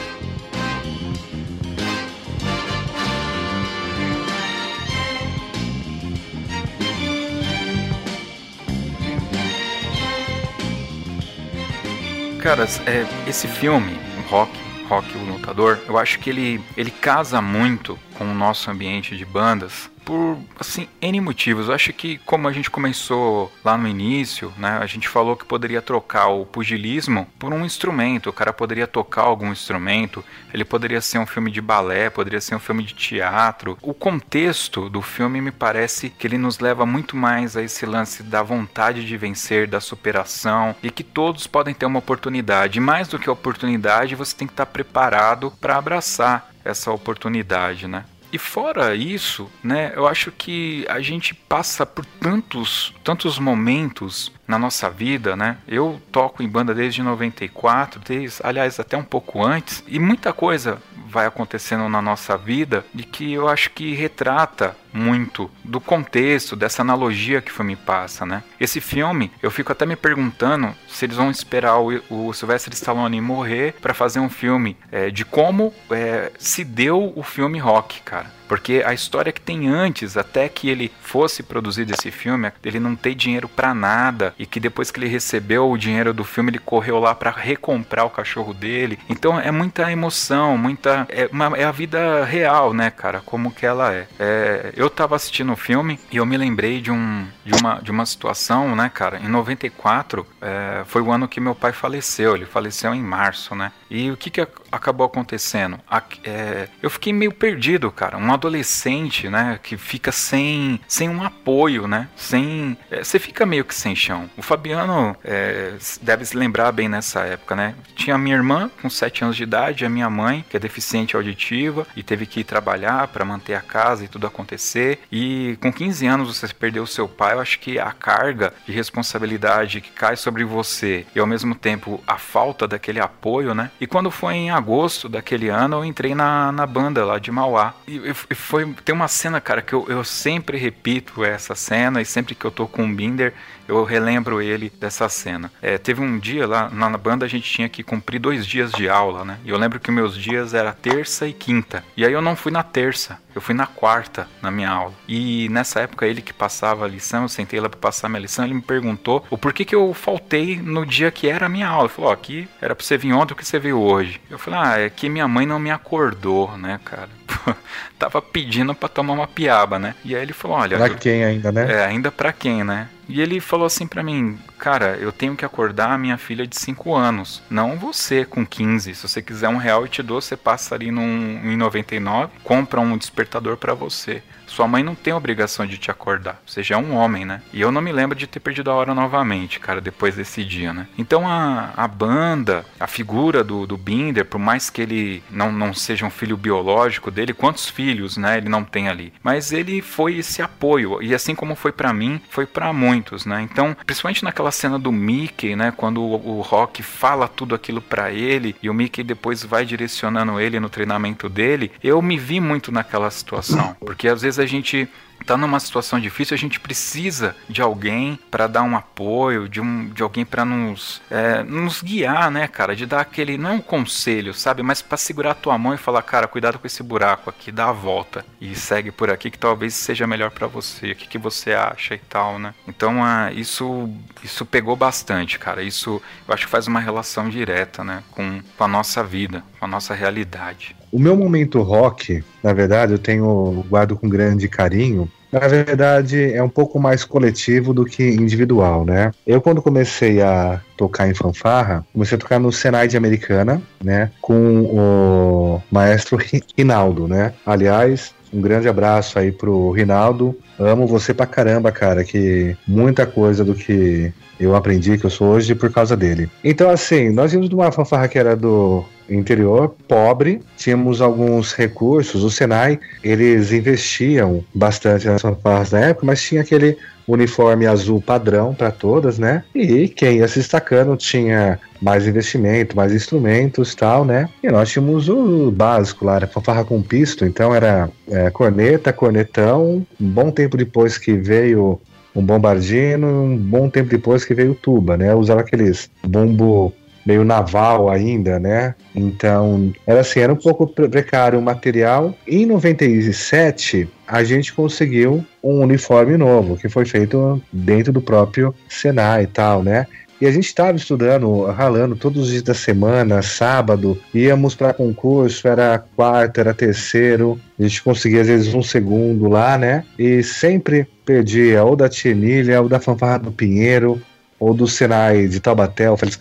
Caras, 12.42 12.80
é, 12.86 13.04
esse 13.28 13.46
filme, 13.46 13.98
Rock, 14.30 14.50
Rock 14.88 15.14
o 15.14 15.24
Lutador, 15.26 15.78
eu 15.86 15.98
acho 15.98 16.18
que 16.18 16.30
ele, 16.30 16.64
ele 16.74 16.90
casa 16.90 17.42
muito 17.42 17.98
com 18.16 18.24
o 18.24 18.34
nosso 18.34 18.70
ambiente 18.70 19.14
de 19.14 19.26
bandas 19.26 19.90
por, 20.10 20.38
assim, 20.58 20.88
N 21.00 21.20
motivos. 21.20 21.68
Eu 21.68 21.74
acho 21.74 21.92
que, 21.92 22.18
como 22.26 22.48
a 22.48 22.52
gente 22.52 22.68
começou 22.68 23.52
lá 23.64 23.78
no 23.78 23.86
início, 23.86 24.52
né, 24.58 24.80
a 24.82 24.86
gente 24.86 25.08
falou 25.08 25.36
que 25.36 25.44
poderia 25.44 25.80
trocar 25.80 26.26
o 26.26 26.44
pugilismo 26.44 27.28
por 27.38 27.52
um 27.52 27.64
instrumento. 27.64 28.28
O 28.28 28.32
cara 28.32 28.52
poderia 28.52 28.88
tocar 28.88 29.22
algum 29.22 29.52
instrumento, 29.52 30.24
ele 30.52 30.64
poderia 30.64 31.00
ser 31.00 31.20
um 31.20 31.26
filme 31.26 31.48
de 31.48 31.60
balé, 31.60 32.10
poderia 32.10 32.40
ser 32.40 32.56
um 32.56 32.58
filme 32.58 32.82
de 32.82 32.92
teatro. 32.92 33.78
O 33.80 33.94
contexto 33.94 34.90
do 34.90 35.00
filme 35.00 35.40
me 35.40 35.52
parece 35.52 36.10
que 36.10 36.26
ele 36.26 36.38
nos 36.38 36.58
leva 36.58 36.84
muito 36.84 37.16
mais 37.16 37.56
a 37.56 37.62
esse 37.62 37.86
lance 37.86 38.24
da 38.24 38.42
vontade 38.42 39.06
de 39.06 39.16
vencer, 39.16 39.68
da 39.68 39.78
superação 39.80 40.74
e 40.82 40.90
que 40.90 41.04
todos 41.04 41.46
podem 41.46 41.72
ter 41.72 41.86
uma 41.86 42.00
oportunidade. 42.00 42.80
Mais 42.80 43.06
do 43.06 43.16
que 43.16 43.28
a 43.28 43.32
oportunidade, 43.32 44.16
você 44.16 44.34
tem 44.34 44.48
que 44.48 44.54
estar 44.54 44.66
preparado 44.66 45.52
para 45.60 45.76
abraçar 45.76 46.50
essa 46.64 46.90
oportunidade, 46.90 47.86
né? 47.86 48.04
E 48.32 48.38
fora 48.38 48.94
isso, 48.94 49.50
né, 49.62 49.92
eu 49.96 50.06
acho 50.06 50.30
que 50.30 50.84
a 50.88 51.00
gente 51.00 51.34
passa 51.34 51.84
por 51.84 52.04
tantos, 52.04 52.94
tantos 53.10 53.40
momentos 53.40 54.30
na 54.46 54.56
nossa 54.56 54.88
vida, 54.88 55.34
né? 55.34 55.56
Eu 55.66 56.00
toco 56.12 56.44
em 56.44 56.48
banda 56.48 56.72
desde 56.72 57.02
94, 57.02 58.00
desde, 58.06 58.38
aliás, 58.44 58.78
até 58.78 58.96
um 58.96 59.02
pouco 59.02 59.44
antes, 59.44 59.82
e 59.88 59.98
muita 59.98 60.32
coisa 60.32 60.80
vai 61.08 61.26
acontecendo 61.26 61.88
na 61.88 62.00
nossa 62.00 62.38
vida 62.38 62.84
e 62.94 63.02
que 63.02 63.32
eu 63.32 63.48
acho 63.48 63.70
que 63.70 63.94
retrata 63.94 64.76
muito 64.92 65.50
do 65.64 65.80
contexto, 65.80 66.54
dessa 66.54 66.82
analogia 66.82 67.42
que 67.42 67.50
o 67.50 67.54
filme 67.54 67.74
passa, 67.74 68.24
né? 68.24 68.44
Esse 68.60 68.80
filme, 68.80 69.32
eu 69.42 69.50
fico 69.50 69.72
até 69.72 69.84
me 69.84 69.96
perguntando 69.96 70.72
se 70.88 71.04
eles 71.04 71.16
vão 71.16 71.32
esperar 71.32 71.80
o, 71.80 72.00
o 72.08 72.32
Sylvester 72.32 72.72
Stallone 72.74 73.20
morrer 73.20 73.74
para 73.80 73.92
fazer 73.92 74.20
um 74.20 74.30
filme 74.30 74.76
é, 74.92 75.10
de 75.10 75.24
como 75.24 75.74
é, 75.90 76.30
se 76.38 76.62
deu 76.62 77.12
o 77.16 77.24
filme 77.24 77.58
Rock, 77.58 78.02
cara. 78.02 78.38
Porque 78.50 78.82
a 78.84 78.92
história 78.92 79.30
que 79.30 79.40
tem 79.40 79.68
antes, 79.68 80.16
até 80.16 80.48
que 80.48 80.68
ele 80.68 80.90
fosse 81.02 81.40
produzido 81.40 81.94
esse 81.94 82.10
filme, 82.10 82.50
ele 82.64 82.80
não 82.80 82.96
ter 82.96 83.14
dinheiro 83.14 83.48
para 83.48 83.72
nada 83.72 84.34
e 84.36 84.44
que 84.44 84.58
depois 84.58 84.90
que 84.90 84.98
ele 84.98 85.06
recebeu 85.06 85.70
o 85.70 85.78
dinheiro 85.78 86.12
do 86.12 86.24
filme, 86.24 86.50
ele 86.50 86.58
correu 86.58 86.98
lá 86.98 87.14
para 87.14 87.30
recomprar 87.30 88.04
o 88.04 88.10
cachorro 88.10 88.52
dele. 88.52 88.98
Então 89.08 89.38
é 89.38 89.52
muita 89.52 89.92
emoção, 89.92 90.58
muita 90.58 91.06
é, 91.10 91.28
uma, 91.30 91.56
é 91.56 91.62
a 91.62 91.70
vida 91.70 92.24
real, 92.24 92.74
né, 92.74 92.90
cara? 92.90 93.22
Como 93.24 93.52
que 93.52 93.64
ela 93.64 93.94
é. 93.94 94.08
é 94.18 94.72
eu 94.74 94.90
tava 94.90 95.14
assistindo 95.14 95.52
o 95.52 95.56
filme 95.56 96.00
e 96.10 96.16
eu 96.16 96.26
me 96.26 96.36
lembrei 96.36 96.80
de, 96.80 96.90
um, 96.90 97.28
de, 97.44 97.54
uma, 97.54 97.80
de 97.80 97.92
uma 97.92 98.04
situação, 98.04 98.74
né, 98.74 98.90
cara? 98.92 99.20
Em 99.20 99.28
94 99.28 100.26
é, 100.42 100.82
foi 100.86 101.00
o 101.02 101.12
ano 101.12 101.28
que 101.28 101.38
meu 101.38 101.54
pai 101.54 101.72
faleceu. 101.72 102.34
Ele 102.34 102.46
faleceu 102.46 102.92
em 102.96 103.00
março, 103.00 103.54
né? 103.54 103.70
E 103.90 104.10
o 104.10 104.16
que, 104.16 104.30
que 104.30 104.40
acabou 104.70 105.06
acontecendo? 105.06 105.78
É, 106.22 106.68
eu 106.80 106.88
fiquei 106.88 107.12
meio 107.12 107.32
perdido, 107.32 107.90
cara. 107.90 108.16
Um 108.16 108.32
adolescente, 108.32 109.28
né, 109.28 109.58
que 109.60 109.76
fica 109.76 110.12
sem, 110.12 110.80
sem 110.86 111.08
um 111.08 111.22
apoio, 111.24 111.88
né? 111.88 112.08
Sem. 112.14 112.78
É, 112.90 113.02
você 113.02 113.18
fica 113.18 113.44
meio 113.44 113.64
que 113.64 113.74
sem 113.74 113.96
chão. 113.96 114.30
O 114.36 114.42
Fabiano 114.42 115.16
é, 115.24 115.74
deve 116.00 116.24
se 116.24 116.36
lembrar 116.36 116.70
bem 116.70 116.88
nessa 116.88 117.20
época, 117.22 117.56
né? 117.56 117.74
Tinha 117.96 118.16
minha 118.16 118.36
irmã 118.36 118.70
com 118.80 118.88
7 118.88 119.24
anos 119.24 119.36
de 119.36 119.42
idade, 119.42 119.84
a 119.84 119.88
minha 119.88 120.08
mãe, 120.08 120.44
que 120.48 120.56
é 120.56 120.60
deficiente 120.60 121.16
auditiva, 121.16 121.86
e 121.96 122.02
teve 122.02 122.26
que 122.26 122.40
ir 122.40 122.44
trabalhar 122.44 123.08
para 123.08 123.24
manter 123.24 123.54
a 123.54 123.60
casa 123.60 124.04
e 124.04 124.08
tudo 124.08 124.26
acontecer. 124.26 125.00
E 125.10 125.58
com 125.60 125.72
15 125.72 126.06
anos 126.06 126.38
você 126.38 126.52
perdeu 126.54 126.86
seu 126.86 127.08
pai, 127.08 127.34
eu 127.34 127.40
acho 127.40 127.58
que 127.58 127.78
a 127.78 127.90
carga 127.90 128.52
de 128.66 128.72
responsabilidade 128.72 129.80
que 129.80 129.90
cai 129.90 130.16
sobre 130.16 130.44
você 130.44 131.06
e 131.14 131.18
ao 131.18 131.26
mesmo 131.26 131.54
tempo 131.54 132.02
a 132.06 132.18
falta 132.18 132.68
daquele 132.68 133.00
apoio, 133.00 133.54
né? 133.54 133.70
E 133.80 133.86
quando 133.86 134.10
foi 134.10 134.34
em 134.34 134.50
agosto 134.50 135.08
daquele 135.08 135.48
ano, 135.48 135.78
eu 135.78 135.84
entrei 135.84 136.14
na, 136.14 136.52
na 136.52 136.66
banda 136.66 137.02
lá 137.02 137.18
de 137.18 137.30
Mauá. 137.30 137.72
E, 137.88 137.96
e 138.30 138.34
foi 138.34 138.70
tem 138.84 138.94
uma 138.94 139.08
cena, 139.08 139.40
cara, 139.40 139.62
que 139.62 139.72
eu, 139.72 139.86
eu 139.88 140.04
sempre 140.04 140.58
repito 140.58 141.24
essa 141.24 141.54
cena 141.54 142.02
e 142.02 142.04
sempre 142.04 142.34
que 142.34 142.44
eu 142.44 142.50
tô 142.50 142.66
com 142.66 142.84
o 142.84 142.94
Binder, 142.94 143.32
eu 143.70 143.84
relembro 143.84 144.42
ele 144.42 144.70
dessa 144.78 145.08
cena. 145.08 145.50
É, 145.62 145.78
teve 145.78 146.00
um 146.00 146.18
dia 146.18 146.46
lá 146.46 146.68
na 146.70 146.98
banda 146.98 147.24
a 147.24 147.28
gente 147.28 147.50
tinha 147.50 147.68
que 147.68 147.82
cumprir 147.82 148.18
dois 148.18 148.46
dias 148.46 148.72
de 148.72 148.88
aula, 148.88 149.24
né? 149.24 149.38
E 149.44 149.50
eu 149.50 149.58
lembro 149.58 149.78
que 149.78 149.90
meus 149.90 150.16
dias 150.16 150.54
era 150.54 150.72
terça 150.72 151.26
e 151.26 151.32
quinta. 151.32 151.84
E 151.96 152.04
aí 152.04 152.12
eu 152.12 152.20
não 152.20 152.36
fui 152.36 152.50
na 152.50 152.62
terça, 152.62 153.18
eu 153.34 153.40
fui 153.40 153.54
na 153.54 153.66
quarta 153.66 154.28
na 154.42 154.50
minha 154.50 154.70
aula. 154.70 154.94
E 155.06 155.48
nessa 155.50 155.80
época 155.80 156.06
ele 156.06 156.20
que 156.20 156.32
passava 156.32 156.84
a 156.84 156.88
lição, 156.88 157.22
eu 157.22 157.28
sentei 157.28 157.60
lá 157.60 157.68
para 157.68 157.78
passar 157.78 158.08
minha 158.08 158.20
lição, 158.20 158.44
ele 158.44 158.54
me 158.54 158.62
perguntou 158.62 159.24
o 159.30 159.38
porquê 159.38 159.64
que 159.64 159.74
eu 159.74 159.94
faltei 159.94 160.60
no 160.60 160.84
dia 160.84 161.10
que 161.10 161.28
era 161.28 161.46
a 161.46 161.48
minha 161.48 161.68
aula. 161.68 161.84
Ele 161.84 161.94
falou: 161.94 162.10
ó, 162.10 162.14
aqui 162.14 162.48
era 162.60 162.74
para 162.74 162.84
você 162.84 162.96
vir 162.96 163.12
ontem, 163.12 163.34
o 163.34 163.36
que 163.36 163.46
você 163.46 163.58
veio 163.58 163.78
hoje? 163.78 164.20
Eu 164.28 164.38
falei: 164.38 164.60
ah, 164.60 164.78
é 164.78 164.90
que 164.90 165.08
minha 165.08 165.28
mãe 165.28 165.46
não 165.46 165.58
me 165.58 165.70
acordou, 165.70 166.56
né, 166.58 166.80
cara? 166.84 167.08
Tava 167.98 168.20
pedindo 168.22 168.74
para 168.74 168.88
tomar 168.88 169.12
uma 169.12 169.26
piaba, 169.26 169.78
né? 169.78 169.94
E 170.04 170.14
aí 170.14 170.22
ele 170.22 170.32
falou: 170.32 170.56
olha. 170.56 170.76
Pra 170.76 170.90
quem 170.90 171.24
ainda, 171.24 171.52
né? 171.52 171.72
É, 171.72 171.84
ainda 171.84 172.10
pra 172.10 172.32
quem, 172.32 172.64
né? 172.64 172.88
E 173.08 173.20
ele 173.20 173.40
falou 173.40 173.66
assim 173.66 173.88
para 173.88 174.04
mim, 174.04 174.38
cara, 174.56 174.96
eu 175.00 175.10
tenho 175.10 175.34
que 175.34 175.44
acordar 175.44 175.90
a 175.90 175.98
minha 175.98 176.16
filha 176.16 176.46
de 176.46 176.56
5 176.56 176.94
anos, 176.94 177.42
não 177.50 177.76
você 177.76 178.24
com 178.24 178.46
15. 178.46 178.94
Se 178.94 179.08
você 179.08 179.20
quiser 179.20 179.48
um 179.48 179.56
real 179.56 179.82
eu 179.82 179.88
te 179.88 180.00
dou, 180.00 180.20
você 180.20 180.36
passa 180.36 180.76
ali 180.76 180.92
num, 180.92 181.40
em 181.44 181.56
99, 181.56 182.30
compra 182.44 182.80
um 182.80 182.96
despertador 182.96 183.56
para 183.56 183.74
você. 183.74 184.22
Sua 184.50 184.66
mãe 184.66 184.82
não 184.82 184.96
tem 184.96 185.12
obrigação 185.12 185.64
de 185.64 185.78
te 185.78 185.92
acordar. 185.92 186.42
Você 186.44 186.60
já 186.60 186.74
é 186.74 186.78
um 186.78 186.94
homem, 186.94 187.24
né? 187.24 187.40
E 187.52 187.60
eu 187.60 187.70
não 187.70 187.80
me 187.80 187.92
lembro 187.92 188.18
de 188.18 188.26
ter 188.26 188.40
perdido 188.40 188.68
a 188.70 188.74
hora 188.74 188.92
novamente, 188.92 189.60
cara, 189.60 189.80
depois 189.80 190.16
desse 190.16 190.44
dia, 190.44 190.72
né? 190.72 190.88
Então 190.98 191.28
a, 191.28 191.70
a 191.76 191.86
banda, 191.86 192.64
a 192.78 192.88
figura 192.88 193.44
do, 193.44 193.64
do 193.64 193.76
Binder, 193.76 194.24
por 194.24 194.40
mais 194.40 194.68
que 194.68 194.82
ele 194.82 195.22
não, 195.30 195.52
não 195.52 195.72
seja 195.72 196.04
um 196.04 196.10
filho 196.10 196.36
biológico 196.36 197.12
dele, 197.12 197.32
quantos 197.32 197.68
filhos, 197.68 198.16
né, 198.16 198.38
ele 198.38 198.48
não 198.48 198.64
tem 198.64 198.88
ali? 198.88 199.12
Mas 199.22 199.52
ele 199.52 199.80
foi 199.80 200.16
esse 200.16 200.42
apoio. 200.42 201.00
E 201.00 201.14
assim 201.14 201.34
como 201.34 201.54
foi 201.54 201.70
para 201.70 201.92
mim, 201.92 202.20
foi 202.28 202.44
para 202.44 202.72
muitos, 202.72 203.24
né? 203.24 203.40
Então, 203.42 203.76
principalmente 203.86 204.24
naquela 204.24 204.50
cena 204.50 204.80
do 204.80 204.90
Mickey, 204.90 205.54
né? 205.54 205.72
Quando 205.76 206.02
o, 206.02 206.38
o 206.38 206.40
Rock 206.40 206.82
fala 206.82 207.28
tudo 207.28 207.54
aquilo 207.54 207.80
para 207.80 208.10
ele 208.10 208.56
e 208.60 208.68
o 208.68 208.74
Mickey 208.74 209.04
depois 209.04 209.44
vai 209.44 209.64
direcionando 209.64 210.40
ele 210.40 210.58
no 210.58 210.68
treinamento 210.68 211.28
dele, 211.28 211.70
eu 211.82 212.02
me 212.02 212.18
vi 212.18 212.40
muito 212.40 212.72
naquela 212.72 213.10
situação. 213.10 213.76
Porque 213.78 214.08
às 214.08 214.22
vezes 214.22 214.39
a 214.40 214.46
gente 214.46 214.88
está 215.20 215.36
numa 215.36 215.60
situação 215.60 216.00
difícil, 216.00 216.34
a 216.34 216.38
gente 216.38 216.58
precisa 216.58 217.36
de 217.48 217.62
alguém 217.62 218.18
para 218.30 218.46
dar 218.46 218.62
um 218.62 218.76
apoio, 218.76 219.48
de, 219.48 219.60
um, 219.60 219.88
de 219.88 220.02
alguém 220.02 220.24
para 220.24 220.44
nos, 220.44 221.00
é, 221.10 221.42
nos 221.42 221.82
guiar, 221.82 222.30
né, 222.30 222.48
cara? 222.48 222.74
De 222.74 222.86
dar 222.86 223.00
aquele, 223.00 223.38
não 223.38 223.50
é 223.50 223.52
um 223.54 223.60
conselho, 223.60 224.34
sabe? 224.34 224.62
Mas 224.62 224.82
para 224.82 224.96
segurar 224.96 225.32
a 225.32 225.34
tua 225.34 225.56
mão 225.58 225.74
e 225.74 225.78
falar, 225.78 226.02
cara, 226.02 226.26
cuidado 226.26 226.58
com 226.58 226.66
esse 226.66 226.82
buraco 226.82 227.30
aqui, 227.30 227.52
dá 227.52 227.68
a 227.68 227.72
volta 227.72 228.24
e 228.40 228.54
segue 228.54 228.90
por 228.90 229.10
aqui 229.10 229.30
que 229.30 229.38
talvez 229.38 229.74
seja 229.74 230.06
melhor 230.06 230.30
para 230.30 230.46
você. 230.46 230.92
O 230.92 230.96
que, 230.96 231.08
que 231.08 231.18
você 231.18 231.52
acha 231.52 231.94
e 231.94 231.98
tal, 231.98 232.38
né? 232.38 232.54
Então, 232.66 233.00
isso, 233.34 233.88
isso 234.22 234.44
pegou 234.44 234.76
bastante, 234.76 235.38
cara. 235.38 235.62
Isso 235.62 236.00
eu 236.26 236.34
acho 236.34 236.46
que 236.46 236.50
faz 236.50 236.66
uma 236.66 236.80
relação 236.80 237.28
direta, 237.28 237.82
né, 237.84 238.02
com, 238.10 238.40
com 238.56 238.64
a 238.64 238.68
nossa 238.68 239.02
vida, 239.02 239.42
com 239.58 239.64
a 239.64 239.68
nossa 239.68 239.94
realidade. 239.94 240.76
O 240.92 240.98
meu 240.98 241.16
momento 241.16 241.62
rock, 241.62 242.22
na 242.42 242.52
verdade, 242.52 242.92
eu 242.92 242.98
tenho 242.98 243.64
guardo 243.68 243.96
com 243.96 244.08
grande 244.08 244.48
carinho. 244.48 245.09
Na 245.32 245.46
verdade, 245.46 246.32
é 246.32 246.42
um 246.42 246.48
pouco 246.48 246.78
mais 246.80 247.04
coletivo 247.04 247.72
do 247.72 247.84
que 247.84 248.02
individual, 248.02 248.84
né? 248.84 249.12
Eu, 249.26 249.40
quando 249.40 249.62
comecei 249.62 250.20
a 250.20 250.60
tocar 250.76 251.08
em 251.08 251.14
fanfarra, 251.14 251.84
comecei 251.92 252.16
a 252.16 252.20
tocar 252.20 252.38
no 252.38 252.50
Senai 252.50 252.88
de 252.88 252.96
Americana, 252.96 253.62
né? 253.82 254.10
Com 254.20 254.62
o 254.62 255.62
maestro 255.70 256.18
Rinaldo, 256.56 257.06
né? 257.06 257.32
Aliás, 257.46 258.12
um 258.32 258.40
grande 258.40 258.68
abraço 258.68 259.18
aí 259.18 259.30
pro 259.30 259.70
Rinaldo. 259.70 260.36
Amo 260.58 260.86
você 260.86 261.12
pra 261.12 261.26
caramba, 261.26 261.70
cara, 261.72 262.04
que 262.04 262.56
muita 262.66 263.06
coisa 263.06 263.44
do 263.44 263.54
que 263.54 264.12
eu 264.38 264.56
aprendi 264.56 264.96
que 264.96 265.04
eu 265.04 265.10
sou 265.10 265.28
hoje 265.28 265.54
por 265.54 265.70
causa 265.70 265.96
dele. 265.96 266.30
Então, 266.42 266.70
assim, 266.70 267.10
nós 267.10 267.32
vimos 267.32 267.48
de 267.48 267.54
uma 267.54 267.70
fanfarra 267.70 268.08
que 268.08 268.18
era 268.18 268.34
do 268.34 268.84
interior 269.10 269.74
pobre, 269.88 270.40
tínhamos 270.56 271.00
alguns 271.00 271.52
recursos. 271.52 272.22
O 272.22 272.30
Senai, 272.30 272.78
eles 273.02 273.52
investiam 273.52 274.44
bastante 274.54 275.06
nas 275.06 275.22
fanfarras 275.22 275.72
na 275.72 275.80
época, 275.80 276.06
mas 276.06 276.22
tinha 276.22 276.40
aquele 276.40 276.76
uniforme 277.06 277.66
azul 277.66 278.00
padrão 278.00 278.54
para 278.54 278.70
todas, 278.70 279.18
né? 279.18 279.42
E 279.54 279.88
quem 279.88 280.18
ia 280.18 280.28
se 280.28 280.38
destacando 280.38 280.96
tinha 280.96 281.58
mais 281.82 282.06
investimento, 282.06 282.76
mais 282.76 282.94
instrumentos 282.94 283.74
tal, 283.74 284.04
né? 284.04 284.28
E 284.42 284.48
nós 284.48 284.70
tínhamos 284.70 285.08
o 285.08 285.50
básico 285.50 286.04
lá, 286.04 286.16
era 286.16 286.26
fanfarra 286.26 286.64
com 286.64 286.80
pisto, 286.82 287.24
então 287.24 287.54
era 287.54 287.90
é, 288.08 288.30
corneta, 288.30 288.92
cornetão. 288.92 289.84
Um 290.00 290.08
bom 290.08 290.30
tempo 290.30 290.56
depois 290.56 290.98
que 290.98 291.12
veio 291.14 291.80
um 292.14 292.22
bombardino, 292.22 293.24
um 293.24 293.36
bom 293.36 293.68
tempo 293.68 293.88
depois 293.88 294.24
que 294.24 294.34
veio 294.34 294.52
o 294.52 294.54
tuba, 294.54 294.96
né? 294.96 295.14
Usava 295.14 295.40
aqueles 295.40 295.90
bumbo 296.04 296.72
meio 297.10 297.24
naval 297.24 297.90
ainda, 297.90 298.38
né? 298.38 298.74
Então, 298.94 299.72
era 299.84 300.00
assim, 300.00 300.20
era 300.20 300.32
um 300.32 300.36
pouco 300.36 300.64
precário 300.68 301.38
o 301.38 301.42
material. 301.42 302.14
Em 302.26 302.46
97, 302.46 303.88
a 304.06 304.22
gente 304.22 304.52
conseguiu 304.52 305.24
um 305.42 305.60
uniforme 305.60 306.16
novo, 306.16 306.56
que 306.56 306.68
foi 306.68 306.84
feito 306.84 307.42
dentro 307.52 307.92
do 307.92 308.00
próprio 308.00 308.54
Senai 308.68 309.24
e 309.24 309.26
tal, 309.26 309.60
né? 309.62 309.86
E 310.20 310.26
a 310.26 310.30
gente 310.30 310.44
estava 310.44 310.76
estudando, 310.76 311.46
ralando 311.46 311.96
todos 311.96 312.24
os 312.24 312.28
dias 312.28 312.42
da 312.42 312.52
semana, 312.52 313.22
sábado, 313.22 313.98
íamos 314.14 314.54
para 314.54 314.74
concurso, 314.74 315.48
era 315.48 315.82
quarta, 315.96 316.42
era 316.42 316.52
terceiro, 316.52 317.40
a 317.58 317.62
gente 317.62 317.82
conseguia 317.82 318.20
às 318.20 318.26
vezes 318.28 318.54
um 318.54 318.62
segundo 318.62 319.28
lá, 319.28 319.56
né? 319.56 319.82
E 319.98 320.22
sempre 320.22 320.86
perdia 321.06 321.64
ou 321.64 321.74
da 321.74 321.88
Tienilha 321.88 322.60
ou 322.60 322.68
da 322.68 322.78
Fanfarra 322.78 323.18
do 323.18 323.32
Pinheiro, 323.32 324.00
ou 324.40 324.54
do 324.54 324.66
Senai 324.66 325.28
de 325.28 325.38
Taubaté, 325.38 325.90
o 325.90 325.96
Félix 325.96 326.16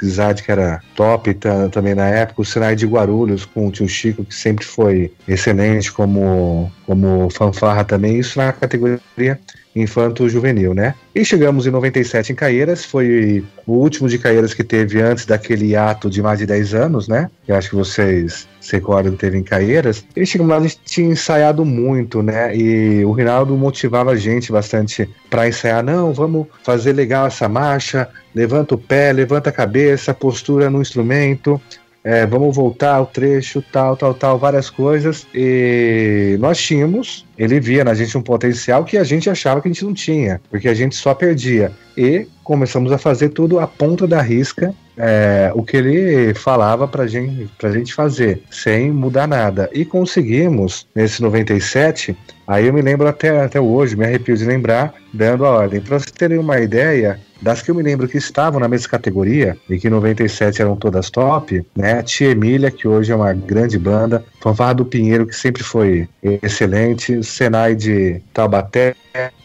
que 0.46 0.52
era 0.52 0.82
top 0.94 1.34
também 1.72 1.96
na 1.96 2.06
época, 2.08 2.42
o 2.42 2.46
Senai 2.46 2.76
de 2.76 2.86
Guarulhos 2.86 3.46
com 3.46 3.68
o 3.68 3.72
tio 3.72 3.88
Chico, 3.88 4.26
que 4.26 4.36
sempre 4.36 4.66
foi 4.66 5.12
excelente 5.26 5.92
como, 5.92 6.70
como 6.86 7.30
fanfarra 7.30 7.86
também, 7.86 8.20
isso 8.20 8.38
na 8.38 8.52
categoria 8.52 9.40
infanto-juvenil, 9.76 10.74
né? 10.74 10.96
E 11.16 11.24
chegamos 11.24 11.66
em 11.66 11.72
97 11.72 12.34
em 12.34 12.36
Caieiras, 12.36 12.84
foi 12.84 13.44
o 13.66 13.74
último 13.74 14.10
de 14.10 14.18
Caieiras 14.18 14.54
que 14.54 14.64
teve 14.64 15.02
antes 15.02 15.26
daquele 15.26 15.76
ato 15.76 16.10
de 16.10 16.22
mais 16.22 16.40
de 16.40 16.46
10 16.46 16.74
anos, 16.74 17.08
né? 17.08 17.30
Eu 17.48 17.56
acho 17.56 17.70
que 17.70 17.76
vocês 17.76 18.48
se 18.70 18.76
recordam 18.76 19.14
que 19.14 19.20
teve 19.20 19.38
em 19.38 19.44
Caieiras. 19.44 20.06
E 20.16 20.26
chegamos 20.26 20.52
lá, 20.52 20.58
a 20.58 20.62
gente 20.62 20.80
tinha 20.86 21.10
ensaiado 21.10 21.66
muito, 21.66 22.22
né? 22.22 22.56
E 22.56 23.04
o 23.04 23.12
Rinaldo 23.12 23.56
motivava 23.58 24.12
a 24.12 24.16
gente 24.16 24.52
bastante 24.52 25.10
para 25.30 25.48
ensaiar. 25.48 25.84
Não, 25.84 26.14
vamos 26.14 26.48
fazer 26.64 26.94
legal 26.94 27.28
essa 27.28 27.50
marcha, 27.50 28.08
levanta 28.34 28.76
o 28.76 28.78
pé, 28.78 29.12
levanta 29.12 29.50
a 29.50 29.54
cabeça, 29.54 30.14
postura 30.14 30.70
no 30.70 30.82
instrumento, 30.82 31.60
é, 32.04 32.26
vamos 32.26 32.56
voltar 32.56 32.96
ao 32.96 33.06
trecho, 33.06 33.62
tal, 33.72 33.98
tal, 33.98 34.14
tal, 34.14 34.38
várias 34.38 34.70
coisas. 34.70 35.28
E 35.34 36.38
nós 36.40 36.58
tínhamos, 36.60 37.26
ele 37.38 37.60
via 37.60 37.84
na 37.84 37.94
gente 37.94 38.18
um 38.18 38.22
potencial 38.22 38.86
que 38.86 38.98
a 38.98 39.04
gente 39.04 39.30
achava 39.30 39.62
que 39.62 39.68
a 39.68 39.72
gente 39.72 39.84
não 39.84 39.94
tinha, 39.94 40.40
porque 40.50 40.68
a 40.68 40.74
gente 40.74 40.96
só 40.96 41.14
perdia. 41.14 41.72
E 41.98 42.26
começamos 42.44 42.92
a 42.92 42.98
fazer 42.98 43.30
tudo 43.30 43.60
a 43.60 43.68
ponta 43.68 44.08
da 44.08 44.22
risca, 44.22 44.74
é, 45.00 45.50
o 45.56 45.64
que 45.64 45.78
ele 45.78 46.34
falava 46.34 46.86
pra 46.88 47.08
gente, 47.08 47.50
pra 47.58 47.72
gente 47.72 47.94
fazer, 47.94 48.44
sem 48.52 48.92
mudar 48.92 49.28
nada. 49.28 49.70
E 49.74 49.86
conseguimos, 49.86 50.86
nesse 50.94 51.22
97, 51.22 52.16
aí 52.46 52.68
eu 52.68 52.74
me 52.74 52.82
lembro 52.82 53.08
até, 53.08 53.42
até 53.42 53.62
hoje, 53.62 53.96
me 53.96 54.06
arrepio 54.06 54.36
de 54.36 54.44
lembrar, 54.44 54.94
dando 55.14 55.46
a 55.46 55.52
ordem. 55.52 55.80
Para 55.80 56.00
vocês 56.00 56.12
terem 56.12 56.38
uma 56.38 56.60
ideia, 56.60 57.18
das 57.42 57.62
que 57.62 57.72
eu 57.72 57.76
me 57.76 57.84
lembro 57.84 58.08
que 58.08 58.18
estavam 58.18 58.60
na 58.60 58.68
mesma 58.68 58.90
categoria 58.90 59.58
e 59.70 59.78
que 59.78 59.88
em 59.88 59.92
97 59.92 60.62
eram 60.62 60.76
todas 60.76 61.10
top, 61.10 61.66
né? 61.76 62.02
Tia 62.04 62.32
Emília, 62.32 62.72
que 62.72 62.88
hoje 62.88 63.12
é 63.12 63.16
uma 63.16 63.34
grande 63.34 63.78
banda, 63.78 64.24
Fanfarra 64.42 64.76
do 64.76 64.86
Pinheiro, 64.86 65.26
que 65.26 65.36
sempre 65.36 65.64
foi 65.64 66.08
excelente, 66.24 67.24
Senai 67.24 67.76
de 67.76 68.22
Taubaté, 68.34 68.96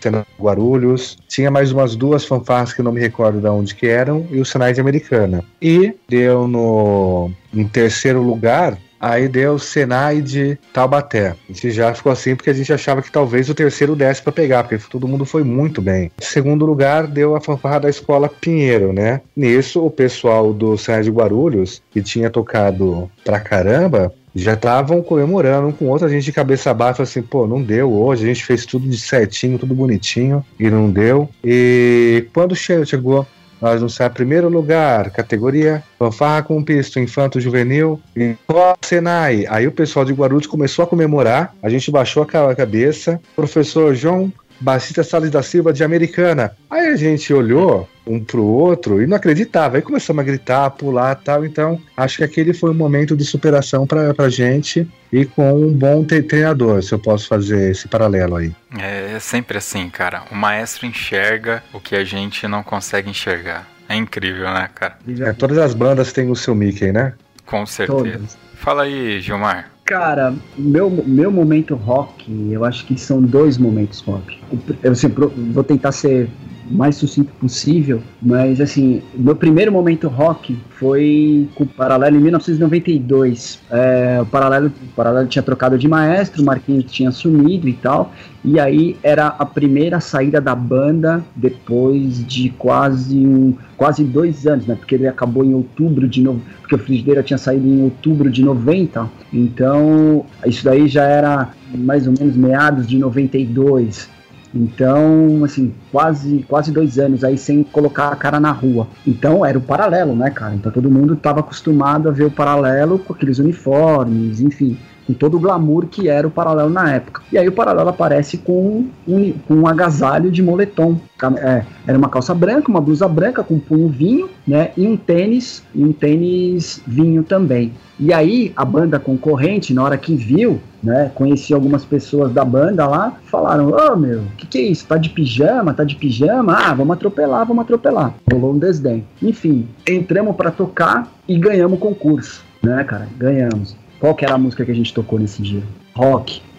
Senai 0.00 0.22
de 0.22 0.42
Guarulhos, 0.42 1.16
tinha 1.28 1.50
mais 1.50 1.72
umas 1.72 1.96
duas 1.96 2.24
fanfarras 2.24 2.72
que 2.72 2.82
não 2.82 2.92
me 2.92 3.00
recordo 3.00 3.40
de 3.40 3.48
onde 3.48 3.74
que 3.74 3.86
eram, 3.86 4.26
e 4.30 4.40
o 4.40 4.44
Senai 4.44 4.72
de 4.72 4.80
Americana. 4.80 5.44
E 5.60 5.94
deu 6.08 6.46
no 6.46 7.30
em 7.52 7.66
terceiro 7.68 8.20
lugar 8.20 8.76
Aí 9.04 9.28
deu 9.28 9.58
Senai 9.58 10.22
de 10.22 10.56
Taubaté. 10.72 11.36
A 11.50 11.52
gente 11.52 11.72
já 11.72 11.92
ficou 11.92 12.10
assim 12.10 12.34
porque 12.34 12.48
a 12.48 12.54
gente 12.54 12.72
achava 12.72 13.02
que 13.02 13.12
talvez 13.12 13.50
o 13.50 13.54
terceiro 13.54 13.94
desse 13.94 14.22
para 14.22 14.32
pegar, 14.32 14.64
porque 14.64 14.82
todo 14.88 15.06
mundo 15.06 15.26
foi 15.26 15.44
muito 15.44 15.82
bem. 15.82 16.10
Em 16.18 16.24
segundo 16.24 16.64
lugar, 16.64 17.06
deu 17.06 17.36
a 17.36 17.40
fanfarra 17.40 17.80
da 17.80 17.90
escola 17.90 18.30
Pinheiro, 18.30 18.94
né? 18.94 19.20
Nisso, 19.36 19.84
o 19.84 19.90
pessoal 19.90 20.54
do 20.54 20.78
Senai 20.78 21.02
de 21.02 21.10
Guarulhos, 21.10 21.82
que 21.90 22.00
tinha 22.00 22.30
tocado 22.30 23.10
pra 23.22 23.38
caramba, 23.38 24.10
já 24.34 24.54
estavam 24.54 25.02
comemorando 25.02 25.70
com 25.74 25.86
outra 25.88 26.08
gente 26.08 26.24
de 26.24 26.32
cabeça 26.32 26.72
baixa, 26.72 27.02
assim, 27.02 27.20
pô, 27.20 27.46
não 27.46 27.62
deu 27.62 27.92
hoje, 27.92 28.24
a 28.24 28.28
gente 28.28 28.42
fez 28.42 28.64
tudo 28.64 28.88
de 28.88 28.98
certinho, 28.98 29.58
tudo 29.58 29.74
bonitinho, 29.74 30.42
e 30.58 30.70
não 30.70 30.90
deu. 30.90 31.28
E 31.44 32.26
quando 32.32 32.56
chegou 32.56 33.26
nós 33.60 33.80
não 33.80 33.88
sabemos 33.88 34.14
primeiro 34.14 34.48
lugar, 34.48 35.10
categoria 35.10 35.82
fanfarra 35.98 36.42
com 36.42 36.62
pisto, 36.62 37.00
infanto 37.00 37.40
juvenil 37.40 38.00
e 38.16 38.36
Senai. 38.82 39.46
Aí 39.48 39.66
o 39.66 39.72
pessoal 39.72 40.04
de 40.04 40.12
Guarulhos 40.12 40.46
começou 40.46 40.84
a 40.84 40.86
comemorar, 40.86 41.54
a 41.62 41.68
gente 41.68 41.90
baixou 41.90 42.22
a 42.22 42.54
cabeça. 42.54 43.20
Professor 43.34 43.94
João 43.94 44.32
Batista 44.60 45.02
Salles 45.02 45.30
da 45.30 45.42
Silva 45.42 45.72
de 45.72 45.82
Americana. 45.82 46.56
Aí 46.70 46.88
a 46.88 46.96
gente 46.96 47.32
olhou 47.32 47.88
um 48.06 48.22
pro 48.22 48.44
outro 48.44 49.02
e 49.02 49.06
não 49.06 49.16
acreditava. 49.16 49.76
Aí 49.76 49.82
começamos 49.82 50.20
a 50.20 50.24
gritar, 50.24 50.70
pular 50.70 51.14
tal. 51.16 51.44
Então, 51.44 51.80
acho 51.96 52.18
que 52.18 52.24
aquele 52.24 52.52
foi 52.52 52.70
um 52.70 52.74
momento 52.74 53.16
de 53.16 53.24
superação 53.24 53.86
pra, 53.86 54.12
pra 54.12 54.28
gente 54.28 54.88
e 55.12 55.24
com 55.24 55.52
um 55.52 55.72
bom 55.72 56.04
treinador, 56.04 56.82
se 56.82 56.92
eu 56.92 56.98
posso 56.98 57.28
fazer 57.28 57.70
esse 57.70 57.88
paralelo 57.88 58.36
aí. 58.36 58.52
É, 58.78 59.14
é 59.14 59.18
sempre 59.18 59.58
assim, 59.58 59.88
cara. 59.88 60.22
O 60.30 60.34
maestro 60.34 60.86
enxerga 60.86 61.62
o 61.72 61.80
que 61.80 61.94
a 61.94 62.04
gente 62.04 62.46
não 62.46 62.62
consegue 62.62 63.08
enxergar. 63.08 63.68
É 63.88 63.96
incrível, 63.96 64.52
né, 64.52 64.68
cara? 64.74 64.98
É, 65.20 65.32
todas 65.32 65.58
as 65.58 65.74
bandas 65.74 66.12
têm 66.12 66.30
o 66.30 66.36
seu 66.36 66.54
Mickey, 66.54 66.90
né? 66.90 67.14
Com 67.44 67.66
certeza. 67.66 68.02
Todas. 68.02 68.38
Fala 68.54 68.84
aí, 68.84 69.20
Gilmar. 69.20 69.70
Cara, 69.84 70.34
meu, 70.56 70.90
meu 70.90 71.30
momento 71.30 71.74
rock, 71.74 72.50
eu 72.50 72.64
acho 72.64 72.86
que 72.86 72.98
são 72.98 73.20
dois 73.20 73.58
momentos 73.58 74.00
rock. 74.00 74.40
Eu 74.82 74.94
sempre 74.94 75.26
vou 75.26 75.62
tentar 75.62 75.92
ser 75.92 76.30
mais 76.70 76.96
sucinto 76.96 77.32
possível, 77.34 78.02
mas 78.20 78.60
assim, 78.60 79.02
meu 79.14 79.36
primeiro 79.36 79.70
momento 79.70 80.08
rock 80.08 80.56
foi 80.70 81.48
com 81.54 81.64
o 81.64 81.66
Paralelo 81.66 82.16
em 82.16 82.20
1992. 82.20 83.60
É, 83.70 84.18
o, 84.20 84.26
Paralelo, 84.26 84.68
o 84.68 84.94
Paralelo 84.94 85.28
tinha 85.28 85.42
trocado 85.42 85.78
de 85.78 85.86
maestro, 85.88 86.42
o 86.42 86.44
Marquinhos 86.44 86.90
tinha 86.90 87.10
sumido 87.10 87.68
e 87.68 87.72
tal, 87.74 88.12
e 88.44 88.58
aí 88.58 88.96
era 89.02 89.26
a 89.26 89.46
primeira 89.46 90.00
saída 90.00 90.40
da 90.40 90.54
banda 90.54 91.24
depois 91.34 92.24
de 92.26 92.50
quase 92.50 93.16
um, 93.26 93.54
quase 93.76 94.04
dois 94.04 94.46
anos, 94.46 94.66
né? 94.66 94.74
Porque 94.74 94.94
ele 94.94 95.06
acabou 95.06 95.44
em 95.44 95.54
outubro 95.54 96.08
de 96.08 96.22
novo, 96.22 96.40
porque 96.60 96.74
o 96.74 96.78
Frigideira 96.78 97.22
tinha 97.22 97.38
saído 97.38 97.66
em 97.66 97.82
outubro 97.82 98.30
de 98.30 98.42
90, 98.42 99.08
então 99.32 100.24
isso 100.46 100.64
daí 100.64 100.88
já 100.88 101.04
era 101.04 101.50
mais 101.74 102.06
ou 102.06 102.14
menos 102.18 102.36
meados 102.36 102.86
de 102.86 102.98
92. 102.98 104.13
Então, 104.54 105.42
assim, 105.44 105.74
quase, 105.90 106.44
quase 106.48 106.70
dois 106.70 106.98
anos 106.98 107.24
aí 107.24 107.36
sem 107.36 107.64
colocar 107.64 108.08
a 108.08 108.16
cara 108.16 108.38
na 108.38 108.52
rua. 108.52 108.86
Então 109.06 109.44
era 109.44 109.58
o 109.58 109.60
paralelo, 109.60 110.14
né, 110.14 110.30
cara? 110.30 110.54
Então 110.54 110.70
todo 110.70 110.90
mundo 110.90 111.14
estava 111.14 111.40
acostumado 111.40 112.08
a 112.08 112.12
ver 112.12 112.24
o 112.24 112.30
paralelo 112.30 112.98
com 112.98 113.12
aqueles 113.12 113.38
uniformes, 113.38 114.40
enfim 114.40 114.78
com 115.06 115.12
todo 115.12 115.36
o 115.36 115.40
glamour 115.40 115.86
que 115.86 116.08
era 116.08 116.26
o 116.26 116.30
Paralelo 116.30 116.70
na 116.70 116.92
época. 116.92 117.22
E 117.32 117.38
aí 117.38 117.48
o 117.48 117.52
Paralelo 117.52 117.88
aparece 117.88 118.38
com 118.38 118.84
um, 119.06 119.32
com 119.46 119.54
um 119.54 119.66
agasalho 119.66 120.30
de 120.30 120.42
moletom. 120.42 120.98
É, 121.38 121.64
era 121.86 121.96
uma 121.96 122.08
calça 122.08 122.34
branca, 122.34 122.70
uma 122.70 122.80
blusa 122.80 123.08
branca 123.08 123.42
com 123.42 123.54
um 123.54 123.60
punho 123.60 123.88
vinho, 123.88 124.28
né? 124.46 124.70
E 124.76 124.86
um 124.86 124.96
tênis, 124.96 125.62
e 125.74 125.82
um 125.82 125.92
tênis 125.92 126.82
vinho 126.86 127.22
também. 127.22 127.72
E 127.98 128.12
aí 128.12 128.52
a 128.56 128.64
banda 128.64 128.98
concorrente, 128.98 129.72
na 129.72 129.82
hora 129.82 129.96
que 129.96 130.16
viu, 130.16 130.60
né, 130.82 131.10
conheci 131.14 131.54
algumas 131.54 131.84
pessoas 131.84 132.32
da 132.32 132.44
banda 132.44 132.86
lá, 132.86 133.14
falaram: 133.26 133.68
Ô 133.68 133.92
oh, 133.92 133.96
meu, 133.96 134.22
que 134.36 134.46
que 134.46 134.58
é 134.58 134.62
isso? 134.62 134.86
Tá 134.86 134.96
de 134.96 135.10
pijama? 135.10 135.72
Tá 135.72 135.84
de 135.84 135.94
pijama? 135.94 136.54
Ah, 136.54 136.74
vamos 136.74 136.94
atropelar, 136.94 137.46
vamos 137.46 137.62
atropelar. 137.62 138.14
Rolou 138.30 138.52
um 138.52 138.58
desdém. 138.58 139.04
Enfim, 139.22 139.68
entramos 139.88 140.34
para 140.36 140.50
tocar 140.50 141.08
e 141.28 141.38
ganhamos 141.38 141.78
o 141.78 141.80
concurso, 141.80 142.44
né, 142.62 142.82
cara? 142.84 143.08
Ganhamos. 143.16 143.76
Qual 144.00 144.14
que 144.14 144.24
era 144.24 144.34
a 144.34 144.38
música 144.38 144.64
que 144.64 144.70
a 144.70 144.74
gente 144.74 144.92
tocou 144.92 145.18
nesse 145.18 145.42
dia? 145.42 145.62
Rock. 145.94 146.42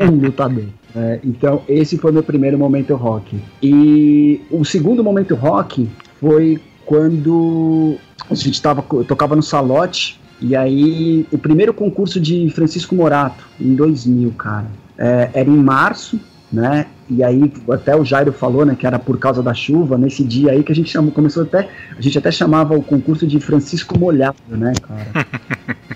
Um 0.00 0.16
lutador. 0.16 0.64
É, 0.94 1.20
então, 1.24 1.62
esse 1.68 1.96
foi 1.96 2.10
meu 2.12 2.22
primeiro 2.22 2.58
momento 2.58 2.94
rock. 2.94 3.38
E 3.62 4.40
o 4.50 4.64
segundo 4.64 5.02
momento 5.02 5.34
rock 5.34 5.88
foi 6.20 6.60
quando 6.84 7.96
a 8.28 8.34
gente 8.34 8.60
tava, 8.60 8.82
tocava 9.06 9.36
no 9.36 9.42
Salote, 9.42 10.20
e 10.40 10.56
aí 10.56 11.26
o 11.30 11.38
primeiro 11.38 11.72
concurso 11.72 12.20
de 12.20 12.50
Francisco 12.50 12.94
Morato, 12.94 13.46
em 13.60 13.74
2000, 13.74 14.32
cara. 14.32 14.66
É, 14.98 15.30
era 15.34 15.48
em 15.48 15.56
março, 15.56 16.20
né? 16.52 16.86
E 17.08 17.22
aí 17.22 17.52
até 17.70 17.96
o 17.96 18.04
Jairo 18.04 18.32
falou, 18.32 18.64
né, 18.64 18.74
que 18.74 18.86
era 18.86 18.98
por 18.98 19.18
causa 19.18 19.42
da 19.42 19.54
chuva, 19.54 19.96
nesse 19.96 20.22
dia 20.24 20.52
aí 20.52 20.62
que 20.62 20.72
a 20.72 20.74
gente 20.74 20.90
chamou, 20.90 21.12
começou 21.12 21.42
até, 21.42 21.68
a 21.96 22.00
gente 22.00 22.18
até 22.18 22.30
chamava 22.30 22.74
o 22.76 22.82
concurso 22.82 23.26
de 23.26 23.38
Francisco 23.40 23.98
Molhado, 23.98 24.36
né, 24.48 24.72
cara? 24.82 25.26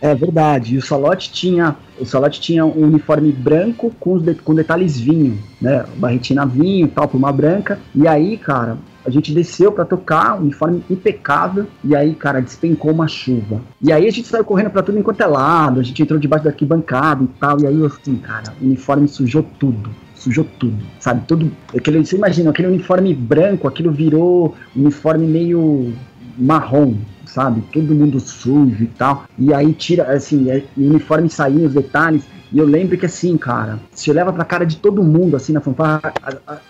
É 0.00 0.14
verdade. 0.14 0.74
E 0.74 0.78
o 0.78 0.82
Salote 0.82 1.32
tinha, 1.32 1.76
o 1.98 2.04
Salote 2.04 2.40
tinha 2.40 2.64
um 2.64 2.84
uniforme 2.84 3.32
branco 3.32 3.92
com, 3.98 4.18
de, 4.18 4.34
com 4.34 4.54
detalhes 4.54 4.98
vinho, 4.98 5.38
né? 5.60 5.84
Barretina 5.96 6.46
vinho, 6.46 6.88
tal, 6.88 7.08
pluma 7.08 7.32
branca. 7.32 7.78
E 7.94 8.06
aí, 8.06 8.36
cara, 8.36 8.78
a 9.04 9.10
gente 9.10 9.32
desceu 9.32 9.72
para 9.72 9.84
tocar, 9.84 10.38
uniforme 10.38 10.82
impecável, 10.90 11.66
e 11.82 11.96
aí, 11.96 12.14
cara, 12.14 12.40
despencou 12.40 12.92
uma 12.92 13.08
chuva. 13.08 13.60
E 13.80 13.92
aí 13.92 14.06
a 14.06 14.10
gente 14.10 14.28
saiu 14.28 14.44
correndo 14.44 14.70
para 14.70 14.82
tudo 14.82 14.98
enquanto 14.98 15.20
é 15.20 15.26
lado, 15.26 15.80
a 15.80 15.82
gente 15.82 16.02
entrou 16.02 16.20
debaixo 16.20 16.44
da 16.44 16.50
arquibancada 16.50 17.24
e 17.24 17.28
tal, 17.40 17.60
e 17.60 17.66
aí, 17.66 17.86
assim, 17.86 18.16
cara, 18.16 18.52
o 18.60 18.64
uniforme 18.64 19.08
sujou 19.08 19.42
tudo 19.58 19.90
sujou 20.18 20.44
tudo, 20.58 20.76
sabe? 20.98 21.24
Tudo. 21.26 21.50
Aquele, 21.74 22.04
você 22.04 22.16
imagina, 22.16 22.50
aquele 22.50 22.68
uniforme 22.68 23.14
branco, 23.14 23.68
aquilo 23.68 23.92
virou 23.92 24.54
uniforme 24.74 25.26
meio 25.26 25.94
marrom, 26.38 26.94
sabe? 27.26 27.62
Todo 27.72 27.94
mundo 27.94 28.20
sujo 28.20 28.84
e 28.84 28.86
tal. 28.86 29.24
E 29.38 29.52
aí 29.52 29.72
tira, 29.72 30.04
assim, 30.12 30.50
é, 30.50 30.64
uniforme 30.76 31.28
saindo, 31.28 31.66
os 31.66 31.74
detalhes. 31.74 32.24
E 32.50 32.58
eu 32.58 32.64
lembro 32.64 32.96
que 32.96 33.04
assim, 33.04 33.36
cara, 33.36 33.78
se 33.92 34.10
leva 34.12 34.32
pra 34.32 34.44
cara 34.44 34.64
de 34.64 34.76
todo 34.76 35.02
mundo, 35.02 35.36
assim, 35.36 35.52
na 35.52 35.60
fanfarra, 35.60 36.14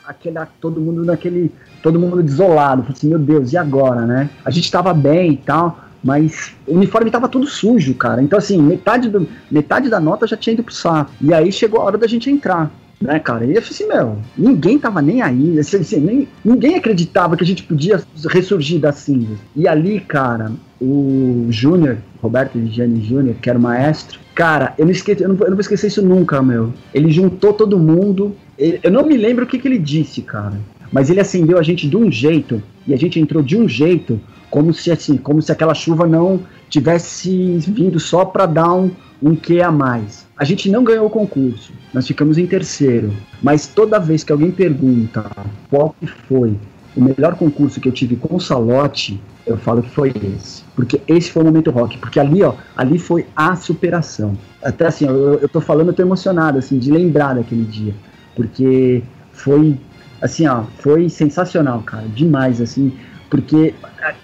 aquele, 0.04 0.38
todo 0.60 0.80
mundo 0.80 1.04
naquele. 1.04 1.52
Todo 1.82 2.00
mundo 2.00 2.22
desolado. 2.22 2.84
Assim, 2.90 3.08
meu 3.08 3.18
Deus, 3.18 3.52
e 3.52 3.56
agora, 3.56 4.04
né? 4.04 4.30
A 4.44 4.50
gente 4.50 4.70
tava 4.70 4.92
bem 4.92 5.32
e 5.32 5.36
tal. 5.36 5.80
Mas 6.02 6.54
o 6.66 6.74
uniforme 6.74 7.10
tava 7.10 7.28
tudo 7.28 7.46
sujo, 7.46 7.92
cara. 7.94 8.22
Então, 8.22 8.38
assim, 8.38 8.60
metade, 8.62 9.08
do, 9.08 9.28
metade 9.50 9.90
da 9.90 9.98
nota 9.98 10.28
já 10.28 10.36
tinha 10.36 10.54
ido 10.54 10.62
pro 10.62 10.72
saco. 10.72 11.10
E 11.20 11.34
aí 11.34 11.50
chegou 11.50 11.80
a 11.80 11.84
hora 11.84 11.98
da 11.98 12.06
gente 12.06 12.30
entrar 12.30 12.70
né, 13.00 13.18
cara? 13.18 13.44
E 13.44 13.56
assim, 13.56 13.86
meu, 13.86 14.18
ninguém 14.36 14.78
tava 14.78 15.00
nem 15.00 15.22
aí, 15.22 15.58
assim, 15.58 15.78
assim, 15.78 16.00
nem, 16.00 16.28
ninguém 16.44 16.76
acreditava 16.76 17.36
que 17.36 17.44
a 17.44 17.46
gente 17.46 17.62
podia 17.62 18.02
ressurgir 18.28 18.80
das 18.80 18.96
cinzas. 18.96 19.38
E 19.54 19.68
ali, 19.68 20.00
cara, 20.00 20.52
o 20.80 21.46
Júnior, 21.50 21.98
Roberto 22.20 22.58
Vigiani 22.58 23.04
Júnior, 23.04 23.36
que 23.40 23.48
era 23.48 23.58
o 23.58 23.62
maestro, 23.62 24.18
cara, 24.34 24.74
eu 24.76 24.84
não, 24.84 24.92
esqueci, 24.92 25.22
eu, 25.22 25.28
não, 25.28 25.36
eu 25.36 25.48
não 25.48 25.56
vou 25.56 25.60
esquecer 25.60 25.86
isso 25.86 26.02
nunca, 26.02 26.42
meu. 26.42 26.72
Ele 26.92 27.10
juntou 27.10 27.52
todo 27.52 27.78
mundo, 27.78 28.34
ele, 28.58 28.80
eu 28.82 28.90
não 28.90 29.06
me 29.06 29.16
lembro 29.16 29.44
o 29.44 29.48
que, 29.48 29.58
que 29.58 29.68
ele 29.68 29.78
disse, 29.78 30.22
cara, 30.22 30.58
mas 30.90 31.10
ele 31.10 31.20
acendeu 31.20 31.58
a 31.58 31.62
gente 31.62 31.88
de 31.88 31.96
um 31.96 32.10
jeito, 32.10 32.62
e 32.86 32.92
a 32.92 32.96
gente 32.96 33.20
entrou 33.20 33.42
de 33.42 33.56
um 33.56 33.68
jeito, 33.68 34.20
como 34.50 34.72
se 34.72 34.90
assim, 34.90 35.16
como 35.16 35.40
se 35.42 35.52
aquela 35.52 35.74
chuva 35.74 36.06
não 36.06 36.40
tivesse 36.68 37.58
vindo 37.58 38.00
só 38.00 38.24
para 38.24 38.46
dar 38.46 38.72
um, 38.72 38.90
um 39.22 39.34
que 39.34 39.60
a 39.60 39.70
mais. 39.70 40.27
A 40.38 40.44
gente 40.44 40.70
não 40.70 40.84
ganhou 40.84 41.06
o 41.06 41.10
concurso, 41.10 41.72
nós 41.92 42.06
ficamos 42.06 42.38
em 42.38 42.46
terceiro. 42.46 43.12
Mas 43.42 43.66
toda 43.66 43.98
vez 43.98 44.22
que 44.22 44.30
alguém 44.30 44.52
pergunta 44.52 45.28
qual 45.68 45.94
que 45.98 46.06
foi 46.06 46.56
o 46.96 47.00
melhor 47.02 47.34
concurso 47.34 47.80
que 47.80 47.88
eu 47.88 47.92
tive 47.92 48.14
com 48.14 48.36
o 48.36 48.40
Salote, 48.40 49.20
eu 49.44 49.56
falo 49.56 49.82
que 49.82 49.90
foi 49.90 50.10
esse. 50.36 50.62
Porque 50.76 51.00
esse 51.08 51.30
foi 51.32 51.42
o 51.42 51.46
momento 51.46 51.70
rock. 51.70 51.98
Porque 51.98 52.20
ali, 52.20 52.42
ó, 52.42 52.54
ali 52.76 52.98
foi 52.98 53.26
a 53.34 53.56
superação. 53.56 54.38
Até 54.62 54.86
assim, 54.86 55.06
eu, 55.06 55.40
eu 55.40 55.48
tô 55.48 55.60
falando, 55.60 55.88
eu 55.88 55.94
tô 55.94 56.02
emocionado, 56.02 56.58
assim, 56.58 56.78
de 56.78 56.90
lembrar 56.90 57.34
daquele 57.34 57.64
dia. 57.64 57.94
Porque 58.36 59.02
foi, 59.32 59.76
assim, 60.22 60.46
ó, 60.46 60.64
foi 60.78 61.08
sensacional, 61.08 61.82
cara. 61.82 62.06
Demais, 62.14 62.60
assim 62.60 62.92
porque 63.30 63.74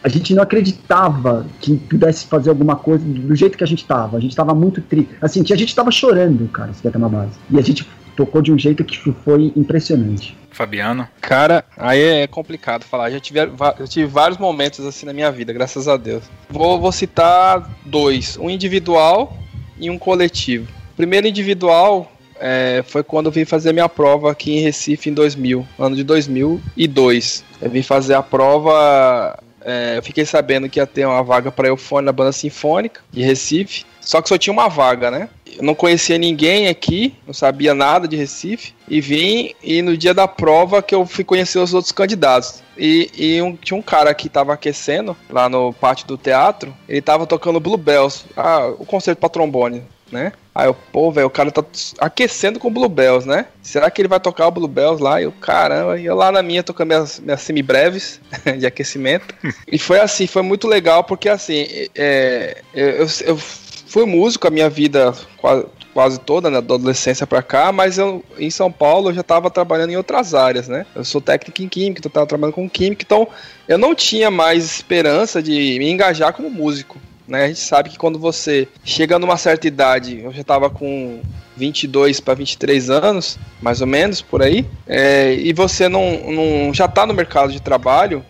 a 0.02 0.08
gente 0.08 0.34
não 0.34 0.42
acreditava 0.42 1.46
que 1.60 1.76
pudesse 1.76 2.26
fazer 2.26 2.50
alguma 2.50 2.76
coisa 2.76 3.04
do 3.04 3.34
jeito 3.34 3.58
que 3.58 3.64
a 3.64 3.66
gente 3.66 3.82
estava. 3.82 4.16
A 4.16 4.20
gente 4.20 4.30
estava 4.30 4.54
muito 4.54 4.80
triste. 4.80 5.14
Assim, 5.20 5.40
a 5.40 5.56
gente 5.56 5.68
estava 5.68 5.90
chorando, 5.90 6.48
cara, 6.48 6.72
se 6.72 6.86
uma 6.96 7.08
base. 7.08 7.32
E 7.50 7.58
a 7.58 7.62
gente 7.62 7.86
tocou 8.14 8.40
de 8.40 8.52
um 8.52 8.58
jeito 8.58 8.84
que 8.84 9.12
foi 9.12 9.52
impressionante. 9.56 10.36
Fabiano. 10.50 11.08
Cara, 11.20 11.64
aí 11.76 12.00
é 12.00 12.26
complicado 12.26 12.84
falar. 12.84 13.10
Já 13.10 13.18
tive, 13.18 13.40
eu 13.40 13.88
tive 13.88 14.06
vários 14.06 14.38
momentos 14.38 14.84
assim 14.86 15.04
na 15.04 15.12
minha 15.12 15.30
vida, 15.30 15.52
graças 15.52 15.88
a 15.88 15.96
Deus. 15.96 16.22
Vou, 16.48 16.80
vou 16.80 16.92
citar 16.92 17.68
dois: 17.84 18.38
um 18.38 18.48
individual 18.48 19.36
e 19.78 19.90
um 19.90 19.98
coletivo. 19.98 20.70
O 20.92 20.96
primeiro 20.96 21.26
individual 21.26 22.10
é, 22.38 22.84
foi 22.86 23.02
quando 23.02 23.26
eu 23.26 23.32
vim 23.32 23.44
fazer 23.44 23.72
minha 23.72 23.88
prova 23.88 24.30
aqui 24.30 24.52
em 24.52 24.60
Recife 24.60 25.10
em 25.10 25.14
2000, 25.14 25.66
ano 25.78 25.96
de 25.96 26.04
2002. 26.04 27.44
Eu 27.60 27.70
vim 27.70 27.82
fazer 27.82 28.14
a 28.14 28.22
prova. 28.22 29.38
É, 29.64 29.96
eu 29.96 30.02
fiquei 30.02 30.24
sabendo 30.24 30.68
que 30.68 30.78
ia 30.78 30.86
ter 30.86 31.06
uma 31.06 31.22
vaga 31.22 31.50
para 31.50 31.68
eufone 31.68 32.04
na 32.06 32.12
banda 32.12 32.32
sinfônica 32.32 33.00
de 33.10 33.22
Recife. 33.22 33.84
Só 34.00 34.20
que 34.20 34.28
só 34.28 34.36
tinha 34.36 34.52
uma 34.52 34.68
vaga, 34.68 35.10
né? 35.10 35.28
Eu 35.56 35.62
não 35.62 35.74
conhecia 35.74 36.18
ninguém 36.18 36.68
aqui, 36.68 37.14
não 37.26 37.32
sabia 37.32 37.72
nada 37.72 38.06
de 38.06 38.16
Recife. 38.16 38.74
E 38.86 39.00
vim, 39.00 39.54
e 39.62 39.80
no 39.80 39.96
dia 39.96 40.12
da 40.12 40.28
prova 40.28 40.82
que 40.82 40.94
eu 40.94 41.06
fui 41.06 41.24
conhecer 41.24 41.58
os 41.58 41.72
outros 41.72 41.92
candidatos. 41.92 42.62
E, 42.76 43.10
e 43.16 43.40
um- 43.40 43.56
tinha 43.56 43.78
um 43.78 43.82
cara 43.82 44.12
que 44.12 44.28
tava 44.28 44.52
aquecendo 44.52 45.16
lá 45.30 45.48
no 45.48 45.72
pátio 45.72 46.06
do 46.06 46.18
teatro. 46.18 46.74
Ele 46.86 47.00
tava 47.00 47.26
tocando 47.26 47.58
Bluebells, 47.60 48.26
ah, 48.36 48.66
o 48.78 48.84
concerto 48.84 49.20
pra 49.20 49.28
trombone, 49.30 49.82
né? 50.14 50.32
Aí 50.54 50.68
eu, 50.68 50.74
pô, 50.74 51.10
velho, 51.10 51.26
o 51.26 51.30
cara 51.30 51.50
tá 51.50 51.64
aquecendo 51.98 52.60
com 52.60 52.72
Bluebells, 52.72 53.26
né? 53.26 53.46
Será 53.60 53.90
que 53.90 54.00
ele 54.00 54.08
vai 54.08 54.20
tocar 54.20 54.46
o 54.46 54.50
Bluebells 54.52 55.02
lá? 55.02 55.20
E 55.20 55.24
eu, 55.24 55.32
caramba, 55.32 55.98
e 55.98 56.06
eu 56.06 56.14
lá 56.14 56.30
na 56.30 56.42
minha 56.42 56.62
tocando 56.62 56.88
minhas, 56.88 57.18
minhas 57.18 57.40
semibreves 57.42 58.20
de 58.58 58.64
aquecimento. 58.64 59.34
e 59.70 59.76
foi 59.78 59.98
assim, 59.98 60.28
foi 60.28 60.42
muito 60.42 60.68
legal, 60.68 61.02
porque 61.02 61.28
assim, 61.28 61.66
é, 61.94 62.62
eu, 62.72 63.06
eu 63.26 63.36
fui 63.36 64.06
músico 64.06 64.46
a 64.46 64.50
minha 64.50 64.70
vida 64.70 65.12
quase, 65.36 65.66
quase 65.92 66.20
toda, 66.20 66.48
né, 66.48 66.60
da 66.60 66.74
adolescência 66.74 67.26
pra 67.26 67.42
cá, 67.42 67.72
mas 67.72 67.98
eu 67.98 68.24
em 68.38 68.50
São 68.50 68.70
Paulo 68.70 69.10
eu 69.10 69.14
já 69.14 69.22
tava 69.24 69.50
trabalhando 69.50 69.90
em 69.90 69.96
outras 69.96 70.34
áreas, 70.34 70.68
né? 70.68 70.86
Eu 70.94 71.04
sou 71.04 71.20
técnico 71.20 71.62
em 71.62 71.68
química, 71.68 71.98
então 71.98 72.10
eu 72.10 72.14
tava 72.14 72.26
trabalhando 72.26 72.54
com 72.54 72.70
química, 72.70 73.04
então 73.04 73.26
eu 73.66 73.78
não 73.78 73.92
tinha 73.92 74.30
mais 74.30 74.64
esperança 74.64 75.42
de 75.42 75.76
me 75.78 75.90
engajar 75.90 76.32
como 76.32 76.48
músico. 76.48 76.98
Né? 77.26 77.44
A 77.44 77.48
gente 77.48 77.60
sabe 77.60 77.90
que 77.90 77.98
quando 77.98 78.18
você 78.18 78.68
chega 78.84 79.18
numa 79.18 79.36
certa 79.36 79.66
idade, 79.66 80.20
eu 80.20 80.32
já 80.32 80.44
tava 80.44 80.68
com 80.68 81.20
22 81.56 82.20
para 82.20 82.34
23 82.34 82.90
anos, 82.90 83.38
mais 83.62 83.80
ou 83.80 83.86
menos 83.86 84.20
por 84.20 84.42
aí, 84.42 84.66
é, 84.86 85.34
e 85.34 85.52
você 85.52 85.88
não, 85.88 86.30
não 86.30 86.74
já 86.74 86.88
tá 86.88 87.06
no 87.06 87.14
mercado 87.14 87.52
de 87.52 87.60
trabalho, 87.60 88.24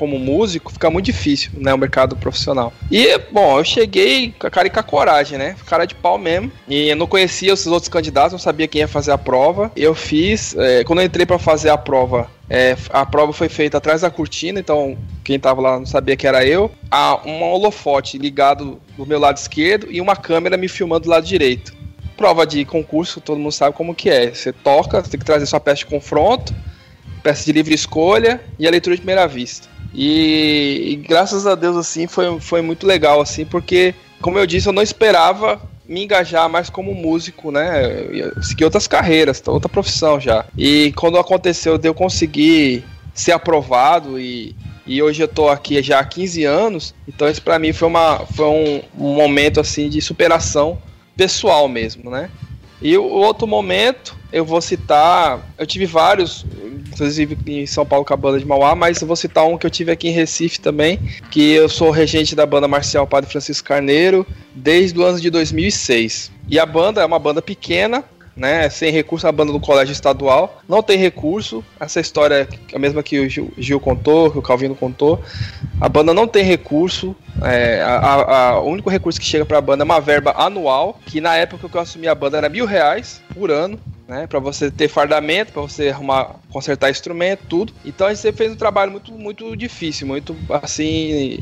como 0.00 0.18
músico, 0.18 0.72
fica 0.72 0.88
muito 0.88 1.04
difícil, 1.04 1.50
né? 1.58 1.74
O 1.74 1.78
mercado 1.78 2.16
profissional. 2.16 2.72
E, 2.90 3.18
bom, 3.30 3.58
eu 3.58 3.64
cheguei 3.64 4.34
com 4.38 4.46
a 4.46 4.50
cara 4.50 4.66
e 4.66 4.70
com 4.70 4.80
a 4.80 4.82
coragem, 4.82 5.36
né? 5.36 5.54
Cara 5.66 5.84
de 5.84 5.94
pau 5.94 6.16
mesmo. 6.16 6.50
E 6.66 6.88
eu 6.88 6.96
não 6.96 7.06
conhecia 7.06 7.52
os 7.52 7.66
outros 7.66 7.90
candidatos, 7.90 8.32
não 8.32 8.38
sabia 8.38 8.66
quem 8.66 8.80
ia 8.80 8.88
fazer 8.88 9.12
a 9.12 9.18
prova. 9.18 9.70
Eu 9.76 9.94
fiz, 9.94 10.56
é, 10.56 10.82
quando 10.84 11.00
eu 11.00 11.04
entrei 11.04 11.26
para 11.26 11.38
fazer 11.38 11.68
a 11.68 11.76
prova, 11.76 12.30
é, 12.48 12.74
a 12.88 13.04
prova 13.04 13.34
foi 13.34 13.50
feita 13.50 13.76
atrás 13.76 14.00
da 14.00 14.10
cortina, 14.10 14.58
então 14.58 14.96
quem 15.22 15.38
tava 15.38 15.60
lá 15.60 15.78
não 15.78 15.84
sabia 15.84 16.16
que 16.16 16.26
era 16.26 16.46
eu. 16.46 16.70
Há 16.90 17.20
um 17.28 17.42
holofote 17.42 18.16
ligado 18.16 18.80
do 18.96 19.04
meu 19.04 19.20
lado 19.20 19.36
esquerdo 19.36 19.86
e 19.90 20.00
uma 20.00 20.16
câmera 20.16 20.56
me 20.56 20.66
filmando 20.66 21.04
do 21.04 21.10
lado 21.10 21.26
direito. 21.26 21.74
Prova 22.16 22.46
de 22.46 22.64
concurso, 22.64 23.20
todo 23.20 23.38
mundo 23.38 23.52
sabe 23.52 23.76
como 23.76 23.94
que 23.94 24.08
é. 24.08 24.32
Você 24.32 24.50
toca, 24.50 25.02
você 25.02 25.10
tem 25.10 25.20
que 25.20 25.26
trazer 25.26 25.44
sua 25.44 25.60
peça 25.60 25.78
de 25.78 25.86
confronto, 25.86 26.54
peça 27.22 27.44
de 27.44 27.52
livre 27.52 27.74
escolha 27.74 28.40
e 28.58 28.66
a 28.66 28.70
leitura 28.70 28.96
de 28.96 29.02
primeira 29.02 29.28
vista. 29.28 29.68
E, 29.92 30.92
e, 30.92 30.96
graças 30.96 31.46
a 31.46 31.54
Deus, 31.54 31.76
assim, 31.76 32.06
foi, 32.06 32.40
foi 32.40 32.62
muito 32.62 32.86
legal, 32.86 33.20
assim, 33.20 33.44
porque, 33.44 33.94
como 34.20 34.38
eu 34.38 34.46
disse, 34.46 34.68
eu 34.68 34.72
não 34.72 34.82
esperava 34.82 35.60
me 35.88 36.04
engajar 36.04 36.48
mais 36.48 36.70
como 36.70 36.94
músico, 36.94 37.50
né? 37.50 38.06
Eu 38.12 38.42
segui 38.42 38.64
outras 38.64 38.86
carreiras, 38.86 39.42
outra 39.46 39.68
profissão 39.68 40.20
já. 40.20 40.44
E 40.56 40.92
quando 40.96 41.18
aconteceu 41.18 41.76
de 41.76 41.88
eu 41.88 41.94
conseguir 41.94 42.84
ser 43.12 43.32
aprovado 43.32 44.18
e, 44.18 44.54
e 44.86 45.02
hoje 45.02 45.20
eu 45.20 45.26
tô 45.26 45.48
aqui 45.48 45.82
já 45.82 45.98
há 45.98 46.04
15 46.04 46.44
anos, 46.44 46.94
então 47.08 47.28
isso 47.28 47.42
para 47.42 47.58
mim 47.58 47.72
foi, 47.72 47.88
uma, 47.88 48.20
foi 48.26 48.46
um, 48.46 48.82
um 48.96 49.14
momento, 49.14 49.58
assim, 49.58 49.88
de 49.88 50.00
superação 50.00 50.78
pessoal 51.16 51.68
mesmo, 51.68 52.08
né? 52.08 52.30
E 52.80 52.96
o 52.96 53.04
outro 53.04 53.46
momento, 53.46 54.16
eu 54.32 54.44
vou 54.44 54.60
citar. 54.60 55.40
Eu 55.58 55.66
tive 55.66 55.84
vários, 55.84 56.46
inclusive 56.92 57.36
em 57.46 57.66
São 57.66 57.86
Paulo 57.86 58.04
com 58.04 58.14
a 58.14 58.16
banda 58.16 58.38
de 58.38 58.44
Mauá, 58.44 58.74
mas 58.74 59.00
eu 59.00 59.06
vou 59.06 59.16
citar 59.16 59.46
um 59.46 59.56
que 59.56 59.66
eu 59.66 59.70
tive 59.70 59.92
aqui 59.92 60.08
em 60.08 60.12
Recife 60.12 60.60
também, 60.60 60.98
que 61.30 61.52
eu 61.52 61.68
sou 61.68 61.90
regente 61.90 62.34
da 62.34 62.44
banda 62.44 62.68
marcial 62.68 63.06
Padre 63.06 63.30
Francisco 63.30 63.66
Carneiro 63.66 64.26
desde 64.54 64.98
o 64.98 65.02
ano 65.02 65.20
de 65.20 65.30
2006. 65.30 66.30
E 66.48 66.58
a 66.58 66.66
banda 66.66 67.00
é 67.00 67.06
uma 67.06 67.18
banda 67.18 67.40
pequena, 67.40 68.04
né, 68.40 68.70
sem 68.70 68.90
recurso, 68.90 69.28
a 69.28 69.32
banda 69.32 69.52
do 69.52 69.60
colégio 69.60 69.92
estadual, 69.92 70.62
não 70.66 70.82
tem 70.82 70.96
recurso, 70.96 71.62
essa 71.78 72.00
história 72.00 72.48
é 72.72 72.74
a 72.74 72.78
mesma 72.78 73.02
que 73.02 73.20
o 73.20 73.28
Gil, 73.28 73.52
Gil 73.58 73.78
contou, 73.78 74.30
que 74.30 74.38
o 74.38 74.42
Calvino 74.42 74.74
contou, 74.74 75.22
a 75.78 75.90
banda 75.90 76.14
não 76.14 76.26
tem 76.26 76.42
recurso, 76.42 77.14
é, 77.42 77.82
a, 77.82 77.96
a, 77.96 78.48
a, 78.48 78.60
o 78.60 78.70
único 78.70 78.88
recurso 78.88 79.20
que 79.20 79.26
chega 79.26 79.44
para 79.44 79.58
a 79.58 79.60
banda 79.60 79.82
é 79.82 79.84
uma 79.84 80.00
verba 80.00 80.32
anual, 80.38 80.98
que 81.04 81.20
na 81.20 81.36
época 81.36 81.68
que 81.68 81.76
eu 81.76 81.80
assumi 81.82 82.08
a 82.08 82.14
banda 82.14 82.38
era 82.38 82.48
mil 82.48 82.64
reais 82.64 83.20
por 83.34 83.50
ano, 83.50 83.78
né, 84.08 84.26
para 84.26 84.38
você 84.38 84.70
ter 84.70 84.88
fardamento, 84.88 85.52
para 85.52 85.60
você 85.60 85.90
arrumar, 85.90 86.36
consertar 86.48 86.90
instrumento, 86.90 87.42
tudo. 87.46 87.74
Então 87.84 88.06
a 88.06 88.14
gente 88.14 88.32
fez 88.32 88.52
um 88.52 88.56
trabalho 88.56 88.90
muito, 88.90 89.12
muito 89.12 89.54
difícil, 89.54 90.06
muito 90.06 90.34
assim 90.62 91.38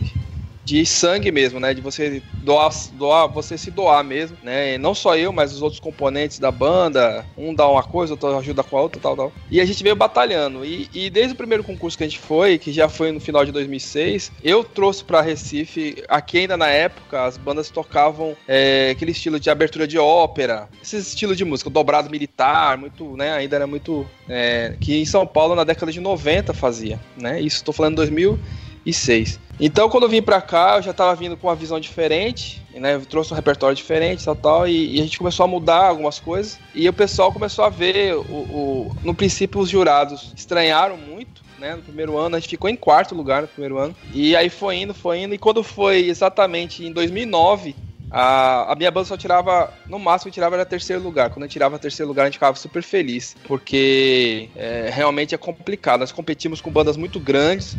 de 0.68 0.84
sangue 0.84 1.32
mesmo, 1.32 1.58
né? 1.58 1.72
De 1.72 1.80
você 1.80 2.22
doar, 2.42 2.70
doar, 2.92 3.26
você 3.26 3.56
se 3.56 3.70
doar 3.70 4.04
mesmo, 4.04 4.36
né? 4.42 4.74
E 4.74 4.78
não 4.78 4.94
só 4.94 5.16
eu, 5.16 5.32
mas 5.32 5.50
os 5.54 5.62
outros 5.62 5.80
componentes 5.80 6.38
da 6.38 6.50
banda, 6.50 7.24
um 7.38 7.54
dá 7.54 7.66
uma 7.66 7.82
coisa, 7.82 8.12
outro 8.12 8.36
ajuda 8.36 8.62
com 8.62 8.76
a 8.76 8.82
outra, 8.82 9.00
tal, 9.00 9.16
tal. 9.16 9.32
E 9.50 9.62
a 9.62 9.64
gente 9.64 9.82
veio 9.82 9.96
batalhando. 9.96 10.66
E, 10.66 10.86
e 10.92 11.08
desde 11.08 11.32
o 11.32 11.36
primeiro 11.36 11.64
concurso 11.64 11.96
que 11.96 12.04
a 12.04 12.06
gente 12.06 12.18
foi, 12.18 12.58
que 12.58 12.70
já 12.70 12.86
foi 12.86 13.10
no 13.12 13.18
final 13.18 13.46
de 13.46 13.52
2006, 13.52 14.30
eu 14.44 14.62
trouxe 14.62 15.02
para 15.02 15.22
Recife, 15.22 16.04
aqui 16.06 16.40
ainda 16.40 16.56
na 16.56 16.68
época, 16.68 17.24
as 17.24 17.38
bandas 17.38 17.70
tocavam 17.70 18.36
é, 18.46 18.90
aquele 18.90 19.12
estilo 19.12 19.40
de 19.40 19.48
abertura 19.48 19.88
de 19.88 19.98
ópera, 19.98 20.68
esse 20.82 20.98
estilo 20.98 21.34
de 21.34 21.46
música, 21.46 21.70
dobrado 21.70 22.10
militar, 22.10 22.76
muito, 22.76 23.16
né? 23.16 23.32
Ainda 23.32 23.56
era 23.56 23.66
muito. 23.66 24.06
É, 24.28 24.74
que 24.78 25.00
em 25.00 25.06
São 25.06 25.26
Paulo 25.26 25.54
na 25.54 25.64
década 25.64 25.90
de 25.90 26.00
90 26.00 26.52
fazia, 26.52 27.00
né? 27.16 27.40
Isso 27.40 27.56
estou 27.56 27.72
falando 27.72 27.96
2006. 27.96 29.47
Então, 29.60 29.88
quando 29.88 30.04
eu 30.04 30.08
vim 30.08 30.22
pra 30.22 30.40
cá, 30.40 30.76
eu 30.76 30.82
já 30.82 30.92
tava 30.92 31.14
vindo 31.16 31.36
com 31.36 31.48
uma 31.48 31.54
visão 31.56 31.80
diferente, 31.80 32.62
né? 32.74 32.94
Eu 32.94 33.04
trouxe 33.04 33.32
um 33.32 33.36
repertório 33.36 33.74
diferente, 33.74 34.24
tal, 34.24 34.36
tal, 34.36 34.68
e, 34.68 34.96
e, 34.96 35.00
a 35.00 35.02
gente 35.02 35.18
começou 35.18 35.42
a 35.44 35.48
mudar 35.48 35.88
algumas 35.88 36.20
coisas. 36.20 36.58
E 36.74 36.88
o 36.88 36.92
pessoal 36.92 37.32
começou 37.32 37.64
a 37.64 37.68
ver, 37.68 38.14
o, 38.14 38.20
o, 38.20 38.96
no 39.02 39.14
princípio, 39.14 39.60
os 39.60 39.68
jurados 39.68 40.32
estranharam 40.36 40.96
muito, 40.96 41.42
né? 41.58 41.74
No 41.74 41.82
primeiro 41.82 42.16
ano, 42.16 42.36
a 42.36 42.38
gente 42.38 42.50
ficou 42.50 42.70
em 42.70 42.76
quarto 42.76 43.16
lugar 43.16 43.42
no 43.42 43.48
primeiro 43.48 43.78
ano. 43.78 43.96
E 44.14 44.36
aí 44.36 44.48
foi 44.48 44.76
indo, 44.76 44.94
foi 44.94 45.18
indo, 45.22 45.34
e 45.34 45.38
quando 45.38 45.64
foi 45.64 46.08
exatamente 46.08 46.84
em 46.84 46.92
2009, 46.92 47.74
a, 48.10 48.72
a, 48.72 48.76
minha 48.76 48.90
banda 48.90 49.06
só 49.06 49.16
tirava, 49.16 49.72
no 49.86 49.98
máximo, 49.98 50.30
tirava 50.30 50.54
era 50.54 50.64
terceiro 50.64 51.02
lugar. 51.02 51.30
Quando 51.30 51.42
eu 51.42 51.48
tirava 51.48 51.78
terceiro 51.78 52.08
lugar, 52.08 52.22
a 52.22 52.26
gente 52.26 52.34
ficava 52.34 52.56
super 52.56 52.82
feliz, 52.82 53.36
porque 53.44 54.48
é, 54.56 54.88
realmente 54.92 55.34
é 55.34 55.38
complicado. 55.38 56.00
Nós 56.00 56.12
competimos 56.12 56.60
com 56.60 56.70
bandas 56.70 56.96
muito 56.96 57.20
grandes, 57.20 57.76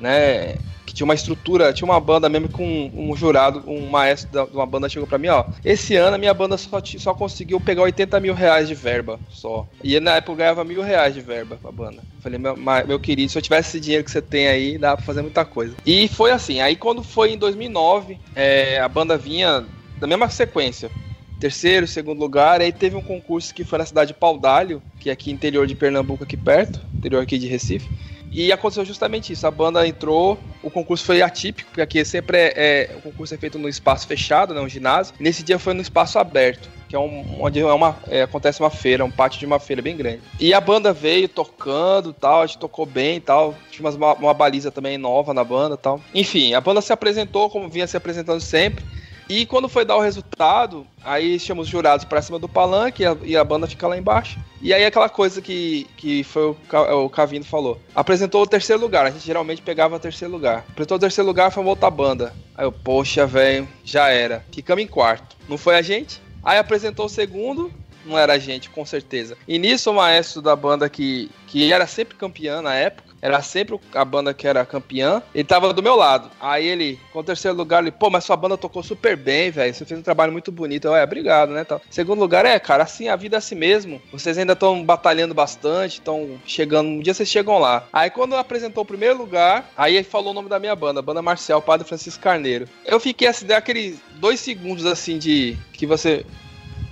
né? 0.00 0.56
Que 0.90 0.94
tinha 0.94 1.04
uma 1.04 1.14
estrutura, 1.14 1.72
tinha 1.72 1.86
uma 1.86 2.00
banda 2.00 2.28
mesmo 2.28 2.48
com 2.48 2.90
um, 2.92 3.14
jurado, 3.14 3.62
um 3.64 3.88
maestro 3.88 4.28
de 4.28 4.56
uma 4.56 4.66
banda 4.66 4.88
chegou 4.88 5.06
pra 5.06 5.18
mim, 5.18 5.28
ó. 5.28 5.44
Esse 5.64 5.94
ano 5.94 6.16
a 6.16 6.18
minha 6.18 6.34
banda 6.34 6.58
só, 6.58 6.82
só 6.84 7.14
conseguiu 7.14 7.60
pegar 7.60 7.82
80 7.82 8.18
mil 8.18 8.34
reais 8.34 8.66
de 8.66 8.74
verba 8.74 9.20
só. 9.30 9.68
E 9.84 10.00
na 10.00 10.16
época 10.16 10.32
eu 10.32 10.36
ganhava 10.36 10.64
mil 10.64 10.82
reais 10.82 11.14
de 11.14 11.20
verba 11.20 11.56
pra 11.62 11.70
banda. 11.70 12.02
Falei, 12.20 12.40
meu, 12.40 12.56
meu 12.88 12.98
querido, 12.98 13.30
se 13.30 13.38
eu 13.38 13.42
tivesse 13.42 13.68
esse 13.68 13.80
dinheiro 13.80 14.04
que 14.04 14.10
você 14.10 14.20
tem 14.20 14.48
aí, 14.48 14.78
dá 14.78 14.96
pra 14.96 15.06
fazer 15.06 15.22
muita 15.22 15.44
coisa. 15.44 15.76
E 15.86 16.08
foi 16.08 16.32
assim, 16.32 16.60
aí 16.60 16.74
quando 16.74 17.04
foi 17.04 17.34
em 17.34 17.38
2009, 17.38 18.18
é, 18.34 18.80
a 18.80 18.88
banda 18.88 19.16
vinha 19.16 19.64
da 20.00 20.08
mesma 20.08 20.28
sequência 20.28 20.90
terceiro, 21.38 21.86
segundo 21.86 22.20
lugar. 22.20 22.60
Aí 22.60 22.70
teve 22.70 22.94
um 22.94 23.02
concurso 23.02 23.54
que 23.54 23.64
foi 23.64 23.78
na 23.78 23.86
cidade 23.86 24.12
de 24.12 24.18
Paudalho, 24.18 24.82
que 25.00 25.08
é 25.08 25.12
aqui 25.12 25.30
interior 25.30 25.66
de 25.66 25.74
Pernambuco, 25.74 26.22
aqui 26.22 26.36
perto, 26.36 26.80
interior 26.94 27.22
aqui 27.22 27.38
de 27.38 27.46
Recife. 27.46 27.88
E 28.30 28.52
aconteceu 28.52 28.84
justamente 28.84 29.32
isso. 29.32 29.46
A 29.46 29.50
banda 29.50 29.86
entrou, 29.86 30.38
o 30.62 30.70
concurso 30.70 31.04
foi 31.04 31.20
atípico, 31.20 31.70
porque 31.70 31.80
aqui 31.80 32.04
sempre 32.04 32.38
é, 32.38 32.52
é 32.56 32.96
o 32.96 33.02
concurso 33.02 33.34
é 33.34 33.36
feito 33.36 33.58
no 33.58 33.68
espaço 33.68 34.06
fechado, 34.06 34.54
né, 34.54 34.60
um 34.60 34.68
ginásio. 34.68 35.14
Nesse 35.18 35.42
dia 35.42 35.58
foi 35.58 35.74
no 35.74 35.82
espaço 35.82 36.18
aberto, 36.18 36.68
que 36.88 36.94
é 36.94 36.98
um, 36.98 37.42
onde 37.42 37.58
é 37.58 37.66
uma, 37.66 37.96
é, 38.08 38.22
acontece 38.22 38.60
uma 38.60 38.70
feira, 38.70 39.04
um 39.04 39.10
pátio 39.10 39.40
de 39.40 39.46
uma 39.46 39.58
feira 39.58 39.82
bem 39.82 39.96
grande. 39.96 40.20
E 40.38 40.54
a 40.54 40.60
banda 40.60 40.92
veio 40.92 41.28
tocando, 41.28 42.12
tal, 42.12 42.42
a 42.42 42.46
gente 42.46 42.58
tocou 42.58 42.86
bem 42.86 43.20
tal. 43.20 43.54
Tinha 43.70 43.88
uma, 43.88 44.14
uma 44.14 44.34
baliza 44.34 44.70
também 44.70 44.96
nova 44.96 45.34
na 45.34 45.42
banda, 45.42 45.76
tal. 45.76 46.00
Enfim, 46.14 46.54
a 46.54 46.60
banda 46.60 46.80
se 46.80 46.92
apresentou 46.92 47.50
como 47.50 47.68
vinha 47.68 47.86
se 47.86 47.96
apresentando 47.96 48.40
sempre. 48.40 48.84
E 49.30 49.46
quando 49.46 49.68
foi 49.68 49.84
dar 49.84 49.96
o 49.96 50.00
resultado, 50.00 50.84
aí 51.04 51.38
chamamos 51.38 51.68
os 51.68 51.70
jurados 51.70 52.04
para 52.04 52.20
cima 52.20 52.36
do 52.36 52.48
palanque 52.48 53.04
e 53.04 53.06
a, 53.06 53.16
e 53.22 53.36
a, 53.36 53.44
banda 53.44 53.68
fica 53.68 53.86
lá 53.86 53.96
embaixo. 53.96 54.40
E 54.60 54.74
aí 54.74 54.84
aquela 54.84 55.08
coisa 55.08 55.40
que, 55.40 55.86
que 55.96 56.24
foi 56.24 56.42
o, 56.42 56.56
o 57.04 57.08
Cavino 57.08 57.44
falou. 57.44 57.80
Apresentou 57.94 58.42
o 58.42 58.46
terceiro 58.46 58.82
lugar, 58.82 59.06
a 59.06 59.10
gente 59.10 59.24
geralmente 59.24 59.62
pegava 59.62 59.94
o 59.94 60.00
terceiro 60.00 60.34
lugar. 60.34 60.64
Apresentou 60.70 60.96
o 60.96 61.00
terceiro 61.00 61.28
lugar, 61.28 61.52
foi 61.52 61.62
uma 61.62 61.70
outra 61.70 61.88
banda. 61.88 62.34
Aí 62.56 62.64
eu, 62.64 62.72
poxa, 62.72 63.24
velho, 63.24 63.68
já 63.84 64.08
era. 64.08 64.44
Ficamos 64.50 64.82
em 64.82 64.88
quarto. 64.88 65.36
Não 65.48 65.56
foi 65.56 65.76
a 65.76 65.82
gente? 65.82 66.20
Aí 66.42 66.58
apresentou 66.58 67.06
o 67.06 67.08
segundo, 67.08 67.70
não 68.04 68.18
era 68.18 68.32
a 68.32 68.38
gente, 68.38 68.68
com 68.68 68.84
certeza. 68.84 69.36
E 69.46 69.60
nisso 69.60 69.92
o 69.92 69.94
maestro 69.94 70.42
da 70.42 70.56
banda 70.56 70.88
que, 70.88 71.30
que 71.46 71.72
era 71.72 71.86
sempre 71.86 72.16
campeão 72.16 72.62
na 72.62 72.74
época, 72.74 73.09
era 73.20 73.42
sempre 73.42 73.78
a 73.94 74.04
banda 74.04 74.32
que 74.32 74.46
era 74.46 74.64
campeã. 74.64 75.22
Ele 75.34 75.44
tava 75.44 75.72
do 75.72 75.82
meu 75.82 75.96
lado. 75.96 76.30
Aí 76.40 76.66
ele, 76.66 76.98
com 77.12 77.20
o 77.20 77.24
terceiro 77.24 77.56
lugar, 77.56 77.82
ele, 77.82 77.90
pô, 77.90 78.10
mas 78.10 78.24
sua 78.24 78.36
banda 78.36 78.56
tocou 78.56 78.82
super 78.82 79.16
bem, 79.16 79.50
velho. 79.50 79.74
Você 79.74 79.84
fez 79.84 79.98
um 79.98 80.02
trabalho 80.02 80.32
muito 80.32 80.50
bonito. 80.50 80.86
Eu, 80.86 80.96
é, 80.96 81.04
obrigado, 81.04 81.52
né? 81.52 81.64
Tal. 81.64 81.80
Segundo 81.90 82.20
lugar, 82.20 82.44
é, 82.44 82.58
cara, 82.58 82.84
assim, 82.84 83.08
a 83.08 83.16
vida 83.16 83.36
é 83.36 83.38
assim 83.38 83.54
mesmo. 83.54 84.00
Vocês 84.12 84.38
ainda 84.38 84.54
estão 84.54 84.84
batalhando 84.84 85.34
bastante, 85.34 85.94
estão 85.94 86.38
chegando. 86.46 86.88
Um 86.88 87.00
dia 87.00 87.14
vocês 87.14 87.28
chegam 87.28 87.58
lá. 87.58 87.86
Aí 87.92 88.10
quando 88.10 88.36
apresentou 88.36 88.82
o 88.82 88.86
primeiro 88.86 89.18
lugar, 89.18 89.70
aí 89.76 89.96
ele 89.96 90.04
falou 90.04 90.30
o 90.30 90.34
nome 90.34 90.48
da 90.48 90.58
minha 90.58 90.74
banda, 90.74 91.02
banda 91.02 91.22
Marcial, 91.22 91.60
Padre 91.60 91.86
Francisco 91.86 92.22
Carneiro. 92.22 92.68
Eu 92.84 92.98
fiquei 93.00 93.28
assim, 93.28 93.46
deu 93.46 93.56
aqueles 93.56 93.98
dois 94.14 94.40
segundos 94.40 94.86
assim 94.86 95.18
de. 95.18 95.56
que 95.72 95.86
você. 95.86 96.24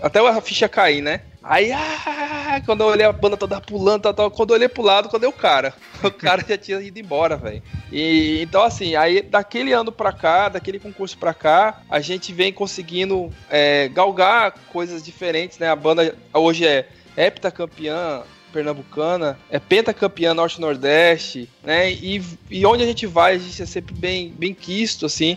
Até 0.00 0.20
a 0.20 0.40
ficha 0.40 0.68
cair, 0.68 1.02
né? 1.02 1.20
Aí, 1.42 1.72
ah, 1.72 2.60
quando 2.66 2.82
eu 2.82 2.88
olhei 2.88 3.06
a 3.06 3.12
banda 3.12 3.36
toda 3.36 3.60
pulando, 3.60 4.02
tal, 4.02 4.14
tal, 4.14 4.30
quando 4.30 4.50
eu 4.50 4.56
olhei 4.56 4.68
pro 4.68 4.82
lado, 4.82 5.08
quando 5.08 5.24
eu 5.24 5.30
o 5.30 5.32
cara. 5.32 5.74
O 6.02 6.12
cara 6.12 6.44
já 6.46 6.56
tinha 6.56 6.80
ido 6.80 7.00
embora, 7.00 7.36
velho. 7.36 7.60
E 7.90 8.40
então, 8.40 8.62
assim, 8.62 8.94
aí 8.94 9.20
daquele 9.20 9.72
ano 9.72 9.90
pra 9.90 10.12
cá, 10.12 10.48
daquele 10.48 10.78
concurso 10.78 11.18
pra 11.18 11.34
cá, 11.34 11.82
a 11.90 12.00
gente 12.00 12.32
vem 12.32 12.52
conseguindo 12.52 13.32
é, 13.50 13.88
galgar 13.88 14.52
coisas 14.72 15.02
diferentes, 15.02 15.58
né? 15.58 15.68
A 15.68 15.74
banda 15.74 16.14
hoje 16.32 16.64
é 16.64 16.88
heptacampeã 17.16 18.22
pernambucana, 18.52 19.38
é 19.50 19.58
pentacampeã 19.58 20.32
norte-nordeste, 20.34 21.48
né? 21.64 21.90
E, 21.90 22.22
e 22.50 22.64
onde 22.64 22.84
a 22.84 22.86
gente 22.86 23.06
vai, 23.06 23.34
a 23.34 23.38
gente 23.38 23.60
é 23.60 23.66
sempre 23.66 23.94
bem, 23.94 24.32
bem 24.36 24.54
quisto, 24.54 25.06
assim 25.06 25.36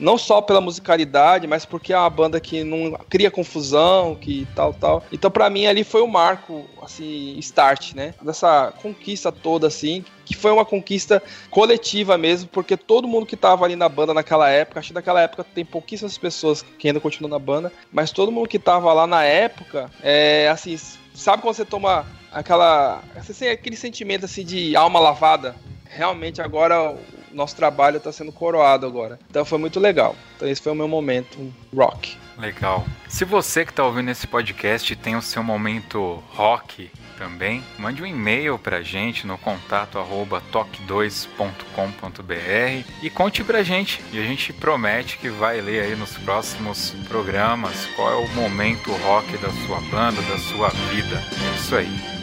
não 0.00 0.16
só 0.16 0.40
pela 0.40 0.60
musicalidade, 0.60 1.46
mas 1.46 1.64
porque 1.64 1.92
é 1.92 1.98
uma 1.98 2.10
banda 2.10 2.40
que 2.40 2.64
não 2.64 2.98
cria 3.08 3.30
confusão, 3.30 4.14
que 4.14 4.48
tal, 4.56 4.72
tal. 4.72 5.04
Então, 5.12 5.30
para 5.30 5.50
mim, 5.50 5.66
ali 5.66 5.84
foi 5.84 6.00
o 6.00 6.08
marco, 6.08 6.64
assim, 6.82 7.38
start, 7.38 7.94
né? 7.94 8.14
Dessa 8.22 8.72
conquista 8.82 9.30
toda, 9.30 9.66
assim, 9.66 10.04
que 10.24 10.34
foi 10.34 10.50
uma 10.50 10.64
conquista 10.64 11.22
coletiva 11.50 12.16
mesmo, 12.16 12.48
porque 12.48 12.76
todo 12.76 13.06
mundo 13.06 13.26
que 13.26 13.36
tava 13.36 13.64
ali 13.64 13.76
na 13.76 13.88
banda 13.88 14.14
naquela 14.14 14.48
época, 14.48 14.80
acho 14.80 14.88
que 14.88 14.94
naquela 14.94 15.20
época 15.20 15.44
tem 15.44 15.64
pouquíssimas 15.64 16.16
pessoas 16.16 16.62
que 16.62 16.88
ainda 16.88 17.00
continuam 17.00 17.30
na 17.30 17.38
banda, 17.38 17.72
mas 17.92 18.10
todo 18.10 18.32
mundo 18.32 18.48
que 18.48 18.58
tava 18.58 18.92
lá 18.92 19.06
na 19.06 19.24
época, 19.24 19.90
é, 20.02 20.48
assim, 20.48 20.78
sabe 21.12 21.42
quando 21.42 21.56
você 21.56 21.64
toma 21.64 22.06
aquela, 22.32 23.02
assim, 23.16 23.48
aquele 23.48 23.76
sentimento, 23.76 24.24
assim, 24.24 24.44
de 24.44 24.74
alma 24.74 24.98
lavada? 24.98 25.54
Realmente 25.84 26.40
agora 26.40 26.96
nosso 27.32 27.56
trabalho 27.56 27.98
está 27.98 28.12
sendo 28.12 28.32
coroado 28.32 28.86
agora. 28.86 29.18
Então 29.28 29.44
foi 29.44 29.58
muito 29.58 29.80
legal. 29.80 30.16
Então 30.36 30.48
esse 30.48 30.60
foi 30.60 30.72
o 30.72 30.76
meu 30.76 30.88
momento 30.88 31.52
rock. 31.74 32.16
Legal. 32.38 32.84
Se 33.08 33.24
você 33.24 33.64
que 33.64 33.72
está 33.72 33.84
ouvindo 33.84 34.10
esse 34.10 34.26
podcast 34.26 34.96
tem 34.96 35.14
o 35.14 35.22
seu 35.22 35.42
momento 35.42 36.22
rock 36.30 36.90
também, 37.18 37.62
mande 37.78 38.02
um 38.02 38.06
e-mail 38.06 38.58
pra 38.58 38.80
gente 38.80 39.26
no 39.26 39.36
contato 39.36 39.98
arroba 39.98 40.42
toque2.com.br 40.50 42.88
e 43.02 43.10
conte 43.10 43.44
pra 43.44 43.62
gente. 43.62 44.02
E 44.10 44.18
a 44.18 44.22
gente 44.22 44.54
promete 44.54 45.18
que 45.18 45.28
vai 45.28 45.60
ler 45.60 45.82
aí 45.82 45.94
nos 45.94 46.16
próximos 46.16 46.94
programas 47.08 47.84
qual 47.94 48.10
é 48.10 48.24
o 48.24 48.28
momento 48.28 48.90
rock 48.92 49.36
da 49.36 49.50
sua 49.66 49.80
banda, 49.82 50.22
da 50.22 50.38
sua 50.38 50.68
vida. 50.68 51.16
É 51.16 51.56
isso 51.56 51.76
aí. 51.76 52.19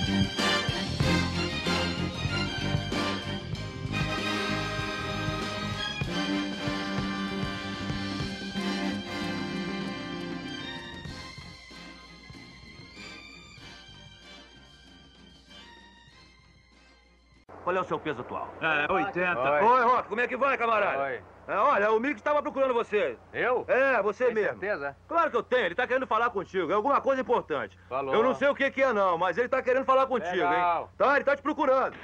Qual 17.67 17.75
é 17.75 17.81
o 17.81 17.83
seu 17.83 17.99
peso 17.99 18.21
atual? 18.21 18.47
É, 18.61 18.89
80. 18.89 19.41
Oi, 19.41 19.61
Oi 19.61 19.83
Rock, 19.83 20.07
como 20.07 20.21
é 20.21 20.25
que 20.25 20.37
vai, 20.37 20.57
camarada? 20.57 21.03
Oi. 21.03 21.21
É, 21.49 21.57
olha, 21.57 21.91
o 21.91 21.99
Mick 21.99 22.15
estava 22.15 22.41
procurando 22.41 22.73
você. 22.73 23.17
Eu? 23.33 23.65
É, 23.67 24.01
você 24.01 24.27
Tem 24.27 24.35
mesmo. 24.35 24.57
certeza? 24.57 24.95
Claro 25.05 25.29
que 25.29 25.35
eu 25.35 25.43
tenho, 25.43 25.65
ele 25.65 25.75
tá 25.75 25.85
querendo 25.85 26.07
falar 26.07 26.29
contigo. 26.29 26.71
É 26.71 26.75
alguma 26.75 27.01
coisa 27.01 27.21
importante. 27.21 27.77
Falou. 27.89 28.13
Eu 28.13 28.23
não 28.23 28.33
sei 28.35 28.47
o 28.47 28.55
que, 28.55 28.71
que 28.71 28.81
é, 28.81 28.93
não, 28.93 29.17
mas 29.17 29.37
ele 29.37 29.49
tá 29.49 29.61
querendo 29.61 29.83
falar 29.83 30.07
contigo, 30.07 30.31
Legal. 30.31 30.83
hein? 30.83 30.89
Tá, 30.97 31.15
ele 31.17 31.25
tá 31.25 31.35
te 31.35 31.41
procurando. 31.41 31.97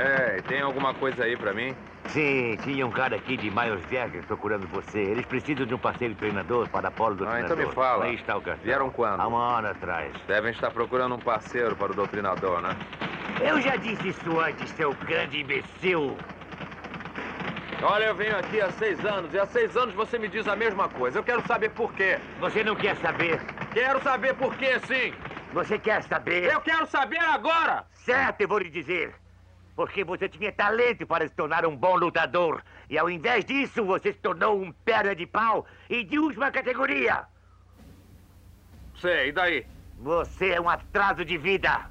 É, 0.00 0.40
tem 0.48 0.62
alguma 0.62 0.94
coisa 0.94 1.24
aí 1.24 1.36
pra 1.36 1.52
mim? 1.52 1.76
Sim, 2.06 2.56
tinha 2.62 2.86
um 2.86 2.90
cara 2.90 3.16
aqui 3.16 3.36
de 3.36 3.50
Myers 3.50 3.84
Berger 3.84 4.24
procurando 4.24 4.66
você. 4.68 4.98
Eles 4.98 5.26
precisam 5.26 5.66
de 5.66 5.74
um 5.74 5.78
parceiro 5.78 6.14
treinador 6.14 6.70
para 6.70 6.90
Polo 6.90 7.16
do 7.16 7.28
Ah, 7.28 7.42
então 7.42 7.54
me 7.54 7.66
fala. 7.66 8.06
Aí 8.06 8.14
está 8.14 8.34
o 8.38 8.40
cartão. 8.40 8.64
Vieram 8.64 8.90
quando? 8.90 9.20
Há 9.20 9.28
uma 9.28 9.56
hora 9.56 9.72
atrás. 9.72 10.10
Devem 10.26 10.52
estar 10.52 10.70
procurando 10.70 11.16
um 11.16 11.18
parceiro 11.18 11.76
para 11.76 11.92
o 11.92 11.94
doutrinador, 11.94 12.62
né? 12.62 12.74
Eu 13.42 13.60
já 13.60 13.76
disse 13.76 14.08
isso 14.08 14.40
antes, 14.40 14.70
seu 14.70 14.94
grande 14.94 15.42
imbecil. 15.42 16.16
Olha, 17.82 18.04
eu 18.04 18.14
venho 18.14 18.36
aqui 18.38 18.58
há 18.60 18.70
seis 18.72 19.04
anos 19.04 19.34
e 19.34 19.38
há 19.38 19.44
seis 19.46 19.76
anos 19.76 19.94
você 19.94 20.18
me 20.18 20.28
diz 20.28 20.48
a 20.48 20.56
mesma 20.56 20.88
coisa. 20.88 21.18
Eu 21.18 21.22
quero 21.22 21.46
saber 21.46 21.70
por 21.70 21.92
quê. 21.92 22.18
Você 22.40 22.64
não 22.64 22.74
quer 22.74 22.96
saber? 22.96 23.38
Quero 23.72 24.02
saber 24.02 24.34
por 24.34 24.54
quê, 24.56 24.80
sim. 24.86 25.12
Você 25.52 25.78
quer 25.78 26.02
saber? 26.04 26.44
Eu 26.50 26.60
quero 26.62 26.86
saber 26.86 27.20
agora. 27.20 27.84
Certo, 27.92 28.40
eu 28.40 28.48
vou 28.48 28.58
lhe 28.58 28.70
dizer. 28.70 29.19
Porque 29.80 30.04
você 30.04 30.28
tinha 30.28 30.52
talento 30.52 31.06
para 31.06 31.26
se 31.26 31.34
tornar 31.34 31.64
um 31.64 31.74
bom 31.74 31.96
lutador. 31.96 32.62
E 32.90 32.98
ao 32.98 33.08
invés 33.08 33.46
disso, 33.46 33.82
você 33.82 34.12
se 34.12 34.18
tornou 34.18 34.60
um 34.60 34.70
perna 34.70 35.16
de 35.16 35.26
pau 35.26 35.64
e 35.88 36.04
de 36.04 36.18
última 36.18 36.50
categoria. 36.50 37.24
Sei, 39.00 39.28
e 39.28 39.32
daí? 39.32 39.66
Você 39.96 40.50
é 40.50 40.60
um 40.60 40.68
atraso 40.68 41.24
de 41.24 41.38
vida. 41.38 41.90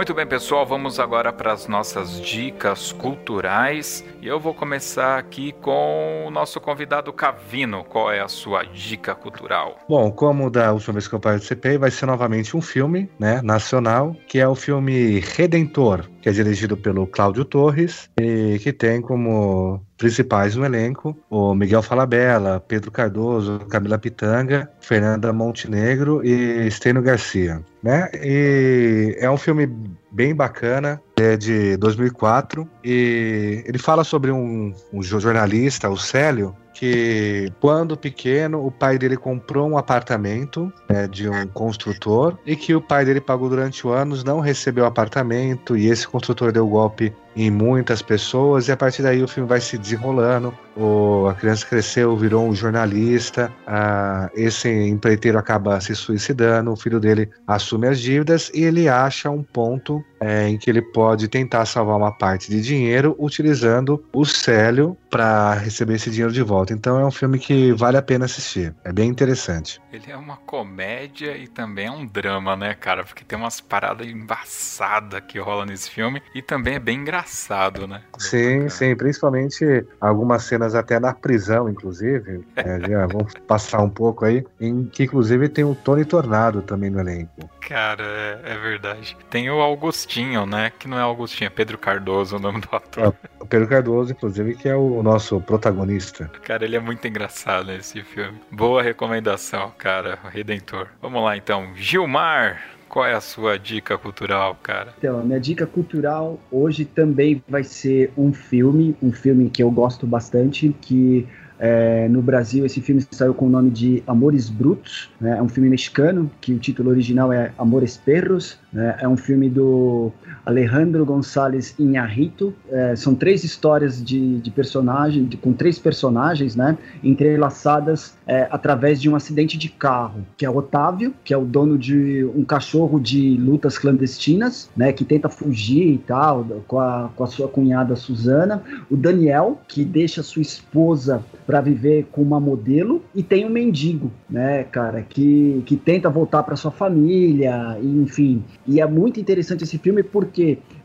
Muito 0.00 0.14
bem, 0.14 0.26
pessoal, 0.26 0.64
vamos 0.64 0.98
agora 0.98 1.30
para 1.30 1.52
as 1.52 1.68
nossas 1.68 2.18
dicas 2.22 2.90
culturais. 2.90 4.02
E 4.22 4.26
eu 4.26 4.40
vou 4.40 4.54
começar 4.54 5.18
aqui 5.18 5.52
com 5.60 6.24
o 6.26 6.30
nosso 6.30 6.58
convidado 6.58 7.12
Cavino. 7.12 7.84
Qual 7.84 8.10
é 8.10 8.18
a 8.18 8.26
sua 8.26 8.62
dica 8.62 9.14
cultural? 9.14 9.76
Bom, 9.86 10.10
como 10.10 10.48
da 10.48 10.72
última 10.72 10.94
vez 10.94 11.06
que 11.06 11.14
eu 11.14 11.20
participei, 11.20 11.76
vai 11.76 11.90
ser 11.90 12.06
novamente 12.06 12.56
um 12.56 12.62
filme, 12.62 13.10
né, 13.18 13.42
nacional, 13.42 14.16
que 14.26 14.38
é 14.38 14.48
o 14.48 14.54
filme 14.54 15.20
Redentor, 15.20 16.08
que 16.20 16.28
é 16.28 16.32
dirigido 16.32 16.76
pelo 16.76 17.06
Cláudio 17.06 17.44
Torres 17.44 18.10
e 18.20 18.58
que 18.58 18.72
tem 18.72 19.00
como 19.00 19.80
principais 19.96 20.56
no 20.56 20.64
elenco 20.64 21.16
o 21.28 21.54
Miguel 21.54 21.82
Falabella, 21.82 22.60
Pedro 22.60 22.90
Cardoso, 22.90 23.60
Camila 23.70 23.98
Pitanga, 23.98 24.70
Fernanda 24.80 25.32
Montenegro 25.32 26.24
e 26.24 26.70
Steno 26.70 27.02
Garcia, 27.02 27.62
né? 27.82 28.10
E 28.14 29.16
é 29.18 29.30
um 29.30 29.36
filme 29.36 29.70
bem 30.10 30.34
bacana, 30.34 31.00
é 31.18 31.36
de 31.36 31.76
2004 31.76 32.68
e 32.84 33.62
ele 33.66 33.78
fala 33.78 34.04
sobre 34.04 34.30
um, 34.30 34.72
um 34.92 35.02
jornalista, 35.02 35.88
o 35.88 35.96
Célio, 35.96 36.54
que 36.80 37.52
quando 37.60 37.94
pequeno 37.94 38.64
o 38.64 38.70
pai 38.70 38.96
dele 38.96 39.14
comprou 39.14 39.68
um 39.68 39.76
apartamento 39.76 40.72
né, 40.88 41.06
de 41.06 41.28
um 41.28 41.46
construtor 41.46 42.38
e 42.46 42.56
que 42.56 42.74
o 42.74 42.80
pai 42.80 43.04
dele 43.04 43.20
pagou 43.20 43.50
durante 43.50 43.86
anos, 43.86 44.24
não 44.24 44.40
recebeu 44.40 44.84
o 44.84 44.86
apartamento 44.86 45.76
e 45.76 45.88
esse 45.88 46.08
construtor 46.08 46.50
deu 46.52 46.66
golpe 46.66 47.12
em 47.36 47.50
muitas 47.50 48.02
pessoas 48.02 48.68
e 48.68 48.72
a 48.72 48.76
partir 48.76 49.02
daí 49.02 49.22
o 49.22 49.28
filme 49.28 49.48
vai 49.48 49.60
se 49.60 49.78
desenrolando. 49.78 50.52
O, 50.76 51.26
a 51.28 51.34
criança 51.34 51.66
cresceu, 51.66 52.16
virou 52.16 52.48
um 52.48 52.54
jornalista. 52.54 53.52
A, 53.66 54.30
esse 54.34 54.68
empreiteiro 54.68 55.38
acaba 55.38 55.80
se 55.80 55.94
suicidando. 55.94 56.72
O 56.72 56.76
filho 56.76 56.98
dele 56.98 57.28
assume 57.46 57.88
as 57.88 58.00
dívidas 58.00 58.50
e 58.54 58.64
ele 58.64 58.88
acha 58.88 59.30
um 59.30 59.42
ponto 59.42 60.02
é, 60.20 60.48
em 60.48 60.58
que 60.58 60.68
ele 60.68 60.82
pode 60.82 61.28
tentar 61.28 61.64
salvar 61.64 61.96
uma 61.96 62.12
parte 62.12 62.50
de 62.50 62.60
dinheiro 62.60 63.16
utilizando 63.18 64.04
o 64.12 64.24
Célio 64.24 64.96
para 65.08 65.54
receber 65.54 65.94
esse 65.94 66.10
dinheiro 66.10 66.32
de 66.32 66.42
volta. 66.42 66.72
Então 66.72 66.98
é 67.00 67.04
um 67.04 67.10
filme 67.10 67.38
que 67.38 67.72
vale 67.72 67.96
a 67.96 68.02
pena 68.02 68.26
assistir. 68.26 68.74
É 68.84 68.92
bem 68.92 69.08
interessante. 69.08 69.80
Ele 69.92 70.10
é 70.10 70.16
uma 70.16 70.36
comédia 70.36 71.36
e 71.36 71.48
também 71.48 71.86
é 71.86 71.90
um 71.90 72.06
drama, 72.06 72.56
né, 72.56 72.74
cara? 72.74 73.04
Porque 73.04 73.24
tem 73.24 73.38
umas 73.38 73.60
paradas 73.60 74.06
embaçadas 74.06 75.20
que 75.26 75.38
rola 75.38 75.66
nesse 75.66 75.90
filme 75.90 76.22
e 76.34 76.40
também 76.40 76.74
é 76.74 76.78
bem 76.78 77.00
engraçado, 77.00 77.86
né? 77.86 78.02
Sim, 78.18 78.68
sim, 78.68 78.94
principalmente 78.94 79.84
algumas 80.00 80.44
cenas 80.44 80.74
até 80.74 81.00
na 81.00 81.12
prisão, 81.12 81.68
inclusive. 81.68 82.44
É, 82.56 82.80
já 82.88 83.06
vamos 83.06 83.34
passar 83.46 83.82
um 83.82 83.90
pouco 83.90 84.24
aí, 84.24 84.44
em 84.60 84.84
que 84.84 85.04
inclusive 85.04 85.48
tem 85.48 85.64
o 85.64 85.74
Tony 85.74 86.04
Tornado 86.04 86.62
também 86.62 86.90
no 86.90 87.00
elenco. 87.00 87.50
Cara, 87.60 88.02
é, 88.04 88.52
é 88.52 88.58
verdade. 88.58 89.16
Tem 89.28 89.50
o 89.50 89.60
Augustinho, 89.60 90.46
né? 90.46 90.72
Que 90.78 90.88
não 90.88 90.98
é 90.98 91.02
Augustinho, 91.02 91.48
é 91.48 91.50
Pedro 91.50 91.78
Cardoso 91.78 92.36
o 92.36 92.40
nome 92.40 92.60
do 92.60 92.68
ator. 92.74 93.14
O 93.38 93.46
Pedro 93.46 93.68
Cardoso, 93.68 94.12
inclusive, 94.12 94.54
que 94.54 94.68
é 94.68 94.74
o 94.74 95.02
nosso 95.02 95.40
protagonista. 95.40 96.30
Cara, 96.42 96.64
ele 96.64 96.76
é 96.76 96.80
muito 96.80 97.06
engraçado 97.06 97.66
nesse 97.66 98.02
filme. 98.02 98.40
Boa 98.50 98.82
recomendação, 98.82 99.72
cara. 99.80 100.18
Redentor. 100.30 100.88
Vamos 101.00 101.24
lá 101.24 101.36
então. 101.36 101.74
Gilmar, 101.74 102.60
qual 102.86 103.06
é 103.06 103.14
a 103.14 103.20
sua 103.20 103.58
dica 103.58 103.96
cultural, 103.96 104.56
cara? 104.62 104.92
Então, 104.98 105.18
a 105.18 105.22
minha 105.22 105.40
dica 105.40 105.66
cultural 105.66 106.38
hoje 106.52 106.84
também 106.84 107.42
vai 107.48 107.64
ser 107.64 108.12
um 108.16 108.32
filme, 108.32 108.94
um 109.02 109.10
filme 109.10 109.48
que 109.48 109.62
eu 109.62 109.70
gosto 109.70 110.06
bastante, 110.06 110.74
que 110.82 111.26
é, 111.58 112.08
no 112.08 112.22
Brasil, 112.22 112.64
esse 112.64 112.80
filme 112.80 113.04
saiu 113.10 113.34
com 113.34 113.46
o 113.46 113.50
nome 113.50 113.70
de 113.70 114.02
Amores 114.06 114.48
Brutos. 114.48 115.10
Né? 115.20 115.36
É 115.38 115.42
um 115.42 115.48
filme 115.48 115.68
mexicano, 115.68 116.30
que 116.40 116.52
o 116.52 116.58
título 116.58 116.90
original 116.90 117.32
é 117.32 117.52
Amores 117.58 117.96
Perros. 117.96 118.58
Né? 118.72 118.96
É 118.98 119.08
um 119.08 119.16
filme 119.16 119.48
do 119.48 120.12
Alejandro 120.50 121.04
González 121.04 121.74
Iñárritu. 121.78 122.52
É, 122.70 122.94
são 122.96 123.14
três 123.14 123.44
histórias 123.44 124.02
de, 124.02 124.38
de 124.38 124.50
personagem, 124.50 125.24
de, 125.24 125.36
com 125.36 125.52
três 125.52 125.78
personagens, 125.78 126.56
né? 126.56 126.76
entrelaçadas 127.02 128.16
é, 128.26 128.48
através 128.50 129.00
de 129.00 129.08
um 129.08 129.16
acidente 129.16 129.56
de 129.56 129.68
carro, 129.68 130.26
que 130.36 130.44
é 130.44 130.50
o 130.50 130.56
Otávio, 130.56 131.14
que 131.24 131.32
é 131.32 131.36
o 131.36 131.44
dono 131.44 131.78
de 131.78 132.24
um 132.34 132.44
cachorro 132.44 133.00
de 133.00 133.36
lutas 133.36 133.78
clandestinas, 133.78 134.68
né? 134.76 134.92
que 134.92 135.04
tenta 135.04 135.28
fugir 135.28 135.94
e 135.94 135.98
tal, 135.98 136.44
com 136.66 136.78
a, 136.78 137.10
com 137.14 137.24
a 137.24 137.26
sua 137.26 137.48
cunhada 137.48 137.96
Suzana. 137.96 138.62
O 138.90 138.96
Daniel, 138.96 139.60
que 139.66 139.84
deixa 139.84 140.22
sua 140.22 140.42
esposa 140.42 141.24
para 141.46 141.60
viver 141.60 142.06
com 142.12 142.22
uma 142.22 142.38
modelo 142.38 143.02
e 143.14 143.22
tem 143.22 143.44
um 143.44 143.50
mendigo, 143.50 144.10
né, 144.28 144.64
cara, 144.64 145.02
que, 145.02 145.62
que 145.66 145.76
tenta 145.76 146.08
voltar 146.08 146.42
para 146.42 146.56
sua 146.56 146.70
família, 146.70 147.78
enfim. 147.82 148.44
E 148.66 148.80
é 148.80 148.86
muito 148.86 149.18
interessante 149.18 149.64
esse 149.64 149.78
filme 149.78 150.02
porque 150.02 150.39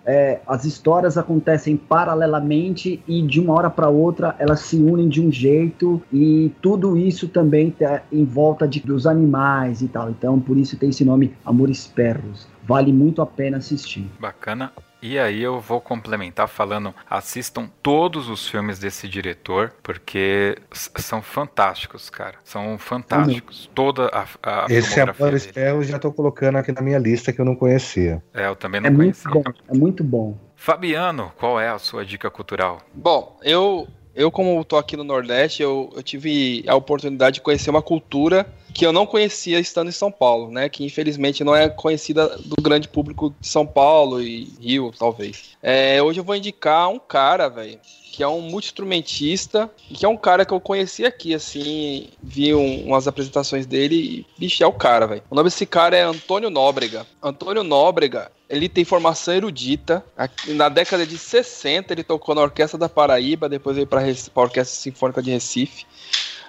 é, 0.05 0.39
as 0.47 0.65
histórias 0.65 1.17
acontecem 1.17 1.75
paralelamente 1.75 3.01
e 3.07 3.21
de 3.23 3.39
uma 3.39 3.53
hora 3.53 3.69
para 3.69 3.89
outra 3.89 4.35
elas 4.37 4.59
se 4.59 4.77
unem 4.77 5.09
de 5.09 5.19
um 5.19 5.31
jeito 5.31 6.01
e 6.13 6.51
tudo 6.61 6.95
isso 6.95 7.27
também 7.27 7.71
tá 7.71 8.03
em 8.11 8.23
volta 8.23 8.67
de, 8.67 8.79
dos 8.79 9.07
animais 9.07 9.81
e 9.81 9.87
tal. 9.87 10.09
Então 10.09 10.39
por 10.39 10.57
isso 10.57 10.77
tem 10.77 10.89
esse 10.89 11.03
nome 11.03 11.33
Amores 11.43 11.87
Perros. 11.87 12.47
Vale 12.67 12.93
muito 12.93 13.21
a 13.21 13.25
pena 13.25 13.57
assistir. 13.57 14.05
Bacana. 14.19 14.71
E 15.05 15.19
aí 15.19 15.43
eu 15.43 15.59
vou 15.59 15.79
complementar 15.79 16.47
falando, 16.47 16.91
assistam 17.07 17.69
todos 17.83 18.27
os 18.27 18.47
filmes 18.47 18.79
desse 18.79 19.07
diretor, 19.07 19.71
porque 19.83 20.57
são 20.73 21.21
fantásticos, 21.21 22.09
cara. 22.09 22.39
São 22.43 22.75
fantásticos. 22.79 23.67
Uhum. 23.67 23.71
Toda 23.75 24.07
a, 24.07 24.25
a 24.41 24.65
Esse 24.67 24.99
Amor 24.99 25.33
eu 25.55 25.83
já 25.83 25.99
tô 25.99 26.11
colocando 26.11 26.57
aqui 26.57 26.71
na 26.71 26.81
minha 26.81 26.97
lista 26.97 27.31
que 27.31 27.39
eu 27.39 27.45
não 27.45 27.55
conhecia. 27.55 28.23
É, 28.33 28.47
eu 28.47 28.55
também 28.55 28.81
não 28.81 28.89
é 28.89 28.95
conhecia. 28.95 29.29
Muito 29.29 29.43
bom, 29.43 29.53
é 29.67 29.77
muito 29.77 30.03
bom. 30.03 30.37
Fabiano, 30.55 31.31
qual 31.37 31.59
é 31.59 31.69
a 31.69 31.77
sua 31.77 32.03
dica 32.03 32.31
cultural? 32.31 32.81
Bom, 32.91 33.37
eu 33.43 33.87
eu, 34.15 34.31
como 34.31 34.61
estou 34.61 34.79
aqui 34.79 34.95
no 34.95 35.03
Nordeste, 35.03 35.61
eu, 35.61 35.91
eu, 35.95 36.01
tive 36.01 36.63
a 36.67 36.75
oportunidade 36.75 37.35
de 37.35 37.41
conhecer 37.41 37.69
uma 37.69 37.81
cultura 37.81 38.47
que 38.73 38.85
eu 38.85 38.93
não 38.93 39.05
conhecia 39.05 39.59
estando 39.59 39.89
em 39.89 39.91
São 39.91 40.11
Paulo, 40.11 40.49
né? 40.49 40.69
Que 40.69 40.85
infelizmente 40.85 41.43
não 41.43 41.55
é 41.55 41.69
conhecida 41.69 42.37
do 42.37 42.61
grande 42.61 42.87
público 42.87 43.33
de 43.39 43.47
São 43.47 43.65
Paulo 43.65 44.21
e 44.21 44.53
Rio, 44.59 44.93
talvez. 44.97 45.55
É, 45.61 46.01
hoje 46.01 46.19
eu 46.19 46.23
vou 46.23 46.35
indicar 46.35 46.89
um 46.89 46.99
cara, 46.99 47.49
velho, 47.49 47.79
que 48.11 48.23
é 48.23 48.27
um 48.27 48.41
multi-instrumentista, 48.41 49.69
que 49.93 50.05
é 50.05 50.09
um 50.09 50.15
cara 50.15 50.45
que 50.45 50.53
eu 50.53 50.59
conheci 50.61 51.05
aqui, 51.05 51.33
assim, 51.33 52.07
vi 52.23 52.55
um, 52.55 52.85
umas 52.87 53.07
apresentações 53.07 53.65
dele 53.65 53.95
e, 53.95 54.25
bicho, 54.39 54.63
é 54.63 54.67
o 54.67 54.71
cara, 54.71 55.05
velho. 55.05 55.23
O 55.29 55.35
nome 55.35 55.49
desse 55.49 55.65
cara 55.65 55.97
é 55.97 56.03
Antônio 56.03 56.49
Nóbrega. 56.49 57.05
Antônio 57.21 57.63
Nóbrega, 57.63 58.31
ele 58.55 58.69
tem 58.69 58.85
formação 58.85 59.33
erudita. 59.33 60.03
Na 60.47 60.69
década 60.69 61.05
de 61.05 61.17
60, 61.17 61.93
ele 61.93 62.03
tocou 62.03 62.33
na 62.33 62.41
Orquestra 62.41 62.77
da 62.77 62.87
Paraíba, 62.87 63.49
depois 63.49 63.75
veio 63.75 63.87
para 63.87 64.01
a 64.01 64.41
Orquestra 64.41 64.65
Sinfônica 64.65 65.21
de 65.21 65.31
Recife. 65.31 65.85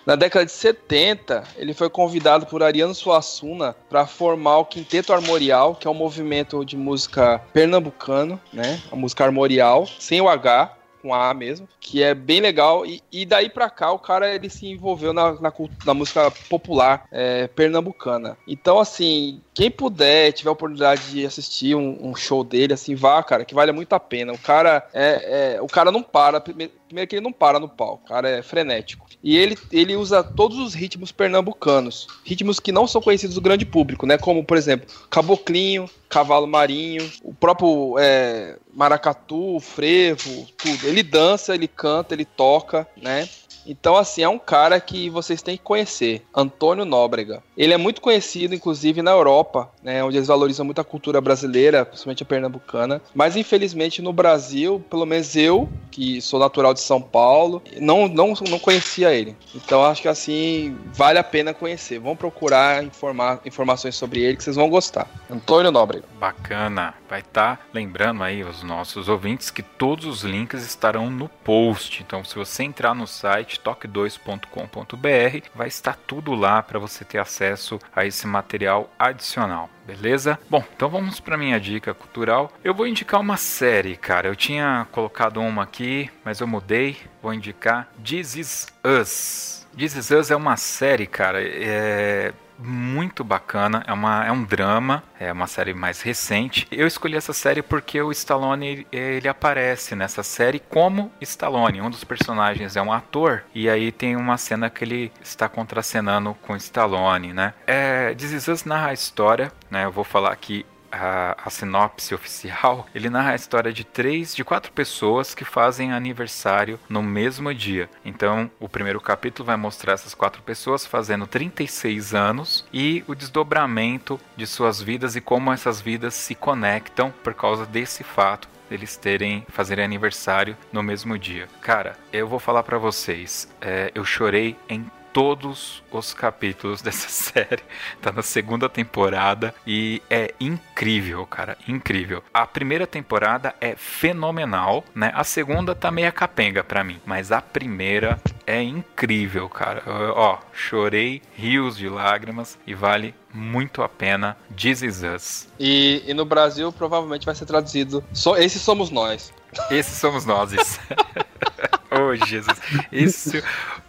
Na 0.07 0.15
década 0.15 0.47
de 0.47 0.53
70, 0.53 1.43
ele 1.57 1.75
foi 1.75 1.91
convidado 1.91 2.47
por 2.47 2.63
Ariano 2.63 2.95
Suassuna 2.95 3.75
para 3.91 4.07
formar 4.07 4.59
o 4.59 4.65
Quinteto 4.65 5.13
Armorial, 5.13 5.75
que 5.75 5.89
é 5.89 5.91
um 5.91 5.95
movimento 5.95 6.65
de 6.65 6.77
música 6.77 7.43
pernambucano, 7.53 8.41
né? 8.53 8.81
A 8.93 8.95
música 8.95 9.25
armorial, 9.25 9.85
sem 9.99 10.21
o 10.21 10.29
H 10.29 10.77
com 11.03 11.13
A 11.13 11.35
mesmo, 11.35 11.69
que 11.81 12.05
é 12.05 12.15
bem 12.15 12.41
legal. 12.41 12.87
E, 12.87 13.03
e 13.11 13.27
daí 13.27 13.49
pra 13.49 13.69
cá 13.69 13.91
o 13.91 13.99
cara 13.99 14.33
ele 14.33 14.49
se 14.49 14.67
envolveu 14.67 15.13
na, 15.13 15.33
na, 15.41 15.53
na 15.85 15.95
música 15.95 16.31
popular 16.49 17.07
é, 17.11 17.49
pernambucana. 17.49 18.37
Então, 18.47 18.79
assim, 18.79 19.41
quem 19.57 19.71
puder, 19.71 20.33
tiver 20.33 20.51
a 20.51 20.53
oportunidade 20.53 21.11
de 21.11 21.25
assistir 21.25 21.75
um, 21.75 22.11
um, 22.11 22.15
show 22.15 22.45
dele, 22.45 22.75
assim, 22.75 22.95
vá, 22.95 23.23
cara, 23.23 23.43
que 23.43 23.55
vale 23.55 23.73
muito 23.73 23.91
a 23.95 23.99
pena. 23.99 24.35
O 24.35 24.39
cara 24.39 24.87
é, 24.93 25.55
é 25.57 25.63
o 25.63 25.67
cara 25.67 25.91
não 25.91 26.03
para. 26.03 26.43
Primeiro 26.43 27.09
que 27.09 27.17
ele 27.17 27.23
não 27.23 27.33
para 27.33 27.59
no 27.59 27.67
palco, 27.67 28.05
o 28.05 28.07
cara 28.07 28.29
é 28.29 28.43
frenético. 28.43 29.07
E 29.25 29.35
ele, 29.35 29.57
ele 29.73 29.97
usa 29.97 30.23
todos 30.23 30.59
os 30.59 30.75
ritmos 30.75 31.11
pernambucanos, 31.11 32.07
ritmos 32.23 32.61
que 32.61 32.71
não 32.71 32.87
são 32.87 33.01
conhecidos 33.01 33.35
do 33.35 33.41
grande 33.41 33.65
público, 33.65 34.05
né? 34.05 34.19
Como, 34.19 34.45
por 34.45 34.59
exemplo, 34.59 34.87
caboclinho, 35.09 35.89
cavalo 36.07 36.47
marinho, 36.47 37.11
o 37.23 37.33
próprio 37.33 37.97
é, 37.99 38.59
maracatu, 38.75 39.59
frevo, 39.59 40.47
tudo. 40.59 40.87
Ele 40.87 41.03
dança, 41.03 41.55
ele 41.55 41.67
canta, 41.67 42.15
ele 42.15 42.27
toca, 42.27 42.87
né? 42.95 43.27
Então, 43.67 43.97
assim, 43.97 44.23
é 44.23 44.29
um 44.29 44.39
cara 44.39 44.81
que 44.81 45.11
vocês 45.11 45.43
têm 45.43 45.57
que 45.57 45.63
conhecer, 45.63 46.23
Antônio 46.35 46.85
Nóbrega. 46.85 47.43
Ele 47.57 47.73
é 47.73 47.77
muito 47.77 48.01
conhecido, 48.01 48.55
inclusive, 48.55 49.03
na 49.03 49.11
Europa, 49.11 49.71
né, 49.83 50.03
onde 50.05 50.17
eles 50.17 50.29
valorizam 50.29 50.65
muito 50.65 50.81
a 50.81 50.85
cultura 50.85 51.21
brasileira, 51.21 51.85
principalmente 51.85 52.23
a 52.23 52.27
pernambucana. 52.27 53.03
Mas, 53.15 53.37
infelizmente, 53.37 54.01
no 54.01 54.13
Brasil, 54.13 54.85
pelo 54.89 55.07
menos 55.07 55.35
eu, 55.35 55.69
que 55.91 56.21
sou 56.21 56.39
natural 56.39 56.73
de 56.73 56.81
São 56.81 57.01
Paulo, 57.01 57.63
não, 57.81 58.07
não, 58.07 58.35
não 58.49 58.59
conhecia 58.59 59.13
ele. 59.13 59.37
Então, 59.55 59.85
acho 59.85 60.03
que, 60.03 60.09
assim, 60.09 60.77
vale 60.93 61.19
a 61.19 61.25
pena 61.25 61.53
conhecer. 61.53 61.99
Vão 61.99 62.15
procurar 62.15 62.85
informar, 62.85 63.41
informações 63.45 63.97
sobre 63.97 64.21
ele 64.21 64.37
que 64.37 64.45
vocês 64.45 64.57
vão 64.57 64.69
gostar. 64.69 65.09
Antônio 65.31 65.71
Nóbrega. 65.71 66.05
Bacana. 66.19 66.95
Vai 67.09 67.21
estar 67.21 67.57
tá 67.57 67.63
lembrando 67.73 68.23
aí 68.23 68.43
os 68.43 68.63
nossos 68.63 69.09
ouvintes 69.09 69.51
que 69.51 69.63
todos 69.63 70.05
os 70.05 70.23
links 70.23 70.65
estarão 70.65 71.11
no 71.11 71.29
post. 71.29 72.03
Então, 72.03 72.25
se 72.25 72.35
você 72.35 72.65
entrar 72.65 72.95
no 72.95 73.07
site, 73.07 73.56
toque2.com.br, 73.61 75.49
vai 75.55 75.69
estar 75.69 75.97
tudo 76.07 76.35
lá 76.35 76.63
para 76.63 76.79
você 76.79 77.05
ter 77.05 77.19
acesso 77.19 77.79
a 77.95 78.05
esse 78.05 78.27
material 78.27 78.91
adicional. 78.99 79.71
Beleza? 79.87 80.39
Bom, 80.51 80.65
então 80.75 80.89
vamos 80.89 81.21
para 81.21 81.37
minha 81.37 81.61
dica 81.61 81.95
cultural. 81.95 82.53
Eu 82.65 82.75
vou 82.75 82.87
indicar 82.87 83.21
uma 83.21 83.37
série, 83.37 83.97
cara. 83.97 84.29
Eu 84.29 84.37
tinha 84.37 84.87
colocado 84.91 85.41
uma 85.41 85.63
aqui, 85.63 86.11
mas 86.25 86.41
eu 86.41 86.47
mudei. 86.47 86.97
Vou 87.23 87.33
indicar 87.33 87.89
This 88.03 88.37
Is 88.37 88.67
Us. 88.85 89.67
This 89.77 89.95
Is 89.95 90.11
Us 90.11 90.31
é 90.31 90.37
uma 90.37 90.57
série, 90.57 91.07
cara. 91.07 91.41
É 91.43 92.33
muito 92.59 93.23
bacana, 93.25 93.83
é, 93.87 93.93
uma, 93.93 94.25
é 94.25 94.33
um 94.33 94.45
drama, 94.45 95.03
é 95.19 95.33
uma 95.33 95.47
série 95.47 95.75
mais 95.75 96.03
recente. 96.03 96.67
Eu 96.71 96.87
escolhi 96.87 97.17
essa 97.17 97.33
série 97.33 97.63
porque 97.63 98.01
o 98.01 98.11
Stallone 98.13 98.87
ele 98.91 99.29
aparece 99.29 99.95
nessa 99.95 100.23
série 100.23 100.59
como 100.61 101.11
Stallone, 101.21 101.81
um 101.81 101.91
dos 101.91 102.05
personagens 102.05 102.77
é 102.77 102.83
um 102.83 102.93
ator 102.93 103.45
e 103.55 103.69
aí 103.69 103.93
tem 103.93 104.17
uma 104.17 104.37
cena 104.37 104.71
que 104.71 104.85
ele 104.85 105.13
está 105.23 105.49
contracenando 105.49 106.35
com 106.43 106.57
Stallone, 106.57 107.33
né? 107.33 107.55
É, 107.67 108.15
This 108.15 108.49
Is 108.49 108.65
narra 108.65 108.89
a 108.89 108.93
história, 108.93 109.53
né? 109.71 109.85
Eu 109.85 109.93
vou 109.93 110.05
falar 110.05 110.33
aqui 110.33 110.65
a, 111.01 111.37
a, 111.45 111.51
sinopse 111.51 112.15
oficial, 112.15 112.87
ele 112.95 113.11
narra 113.11 113.33
a 113.33 113.37
história 113.37 113.73
de 113.73 113.85
três, 113.85 114.35
de 114.35 114.45
quatro 114.45 114.73
pessoas 114.73 115.35
que 115.35 115.45
fazem 115.45 115.93
aniversário 115.93 116.79
no 116.89 117.03
mesmo 117.03 117.53
dia. 117.55 117.89
Então, 118.05 118.51
o 118.59 118.69
primeiro 118.69 119.01
capítulo 119.01 119.47
vai 119.47 119.57
mostrar 119.57 119.93
essas 119.93 120.15
quatro 120.15 120.43
pessoas 120.43 120.87
fazendo 120.87 121.27
36 121.27 122.15
anos 122.15 122.67
e 122.73 123.05
o 123.07 123.15
desdobramento 123.15 124.19
de 124.37 124.47
suas 124.47 124.81
vidas 124.81 125.17
e 125.17 125.21
como 125.21 125.53
essas 125.53 125.81
vidas 125.81 126.15
se 126.15 126.35
conectam 126.35 127.13
por 127.23 127.35
causa 127.35 127.67
desse 127.67 128.03
fato 128.03 128.49
eles 128.71 128.97
terem 128.97 129.47
fazerem 129.49 129.85
aniversário 129.85 130.57
no 130.73 130.83
mesmo 130.83 131.19
dia. 131.19 131.49
Cara, 131.61 131.97
eu 132.13 132.27
vou 132.27 132.39
falar 132.39 132.63
pra 132.63 132.79
vocês, 132.79 133.49
é, 133.61 133.91
eu 133.95 134.05
chorei 134.05 134.57
em 134.69 134.91
todos 135.17 135.83
os 135.91 136.13
capítulos 136.13 136.83
dessa 136.85 137.09
série. 137.09 137.63
Tá 138.03 138.13
na 138.13 138.21
segunda 138.21 138.69
temporada 138.69 139.55
e 139.67 140.03
é 140.11 140.35
incrível, 140.39 141.25
cara, 141.25 141.57
incrível. 141.67 142.23
A 142.35 142.47
primeira 142.47 142.87
temporada 142.87 143.55
é 143.59 143.75
fenomenal, 143.77 144.85
né? 144.95 145.11
A 145.15 145.25
segunda 145.25 145.75
tá 145.75 145.91
meia 145.91 146.13
capenga 146.13 146.63
pra 146.63 146.85
mim, 146.85 147.01
mas 147.07 147.33
a 147.33 147.41
primeira 147.41 148.21
é 148.47 148.63
incrível, 148.63 149.49
cara. 149.49 149.83
Eu, 149.87 150.13
ó, 150.15 150.39
chorei 150.53 151.23
rios 151.35 151.79
de 151.79 151.89
lágrimas 151.89 152.59
e 152.67 152.75
vale 152.75 153.15
muito 153.33 153.83
a 153.83 153.89
pena. 153.89 154.37
This 154.55 154.83
is 154.83 155.03
Us. 155.03 155.49
E, 155.59 156.05
e 156.07 156.13
no 156.13 156.27
Brasil 156.27 156.71
provavelmente 156.71 157.25
vai 157.25 157.35
ser 157.35 157.47
traduzido. 157.47 158.05
So, 158.13 158.37
esses 158.37 158.61
somos 158.61 158.91
nós. 158.91 159.33
Esses 159.71 159.97
somos 159.97 160.27
nós. 160.27 160.79
Jesus. 162.25 162.59
Isso 162.93 163.31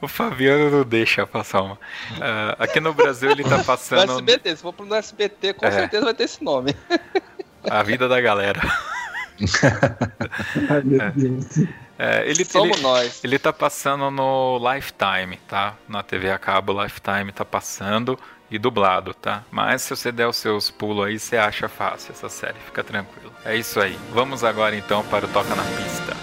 o 0.01 0.07
Fabiano 0.07 0.69
não 0.71 0.83
deixa 0.83 1.25
passar 1.27 1.61
uma. 1.61 1.73
Uh, 1.75 1.79
aqui 2.59 2.79
no 2.79 2.93
Brasil 2.93 3.31
ele 3.31 3.43
tá 3.43 3.63
passando. 3.63 4.07
No 4.07 4.13
SBT, 4.19 4.55
se 4.55 4.61
for 4.61 4.73
pro 4.73 4.93
SBT, 4.93 5.53
com 5.53 5.65
É. 5.65 5.71
certeza 5.71 6.05
vai 6.05 6.13
ter 6.13 6.23
esse 6.23 6.43
nome. 6.43 6.75
A 7.69 7.83
vida 7.83 8.07
da 8.07 8.19
galera. 8.21 8.61
Ai, 10.69 10.81
meu 10.83 11.11
Deus. 11.11 11.67
É, 11.99 12.29
ele, 12.29 12.45
Somos 12.45 12.77
ele, 12.77 12.81
nós. 12.83 13.23
ele 13.23 13.39
tá 13.39 13.51
passando 13.51 14.11
no 14.11 14.59
Lifetime, 14.59 15.37
tá? 15.47 15.73
Na 15.87 16.03
TV 16.03 16.29
a 16.29 16.37
cabo, 16.37 16.83
Lifetime 16.83 17.31
tá 17.31 17.43
passando 17.43 18.19
e 18.51 18.59
dublado, 18.59 19.13
tá? 19.15 19.43
Mas 19.51 19.81
se 19.81 19.89
você 19.95 20.11
der 20.11 20.27
os 20.27 20.37
seus 20.37 20.69
pulos 20.69 21.05
aí, 21.07 21.17
você 21.19 21.37
acha 21.37 21.67
fácil 21.67 22.11
essa 22.11 22.29
série, 22.29 22.57
fica 22.65 22.83
tranquilo. 22.83 23.33
É 23.43 23.55
isso 23.55 23.79
aí. 23.79 23.97
Vamos 24.11 24.43
agora 24.43 24.75
então 24.75 25.03
para 25.05 25.25
o 25.25 25.29
Toca 25.29 25.55
na 25.55 25.63
Pista. 25.63 26.15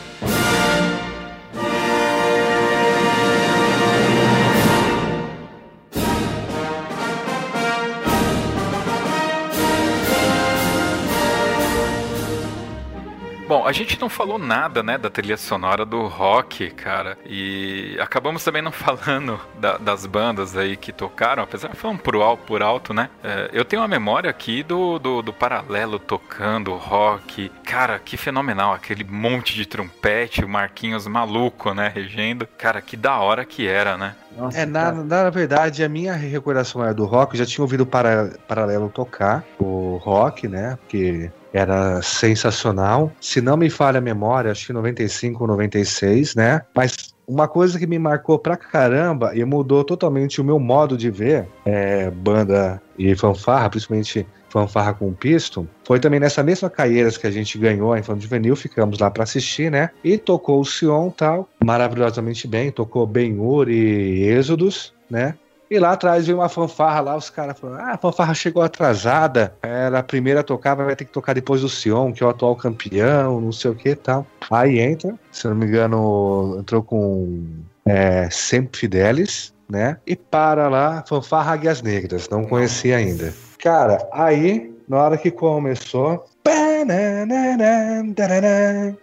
Bom, 13.47 13.67
a 13.67 13.73
gente 13.73 14.01
não 14.01 14.09
falou 14.09 14.39
nada, 14.39 14.83
né, 14.83 14.97
da 14.97 15.11
trilha 15.11 15.37
sonora 15.37 15.85
do 15.85 16.07
rock, 16.07 16.71
cara. 16.71 17.19
E 17.27 17.95
acabamos 18.01 18.43
também 18.43 18.63
não 18.63 18.73
falando 18.73 19.39
da- 19.59 19.77
das 19.77 20.07
bandas 20.07 20.57
aí 20.57 20.77
que 20.79 20.91
tocaram, 20.93 21.43
apesar 21.43 21.69
de 21.69 21.77
falar 21.77 21.99
por 21.99 22.17
alto, 22.17 22.43
por 22.45 22.63
alto 22.63 22.95
né? 22.95 23.11
É, 23.23 23.51
eu 23.53 23.63
tenho 23.65 23.83
uma 23.83 23.89
memória 23.89 24.31
aqui 24.31 24.63
do, 24.63 24.99
do, 24.99 25.21
do 25.21 25.33
Paralelo 25.33 25.99
tocando 25.99 26.75
rock. 26.75 27.51
Cara, 27.65 27.99
que 27.99 28.17
fenomenal, 28.17 28.73
aquele 28.73 29.05
monte 29.05 29.55
de 29.55 29.67
trompete, 29.67 30.43
o 30.43 30.49
Marquinhos 30.49 31.07
maluco, 31.07 31.75
né, 31.75 31.93
regendo. 31.95 32.47
Cara, 32.57 32.81
que 32.81 32.97
da 32.97 33.19
hora 33.19 33.45
que 33.45 33.67
era, 33.69 33.99
né? 33.99 34.17
Nossa, 34.37 34.59
É, 34.59 34.67
na, 34.67 34.93
cara. 34.93 35.05
na 35.05 35.31
verdade, 35.31 35.85
a 35.85 35.89
minha 35.89 36.15
recordação 36.15 36.83
era 36.83 36.93
do 36.93 37.05
rock. 37.05 37.35
Eu 37.35 37.39
já 37.39 37.47
tinha 37.47 37.63
ouvido 37.63 37.83
o 37.83 37.87
para, 37.87 38.33
Paralelo 38.49 38.89
tocar 38.89 39.45
o 39.59 39.97
rock, 40.03 40.49
né? 40.49 40.77
Porque 40.81 41.31
era 41.53 42.03
sensacional. 42.03 43.13
Se 43.21 43.41
não 43.41 43.57
me 43.57 43.71
falha 43.71 43.99
a 43.99 44.03
memória, 44.03 44.51
acho 44.51 44.67
que 44.67 44.73
95 44.73 45.43
ou 45.45 45.49
96, 45.49 46.35
né? 46.35 46.63
Mas 46.75 47.15
uma 47.27 47.49
coisa 47.49 47.79
que 47.79 47.87
me 47.87 47.99
marcou 47.99 48.39
pra 48.39 48.57
caramba 48.57 49.35
e 49.35 49.45
mudou 49.45 49.85
totalmente 49.85 50.41
o 50.41 50.45
meu 50.45 50.59
modo 50.59 50.97
de 50.97 51.11
ver 51.11 51.49
é, 51.65 52.11
banda 52.11 52.83
e 52.99 53.15
fanfarra, 53.15 53.71
principalmente 53.71 54.27
fanfarra 54.55 54.95
com 54.95 55.13
pisto, 55.13 55.69
foi 55.85 55.99
também 55.99 56.21
nessa 56.21 56.41
mesma 56.41 56.71
Caieiras 56.71 57.19
que 57.19 57.27
a 57.27 57.31
gente 57.31 57.59
ganhou 57.59 57.93
a 57.93 57.99
Infanto 57.99 58.23
Juvenil, 58.23 58.55
ficamos 58.55 59.01
lá 59.01 59.11
pra 59.11 59.25
assistir, 59.25 59.69
né? 59.69 59.91
E 60.05 60.17
tocou 60.17 60.61
o 60.61 60.65
Sion 60.65 61.11
tal, 61.11 61.49
maravilhosamente 61.65 62.47
bem, 62.47 62.71
tocou 62.71 63.05
Ben-Hur 63.05 63.69
e 63.69 64.29
Êxodos, 64.29 64.95
né? 65.11 65.35
E 65.69 65.77
lá 65.81 65.93
atrás 65.93 66.27
veio 66.27 66.39
uma 66.39 66.49
fanfarra 66.49 67.01
lá, 67.01 67.17
os 67.17 67.31
caras 67.31 67.59
falaram: 67.59 67.85
ah, 67.85 67.95
a 67.95 67.99
fanfarra 67.99 68.33
chegou 68.33 68.63
atrasada, 68.63 69.57
era 69.61 69.99
a 69.99 70.03
primeira 70.05 70.41
a 70.41 70.45
tocar, 70.45 70.77
vai 70.77 70.95
ter 70.95 71.07
que 71.07 71.13
tocar 71.13 71.33
depois 71.33 71.63
do 71.63 71.69
Sion, 71.69 72.13
que 72.13 72.23
é 72.23 72.27
o 72.27 72.31
atual 72.31 72.55
campeão, 72.55 73.41
não 73.41 73.51
sei 73.51 73.73
o 73.73 73.75
que 73.75 73.89
e 73.89 73.97
tal. 73.97 74.25
Aí 74.53 74.79
entra, 74.79 75.19
se 75.33 75.49
não 75.49 75.57
me 75.57 75.67
engano, 75.67 76.59
entrou 76.61 76.81
com 76.81 77.43
é, 77.85 78.31
Sempre 78.31 78.79
Fidelis, 78.79 79.53
né? 79.69 79.97
E 80.07 80.15
para 80.15 80.69
lá, 80.69 81.03
fanfarra 81.09 81.55
Águias 81.55 81.83
Negras, 81.83 82.29
não 82.29 82.45
conhecia 82.45 82.97
ainda. 82.99 83.35
Cara, 83.65 84.07
aí, 84.13 84.79
na 84.87 85.03
hora 85.03 85.17
que 85.17 85.31
começou. 85.31 86.23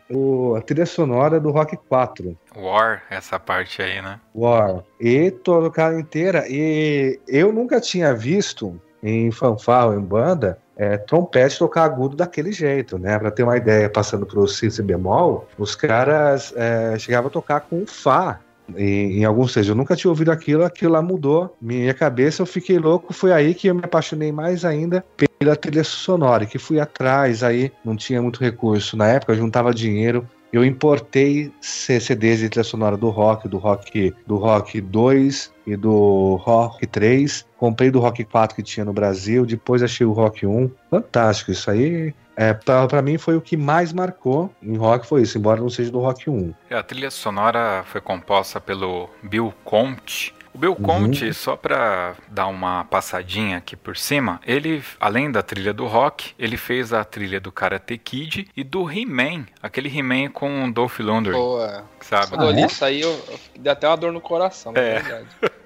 O, 0.07 0.53
a 0.55 0.61
trilha 0.61 0.85
sonora 0.85 1.39
do 1.39 1.49
Rock 1.49 1.75
4. 1.89 2.37
War, 2.55 3.01
essa 3.09 3.39
parte 3.39 3.81
aí, 3.81 3.99
né? 4.03 4.19
War. 4.35 4.83
E 4.99 5.31
tocar 5.31 5.99
inteira. 5.99 6.45
E 6.47 7.19
eu 7.27 7.51
nunca 7.51 7.81
tinha 7.81 8.13
visto 8.13 8.79
em 9.01 9.31
fanfarra 9.31 9.95
em 9.95 10.01
banda 10.01 10.59
é, 10.77 10.97
trompete 10.97 11.59
tocar 11.59 11.83
agudo 11.83 12.15
daquele 12.15 12.51
jeito, 12.51 12.97
né? 12.97 13.17
Pra 13.19 13.29
ter 13.29 13.43
uma 13.43 13.57
ideia, 13.57 13.89
passando 13.89 14.25
pro 14.25 14.47
si 14.47 14.71
si 14.71 14.81
bemol, 14.81 15.47
os 15.57 15.75
caras 15.75 16.53
é, 16.55 16.97
chegavam 16.97 17.29
a 17.29 17.31
tocar 17.31 17.61
com 17.61 17.85
Fá. 17.85 18.39
Em, 18.77 19.19
em 19.19 19.25
alguns 19.25 19.53
seja, 19.53 19.71
eu 19.71 19.75
nunca 19.75 19.95
tinha 19.95 20.09
ouvido 20.09 20.31
aquilo, 20.31 20.63
aquilo 20.63 20.93
lá 20.93 21.01
mudou 21.01 21.55
minha 21.61 21.93
cabeça, 21.93 22.41
eu 22.41 22.45
fiquei 22.45 22.77
louco, 22.77 23.13
foi 23.13 23.31
aí 23.31 23.53
que 23.53 23.67
eu 23.67 23.75
me 23.75 23.81
apaixonei 23.83 24.31
mais 24.31 24.65
ainda 24.65 25.03
pela 25.39 25.55
trilha 25.55 25.83
sonora, 25.83 26.45
que 26.45 26.57
fui 26.57 26.79
atrás 26.79 27.43
aí, 27.43 27.71
não 27.83 27.95
tinha 27.95 28.21
muito 28.21 28.39
recurso. 28.39 28.95
Na 28.95 29.07
época 29.07 29.33
eu 29.33 29.37
juntava 29.37 29.73
dinheiro, 29.73 30.27
eu 30.51 30.65
importei 30.65 31.51
CDs 31.61 32.39
de 32.39 32.49
trilha 32.49 32.63
sonora 32.63 32.97
do 32.97 33.09
rock, 33.09 33.47
do 33.47 33.57
rock, 33.57 34.13
do 34.27 34.35
rock 34.35 34.81
2 34.81 35.53
e 35.65 35.75
do 35.77 36.35
rock 36.35 36.85
3. 36.85 37.45
Comprei 37.57 37.89
do 37.89 37.99
rock 37.99 38.23
4 38.25 38.55
que 38.55 38.61
tinha 38.61 38.85
no 38.85 38.91
Brasil, 38.91 39.45
depois 39.45 39.81
achei 39.81 40.05
o 40.05 40.11
rock 40.11 40.45
1. 40.45 40.69
Fantástico, 40.89 41.51
isso 41.51 41.71
aí. 41.71 42.13
É, 42.41 42.53
pra, 42.55 42.87
pra 42.87 43.01
mim 43.03 43.17
foi 43.19 43.35
o 43.35 43.41
que 43.41 43.55
mais 43.55 43.93
marcou 43.93 44.51
em 44.63 44.75
rock, 44.75 45.05
foi 45.05 45.21
isso, 45.21 45.37
embora 45.37 45.61
não 45.61 45.69
seja 45.69 45.91
do 45.91 45.99
rock 45.99 46.27
1. 46.29 46.53
É, 46.69 46.75
A 46.75 46.81
trilha 46.83 47.11
sonora 47.11 47.83
foi 47.85 48.01
composta 48.01 48.59
pelo 48.59 49.09
Bill 49.21 49.53
Conte. 49.63 50.33
O 50.53 50.57
Bill 50.57 50.71
Uhum. 50.71 50.83
Conte, 50.83 51.33
só 51.33 51.55
pra 51.55 52.13
dar 52.27 52.47
uma 52.47 52.83
passadinha 52.85 53.57
aqui 53.57 53.75
por 53.75 53.95
cima, 53.95 54.41
ele, 54.45 54.83
além 54.99 55.31
da 55.31 55.41
trilha 55.41 55.71
do 55.73 55.85
rock, 55.85 56.33
ele 56.37 56.57
fez 56.57 56.91
a 56.91 57.05
trilha 57.05 57.39
do 57.39 57.51
Karate 57.53 57.97
Kid 57.97 58.49
e 58.57 58.63
do 58.63 58.89
He-Man, 58.91 59.45
aquele 59.61 59.87
He-Man 59.95 60.29
com 60.31 60.65
o 60.65 60.73
Dolph 60.73 60.99
Lundgren, 60.99 61.39
é. 61.61 61.83
sabe? 62.01 62.31
Quando 62.35 62.57
Ah, 62.57 62.59
é? 62.59 62.65
isso 62.65 62.83
aí, 62.83 62.99
eu, 63.01 63.11
eu 63.11 63.39
dei 63.59 63.71
até 63.71 63.87
uma 63.87 63.95
dor 63.95 64.11
no 64.11 64.19
coração, 64.19 64.73
É. 64.75 64.95
é 64.95 64.99
verdade. 64.99 65.27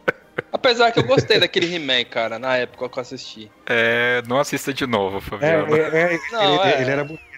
Apesar 0.65 0.91
que 0.91 0.99
eu 0.99 1.03
gostei 1.03 1.39
daquele 1.39 1.73
He-Man, 1.75 2.03
cara, 2.05 2.39
na 2.39 2.57
época 2.57 2.89
que 2.89 2.97
eu 2.97 3.01
assisti. 3.01 3.51
É, 3.67 4.21
não 4.27 4.39
assista 4.39 4.73
de 4.73 4.85
novo, 4.87 5.17
É, 5.17 5.21
Fabiano. 5.21 5.75
é, 5.75 5.79
é, 6.15 6.19
Não, 6.31 6.63
ele, 6.63 6.73
é. 6.73 6.81
ele 6.81 6.91
era 6.91 7.03
bonito. 7.03 7.35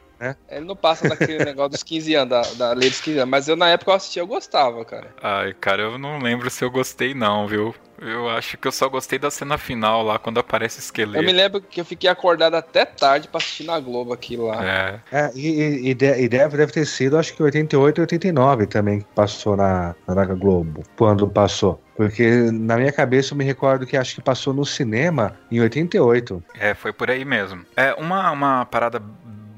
Ele 0.49 0.66
não 0.66 0.76
passa 0.76 1.08
daquele 1.08 1.45
negócio 1.45 1.72
dos 1.74 1.84
15 1.84 2.16
anos, 2.16 2.30
da, 2.58 2.70
da 2.70 2.74
lei 2.74 2.90
dos 2.90 2.99
15 3.02 3.20
anos. 3.20 3.30
Mas 3.30 3.48
eu, 3.48 3.56
na 3.56 3.70
época, 3.70 3.91
eu 3.91 3.95
assisti, 3.95 4.18
eu 4.18 4.26
gostava, 4.26 4.84
cara. 4.84 5.10
Ai, 5.22 5.54
cara, 5.54 5.84
eu 5.84 5.98
não 5.99 6.18
lembro 6.18 6.49
se 6.49 6.64
eu 6.66 6.72
gostei 6.72 7.14
não, 7.14 7.45
viu? 7.48 7.76
Eu 8.02 8.28
acho 8.30 8.58
que 8.58 8.68
eu 8.68 8.72
só 8.72 8.88
gostei 8.90 9.20
da 9.20 9.30
cena 9.30 9.58
final 9.60 10.02
lá, 10.04 10.18
quando 10.18 10.40
aparece 10.40 10.80
o 10.80 10.82
esqueleto. 10.82 11.18
Eu 11.18 11.24
me 11.24 11.32
lembro 11.32 11.62
que 11.62 11.82
eu 11.82 11.86
fiquei 11.86 12.10
acordado 12.10 12.56
até 12.56 12.84
tarde 12.86 13.28
pra 13.28 13.38
assistir 13.38 13.64
na 13.66 13.80
Globo 13.80 14.12
aquilo 14.14 14.48
lá. 14.48 14.66
É, 14.66 14.99
É, 15.12 15.32
e, 15.36 15.48
e- 15.49 15.90
e 15.90 15.94
de- 15.94 16.20
e 16.22 16.28
deve, 16.30 16.58
deve 16.58 16.72
ter 16.72 16.86
sido, 16.86 17.18
acho 17.18 17.36
que 17.36 17.44
88 17.44 17.99
e 17.99 18.02
89 18.02 18.66
também, 18.68 18.99
que 18.99 19.08
passou 19.14 19.56
na, 19.56 19.94
na 20.08 20.26
Globo, 20.26 20.84
quando 20.98 21.28
passou. 21.28 21.80
Porque 21.98 22.52
na 22.52 22.78
minha 22.78 22.91
cabeça 22.91 23.34
eu 23.34 23.38
me 23.38 23.44
recordo 23.44 23.86
que 23.86 23.98
acho 23.98 24.15
que 24.15 24.22
passou 24.22 24.53
no 24.53 24.64
cinema 24.64 25.36
em 25.52 25.60
88. 25.60 26.44
É, 26.60 26.76
foi 26.76 26.94
por 26.94 27.10
aí 27.10 27.26
mesmo. 27.26 27.65
É 27.76 27.94
uma, 27.95 28.32
uma 28.32 28.65
parada 28.65 29.02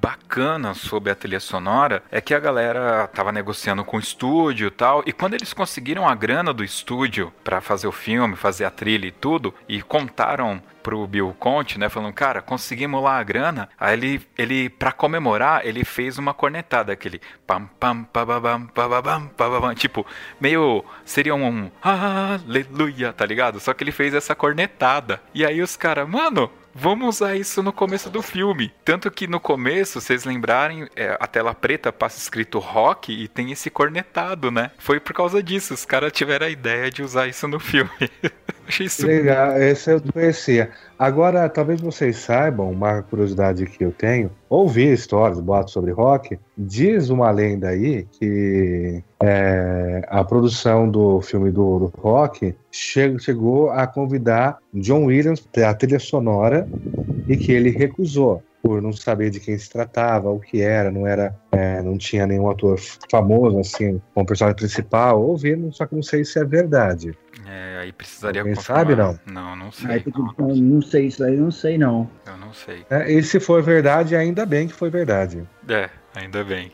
bacana 0.01 0.73
sobre 0.73 1.11
a 1.11 1.15
trilha 1.15 1.39
sonora 1.39 2.01
é 2.09 2.21
que 2.21 2.33
a 2.33 2.39
galera 2.39 3.07
tava 3.07 3.31
negociando 3.31 3.83
com 3.83 3.97
o 3.97 3.99
estúdio 3.99 4.67
e 4.67 4.71
tal, 4.71 5.03
e 5.05 5.11
quando 5.11 5.33
eles 5.33 5.53
conseguiram 5.53 6.07
a 6.07 6.15
grana 6.15 6.53
do 6.53 6.63
estúdio 6.63 7.33
pra 7.43 7.61
fazer 7.61 7.87
o 7.87 7.91
filme, 7.91 8.35
fazer 8.35 8.65
a 8.65 8.71
trilha 8.71 9.07
e 9.07 9.11
tudo, 9.11 9.53
e 9.67 9.81
contaram 9.81 10.61
pro 10.81 11.05
Bill 11.05 11.35
Conte, 11.37 11.77
né, 11.77 11.89
falando, 11.89 12.13
cara, 12.13 12.41
conseguimos 12.41 13.03
lá 13.03 13.19
a 13.19 13.23
grana, 13.23 13.69
aí 13.77 13.93
ele, 13.93 14.27
ele 14.37 14.69
para 14.69 14.91
comemorar, 14.91 15.65
ele 15.65 15.83
fez 15.83 16.17
uma 16.17 16.33
cornetada, 16.33 16.93
aquele 16.93 17.21
pam 17.45 17.69
pam 17.79 18.03
pababam 18.03 18.67
pababam 18.67 19.27
pababam, 19.35 19.75
tipo, 19.75 20.05
meio, 20.39 20.83
seria 21.03 21.35
um 21.35 21.69
aleluia, 21.81 23.11
tá 23.11 23.25
ligado? 23.25 23.59
Só 23.59 23.73
que 23.73 23.83
ele 23.83 23.91
fez 23.91 24.13
essa 24.13 24.33
cornetada, 24.33 25.21
e 25.33 25.45
aí 25.45 25.61
os 25.61 25.75
caras, 25.75 26.07
mano, 26.07 26.49
Vamos 26.81 27.17
usar 27.17 27.35
isso 27.35 27.61
no 27.61 27.73
começo 27.73 28.09
do 28.09 28.21
filme. 28.21 28.71
Tanto 28.85 29.11
que 29.11 29.27
no 29.27 29.37
começo, 29.37 29.99
vocês 29.99 30.23
lembrarem, 30.23 30.87
é, 30.95 31.17
a 31.19 31.27
tela 31.27 31.53
preta 31.53 31.91
passa 31.91 32.17
escrito 32.17 32.57
rock 32.57 33.11
e 33.11 33.27
tem 33.27 33.51
esse 33.51 33.69
cornetado, 33.69 34.49
né? 34.49 34.71
Foi 34.77 34.97
por 34.97 35.11
causa 35.11 35.43
disso. 35.43 35.73
Os 35.73 35.83
caras 35.83 36.13
tiveram 36.13 36.47
a 36.47 36.49
ideia 36.49 36.89
de 36.89 37.03
usar 37.03 37.27
isso 37.27 37.49
no 37.49 37.59
filme. 37.59 37.91
Achei 38.69 38.87
super 38.87 39.07
Legal, 39.07 39.59
esse 39.59 39.91
eu 39.91 39.99
conhecia. 40.13 40.69
Agora, 40.97 41.49
talvez 41.49 41.81
vocês 41.81 42.17
saibam, 42.17 42.69
uma 42.69 43.01
curiosidade 43.01 43.65
que 43.65 43.83
eu 43.83 43.91
tenho, 43.91 44.29
ouvi 44.47 44.93
histórias, 44.93 45.39
boatos 45.39 45.73
sobre 45.73 45.91
rock, 45.91 46.37
diz 46.55 47.09
uma 47.09 47.31
lenda 47.31 47.69
aí 47.69 48.05
que 48.11 49.03
é, 49.23 50.03
a 50.07 50.23
produção 50.23 50.87
do 50.87 51.19
filme 51.19 51.49
do, 51.49 51.79
do 51.79 51.93
rock 51.99 52.53
che- 52.71 53.17
chegou 53.17 53.71
a 53.71 53.87
convidar 53.87 54.59
John 54.71 55.05
Williams 55.05 55.39
para 55.39 55.71
a 55.71 55.73
trilha 55.73 55.99
sonora 55.99 56.67
e 57.27 57.35
que 57.35 57.51
ele 57.51 57.71
recusou 57.71 58.43
por 58.61 58.81
não 58.81 58.91
saber 58.91 59.29
de 59.29 59.39
quem 59.39 59.57
se 59.57 59.69
tratava, 59.69 60.29
o 60.29 60.39
que 60.39 60.61
era, 60.61 60.91
não 60.91 61.07
era, 61.07 61.35
é, 61.51 61.81
não 61.81 61.97
tinha 61.97 62.27
nenhum 62.27 62.49
ator 62.49 62.79
famoso 63.09 63.59
assim 63.59 64.01
como 64.13 64.25
personagem 64.25 64.57
principal, 64.57 65.21
ouvi, 65.21 65.57
só 65.71 65.85
que 65.85 65.95
não 65.95 66.03
sei 66.03 66.25
se 66.25 66.39
é 66.39 66.43
verdade. 66.43 67.17
É, 67.47 67.79
aí 67.81 67.91
precisaria 67.91 68.41
Alguém 68.41 68.55
confirmar. 68.55 68.79
sabe, 68.79 68.95
não? 68.95 69.19
Não, 69.25 69.55
não 69.55 69.71
sei. 69.71 69.91
Aí, 69.91 70.03
não, 70.37 70.55
não 70.55 70.81
sei 70.81 71.05
isso 71.07 71.23
aí, 71.23 71.35
não 71.37 71.51
sei 71.51 71.77
não. 71.77 72.09
Eu 72.27 72.37
não 72.37 72.53
sei. 72.53 72.85
É, 72.89 73.11
e 73.11 73.23
se 73.23 73.39
for 73.39 73.63
verdade, 73.63 74.15
ainda 74.15 74.45
bem 74.45 74.67
que 74.67 74.73
foi 74.73 74.89
verdade. 74.89 75.47
É, 75.67 75.89
ainda 76.15 76.43
bem. 76.43 76.71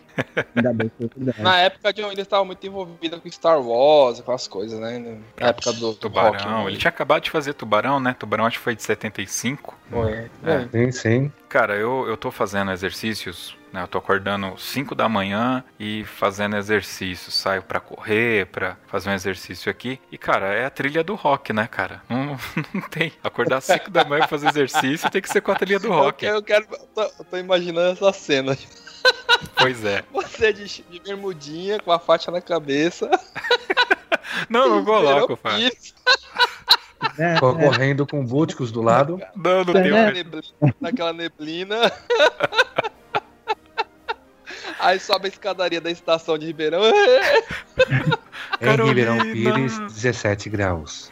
Ainda 0.56 0.74
bem. 0.74 0.92
Na 1.38 1.58
época, 1.58 1.92
John 1.94 2.04
Williams 2.04 2.20
estava 2.26 2.46
muito 2.46 2.66
envolvido 2.66 3.20
com 3.20 3.30
Star 3.30 3.62
Wars, 3.62 4.20
aquelas 4.20 4.48
coisas, 4.48 4.80
né? 4.80 5.20
Na 5.40 5.48
época 5.50 5.74
do, 5.74 5.92
do 5.92 5.96
Tubarão. 5.96 6.32
rock, 6.32 6.46
né? 6.48 6.66
Ele 6.68 6.78
tinha 6.78 6.90
acabado 6.90 7.24
de 7.24 7.32
fazer 7.32 7.54
Tubarão, 7.54 8.00
né? 8.00 8.16
Tubarão 8.18 8.46
acho 8.46 8.58
que 8.58 8.64
foi 8.64 8.76
de 8.76 8.84
75. 8.84 9.74
Foi. 9.90 10.30
É. 10.44 10.68
Sim, 10.72 10.92
sim. 10.92 11.32
Cara, 11.50 11.76
eu, 11.76 12.06
eu 12.08 12.16
tô 12.18 12.32
fazendo 12.32 12.72
exercícios, 12.72 13.56
né? 13.74 13.84
Eu 13.84 13.88
tô 13.88 13.98
acordando 13.98 14.58
5 14.58 14.96
da 14.96 15.08
manhã 15.10 15.64
e 15.80 16.04
fazendo 16.06 16.56
exercício. 16.56 17.30
Saio 17.32 17.62
pra 17.62 17.80
correr, 17.82 18.48
pra 18.48 18.78
fazer 18.88 19.10
um 19.10 19.14
exercício 19.14 19.70
aqui. 19.70 20.00
E, 20.12 20.18
cara, 20.18 20.48
é 20.54 20.66
a 20.66 20.70
trilha 20.70 21.04
do 21.04 21.14
rock, 21.16 21.52
né, 21.54 21.68
cara? 21.68 22.02
Não, 22.10 22.38
não 22.74 22.82
tem. 22.90 23.12
Acordar 23.24 23.60
5 23.62 23.90
da 23.92 24.04
manhã 24.06 24.24
e 24.26 24.28
fazer 24.30 24.48
exercício 24.48 25.10
tem 25.12 25.22
que 25.22 25.30
ser 25.30 25.42
com 25.42 25.52
a 25.52 25.56
trilha 25.56 25.80
do 25.80 25.88
Eu, 25.88 25.94
rock. 25.94 26.20
quero- 26.20 26.38
eu 26.38 26.44
quero. 26.44 26.66
Eu 26.72 26.88
tô, 26.96 27.02
eu 27.04 27.26
tô 27.30 27.38
imaginando 27.38 27.92
essa 27.92 28.14
cena. 28.14 28.58
Pois 29.58 29.84
é. 29.86 30.04
Você 30.14 30.54
de, 30.54 30.66
de 30.84 31.00
bermudinha, 31.00 31.80
com 31.80 31.92
a 31.92 32.00
faixa 32.00 32.32
na 32.32 32.42
cabeça. 32.42 33.10
Não, 34.50 34.68
não 34.70 34.84
coloco, 34.86 35.36
Fábio. 35.38 35.70
piso, 35.72 35.94
É, 37.18 37.36
Tô 37.40 37.52
é. 37.58 37.64
correndo 37.64 38.06
com 38.06 38.26
Búticos 38.26 38.72
do 38.72 38.82
lado. 38.82 39.20
Não, 39.36 39.64
não 39.64 39.74
É. 39.74 39.82
tem. 39.82 39.92
naquela 39.92 40.12
neblina, 40.12 40.42
naquela 40.82 41.14
neblina. 41.14 41.92
Aí 44.80 45.00
sobe 45.00 45.28
a 45.28 45.30
escadaria 45.30 45.80
da 45.80 45.90
estação 45.90 46.38
de 46.38 46.48
Ribeirão. 46.48 46.82
Em 48.62 48.66
Carolina. 48.66 49.14
Ribeirão 49.14 49.20
Pires, 49.32 49.80
17 49.80 50.50
graus. 50.50 51.12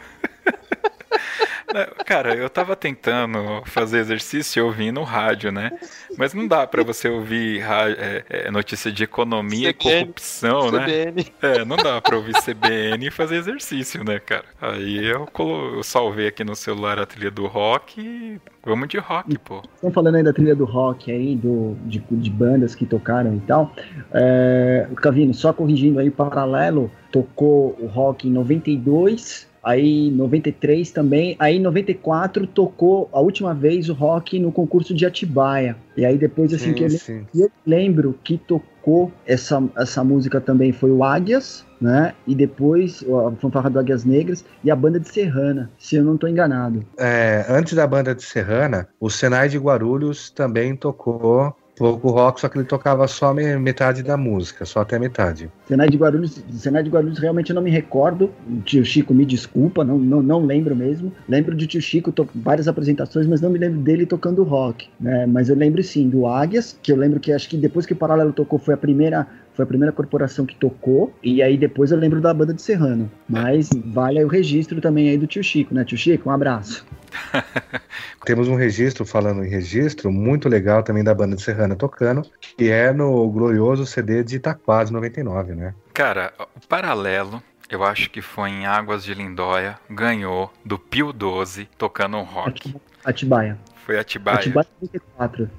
Não, 1.72 2.06
Cara, 2.06 2.36
eu 2.36 2.50
tava 2.50 2.76
tentando 2.76 3.64
fazer 3.66 4.00
exercício 4.00 4.60
e 4.60 4.64
ouvir 4.64 4.92
no 4.92 5.04
rádio, 5.04 5.52
né? 5.52 5.72
Mas 6.18 6.34
não 6.34 6.48
dá 6.48 6.66
pra 6.68 6.84
você 6.84 7.10
ouvir 7.10 7.62
é, 7.62 8.26
é, 8.30 8.52
notícia 8.52 8.92
de 8.92 9.04
economia 9.04 9.70
e 9.70 9.74
CBN. 9.74 10.00
corrupção, 10.02 10.72
né? 10.72 10.86
CBN. 10.86 11.26
É, 11.42 11.66
não 11.66 11.78
dá 11.78 12.02
pra 12.02 12.18
ouvir 12.18 12.34
CBN 12.34 13.08
e 13.08 13.12
fazer 13.12 13.38
exercício, 13.38 14.04
né, 14.04 14.20
cara? 14.20 14.46
Aí 14.62 15.06
eu, 15.06 15.26
colo... 15.28 15.76
eu 15.78 15.84
salvei 15.84 16.28
aqui 16.28 16.44
no 16.44 16.56
celular 16.56 17.00
a 17.00 17.06
trilha 17.06 17.32
do 17.32 17.48
rock 17.48 18.02
e 18.02 18.40
vamos 18.64 18.88
de 18.88 18.98
rock, 18.98 19.38
pô. 19.40 19.62
Estão 19.76 19.92
falando 19.92 20.16
aí 20.16 20.24
da 20.24 20.34
trilha 20.34 20.56
do 20.56 20.66
rock 20.66 21.12
aí, 21.12 21.36
do, 21.36 21.76
de, 21.86 22.04
de 22.12 22.30
bandas 22.30 22.76
que 22.76 22.86
tocaram 22.86 23.36
e 23.36 23.40
tal. 23.42 23.74
É, 24.12 24.88
Cavino, 24.98 25.34
só 25.34 25.54
corrigindo 25.54 26.00
aí, 26.00 26.10
paralelo, 26.10 26.92
tocou 27.12 27.76
o 27.80 27.88
rock 27.88 28.28
em 28.28 28.32
92, 28.32 29.48
aí 29.64 30.08
em 30.08 30.12
93 30.12 30.92
também, 30.92 31.36
aí 31.40 31.58
em 31.58 31.62
94 31.62 32.46
tocou 32.46 33.10
a 33.12 33.20
última 33.20 33.54
vez 33.54 33.90
o 33.90 33.94
rock 33.94 34.38
no 34.40 34.52
concurso 34.52 34.94
de 34.94 35.06
Atibaia. 35.06 35.76
E 35.96 36.06
aí 36.06 36.18
depois, 36.18 36.54
assim, 36.54 36.74
que 36.74 36.84
eu, 36.84 36.88
Sim, 36.88 36.94
le- 36.94 36.98
sim. 36.98 37.28
e 37.34 37.42
eu 37.42 37.50
lembro 37.66 38.20
que 38.24 38.38
tocou 38.38 39.12
essa, 39.26 39.64
essa 39.78 40.04
música 40.04 40.42
também 40.42 40.72
foi 40.72 40.92
o 40.92 41.04
Águias, 41.04 41.66
né? 41.80 42.14
E 42.28 42.36
depois 42.36 43.04
a 43.28 43.32
fanfarra 43.38 43.70
do 43.70 43.80
Águias 43.80 44.04
Negras 44.06 44.44
e 44.64 44.70
a 44.70 44.76
banda 44.76 45.00
de 45.00 45.08
Serrana, 45.08 45.72
se 45.78 45.96
eu 45.96 46.04
não 46.04 46.18
tô 46.18 46.28
enganado. 46.28 46.86
É, 46.98 47.46
antes 47.50 47.74
da 47.74 47.88
banda 47.88 48.14
de 48.14 48.24
Serrana, 48.24 48.88
o 49.00 49.10
Senai 49.10 49.50
de 49.50 49.58
Guarulhos 49.58 50.30
também 50.30 50.76
tocou 50.76 51.56
pouco 51.76 52.10
rock, 52.10 52.40
só 52.40 52.50
que 52.50 52.58
ele 52.58 52.66
tocava 52.66 53.08
só 53.08 53.34
me- 53.34 53.58
metade 53.58 54.04
da 54.04 54.16
música, 54.16 54.66
só 54.66 54.82
até 54.82 55.00
metade. 55.00 55.50
Senai 55.68 55.90
de 55.90 55.98
Guarulhos, 55.98 56.44
Senai 56.52 56.84
de 56.84 56.90
Guarulhos 56.90 57.20
realmente 57.20 57.50
eu 57.50 57.56
não 57.56 57.62
me 57.62 57.70
recordo. 57.72 58.32
Tio 58.66 58.86
Chico 58.86 59.14
me 59.14 59.26
desculpa, 59.26 59.84
não, 59.84 59.98
não, 59.98 60.22
não 60.22 60.46
lembro 60.46 60.76
mesmo. 60.76 61.12
Lembro 61.28 61.56
de 61.56 61.68
tio 61.68 61.82
Chico, 61.82 62.14
várias 62.36 62.68
apresentações, 62.68 63.28
mas 63.28 63.42
não 63.42 63.50
me 63.50 63.58
lembro 63.60 63.80
dele 63.80 64.06
tocando 64.06 64.44
rock. 64.44 64.88
Né? 65.00 65.26
Mas 65.26 65.50
eu 65.50 65.56
lembro 65.56 65.84
sim 65.84 66.10
do 66.10 66.28
Águias, 66.28 66.78
que 66.82 66.92
eu 66.92 66.96
lembro 66.96 67.20
que 67.20 67.32
acho 67.32 67.50
que 67.50 67.58
depois 67.58 67.86
que 67.86 67.94
o 67.94 67.98
Paralelo 67.98 68.34
tocou 68.34 68.60
foi 68.60 68.74
a 68.74 68.78
primeira. 68.78 69.28
Foi 69.54 69.64
a 69.64 69.68
primeira 69.68 69.92
corporação 69.92 70.46
que 70.46 70.56
tocou, 70.56 71.14
e 71.22 71.42
aí 71.44 71.58
depois 71.58 71.92
eu 71.92 71.98
lembro 71.98 72.20
da 72.20 72.34
banda 72.34 72.54
de 72.54 72.62
Serrano. 72.62 73.10
Mas 73.30 73.70
vale 73.86 74.20
aí 74.20 74.26
o 74.26 74.28
registro 74.28 74.82
também 74.82 75.10
aí 75.10 75.18
do 75.18 75.28
tio 75.28 75.44
Chico, 75.44 75.74
né? 75.74 75.86
Tio 75.86 75.98
Chico, 75.98 76.30
um 76.30 76.32
abraço. 76.32 76.86
Temos 78.26 78.48
um 78.48 78.56
registro, 78.56 79.06
falando 79.06 79.44
em 79.44 79.50
registro, 79.50 80.12
muito 80.12 80.50
legal 80.50 80.82
também 80.82 81.04
da 81.04 81.14
banda 81.14 81.36
de 81.36 81.42
Serrana 81.44 81.76
tocando, 81.76 82.24
que 82.40 82.70
é 82.72 82.92
no 82.92 83.30
glorioso 83.30 83.86
CD 83.86 84.24
de 84.24 84.38
Itaquá 84.38 84.84
de 84.84 84.92
99, 84.92 85.54
né? 85.54 85.76
Cara, 85.94 86.34
o 86.40 86.68
paralelo, 86.68 87.42
eu 87.70 87.84
acho 87.84 88.10
que 88.10 88.22
foi 88.22 88.50
em 88.50 88.66
Águas 88.66 89.04
de 89.04 89.14
Lindóia, 89.14 89.78
ganhou 89.90 90.52
do 90.66 90.80
Pio 90.80 91.14
12 91.14 91.70
tocando 91.78 92.18
um 92.18 92.24
rock. 92.24 92.76
Atibaia. 93.04 93.60
Foi 93.86 94.00
Atibaia. 94.00 94.38
Atibaia 94.38 94.68
34. 94.80 95.50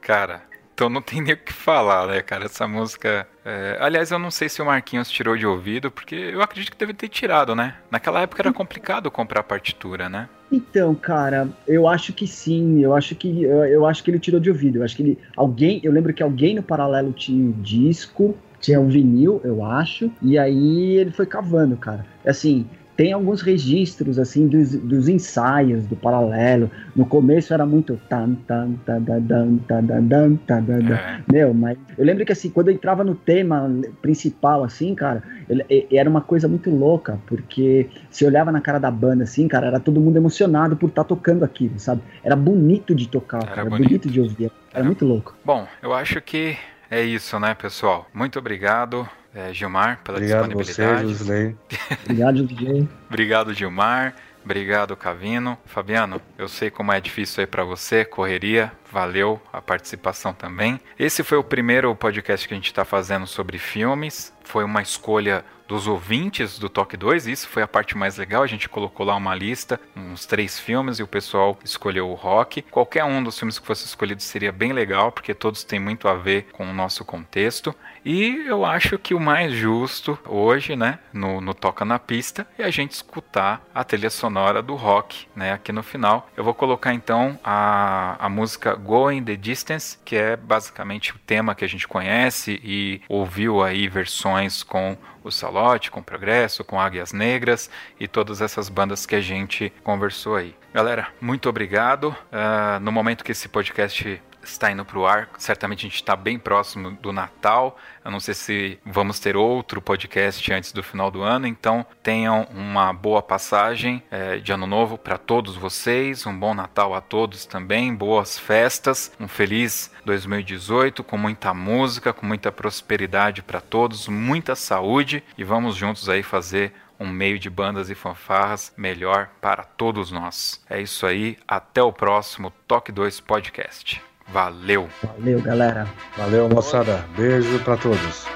Cara, 0.00 0.42
então 0.74 0.88
não 0.88 1.02
tem 1.02 1.20
nem 1.20 1.34
o 1.34 1.36
que 1.36 1.52
falar, 1.52 2.06
né, 2.06 2.20
cara? 2.22 2.46
Essa 2.46 2.66
música. 2.66 3.26
é, 3.44 3.76
Aliás, 3.80 4.10
eu 4.10 4.18
não 4.18 4.30
sei 4.30 4.48
se 4.48 4.60
o 4.62 4.66
Marquinhos 4.66 5.10
tirou 5.10 5.36
de 5.36 5.46
ouvido, 5.46 5.90
porque 5.90 6.14
eu 6.14 6.42
acredito 6.42 6.72
que 6.72 6.78
deve 6.78 6.94
ter 6.94 7.08
tirado, 7.08 7.54
né? 7.54 7.76
Naquela 7.90 8.20
época 8.22 8.42
era 8.42 8.52
complicado 8.52 9.10
comprar 9.10 9.42
partitura, 9.42 10.08
né? 10.08 10.28
Então, 10.50 10.94
cara, 10.94 11.48
eu 11.66 11.88
acho 11.88 12.12
que 12.12 12.26
sim. 12.26 12.80
Eu 12.80 12.94
acho 12.94 13.14
que 13.14 13.42
eu, 13.42 13.86
acho 13.86 14.02
que 14.02 14.10
ele 14.10 14.18
tirou 14.18 14.40
de 14.40 14.50
ouvido. 14.50 14.78
Eu 14.78 14.84
acho 14.84 14.96
que 14.96 15.02
ele 15.02 15.18
alguém, 15.36 15.80
eu 15.82 15.92
lembro 15.92 16.12
que 16.12 16.22
alguém 16.22 16.54
no 16.54 16.62
paralelo 16.62 17.12
tinha 17.12 17.42
um 17.42 17.52
disco, 17.52 18.36
tinha 18.60 18.80
um 18.80 18.88
vinil, 18.88 19.40
eu 19.44 19.64
acho, 19.64 20.10
e 20.22 20.38
aí 20.38 20.96
ele 20.96 21.10
foi 21.10 21.26
cavando, 21.26 21.76
cara. 21.76 22.06
Assim, 22.24 22.66
tem 23.02 23.12
alguns 23.12 23.42
registros 23.42 24.16
assim 24.16 24.46
dos, 24.46 24.76
dos 24.76 25.08
ensaios 25.08 25.84
do 25.88 25.96
paralelo. 25.96 26.70
No 26.94 27.04
começo 27.04 27.52
era 27.52 27.66
muito 27.66 28.00
tan 28.08 28.36
tan 28.46 28.74
tan 28.86 29.02
tan 29.04 29.26
tan 29.26 29.58
tan 29.66 30.06
tan 30.08 30.36
tan 30.46 30.62
tan. 30.64 30.94
É, 30.94 31.20
Meu, 31.26 31.52
mas 31.52 31.76
eu 31.98 32.04
lembro 32.04 32.24
que 32.24 32.30
assim, 32.30 32.48
quando 32.48 32.68
eu 32.68 32.74
entrava 32.74 33.02
no 33.02 33.16
tema 33.16 33.68
principal, 34.00 34.62
assim, 34.62 34.94
cara, 34.94 35.20
e- 35.68 35.88
era 35.90 36.08
uma 36.08 36.20
coisa 36.20 36.46
muito 36.46 36.70
louca, 36.70 37.18
porque 37.26 37.88
você 38.08 38.24
olhava 38.24 38.52
na 38.52 38.60
cara 38.60 38.78
da 38.78 38.88
banda, 38.90 39.24
assim, 39.24 39.48
cara, 39.48 39.66
era 39.66 39.80
todo 39.80 40.00
mundo 40.00 40.16
emocionado 40.16 40.76
por 40.76 40.88
estar 40.88 41.02
tocando 41.02 41.44
aquilo, 41.44 41.80
sabe? 41.80 42.02
Era 42.22 42.36
bonito 42.36 42.94
de 42.94 43.08
tocar, 43.08 43.38
Era 43.38 43.46
cara, 43.48 43.60
era 43.62 43.70
bonito. 43.70 43.88
bonito 43.88 44.08
de 44.10 44.20
ouvir, 44.20 44.44
era 44.44 44.52
Era- 44.74 44.84
muito 44.84 45.04
louco. 45.04 45.34
Bom, 45.44 45.66
eu 45.82 45.92
acho 45.92 46.20
que 46.20 46.56
é 46.88 47.02
isso, 47.02 47.36
né, 47.40 47.52
pessoal? 47.52 48.06
Muito 48.14 48.38
obrigado, 48.38 49.08
é, 49.34 49.52
Gilmar, 49.52 50.00
pela 50.04 50.18
Obrigado 50.18 50.52
você, 50.52 50.64
disponibilidade. 50.64 51.08
Josley. 51.08 51.56
Obrigado, 52.04 52.46
DJ. 52.46 52.88
Obrigado, 53.08 53.54
Gilmar. 53.54 54.14
Obrigado, 54.44 54.96
Cavino. 54.96 55.56
Fabiano, 55.64 56.20
eu 56.36 56.48
sei 56.48 56.68
como 56.68 56.92
é 56.92 57.00
difícil 57.00 57.42
aí 57.42 57.46
pra 57.46 57.64
você, 57.64 58.04
correria. 58.04 58.72
Valeu 58.90 59.40
a 59.52 59.62
participação 59.62 60.32
também. 60.32 60.80
Esse 60.98 61.22
foi 61.22 61.38
o 61.38 61.44
primeiro 61.44 61.94
podcast 61.94 62.46
que 62.46 62.52
a 62.52 62.56
gente 62.56 62.66
está 62.66 62.84
fazendo 62.84 63.26
sobre 63.26 63.56
filmes. 63.58 64.32
Foi 64.42 64.64
uma 64.64 64.82
escolha 64.82 65.44
dos 65.68 65.86
ouvintes 65.86 66.58
do 66.58 66.68
Toque 66.68 66.96
2. 66.96 67.26
Isso 67.26 67.48
foi 67.48 67.62
a 67.62 67.68
parte 67.68 67.96
mais 67.96 68.16
legal. 68.16 68.42
A 68.42 68.46
gente 68.46 68.68
colocou 68.68 69.06
lá 69.06 69.14
uma 69.16 69.34
lista, 69.34 69.80
uns 69.96 70.26
três 70.26 70.58
filmes, 70.58 70.98
e 70.98 71.02
o 71.02 71.06
pessoal 71.06 71.58
escolheu 71.64 72.10
o 72.10 72.14
rock. 72.14 72.62
Qualquer 72.62 73.04
um 73.04 73.22
dos 73.22 73.38
filmes 73.38 73.58
que 73.58 73.66
fosse 73.66 73.84
escolhido 73.84 74.22
seria 74.22 74.52
bem 74.52 74.72
legal, 74.72 75.12
porque 75.12 75.34
todos 75.34 75.64
têm 75.64 75.80
muito 75.80 76.08
a 76.08 76.14
ver 76.14 76.48
com 76.52 76.68
o 76.68 76.74
nosso 76.74 77.04
contexto. 77.04 77.74
E 78.04 78.44
eu 78.46 78.64
acho 78.64 78.98
que 78.98 79.14
o 79.14 79.20
mais 79.20 79.52
justo 79.52 80.18
hoje, 80.26 80.74
né, 80.74 80.98
no, 81.12 81.40
no 81.40 81.54
Toca 81.54 81.84
na 81.84 81.98
Pista, 81.98 82.46
é 82.58 82.64
a 82.64 82.70
gente 82.70 82.92
escutar 82.92 83.64
a 83.72 83.84
trilha 83.84 84.10
sonora 84.10 84.60
do 84.60 84.74
rock, 84.74 85.26
né, 85.36 85.52
aqui 85.52 85.70
no 85.70 85.82
final. 85.82 86.28
Eu 86.36 86.42
vou 86.42 86.54
colocar 86.54 86.92
então 86.92 87.38
a, 87.44 88.16
a 88.18 88.28
música 88.28 88.74
Going 88.74 89.22
the 89.22 89.36
Distance, 89.36 89.98
que 90.04 90.16
é 90.16 90.36
basicamente 90.36 91.12
o 91.12 91.18
tema 91.18 91.54
que 91.54 91.64
a 91.64 91.68
gente 91.68 91.86
conhece 91.86 92.60
e 92.64 93.00
ouviu 93.08 93.62
aí 93.62 93.88
versões 93.88 94.62
com 94.62 94.96
o 95.22 95.30
Salote, 95.30 95.90
com 95.90 96.00
o 96.00 96.04
Progresso, 96.04 96.64
com 96.64 96.80
Águias 96.80 97.12
Negras 97.12 97.70
e 97.98 98.08
todas 98.08 98.40
essas 98.40 98.68
bandas 98.68 99.06
que 99.06 99.14
a 99.14 99.20
gente 99.20 99.72
conversou 99.82 100.36
aí. 100.36 100.54
Galera, 100.72 101.08
muito 101.20 101.48
obrigado. 101.48 102.16
Ah, 102.30 102.78
no 102.80 102.90
momento 102.90 103.24
que 103.24 103.32
esse 103.32 103.48
podcast 103.48 104.22
está 104.42 104.70
indo 104.70 104.84
para 104.84 104.98
o 104.98 105.06
ar. 105.06 105.30
Certamente 105.38 105.80
a 105.80 105.88
gente 105.88 105.96
está 105.96 106.16
bem 106.16 106.38
próximo 106.38 106.92
do 106.92 107.12
Natal. 107.12 107.76
Eu 108.04 108.10
não 108.10 108.20
sei 108.20 108.34
se 108.34 108.78
vamos 108.84 109.18
ter 109.18 109.36
outro 109.36 109.80
podcast 109.80 110.52
antes 110.52 110.72
do 110.72 110.82
final 110.82 111.10
do 111.10 111.22
ano, 111.22 111.46
então 111.46 111.86
tenham 112.02 112.46
uma 112.50 112.92
boa 112.92 113.22
passagem 113.22 114.02
é, 114.10 114.38
de 114.38 114.52
ano 114.52 114.66
novo 114.66 114.98
para 114.98 115.16
todos 115.18 115.56
vocês, 115.56 116.26
um 116.26 116.36
bom 116.36 116.54
Natal 116.54 116.94
a 116.94 117.00
todos 117.00 117.46
também, 117.46 117.94
boas 117.94 118.38
festas, 118.38 119.12
um 119.20 119.28
feliz 119.28 119.90
2018 120.04 121.04
com 121.04 121.16
muita 121.16 121.54
música, 121.54 122.12
com 122.12 122.26
muita 122.26 122.50
prosperidade 122.50 123.42
para 123.42 123.60
todos, 123.60 124.08
muita 124.08 124.54
saúde 124.54 125.22
e 125.38 125.44
vamos 125.44 125.76
juntos 125.76 126.08
aí 126.08 126.22
fazer 126.22 126.72
um 127.02 127.08
meio 127.08 127.38
de 127.38 127.50
bandas 127.50 127.90
e 127.90 127.94
fanfarras 127.94 128.72
melhor 128.76 129.30
para 129.40 129.64
todos 129.64 130.10
nós. 130.10 130.64
É 130.70 130.80
isso 130.80 131.04
aí, 131.06 131.36
até 131.46 131.82
o 131.82 131.92
próximo 131.92 132.52
Toque 132.66 132.92
2 132.92 133.20
Podcast. 133.20 134.00
Valeu. 134.32 134.88
Valeu, 135.02 135.42
galera. 135.42 135.86
Valeu, 136.16 136.48
moçada. 136.48 137.04
Beijo 137.16 137.58
pra 137.60 137.76
todos. 137.76 138.26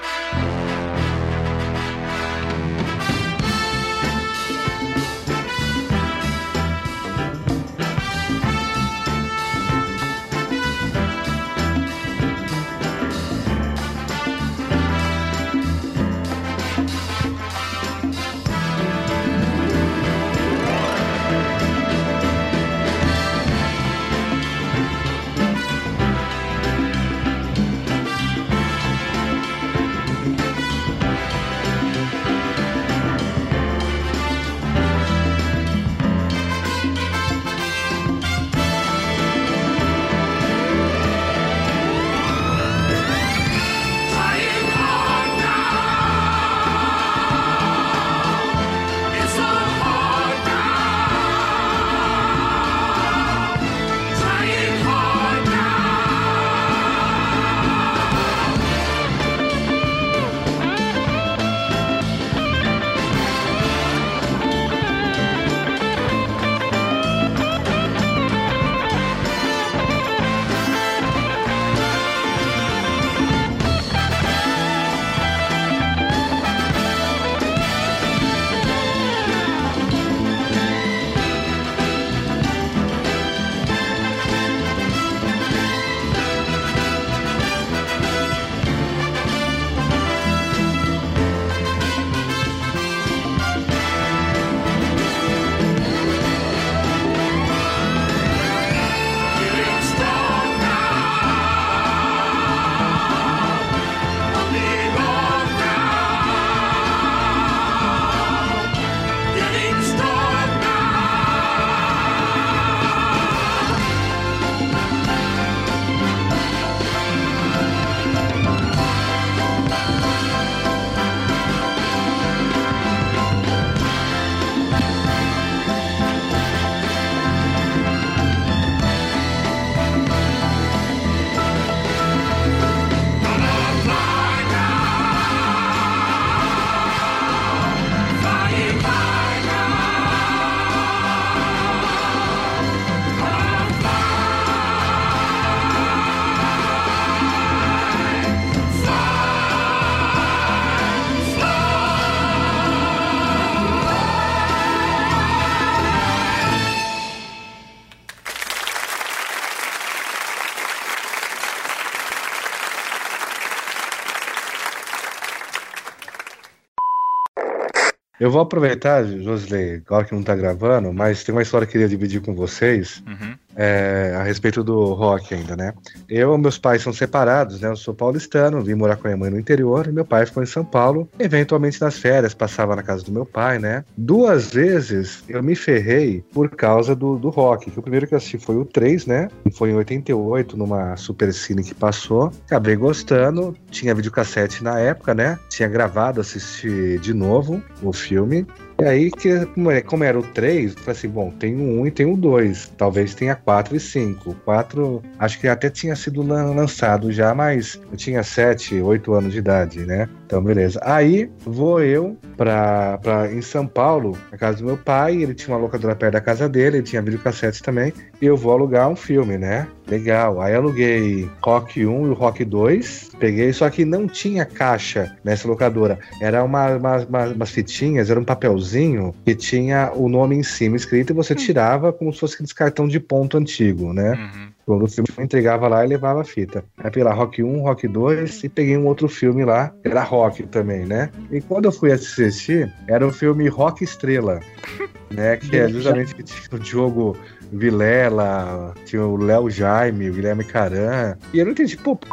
Eu 168.19 168.31
vou 168.31 168.41
aproveitar, 168.41 169.05
Josley, 169.05 169.81
agora 169.85 170.05
que 170.05 170.13
não 170.15 170.23
tá 170.23 170.35
gravando, 170.35 170.91
mas 170.91 171.23
tem 171.23 171.33
uma 171.33 171.41
história 171.41 171.67
que 171.67 171.71
eu 171.71 171.73
queria 171.73 171.89
dividir 171.89 172.21
com 172.21 172.33
vocês. 172.33 173.03
Uhum. 173.05 173.26
É, 173.57 174.15
a 174.15 174.23
respeito 174.23 174.63
do 174.63 174.93
rock 174.93 175.33
ainda, 175.33 175.55
né? 175.55 175.73
Eu 176.07 176.37
meus 176.37 176.59
pais 176.59 176.83
são 176.83 176.93
separados, 176.93 177.59
né? 177.59 177.69
Eu 177.69 177.75
sou 177.75 177.93
paulistano, 177.93 178.61
vim 178.61 178.75
morar 178.75 178.95
com 178.95 179.07
a 179.07 179.09
minha 179.09 179.17
mãe 179.17 179.31
no 179.31 179.39
interior, 179.39 179.87
e 179.87 179.91
meu 179.91 180.05
pai 180.05 180.25
ficou 180.25 180.43
em 180.43 180.45
São 180.45 180.63
Paulo. 180.63 181.09
Eventualmente 181.17 181.81
nas 181.81 181.97
férias, 181.97 182.33
passava 182.33 182.75
na 182.75 182.83
casa 182.83 183.03
do 183.03 183.11
meu 183.11 183.25
pai, 183.25 183.57
né? 183.57 183.83
Duas 183.97 184.53
vezes 184.53 185.23
eu 185.27 185.41
me 185.41 185.55
ferrei 185.55 186.23
por 186.31 186.49
causa 186.51 186.95
do, 186.95 187.17
do 187.17 187.29
rock. 187.29 187.71
Que 187.71 187.79
o 187.79 187.81
primeiro 187.81 188.07
que 188.07 188.13
eu 188.13 188.17
assisti 188.17 188.37
foi 188.37 188.55
o 188.55 188.65
3, 188.65 189.07
né? 189.07 189.27
Foi 189.53 189.71
em 189.71 189.75
88, 189.75 190.55
numa 190.55 190.95
super 190.95 191.33
cine 191.33 191.63
que 191.63 191.73
passou. 191.73 192.31
Acabei 192.45 192.75
gostando, 192.75 193.55
tinha 193.71 193.95
videocassete 193.95 194.63
na 194.63 194.79
época, 194.79 195.15
né? 195.15 195.39
Tinha 195.49 195.67
gravado, 195.67 196.21
assisti 196.21 196.99
de 196.99 197.13
novo 197.13 197.61
o 197.81 197.91
filme. 197.91 198.45
E 198.79 198.85
aí, 198.85 199.09
que, 199.09 199.43
como, 199.83 200.03
é, 200.03 200.07
era 200.07 200.19
o 200.19 200.23
3, 200.23 200.73
eu 200.73 200.77
falei 200.79 200.91
assim, 200.91 201.09
bom, 201.09 201.31
tem 201.31 201.55
o 201.55 201.81
1 201.81 201.87
e 201.87 201.91
tem 201.91 202.05
o 202.05 202.15
2. 202.15 202.71
Talvez 202.77 203.15
tenha 203.15 203.35
4 203.35 203.75
e 203.75 203.79
5. 203.79 204.29
O 204.31 204.35
4, 204.35 205.01
acho 205.17 205.39
que 205.39 205.47
até 205.47 205.67
tinha 205.67 205.95
sido 205.95 206.21
lan- 206.21 206.53
lançado 206.53 207.11
já, 207.11 207.33
mas 207.33 207.81
eu 207.91 207.97
tinha 207.97 208.21
7, 208.21 208.79
8 208.79 209.13
anos 209.13 209.33
de 209.33 209.39
idade, 209.39 209.79
né? 209.83 210.07
Então, 210.27 210.43
beleza. 210.43 210.77
Aí, 210.83 211.29
vou 211.45 211.81
eu 211.81 212.17
pra, 212.35 212.97
pra, 212.97 213.31
em 213.31 213.41
São 213.41 213.65
Paulo, 213.65 214.17
na 214.29 214.37
casa 214.37 214.57
do 214.57 214.65
meu 214.65 214.75
pai, 214.75 215.15
ele 215.23 215.33
tinha 215.33 215.55
uma 215.55 215.61
locadora 215.63 215.95
perto 215.95 216.13
da 216.15 216.19
casa 216.21 216.49
dele, 216.49 216.77
ele 216.77 216.83
tinha 216.83 217.01
videocassete 217.01 217.63
também, 217.63 217.93
e 218.21 218.25
eu 218.25 218.35
vou 218.35 218.51
alugar 218.51 218.89
um 218.89 218.95
filme, 218.95 219.37
né? 219.37 219.65
Legal. 219.87 220.41
Aí 220.41 220.53
aluguei 220.53 221.29
Rock 221.41 221.85
1 221.85 222.07
e 222.07 222.09
o 222.09 222.13
Rock 222.13 222.43
2, 222.43 223.11
peguei, 223.17 223.53
só 223.53 223.69
que 223.69 223.85
não 223.85 224.05
tinha 224.05 224.43
caixa 224.43 225.15
nessa 225.23 225.47
locadora. 225.47 225.97
Era 226.21 226.43
uma, 226.43 226.75
uma, 226.75 226.97
uma- 227.05 227.25
umas 227.27 227.49
fitinhas, 227.51 228.09
era 228.09 228.19
um 228.19 228.25
papelzinho 228.25 229.15
que 229.23 229.33
tinha 229.33 229.93
o 229.95 230.09
nome 230.09 230.35
em 230.35 230.43
cima 230.43 230.75
escrito 230.75 231.13
e 231.13 231.15
você 231.15 231.33
tirava 231.33 231.93
como 231.93 232.11
se 232.11 232.19
fosse 232.19 232.33
aqueles 232.33 232.51
cartão 232.51 232.85
de 232.85 232.99
ponto 232.99 233.37
antigo, 233.37 233.93
né? 233.93 234.11
Uhum. 234.11 234.56
Quando 234.67 234.83
o 234.83 234.87
filme 234.89 235.07
eu 235.17 235.23
entregava 235.23 235.69
lá 235.69 235.85
e 235.85 235.87
levava 235.87 236.19
a 236.19 236.23
fita. 236.25 236.61
Aí 236.77 236.91
peguei 236.91 237.03
lá 237.05 237.13
Rock 237.13 237.41
1, 237.41 237.61
Rock 237.61 237.87
2 237.87 238.43
e 238.43 238.49
peguei 238.49 238.75
um 238.77 238.85
outro 238.85 239.07
filme 239.07 239.45
lá, 239.45 239.69
que 239.81 239.87
era 239.87 240.03
Rock 240.03 240.43
também, 240.43 240.85
né? 240.85 241.09
E 241.31 241.39
quando 241.39 241.65
eu 241.65 241.71
fui 241.71 241.89
assistir, 241.89 242.69
era 242.85 243.07
o 243.07 243.11
filme 243.13 243.47
Rock 243.47 243.85
Estrela, 243.85 244.41
né? 245.09 245.37
Que 245.37 245.55
é 245.55 245.69
justamente 245.69 246.13
que 246.13 246.21
tinha 246.21 246.49
o 246.51 246.59
Diogo 246.59 247.17
Vilela, 247.49 248.73
tinha 248.83 249.05
o 249.05 249.15
Léo 249.15 249.49
Jaime, 249.49 250.09
o 250.09 250.13
Guilherme 250.13 250.43
Caran. 250.43 251.15
E 251.33 251.39
eu 251.39 251.45
não 251.45 251.53
entendi, 251.53 251.77
pô, 251.77 251.95
p... 251.95 252.05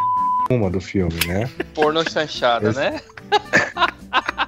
uma 0.48 0.70
do 0.70 0.80
filme, 0.80 1.18
né? 1.26 1.50
Porno 1.74 2.08
chanchada, 2.08 2.70
Esse- 2.70 2.78
né? 2.78 3.00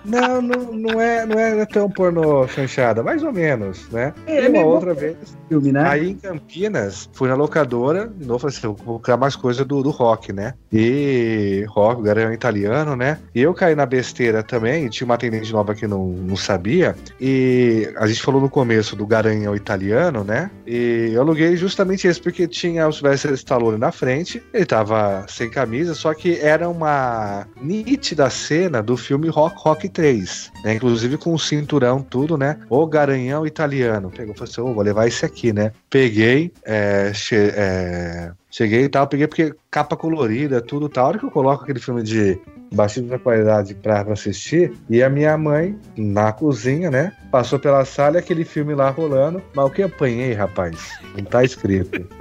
Não, 0.06 0.40
não, 0.40 0.72
não, 0.72 1.00
é, 1.00 1.26
não 1.26 1.38
é 1.38 1.66
tão 1.66 1.90
pornô 1.90 2.46
chanchada, 2.46 3.02
mais 3.02 3.24
ou 3.24 3.32
menos, 3.32 3.88
né? 3.90 4.14
É, 4.26 4.36
e 4.36 4.40
uma 4.42 4.50
meio 4.50 4.66
outra 4.66 4.94
vez, 4.94 5.16
filme, 5.48 5.72
né? 5.72 5.82
aí 5.82 6.10
em 6.10 6.14
Campinas, 6.14 7.10
fui 7.12 7.28
na 7.28 7.34
locadora, 7.34 8.08
de 8.16 8.24
novo, 8.24 8.38
falei 8.38 8.56
assim, 8.56 8.66
vou 8.68 8.76
colocar 8.76 9.16
mais 9.16 9.34
coisa 9.34 9.64
do, 9.64 9.82
do 9.82 9.90
rock, 9.90 10.32
né? 10.32 10.54
E 10.72 11.64
rock, 11.68 12.02
garanhão 12.02 12.32
italiano, 12.32 12.94
né? 12.94 13.18
E 13.34 13.42
eu 13.42 13.52
caí 13.52 13.74
na 13.74 13.84
besteira 13.84 14.44
também, 14.44 14.88
tinha 14.88 15.04
uma 15.04 15.16
atendente 15.16 15.52
nova 15.52 15.74
que 15.74 15.88
não, 15.88 16.06
não 16.06 16.36
sabia, 16.36 16.94
e 17.20 17.92
a 17.96 18.06
gente 18.06 18.22
falou 18.22 18.40
no 18.40 18.48
começo 18.48 18.94
do 18.94 19.06
garanhão 19.06 19.56
italiano, 19.56 20.22
né? 20.22 20.50
E 20.64 21.10
eu 21.12 21.20
aluguei 21.20 21.56
justamente 21.56 22.06
esse, 22.06 22.20
porque 22.20 22.46
tinha 22.46 22.86
o 22.86 22.92
Sylvester 22.92 23.32
Stallone 23.32 23.78
na 23.78 23.90
frente, 23.90 24.40
ele 24.54 24.64
tava 24.64 25.26
sem 25.28 25.50
camisa, 25.50 25.94
só 25.94 26.14
que 26.14 26.38
era 26.38 26.68
uma 26.68 27.48
nítida 27.60 28.30
cena 28.30 28.80
do 28.80 28.96
filme 28.96 29.28
Rock 29.28 29.55
Rock 29.56 29.88
3, 29.88 30.52
né? 30.64 30.74
Inclusive 30.74 31.16
com 31.16 31.34
o 31.34 31.38
cinturão, 31.38 32.02
tudo, 32.02 32.36
né? 32.36 32.58
O 32.70 32.86
garanhão 32.86 33.46
italiano. 33.46 34.10
Pegou 34.10 34.34
falou 34.34 34.48
assim: 34.50 34.60
"Ô, 34.60 34.72
vou 34.74 34.82
levar 34.82 35.06
esse 35.06 35.24
aqui, 35.24 35.52
né? 35.52 35.72
Peguei, 35.90 36.52
é, 36.64 37.10
che- 37.14 37.52
é, 37.56 38.32
cheguei 38.50 38.84
e 38.84 38.88
tal, 38.88 39.06
peguei 39.06 39.26
porque 39.26 39.54
capa 39.70 39.96
colorida, 39.96 40.60
tudo 40.60 40.88
tal. 40.88 41.06
A 41.06 41.08
hora 41.08 41.18
que 41.18 41.24
eu 41.26 41.30
coloco 41.30 41.62
aquele 41.64 41.80
filme 41.80 42.02
de 42.02 42.38
baixíssima 42.72 43.18
qualidade 43.18 43.74
pra, 43.74 44.04
pra 44.04 44.12
assistir, 44.12 44.72
e 44.90 45.02
a 45.02 45.08
minha 45.08 45.36
mãe, 45.38 45.78
na 45.96 46.32
cozinha, 46.32 46.90
né? 46.90 47.12
Passou 47.30 47.58
pela 47.58 47.84
sala 47.84 48.16
e 48.16 48.18
aquele 48.18 48.44
filme 48.44 48.74
lá 48.74 48.90
rolando. 48.90 49.42
Mas 49.54 49.66
o 49.66 49.70
que 49.70 49.82
eu 49.82 49.86
apanhei, 49.86 50.32
rapaz? 50.32 50.76
Não 51.16 51.24
tá 51.24 51.42
escrito. 51.44 52.06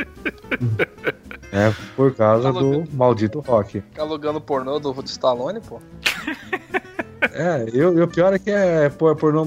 É 1.51 1.71
por 1.95 2.13
causa 2.13 2.51
do 2.51 2.83
maldito 2.91 3.39
rock. 3.39 3.79
Fica 3.79 4.01
alugando 4.01 4.41
pornô 4.41 4.77
do, 4.77 4.91
do 4.91 5.05
Stallone, 5.05 5.61
pô. 5.61 5.79
É, 7.33 7.65
eu, 7.73 7.97
e 7.97 8.01
o 8.01 8.07
pior 8.07 8.33
é 8.33 8.39
que 8.39 8.51
é 8.51 8.89
por, 8.89 9.15
pornô 9.15 9.45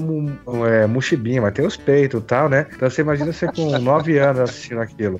é, 0.65 0.85
muxibinha, 0.87 1.41
mas 1.41 1.53
tem 1.53 1.65
os 1.65 1.77
peitos 1.77 2.21
e 2.21 2.25
tal, 2.25 2.49
né? 2.49 2.67
Então 2.75 2.89
você 2.89 3.01
imagina 3.01 3.31
você 3.31 3.47
com 3.47 3.77
9 3.79 4.17
anos 4.17 4.41
assistindo 4.41 4.81
aquilo. 4.81 5.19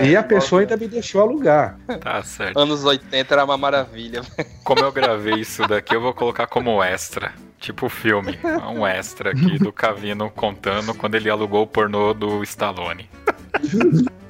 É, 0.00 0.06
E 0.06 0.16
a 0.16 0.22
pessoa 0.22 0.60
ainda 0.62 0.76
me 0.76 0.88
deixou 0.88 1.20
alugar. 1.20 1.78
tá 2.00 2.22
certo. 2.22 2.58
Anos 2.58 2.84
80 2.84 3.34
era 3.34 3.44
uma 3.44 3.56
maravilha. 3.56 4.22
Como 4.64 4.80
eu 4.80 4.92
gravei 4.92 5.34
isso 5.34 5.66
daqui, 5.66 5.94
eu 5.94 6.00
vou 6.00 6.14
colocar 6.14 6.46
como 6.46 6.82
extra. 6.82 7.32
Tipo 7.58 7.90
filme. 7.90 8.38
Um 8.74 8.86
extra 8.86 9.32
aqui 9.32 9.58
do 9.58 9.70
Cavino 9.70 10.30
contando 10.30 10.94
quando 10.94 11.14
ele 11.16 11.28
alugou 11.28 11.62
o 11.64 11.66
pornô 11.66 12.14
do 12.14 12.42
Stallone. 12.42 13.06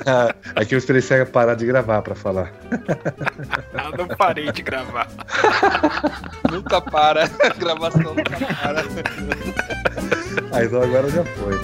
Ah, 0.06 0.34
Aqui 0.56 0.74
eu 0.74 0.78
esperei 0.78 1.00
você 1.02 1.24
parar 1.24 1.54
de 1.54 1.66
gravar 1.66 2.02
pra 2.02 2.14
falar. 2.14 2.52
Ah, 3.74 3.90
não 3.96 4.08
parei 4.08 4.50
de 4.52 4.62
gravar. 4.62 5.08
nunca 6.50 6.80
para. 6.80 7.24
A 7.24 7.48
gravação 7.58 8.14
nunca 8.14 8.46
para. 8.54 8.80
Aí 10.52 10.66
então 10.66 10.82
agora 10.82 11.08
já 11.10 11.24
foi. 11.24 11.60